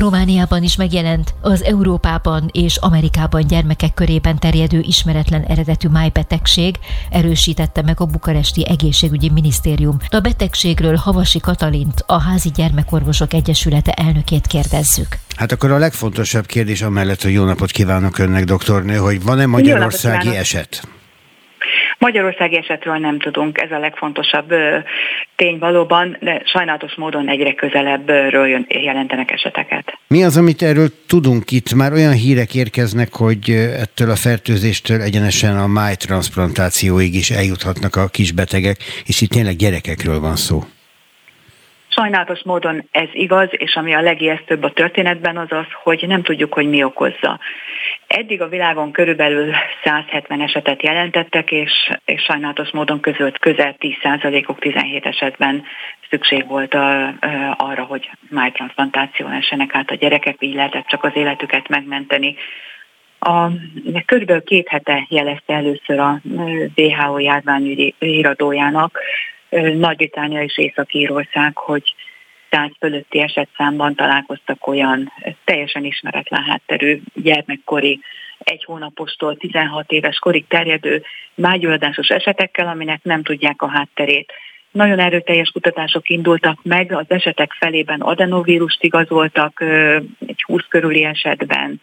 Romániában 0.00 0.62
is 0.62 0.76
megjelent 0.76 1.34
az 1.40 1.64
Európában 1.64 2.48
és 2.52 2.76
Amerikában 2.76 3.46
gyermekek 3.46 3.94
körében 3.94 4.38
terjedő 4.38 4.80
ismeretlen 4.80 5.42
eredetű 5.42 5.88
májbetegség, 5.88 6.76
erősítette 7.10 7.82
meg 7.82 8.00
a 8.00 8.04
bukaresti 8.04 8.68
egészségügyi 8.68 9.30
minisztérium. 9.30 9.96
A 10.10 10.20
betegségről 10.20 10.96
Havasi 10.96 11.40
Katalint, 11.40 12.04
a 12.06 12.20
Házi 12.20 12.50
Gyermekorvosok 12.54 13.32
Egyesülete 13.32 13.92
elnökét 13.92 14.46
kérdezzük. 14.46 15.18
Hát 15.36 15.52
akkor 15.52 15.70
a 15.70 15.78
legfontosabb 15.78 16.46
kérdés 16.46 16.82
amellett, 16.82 17.22
hogy 17.22 17.32
jó 17.32 17.44
napot 17.44 17.70
kívánok 17.70 18.18
önnek, 18.18 18.44
doktornő, 18.44 18.96
hogy 18.96 19.22
van-e 19.22 19.46
magyarországi 19.46 20.36
eset? 20.36 20.88
Magyarországi 22.00 22.56
esetről 22.56 22.96
nem 22.96 23.18
tudunk, 23.18 23.60
ez 23.60 23.70
a 23.70 23.78
legfontosabb 23.78 24.52
tény 25.36 25.58
valóban, 25.58 26.16
de 26.20 26.42
sajnálatos 26.44 26.94
módon 26.94 27.28
egyre 27.28 27.54
közelebbről 27.54 28.66
jelentenek 28.68 29.30
eseteket. 29.30 29.98
Mi 30.06 30.24
az, 30.24 30.36
amit 30.36 30.62
erről 30.62 30.88
tudunk 31.06 31.50
itt? 31.50 31.74
Már 31.74 31.92
olyan 31.92 32.12
hírek 32.12 32.54
érkeznek, 32.54 33.14
hogy 33.14 33.50
ettől 33.78 34.10
a 34.10 34.16
fertőzéstől 34.16 35.00
egyenesen 35.00 35.58
a 35.58 35.66
májtransplantációig 35.66 37.14
is 37.14 37.30
eljuthatnak 37.30 37.96
a 37.96 38.08
kisbetegek, 38.08 38.76
és 39.06 39.20
itt 39.20 39.30
tényleg 39.30 39.56
gyerekekről 39.56 40.20
van 40.20 40.36
szó. 40.36 40.62
Sajnálatos 41.92 42.42
módon 42.42 42.88
ez 42.90 43.08
igaz, 43.12 43.48
és 43.50 43.74
ami 43.74 43.94
a 43.94 44.00
legijesztőbb 44.00 44.62
a 44.62 44.72
történetben 44.72 45.36
az 45.36 45.52
az, 45.52 45.66
hogy 45.82 46.04
nem 46.06 46.22
tudjuk, 46.22 46.52
hogy 46.52 46.68
mi 46.68 46.82
okozza. 46.82 47.38
Eddig 48.06 48.40
a 48.40 48.48
világon 48.48 48.92
körülbelül 48.92 49.52
170 49.84 50.40
esetet 50.40 50.82
jelentettek, 50.82 51.50
és, 51.50 51.72
és 52.04 52.22
sajnálatos 52.22 52.70
módon 52.70 53.00
közölt 53.00 53.38
közel 53.38 53.76
10%-ok 53.78 54.58
17 54.58 55.06
esetben 55.06 55.64
szükség 56.10 56.46
volt 56.46 56.74
a, 56.74 57.14
arra, 57.56 57.82
hogy 57.84 58.10
májtransplantáción 58.28 59.32
esenek 59.32 59.74
át 59.74 59.90
a 59.90 59.94
gyerekek, 59.94 60.36
így 60.38 60.54
lehetett 60.54 60.86
csak 60.86 61.04
az 61.04 61.12
életüket 61.14 61.68
megmenteni. 61.68 62.36
A, 63.18 63.46
körülbelül 64.06 64.42
két 64.42 64.68
hete 64.68 65.06
jelezte 65.08 65.54
először 65.54 65.98
a 65.98 66.20
WHO 66.76 67.18
járványügyi 67.18 67.94
híradójának, 67.98 68.98
nagy-Británia 69.74 70.42
és 70.42 70.58
Észak-Írország, 70.58 71.56
hogy 71.56 71.94
100 72.50 72.70
fölötti 72.78 73.20
esetszámban 73.20 73.94
találkoztak 73.94 74.66
olyan 74.66 75.12
teljesen 75.44 75.84
ismeretlen 75.84 76.42
hátterű 76.42 77.00
gyermekkori 77.14 78.00
egy 78.38 78.64
hónapostól 78.64 79.36
16 79.36 79.92
éves 79.92 80.18
korig 80.18 80.46
terjedő 80.46 81.02
mágyuladásos 81.34 82.08
esetekkel, 82.08 82.68
aminek 82.68 83.02
nem 83.02 83.22
tudják 83.22 83.62
a 83.62 83.68
hátterét. 83.68 84.32
nagyon 84.70 84.98
erőteljes 84.98 85.50
kutatások 85.50 86.08
indultak 86.08 86.58
meg, 86.62 86.92
az 86.92 87.04
esetek 87.08 87.52
felében 87.52 88.00
adenovírust 88.00 88.82
igazoltak, 88.82 89.60
egy 90.26 90.42
20 90.42 90.62
körüli 90.68 91.04
esetben 91.04 91.80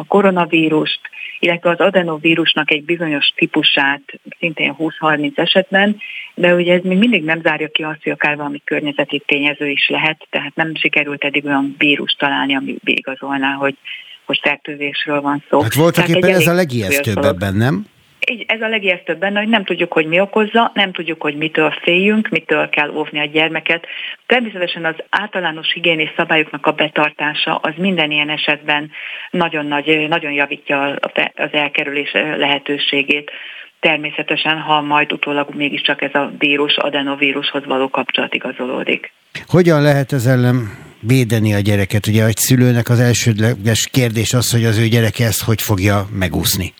a 0.00 0.04
koronavírust, 0.08 1.00
illetve 1.38 1.70
az 1.70 1.78
adenovírusnak 1.78 2.70
egy 2.70 2.84
bizonyos 2.84 3.26
típusát, 3.36 4.02
szintén 4.38 4.74
20-30 4.78 5.38
esetben, 5.38 5.96
de 6.34 6.54
ugye 6.54 6.74
ez 6.74 6.82
még 6.82 6.98
mindig 6.98 7.24
nem 7.24 7.40
zárja 7.40 7.68
ki 7.68 7.82
azt, 7.82 8.02
hogy 8.02 8.12
akár 8.12 8.36
valami 8.36 8.62
környezeti 8.64 9.22
tényező 9.26 9.68
is 9.68 9.88
lehet, 9.88 10.26
tehát 10.30 10.54
nem 10.54 10.74
sikerült 10.74 11.24
eddig 11.24 11.44
olyan 11.44 11.74
vírus 11.78 12.12
találni, 12.12 12.56
ami 12.56 12.76
igazolná, 12.84 13.52
hogy, 13.52 13.76
hogy 14.24 14.38
fertőzésről 14.42 15.20
van 15.20 15.44
szó. 15.50 15.60
Hát 15.60 15.74
voltak 15.74 16.08
éppen 16.08 16.34
ez 16.34 16.46
a 16.46 16.52
legijesztőbb 16.52 17.24
ebben, 17.24 17.54
nem? 17.54 17.86
Így 18.30 18.44
ez 18.48 18.60
a 18.60 18.68
legijesztőbb 18.68 19.18
benne, 19.18 19.38
hogy 19.38 19.48
nem 19.48 19.64
tudjuk, 19.64 19.92
hogy 19.92 20.06
mi 20.06 20.20
okozza, 20.20 20.70
nem 20.74 20.92
tudjuk, 20.92 21.22
hogy 21.22 21.36
mitől 21.36 21.70
féljünk, 21.82 22.28
mitől 22.28 22.68
kell 22.68 22.90
óvni 22.90 23.20
a 23.20 23.24
gyermeket. 23.24 23.86
Természetesen 24.26 24.84
az 24.84 24.94
általános 25.08 25.72
higiénis 25.72 26.12
szabályoknak 26.16 26.66
a 26.66 26.72
betartása 26.72 27.56
az 27.56 27.72
minden 27.76 28.10
ilyen 28.10 28.30
esetben 28.30 28.90
nagyon, 29.30 29.66
nagy, 29.66 30.06
nagyon 30.08 30.32
javítja 30.32 30.80
az 31.34 31.52
elkerülés 31.52 32.12
lehetőségét. 32.12 33.30
Természetesen, 33.80 34.60
ha 34.60 34.80
majd 34.80 35.12
utólag 35.12 35.54
mégiscsak 35.54 36.02
ez 36.02 36.14
a 36.14 36.32
vírus, 36.38 36.76
adenovírushoz 36.76 37.64
való 37.64 37.88
kapcsolat 37.88 38.34
igazolódik. 38.34 39.12
Hogyan 39.46 39.82
lehet 39.82 40.12
ez 40.12 40.26
ellen 40.26 40.56
védeni 41.00 41.54
a 41.54 41.60
gyereket? 41.60 42.06
Ugye 42.06 42.24
egy 42.24 42.36
szülőnek 42.36 42.88
az 42.88 43.00
elsődleges 43.00 43.88
kérdés 43.92 44.34
az, 44.34 44.50
hogy 44.50 44.64
az 44.64 44.78
ő 44.78 44.86
gyereke 44.86 45.24
ezt 45.24 45.44
hogy 45.44 45.62
fogja 45.62 46.06
megúszni. 46.12 46.72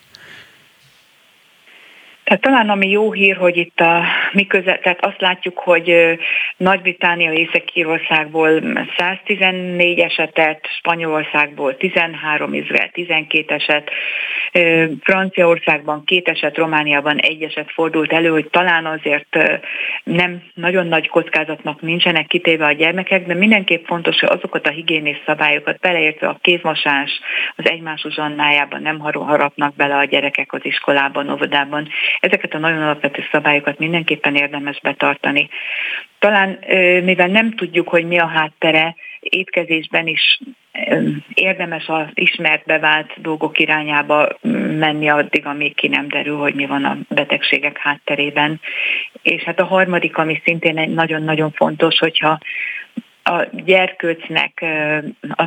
Tehát 2.30 2.44
talán 2.44 2.68
ami 2.68 2.90
jó 2.90 3.12
hír, 3.12 3.36
hogy 3.36 3.56
itt 3.56 3.80
a 3.80 4.02
mi 4.32 4.46
közel, 4.46 4.78
tehát 4.78 5.04
azt 5.04 5.20
látjuk, 5.20 5.58
hogy 5.58 6.18
Nagy-Británia 6.56 7.32
Észak-Írországból 7.32 8.62
114 8.96 9.98
esetet, 9.98 10.66
Spanyolországból 10.78 11.76
13, 11.76 12.54
Izrael 12.54 12.90
12 12.92 13.54
eset, 13.54 13.90
Franciaországban 15.02 16.04
két 16.04 16.28
eset, 16.28 16.56
Romániában 16.56 17.18
egy 17.18 17.42
eset 17.42 17.70
fordult 17.72 18.12
elő, 18.12 18.28
hogy 18.28 18.48
talán 18.50 18.86
azért 18.86 19.38
nem 20.04 20.42
nagyon 20.54 20.86
nagy 20.86 21.08
kockázatnak 21.08 21.80
nincsenek 21.80 22.26
kitéve 22.26 22.66
a 22.66 22.72
gyermekek, 22.72 23.26
de 23.26 23.34
mindenképp 23.34 23.86
fontos, 23.86 24.20
hogy 24.20 24.28
azokat 24.32 24.66
a 24.66 24.70
higiénés 24.70 25.22
szabályokat 25.26 25.78
beleértve 25.78 26.28
a 26.28 26.38
kézmosás, 26.40 27.20
az 27.56 27.68
egymás 27.68 28.04
uzsannájában 28.04 28.82
nem 28.82 28.98
harapnak 28.98 29.74
bele 29.74 29.96
a 29.96 30.04
gyerekek 30.04 30.52
az 30.52 30.64
iskolában, 30.64 31.30
óvodában. 31.30 31.88
Ezeket 32.20 32.54
a 32.54 32.58
nagyon 32.58 32.82
alapvető 32.82 33.24
szabályokat 33.32 33.78
mindenképpen 33.78 34.36
érdemes 34.36 34.80
betartani. 34.80 35.48
Talán 36.18 36.58
mivel 37.04 37.28
nem 37.28 37.54
tudjuk, 37.54 37.88
hogy 37.88 38.04
mi 38.04 38.18
a 38.18 38.26
háttere, 38.26 38.94
étkezésben 39.20 40.06
is 40.06 40.40
érdemes 41.34 41.88
az 41.88 42.06
ismert 42.14 42.64
bevált 42.64 43.20
dolgok 43.20 43.58
irányába 43.58 44.28
menni 44.78 45.08
addig, 45.08 45.46
amíg 45.46 45.74
ki 45.74 45.88
nem 45.88 46.08
derül, 46.08 46.36
hogy 46.36 46.54
mi 46.54 46.66
van 46.66 46.84
a 46.84 46.98
betegségek 47.08 47.78
hátterében. 47.78 48.60
És 49.22 49.42
hát 49.42 49.60
a 49.60 49.64
harmadik, 49.64 50.16
ami 50.16 50.40
szintén 50.44 50.90
nagyon-nagyon 50.90 51.50
fontos, 51.52 51.98
hogyha 51.98 52.38
a 53.30 53.48
gyerkőcnek, 53.52 54.64
a, 55.28 55.44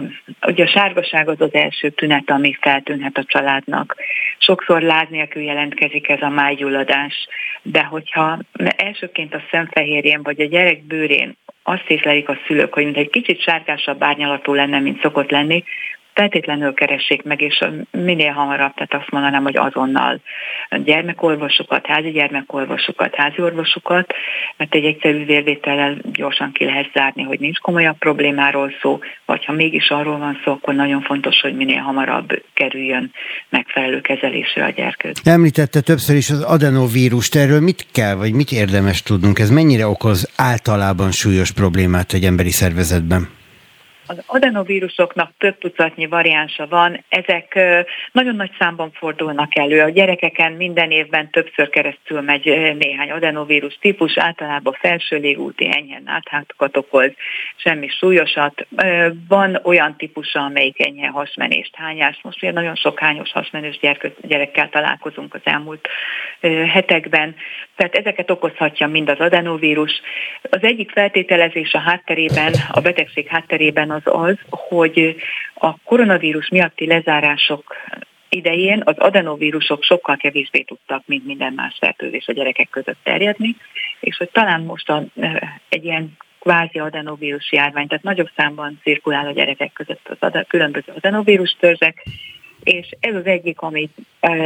ugye 0.47 0.64
a 0.64 0.68
sárgaság 0.68 1.30
az 1.30 1.41
az 1.41 1.53
első 1.53 1.89
tünet, 1.89 2.30
ami 2.30 2.57
feltűnhet 2.61 3.18
a 3.18 3.23
családnak. 3.23 3.95
Sokszor 4.38 4.81
láz 4.81 5.07
nélkül 5.10 5.41
jelentkezik 5.41 6.10
ez 6.10 6.22
a 6.22 6.30
májgyulladás, 6.30 7.27
de 7.61 7.84
hogyha 7.84 8.39
elsőként 8.76 9.34
a 9.34 9.43
szemfehérjén 9.51 10.23
vagy 10.23 10.41
a 10.41 10.45
gyerek 10.45 10.84
bőrén 10.84 11.38
azt 11.64 11.88
észlelik 11.89 12.30
a 12.30 12.38
szülők, 12.47 12.73
hogy 12.73 12.84
mint 12.84 12.97
egy 12.97 13.10
kicsit 13.10 13.41
sárgásabb 13.41 14.03
árnyalatú 14.03 14.53
lenne, 14.53 14.80
mint 14.80 15.01
szokott 15.01 15.31
lenni, 15.31 15.64
feltétlenül 16.14 16.73
keressék 16.73 17.23
meg, 17.23 17.41
és 17.41 17.64
minél 17.91 18.31
hamarabb, 18.31 18.73
tehát 18.73 18.93
azt 18.93 19.11
mondanám, 19.11 19.43
hogy 19.43 19.57
azonnal 19.57 20.19
gyermekorvosokat, 20.77 21.85
házi 21.85 22.11
gyermekorvosokat, 22.11 23.15
házi 23.15 23.41
orvosokat, 23.41 24.13
mert 24.57 24.75
egy 24.75 24.85
egyszerű 24.85 25.25
vérvétellel 25.25 25.97
gyorsan 26.13 26.51
ki 26.51 26.65
lehet 26.65 26.89
zárni, 26.93 27.23
hogy 27.23 27.39
nincs 27.39 27.59
komolyabb 27.59 27.97
problémáról 27.97 28.71
szó, 28.81 28.99
vagy 29.25 29.45
ha 29.45 29.53
mégis 29.53 29.89
arról 29.89 30.17
van 30.17 30.39
szó, 30.43 30.51
akkor 30.51 30.73
nagyon 30.73 31.01
fontos, 31.01 31.39
hogy 31.41 31.55
minél 31.55 31.81
hamarabb 31.81 32.43
kerüljön 32.53 33.11
megfelelő 33.49 34.01
kezelésre 34.01 34.65
a 34.65 34.69
gyerkőt. 34.69 35.21
Említette 35.23 35.81
többször 35.81 36.15
is 36.15 36.29
az 36.29 36.41
adenovírust, 36.41 37.35
erről 37.35 37.61
mit 37.61 37.85
kell, 37.91 38.15
vagy 38.15 38.33
mit 38.33 38.51
érdemes 38.51 39.01
tudnunk? 39.01 39.39
Ez 39.39 39.49
mennyire 39.49 39.87
okoz 39.87 40.31
általában 40.37 41.11
súlyos 41.11 41.51
problémát 41.51 42.13
egy 42.13 42.23
emberi 42.23 42.51
szervezetben? 42.51 43.41
Az 44.07 44.23
adenovírusoknak 44.25 45.31
több 45.38 45.57
tucatnyi 45.57 46.05
variánsa 46.05 46.67
van, 46.67 47.03
ezek 47.09 47.59
nagyon 48.11 48.35
nagy 48.35 48.51
számban 48.59 48.91
fordulnak 48.91 49.57
elő. 49.57 49.81
A 49.81 49.89
gyerekeken 49.89 50.51
minden 50.51 50.91
évben 50.91 51.30
többször 51.30 51.69
keresztül 51.69 52.21
megy 52.21 52.45
néhány 52.80 53.11
adenovírus 53.11 53.77
típus, 53.81 54.17
általában 54.17 54.73
felső 54.80 55.17
légúti 55.17 55.69
enyhen 55.75 56.03
áthátokat 56.05 56.77
okoz, 56.77 57.11
semmi 57.55 57.88
súlyosat. 57.88 58.67
Van 59.27 59.59
olyan 59.63 59.97
típusa, 59.97 60.39
amelyik 60.39 60.85
enyhe 60.85 61.07
hasmenést, 61.07 61.75
hányás. 61.75 62.19
Most 62.21 62.43
ugye 62.43 62.51
nagyon 62.51 62.75
sok 62.75 62.99
hányos 62.99 63.31
hasmenős 63.31 63.80
gyerekkel 64.21 64.69
találkozunk 64.69 65.34
az 65.34 65.41
elmúlt 65.43 65.88
hetekben. 66.67 67.35
Tehát 67.75 67.95
ezeket 67.95 68.31
okozhatja 68.31 68.88
mind 68.88 69.09
az 69.09 69.19
adenovírus. 69.19 70.01
Az 70.41 70.63
egyik 70.63 70.91
feltételezés 70.91 71.73
a 71.73 71.80
hátterében, 71.80 72.53
a 72.71 72.80
betegség 72.81 73.27
hátterében 73.27 73.91
az 73.93 74.01
az, 74.05 74.35
hogy 74.49 75.15
a 75.53 75.77
koronavírus 75.83 76.49
miatti 76.49 76.87
lezárások 76.87 77.75
idején 78.29 78.81
az 78.85 78.97
adenovírusok 78.97 79.83
sokkal 79.83 80.17
kevésbé 80.17 80.61
tudtak, 80.61 81.03
mint 81.05 81.25
minden 81.25 81.53
más 81.53 81.77
fertőzés 81.79 82.27
a 82.27 82.33
gyerekek 82.33 82.69
között 82.69 82.99
terjedni, 83.03 83.55
és 83.99 84.17
hogy 84.17 84.29
talán 84.31 84.61
most 84.61 84.89
a, 84.89 85.03
egy 85.69 85.85
ilyen 85.85 86.17
kvázi 86.39 86.79
adenovírus 86.79 87.51
járvány, 87.51 87.87
tehát 87.87 88.03
nagyobb 88.03 88.29
számban 88.35 88.79
cirkulál 88.83 89.27
a 89.27 89.31
gyerekek 89.31 89.73
között 89.73 90.07
az 90.09 90.17
ad, 90.19 90.47
különböző 90.47 90.93
adenovírus 90.95 91.55
törzsek, 91.59 92.05
és 92.63 92.89
ez 92.99 93.15
az 93.15 93.25
egyik, 93.25 93.61
amit 93.61 93.95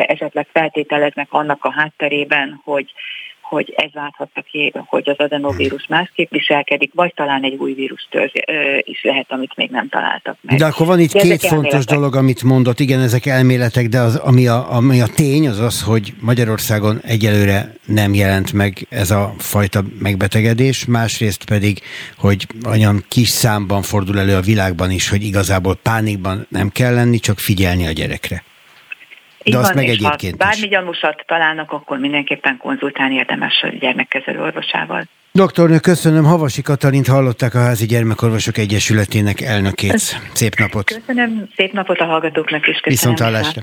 esetleg 0.06 0.48
feltételeznek 0.52 1.28
annak 1.30 1.66
a 1.66 1.72
hátterében, 1.72 2.62
hogy 2.64 2.94
hogy 3.50 3.74
ez 3.78 3.90
láthatta 3.94 4.42
ki, 4.42 4.74
hogy 4.86 5.10
az 5.10 5.18
adenovírus 5.18 5.86
másképp 5.88 6.32
viselkedik, 6.32 6.92
vagy 6.94 7.14
talán 7.14 7.44
egy 7.44 7.56
új 7.56 7.74
vírus 7.74 8.08
is 8.80 9.04
lehet, 9.04 9.26
amit 9.32 9.56
még 9.56 9.70
nem 9.70 9.90
találtak 9.90 10.38
meg. 10.42 10.58
De 10.58 10.66
akkor 10.66 10.86
van 10.86 11.00
itt 11.00 11.12
de 11.12 11.20
két 11.20 11.42
fontos 11.42 11.54
elméletek. 11.54 11.96
dolog, 11.96 12.16
amit 12.16 12.44
mondott. 12.44 12.80
Igen, 12.80 13.00
ezek 13.00 13.26
elméletek, 13.26 13.88
de 13.88 14.00
az, 14.00 14.16
ami, 14.16 14.48
a, 14.48 14.76
ami 14.76 15.02
a 15.02 15.08
tény, 15.16 15.48
az 15.48 15.60
az, 15.60 15.84
hogy 15.84 16.14
Magyarországon 16.20 17.00
egyelőre 17.04 17.74
nem 17.86 18.14
jelent 18.14 18.54
meg 18.54 18.88
ez 18.90 19.12
a 19.12 19.34
fajta 19.38 19.82
megbetegedés, 20.00 20.86
másrészt 20.86 21.46
pedig, 21.46 21.80
hogy 22.18 22.48
olyan 22.68 23.04
kis 23.08 23.30
számban 23.30 23.82
fordul 23.82 24.20
elő 24.20 24.36
a 24.36 24.42
világban 24.42 24.92
is, 24.92 25.10
hogy 25.10 25.24
igazából 25.24 25.76
pánikban 25.76 26.48
nem 26.50 26.70
kell 26.70 26.94
lenni, 26.94 27.20
csak 27.20 27.40
figyelni 27.40 27.88
a 27.88 27.92
gyerekre. 27.92 28.44
Így 29.48 29.54
De 29.54 29.60
azt 29.60 29.74
van, 29.74 29.84
meg 29.84 29.90
egyébként 29.90 30.44
ha 30.44 30.50
bármi 30.50 30.68
gyanúsat 30.68 31.24
találnak, 31.28 31.72
akkor 31.72 31.98
mindenképpen 31.98 32.58
konzultálni 32.58 33.16
érdemes 33.16 33.62
a 33.62 33.68
gyermekkezelő 33.68 34.42
orvosával. 34.42 35.04
Doktornő, 35.32 35.80
köszönöm. 35.80 36.24
Havasi 36.24 36.62
Katalint 36.62 37.08
hallották 37.08 37.56
a 37.56 37.60
Házi 37.60 37.86
Gyermekorvosok 37.86 38.58
Egyesületének 38.58 39.42
elnökét. 39.42 39.98
Szép 40.34 40.56
napot. 40.56 40.86
Köszönöm, 40.86 41.50
szép 41.56 41.74
napot 41.74 42.00
a 42.00 42.06
hallgatóknak 42.06 42.68
is. 42.68 42.80
Köszönöm. 42.80 43.16
Viszontlátásra. 43.16 43.62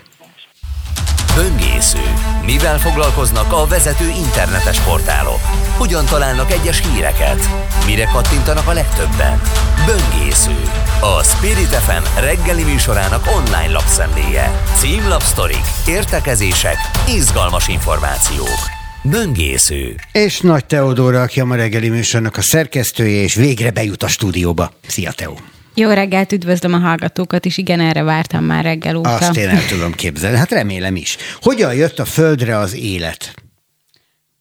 Böngésző. 1.34 1.98
Mivel 2.44 2.78
foglalkoznak 2.78 3.52
a 3.52 3.66
vezető 3.66 4.08
internetes 4.08 4.80
portálok? 4.80 5.40
Hogyan 5.76 6.04
találnak 6.04 6.52
egyes 6.52 6.82
híreket? 6.86 7.48
Mire 7.86 8.04
kattintanak 8.04 8.68
a 8.68 8.72
legtöbben? 8.72 9.40
Böngésző. 9.86 10.56
A 11.00 11.22
Spirit 11.22 11.74
FM 11.74 12.20
reggeli 12.20 12.62
műsorának 12.62 13.26
online 13.36 13.72
lapszemléje. 13.72 14.62
Címlapsztorik, 14.76 15.64
értekezések, 15.86 16.76
izgalmas 17.08 17.68
információk. 17.68 18.58
Böngésző. 19.02 19.94
És 20.12 20.40
Nagy 20.40 20.66
Teodóra, 20.66 21.22
aki 21.22 21.40
a 21.40 21.44
ma 21.44 21.54
reggeli 21.54 21.88
műsornak 21.88 22.36
a 22.36 22.42
szerkesztője, 22.42 23.22
és 23.22 23.34
végre 23.34 23.70
bejut 23.70 24.02
a 24.02 24.08
stúdióba. 24.08 24.72
Szia, 24.86 25.12
Teó! 25.12 25.53
Jó 25.74 25.90
reggelt, 25.90 26.32
üdvözlöm 26.32 26.72
a 26.72 26.78
hallgatókat 26.78 27.44
is, 27.44 27.58
igen, 27.58 27.80
erre 27.80 28.02
vártam 28.02 28.44
már 28.44 28.64
reggel 28.64 28.96
óta. 28.96 29.14
Azt 29.14 29.36
én 29.36 29.48
el 29.48 29.66
tudom 29.66 29.92
képzelni, 29.92 30.36
hát 30.36 30.50
remélem 30.50 30.96
is. 30.96 31.16
Hogyan 31.40 31.74
jött 31.74 31.98
a 31.98 32.04
földre 32.04 32.58
az 32.58 32.74
élet? 32.76 33.34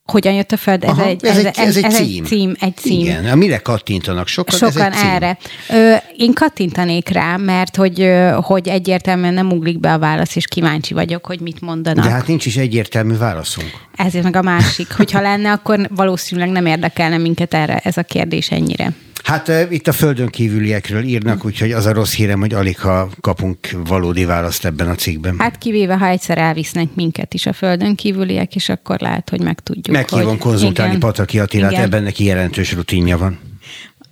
hogyan 0.05 0.33
jött 0.33 0.51
a 0.51 0.57
föld? 0.57 0.83
Ez, 0.83 0.89
Aha, 0.89 1.05
egy, 1.05 1.25
ez, 1.25 1.37
ez, 1.37 1.45
egy, 1.45 1.57
ez, 1.57 1.77
egy, 1.77 1.83
ez 1.83 1.95
cím. 1.95 2.23
egy 2.23 2.29
cím. 2.29 2.55
Egy 2.59 2.75
cím. 2.75 2.99
Igen, 2.99 3.37
mire 3.37 3.57
kattintanak 3.57 4.27
sokan? 4.27 4.57
Sokan 4.57 4.91
ez 4.91 4.97
egy 4.97 5.05
erre. 5.05 5.37
Ö, 5.69 5.95
én 6.17 6.33
kattintanék 6.33 7.09
rá, 7.09 7.37
mert 7.37 7.75
hogy, 7.75 8.11
hogy 8.41 8.67
egyértelműen 8.67 9.33
nem 9.33 9.51
uglik 9.51 9.79
be 9.79 9.93
a 9.93 9.99
válasz, 9.99 10.35
és 10.35 10.47
kíváncsi 10.47 10.93
vagyok, 10.93 11.25
hogy 11.25 11.39
mit 11.39 11.61
mondanak. 11.61 12.05
De 12.05 12.11
hát 12.11 12.27
nincs 12.27 12.45
is 12.45 12.55
egyértelmű 12.55 13.17
válaszunk. 13.17 13.71
Ezért 13.95 14.23
meg 14.23 14.35
a 14.35 14.41
másik. 14.41 14.91
Hogyha 14.91 15.21
lenne, 15.21 15.51
akkor 15.51 15.87
valószínűleg 15.95 16.49
nem 16.49 16.65
érdekelne 16.65 17.17
minket 17.17 17.53
erre 17.53 17.77
ez 17.77 17.97
a 17.97 18.03
kérdés 18.03 18.51
ennyire. 18.51 18.93
Hát 19.23 19.51
itt 19.69 19.87
a 19.87 19.91
földön 19.91 20.27
kívüliekről 20.27 21.03
írnak, 21.03 21.45
úgyhogy 21.45 21.71
az 21.71 21.85
a 21.85 21.93
rossz 21.93 22.13
hírem, 22.13 22.39
hogy 22.39 22.53
alig 22.53 22.79
ha 22.79 23.09
kapunk 23.21 23.57
valódi 23.85 24.25
választ 24.25 24.65
ebben 24.65 24.89
a 24.89 24.95
cikkben. 24.95 25.35
Hát 25.39 25.57
kivéve, 25.57 25.97
ha 25.97 26.05
egyszer 26.07 26.37
elvisznek 26.37 26.95
minket 26.95 27.33
is 27.33 27.45
a 27.45 27.53
földön 27.53 27.95
kívüliek, 27.95 28.55
és 28.55 28.69
akkor 28.69 28.99
lehet, 28.99 29.29
hogy 29.29 29.41
megtudjuk. 29.41 29.95
Meghívom 29.95 30.27
hogy... 30.27 30.37
konzultálni 30.37 30.95
igen, 30.95 31.09
Pataki 31.09 31.39
Attilát, 31.39 31.71
igen. 31.71 31.83
ebben 31.83 32.03
neki 32.03 32.23
jelentős 32.23 32.73
rutinja 32.73 33.17
van. 33.17 33.39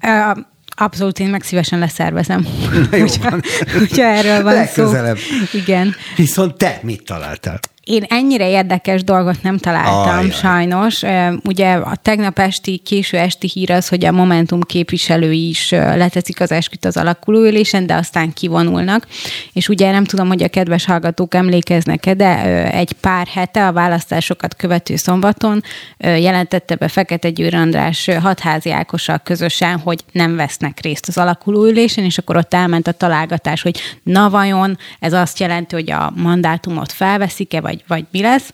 Uh, 0.04 0.38
Abszolút, 0.76 1.20
én 1.20 1.30
meg 1.30 1.44
szívesen 1.44 1.80
leszervezem. 1.80 2.48
Na 2.92 2.98
jó 2.98 3.02
hogyha, 3.02 3.30
van. 3.30 3.42
hogyha 3.78 4.04
erről 4.04 4.44
van 4.44 4.54
Legközelebb. 4.54 5.18
szó. 5.18 5.58
Igen. 5.58 5.96
Viszont 6.16 6.58
te 6.58 6.80
mit 6.84 7.04
találtál? 7.04 7.60
Én 7.84 8.04
ennyire 8.08 8.50
érdekes 8.50 9.04
dolgot 9.04 9.42
nem 9.42 9.58
találtam, 9.58 10.18
Ajaj. 10.18 10.30
sajnos. 10.30 11.02
Ugye 11.44 11.74
a 11.74 11.96
tegnap 11.96 12.40
esti, 12.40 12.78
késő 12.78 13.18
esti 13.18 13.50
hír 13.54 13.72
az, 13.72 13.88
hogy 13.88 14.06
a 14.06 14.12
Momentum 14.12 14.62
képviselői 14.62 15.50
is 15.50 15.72
leteszik 15.72 16.42
az 16.42 16.52
esküt 16.52 16.86
az 16.86 16.98
alakulóülésen, 16.98 17.86
de 17.86 17.94
aztán 17.94 18.34
kivonulnak. 18.34 19.08
És 19.54 19.70
ugye 19.70 19.92
nem 19.92 20.04
tudom, 20.04 20.28
hogy 20.28 20.44
a 20.44 20.48
kedves 20.48 20.86
hallgatók 20.86 21.34
emlékeznek-e, 21.34 22.14
de 22.14 22.44
egy 22.72 22.94
pár 22.94 23.28
hete 23.28 23.68
a 23.68 23.72
választásokat 23.72 24.56
követő 24.56 24.96
szombaton 24.96 25.64
jelentette 25.98 26.76
be 26.76 26.88
Fekete 26.88 27.30
Győr 27.30 27.54
András 27.54 28.10
hatházi 28.22 28.72
Ákossal 28.72 29.20
közösen, 29.20 29.80
hogy 29.80 30.00
nem 30.12 30.36
vesznek 30.36 30.80
részt 30.82 31.08
az 31.08 31.18
alakulóülésen, 31.18 32.04
és 32.04 32.18
akkor 32.18 32.38
ott 32.38 32.54
elment 32.54 32.88
a 32.88 32.92
találgatás, 32.92 33.62
hogy 33.62 33.82
na 34.04 34.30
vajon 34.30 34.78
ez 35.00 35.14
azt 35.14 35.40
jelenti, 35.40 35.76
hogy 35.76 35.92
a 35.92 36.14
mandátumot 36.16 36.92
felveszik-e, 36.92 37.62
vagy, 37.62 37.71
vagy 37.88 38.06
mi 38.12 38.22
lesz. 38.22 38.52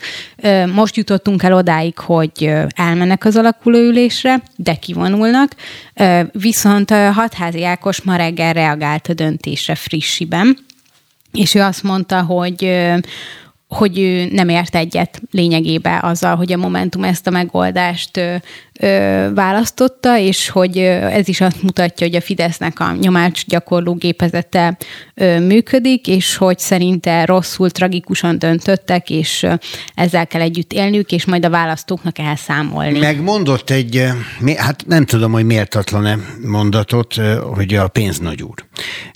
Most 0.74 0.96
jutottunk 0.96 1.44
el 1.44 1.54
odáig, 1.54 1.98
hogy 1.98 2.52
elmennek 2.76 3.26
az 3.26 3.36
alakulóülésre, 3.36 4.44
de 4.56 4.76
kivonulnak, 4.76 5.56
viszont 6.32 6.90
Hatházi 6.92 7.64
Ákos 7.64 8.02
ma 8.02 8.16
reggel 8.16 8.54
reagált 8.54 9.08
a 9.08 9.14
döntésre 9.14 9.76
frissiben, 9.76 10.58
és 11.34 11.56
ő 11.56 11.62
azt 11.62 11.84
mondta, 11.84 12.22
hogy 12.22 12.72
hogy 13.68 14.00
ő 14.00 14.28
nem 14.32 14.50
ért 14.50 14.76
egyet 14.76 15.22
lényegében 15.32 16.00
azzal, 16.00 16.36
hogy 16.36 16.52
a 16.52 16.58
Momentum 16.58 17.04
ezt 17.04 17.28
a 17.28 17.32
megoldást 17.32 18.20
választotta, 19.34 20.18
és 20.18 20.50
hogy 20.50 20.78
ez 20.78 21.28
is 21.28 21.42
azt 21.42 21.62
mutatja, 21.62 22.08
hogy 22.08 22.16
a 22.16 22.22
Fidesznek 22.22 22.80
a 22.80 22.92
nyomács 22.92 23.46
gyakorló 23.46 23.94
gépezete 23.94 24.78
működik, 25.40 26.08
és 26.08 26.36
hogy 26.36 26.60
szerinte 26.60 27.26
rosszul, 27.26 27.70
tragikusan 27.70 28.40
döntöttek, 28.40 29.10
és 29.10 29.48
ezzel 29.96 30.28
kell 30.28 30.42
együtt 30.42 30.74
élniük, 30.74 31.12
és 31.12 31.26
majd 31.26 31.46
a 31.46 31.50
választóknak 31.50 32.20
elszámolni. 32.20 33.00
Megmondott 33.00 33.70
egy, 33.70 34.04
hát 34.58 34.84
nem 34.88 35.06
tudom, 35.06 35.32
hogy 35.32 35.46
méltatlan-e 35.46 36.18
mondatot, 36.46 37.16
hogy 37.54 37.74
a 37.74 37.88
pénz 37.88 38.20
nagy 38.20 38.44
úr. 38.44 38.66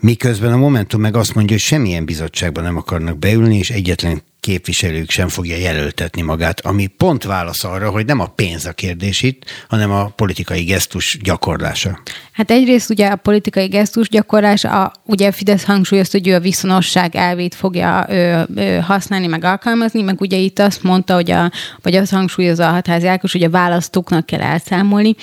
Miközben 0.01 0.53
a 0.53 0.57
Momentum 0.57 1.01
meg 1.01 1.15
azt 1.15 1.35
mondja, 1.35 1.55
hogy 1.55 1.63
semmilyen 1.65 2.05
bizottságban 2.05 2.63
nem 2.63 2.77
akarnak 2.77 3.19
beülni, 3.19 3.57
és 3.57 3.69
egyetlen 3.69 4.21
képviselők 4.39 5.09
sem 5.09 5.27
fogja 5.27 5.57
jelöltetni 5.57 6.21
magát, 6.21 6.59
ami 6.59 6.87
pont 6.87 7.23
válasz 7.23 7.63
arra, 7.63 7.89
hogy 7.89 8.05
nem 8.05 8.19
a 8.19 8.25
pénz 8.25 8.65
a 8.65 8.71
kérdés 8.71 9.21
itt, 9.21 9.43
hanem 9.67 9.91
a 9.91 10.05
politikai 10.05 10.63
gesztus 10.63 11.17
gyakorlása. 11.21 11.99
Hát 12.31 12.51
egyrészt 12.51 12.89
ugye 12.89 13.07
a 13.07 13.15
politikai 13.15 13.67
gesztus 13.67 14.09
gyakorlás, 14.09 14.63
a, 14.63 14.91
ugye 15.05 15.31
Fidesz 15.31 15.63
hangsúlyozta, 15.63 16.17
hogy 16.17 16.27
ő 16.27 16.35
a 16.35 16.39
viszonosság 16.39 17.15
elvét 17.15 17.55
fogja 17.55 18.05
ö, 18.09 18.41
ö, 18.55 18.77
használni, 18.77 19.27
meg 19.27 19.43
alkalmazni, 19.43 20.01
meg 20.01 20.21
ugye 20.21 20.37
itt 20.37 20.59
azt 20.59 20.83
mondta, 20.83 21.13
hogy 21.13 21.31
a, 21.31 21.51
vagy 21.81 21.95
azt 21.95 22.11
hangsúlyozza 22.11 22.67
a 22.67 22.71
hatázi 22.71 23.07
Ákos, 23.07 23.31
hogy 23.31 23.43
a 23.43 23.49
választóknak 23.49 24.25
kell 24.25 24.41
elszámolni, 24.41 25.15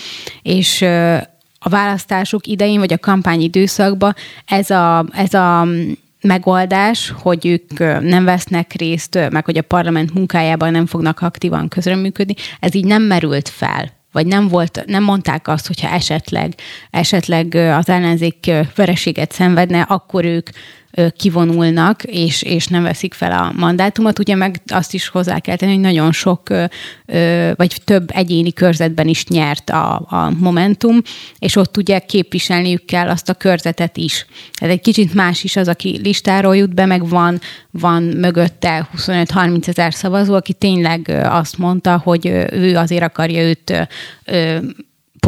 és 0.42 0.80
ö, 0.80 1.16
a 1.58 1.68
választások 1.68 2.46
idején, 2.46 2.78
vagy 2.78 2.92
a 2.92 2.98
kampány 2.98 3.40
időszakban 3.40 4.14
ez 4.46 4.70
a, 4.70 5.06
ez 5.12 5.34
a 5.34 5.66
megoldás, 6.20 7.14
hogy 7.16 7.46
ők 7.46 7.78
nem 8.00 8.24
vesznek 8.24 8.72
részt, 8.72 9.28
meg 9.30 9.44
hogy 9.44 9.58
a 9.58 9.62
parlament 9.62 10.14
munkájában 10.14 10.70
nem 10.70 10.86
fognak 10.86 11.20
aktívan 11.20 11.68
közreműködni, 11.68 12.34
ez 12.60 12.74
így 12.74 12.84
nem 12.84 13.02
merült 13.02 13.48
fel 13.48 13.96
vagy 14.18 14.26
nem 14.26 14.48
volt, 14.48 14.82
nem 14.86 15.02
mondták 15.02 15.48
azt, 15.48 15.66
hogyha 15.66 15.88
esetleg, 15.88 16.54
esetleg 16.90 17.54
az 17.54 17.88
ellenzék 17.88 18.50
vereséget 18.74 19.32
szenvedne, 19.32 19.80
akkor 19.80 20.24
ők 20.24 20.48
kivonulnak, 21.16 22.02
és, 22.02 22.42
és 22.42 22.66
nem 22.66 22.82
veszik 22.82 23.14
fel 23.14 23.32
a 23.32 23.52
mandátumot. 23.56 24.18
Ugye 24.18 24.34
meg 24.34 24.60
azt 24.66 24.94
is 24.94 25.08
hozzá 25.08 25.38
kell 25.38 25.56
tenni, 25.56 25.72
hogy 25.72 25.80
nagyon 25.80 26.12
sok, 26.12 26.48
vagy 27.56 27.80
több 27.84 28.10
egyéni 28.12 28.52
körzetben 28.52 29.08
is 29.08 29.26
nyert 29.26 29.70
a, 29.70 29.94
a 29.94 30.30
Momentum, 30.38 31.02
és 31.38 31.56
ott 31.56 31.76
ugye 31.76 31.98
képviselniük 31.98 32.84
kell 32.84 33.08
azt 33.08 33.28
a 33.28 33.34
körzetet 33.34 33.96
is. 33.96 34.26
Tehát 34.58 34.74
egy 34.74 34.80
kicsit 34.80 35.14
más 35.14 35.44
is 35.44 35.56
az, 35.56 35.68
aki 35.68 36.00
listáról 36.02 36.56
jut 36.56 36.74
be, 36.74 36.86
meg 36.86 37.08
van, 37.08 37.40
van 37.70 38.02
mögötte 38.02 38.88
25-30 38.96 39.68
ezer 39.68 39.94
szavazó, 39.94 40.34
aki 40.34 40.52
tényleg 40.52 41.08
azt 41.24 41.58
mondta, 41.58 42.00
hogy 42.04 42.26
ő 42.50 42.76
azért 42.76 43.02
akarja 43.02 43.42
őt 43.42 43.88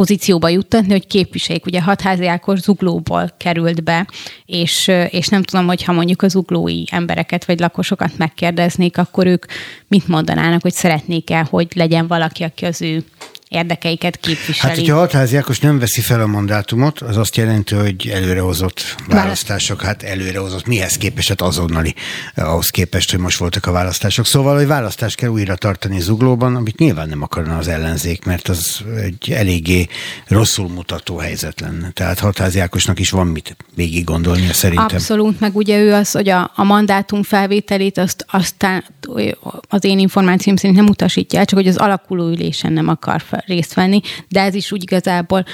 pozícióba 0.00 0.48
juttatni, 0.48 0.90
hogy 0.90 1.06
képviseljék. 1.06 1.66
Ugye 1.66 1.82
hatházi 1.82 2.26
Ákos 2.26 2.60
zuglóból 2.60 3.30
került 3.36 3.84
be, 3.84 4.06
és, 4.46 4.90
és 5.10 5.28
nem 5.28 5.42
tudom, 5.42 5.66
hogy 5.66 5.84
ha 5.84 5.92
mondjuk 5.92 6.22
az 6.22 6.30
zuglói 6.30 6.82
embereket 6.90 7.44
vagy 7.44 7.60
lakosokat 7.60 8.18
megkérdeznék, 8.18 8.98
akkor 8.98 9.26
ők 9.26 9.44
mit 9.88 10.08
mondanának, 10.08 10.62
hogy 10.62 10.72
szeretnék-e, 10.72 11.46
hogy 11.50 11.68
legyen 11.74 12.06
valaki, 12.06 12.42
aki 12.42 12.64
az 12.64 12.82
ő 12.82 13.04
érdekeiket 13.50 14.16
képviseli. 14.16 14.68
Hát, 14.68 14.78
hogyha 14.78 14.98
Altházi 14.98 15.36
Ákos 15.36 15.58
nem 15.58 15.78
veszi 15.78 16.00
fel 16.00 16.20
a 16.20 16.26
mandátumot, 16.26 17.00
az 17.00 17.16
azt 17.16 17.36
jelenti, 17.36 17.74
hogy 17.74 18.08
előrehozott 18.14 18.94
választások, 19.08 19.82
hát 19.82 20.02
előrehozott 20.02 20.66
mihez 20.66 20.96
képest, 20.96 21.28
hát 21.28 21.40
azonnali 21.40 21.94
ahhoz 22.34 22.68
képest, 22.68 23.10
hogy 23.10 23.20
most 23.20 23.38
voltak 23.38 23.66
a 23.66 23.72
választások. 23.72 24.26
Szóval, 24.26 24.56
hogy 24.56 24.66
választást 24.66 25.16
kell 25.16 25.28
újra 25.28 25.56
tartani 25.56 26.00
Zuglóban, 26.00 26.56
amit 26.56 26.78
nyilván 26.78 27.08
nem 27.08 27.22
akarna 27.22 27.56
az 27.56 27.68
ellenzék, 27.68 28.24
mert 28.24 28.48
az 28.48 28.80
egy 29.02 29.30
eléggé 29.32 29.86
rosszul 30.26 30.68
mutató 30.68 31.16
helyzet 31.16 31.60
lenne. 31.60 31.90
Tehát 31.90 32.18
Hatházi 32.18 32.58
Ákosnak 32.58 32.98
is 32.98 33.10
van 33.10 33.26
mit 33.26 33.56
végig 33.74 34.04
gondolnia 34.04 34.52
szerintem. 34.52 34.86
Abszolút, 34.96 35.40
meg 35.40 35.56
ugye 35.56 35.78
ő 35.78 35.94
az, 35.94 36.10
hogy 36.10 36.28
a, 36.28 36.50
a 36.54 36.64
mandátum 36.64 37.22
felvételét 37.22 37.98
azt 37.98 38.24
aztán 38.28 38.84
az 39.68 39.84
én 39.84 39.98
információm 39.98 40.56
szerint 40.56 40.76
nem 40.76 40.88
utasítja 40.88 41.38
el, 41.38 41.44
csak 41.44 41.58
hogy 41.58 41.68
az 41.68 41.76
alakuló 41.76 42.28
ülésen 42.28 42.72
nem 42.72 42.88
akar 42.88 43.22
fel 43.26 43.39
részt 43.46 43.74
venni, 43.74 44.00
de 44.28 44.40
ez 44.40 44.54
is 44.54 44.72
úgy 44.72 44.82
igazából 44.82 45.44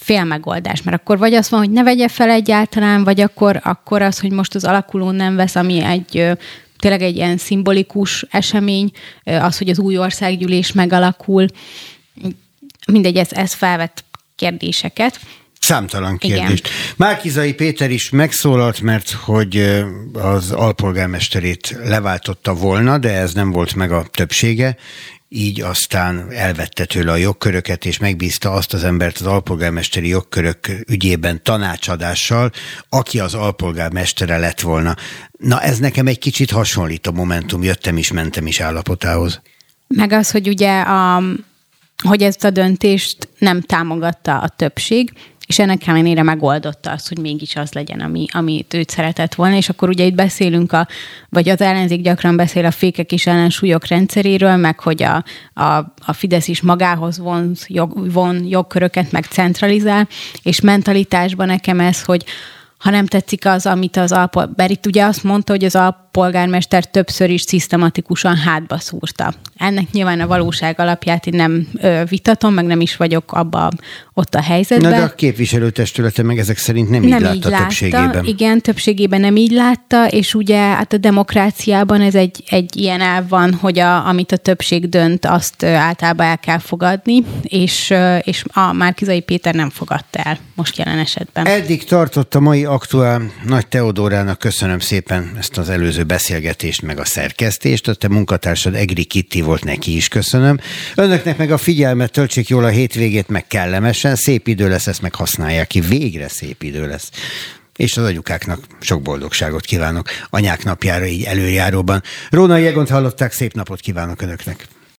fél 0.00 0.24
megoldás, 0.24 0.82
mert 0.82 1.00
akkor 1.00 1.18
vagy 1.18 1.34
azt 1.34 1.48
van, 1.48 1.60
hogy 1.60 1.70
ne 1.70 1.82
vegye 1.82 2.08
fel 2.08 2.30
egyáltalán, 2.30 3.04
vagy 3.04 3.20
akkor, 3.20 3.60
akkor 3.64 4.02
az, 4.02 4.20
hogy 4.20 4.30
most 4.30 4.54
az 4.54 4.64
alakuló 4.64 5.10
nem 5.10 5.36
vesz, 5.36 5.54
ami 5.54 5.82
egy 5.82 6.38
tényleg 6.78 7.02
egy 7.02 7.16
ilyen 7.16 7.36
szimbolikus 7.36 8.26
esemény, 8.30 8.90
az, 9.24 9.58
hogy 9.58 9.68
az 9.68 9.78
új 9.78 9.98
országgyűlés 9.98 10.72
megalakul, 10.72 11.46
mindegy, 12.92 13.16
ez, 13.16 13.32
ez 13.32 13.52
felvet 13.52 14.04
kérdéseket. 14.36 15.20
Számtalan 15.60 16.18
kérdést. 16.18 16.66
Igen. 16.66 16.94
Márkizai 16.96 17.54
Péter 17.54 17.90
is 17.90 18.10
megszólalt, 18.10 18.80
mert 18.80 19.10
hogy 19.10 19.84
az 20.12 20.50
alpolgármesterét 20.50 21.76
leváltotta 21.84 22.54
volna, 22.54 22.98
de 22.98 23.12
ez 23.12 23.34
nem 23.34 23.50
volt 23.50 23.74
meg 23.74 23.92
a 23.92 24.06
többsége, 24.10 24.76
így 25.28 25.60
aztán 25.60 26.32
elvette 26.32 26.84
tőle 26.84 27.12
a 27.12 27.16
jogköröket, 27.16 27.84
és 27.84 27.98
megbízta 27.98 28.52
azt 28.52 28.72
az 28.72 28.84
embert 28.84 29.18
az 29.18 29.26
alpolgármesteri 29.26 30.08
jogkörök 30.08 30.70
ügyében 30.86 31.42
tanácsadással, 31.42 32.50
aki 32.88 33.20
az 33.20 33.34
alpolgármestere 33.34 34.38
lett 34.38 34.60
volna. 34.60 34.96
Na 35.38 35.60
ez 35.62 35.78
nekem 35.78 36.06
egy 36.06 36.18
kicsit 36.18 36.50
hasonlít 36.50 37.06
a 37.06 37.10
Momentum 37.10 37.62
jöttem 37.62 37.96
is, 37.96 38.12
mentem 38.12 38.46
is 38.46 38.60
állapotához. 38.60 39.40
Meg 39.86 40.12
az, 40.12 40.30
hogy 40.30 40.48
ugye 40.48 40.80
a, 40.80 41.22
hogy 42.04 42.22
ezt 42.22 42.44
a 42.44 42.50
döntést 42.50 43.28
nem 43.38 43.60
támogatta 43.60 44.38
a 44.38 44.48
többség, 44.48 45.12
és 45.48 45.58
ennek 45.58 45.86
ellenére 45.86 46.22
megoldotta 46.22 46.90
azt, 46.90 47.08
hogy 47.08 47.18
mégis 47.18 47.56
az 47.56 47.72
legyen, 47.72 48.00
ami, 48.00 48.26
amit 48.32 48.74
őt 48.74 48.90
szeretett 48.90 49.34
volna, 49.34 49.56
és 49.56 49.68
akkor 49.68 49.88
ugye 49.88 50.04
itt 50.04 50.14
beszélünk, 50.14 50.72
a, 50.72 50.88
vagy 51.28 51.48
az 51.48 51.60
ellenzék 51.60 52.02
gyakran 52.02 52.36
beszél 52.36 52.64
a 52.64 52.70
fékek 52.70 53.12
és 53.12 53.26
ellensúlyok 53.26 53.86
rendszeréről, 53.86 54.56
meg 54.56 54.80
hogy 54.80 55.02
a, 55.02 55.24
a, 55.54 55.76
a 56.06 56.12
Fidesz 56.12 56.48
is 56.48 56.62
magához 56.62 57.18
von, 57.18 57.52
jog, 57.66 58.12
von 58.12 58.44
jogköröket, 58.44 59.12
meg 59.12 59.24
centralizál, 59.24 60.08
és 60.42 60.60
mentalitásban 60.60 61.46
nekem 61.46 61.80
ez, 61.80 62.02
hogy 62.02 62.24
ha 62.78 62.90
nem 62.90 63.06
tetszik 63.06 63.46
az, 63.46 63.66
amit 63.66 63.96
az 63.96 64.12
Alpol, 64.12 64.52
mert 64.56 64.70
itt 64.70 64.86
ugye 64.86 65.04
azt 65.04 65.24
mondta, 65.24 65.52
hogy 65.52 65.64
az 65.64 65.74
Alp 65.74 65.96
polgármester 66.10 66.84
többször 66.84 67.30
is 67.30 67.42
szisztematikusan 67.42 68.36
hátba 68.36 68.78
szúrta. 68.78 69.34
Ennek 69.56 69.90
nyilván 69.90 70.20
a 70.20 70.26
valóság 70.26 70.80
alapját 70.80 71.26
én 71.26 71.36
nem 71.36 71.68
ö, 71.80 72.02
vitatom, 72.08 72.54
meg 72.54 72.64
nem 72.64 72.80
is 72.80 72.96
vagyok 72.96 73.32
abba 73.32 73.70
ott 74.18 74.34
a 74.34 74.42
helyzetben. 74.42 74.90
Na 74.90 74.96
de 74.96 75.02
a 75.02 75.14
képviselőtestülete 75.14 76.22
meg 76.22 76.38
ezek 76.38 76.58
szerint 76.58 76.90
nem, 76.90 77.02
nem 77.02 77.18
így 77.18 77.22
látta 77.22 77.34
így 77.34 77.44
látta, 77.44 77.62
többségében. 77.62 78.24
Igen, 78.24 78.60
többségében 78.60 79.20
nem 79.20 79.36
így 79.36 79.50
látta, 79.50 80.08
és 80.08 80.34
ugye 80.34 80.58
hát 80.58 80.92
a 80.92 80.96
demokráciában 80.96 82.00
ez 82.00 82.14
egy, 82.14 82.44
egy 82.48 82.76
ilyen 82.76 83.00
elv 83.00 83.28
van, 83.28 83.54
hogy 83.54 83.78
a, 83.78 84.06
amit 84.06 84.32
a 84.32 84.36
többség 84.36 84.88
dönt, 84.88 85.26
azt 85.26 85.64
általában 85.64 86.26
el 86.26 86.38
kell 86.38 86.58
fogadni, 86.58 87.24
és, 87.42 87.94
és 88.22 88.44
a 88.52 88.72
Márkizai 88.72 89.20
Péter 89.20 89.54
nem 89.54 89.70
fogadta 89.70 90.18
el 90.18 90.38
most 90.54 90.78
jelen 90.78 90.98
esetben. 90.98 91.46
Eddig 91.46 91.84
tartott 91.84 92.34
a 92.34 92.40
mai 92.40 92.64
aktuál. 92.64 93.22
Nagy 93.46 93.66
Teodórának 93.66 94.38
köszönöm 94.38 94.78
szépen 94.78 95.30
ezt 95.38 95.58
az 95.58 95.68
előző 95.68 96.04
beszélgetést, 96.04 96.82
meg 96.82 96.98
a 96.98 97.04
szerkesztést. 97.04 97.88
A 97.88 97.94
te 97.94 98.08
munkatársad 98.08 98.74
Egri 98.74 99.04
Kitti 99.04 99.40
volt, 99.40 99.64
neki 99.64 99.96
is 99.96 100.08
köszönöm. 100.08 100.58
Önöknek 100.94 101.38
meg 101.38 101.50
a 101.50 101.58
figyelmet, 101.58 102.12
töltsék 102.12 102.48
jól 102.48 102.64
a 102.64 102.68
hétvégét, 102.68 103.28
meg 103.28 103.46
kellemesen. 103.46 104.07
Szép 104.16 104.48
idő 104.48 104.68
lesz, 104.68 104.86
ezt 104.86 105.02
meg 105.02 105.14
használják 105.14 105.66
ki. 105.66 105.80
Végre 105.80 106.28
szép 106.28 106.62
idő 106.62 106.86
lesz 106.86 107.10
és 107.78 107.96
az 107.96 108.04
anyukáknak 108.04 108.64
sok 108.80 109.02
boldogságot 109.02 109.64
kívánok 109.64 110.08
anyák 110.30 110.64
napjára 110.64 111.06
így 111.06 111.24
előjáróban. 111.24 112.02
Róna 112.30 112.56
Jegont 112.56 112.88
hallották, 112.88 113.32
szép 113.32 113.54
napot 113.54 113.80
kívánok 113.80 114.22
Önöknek! 114.22 114.66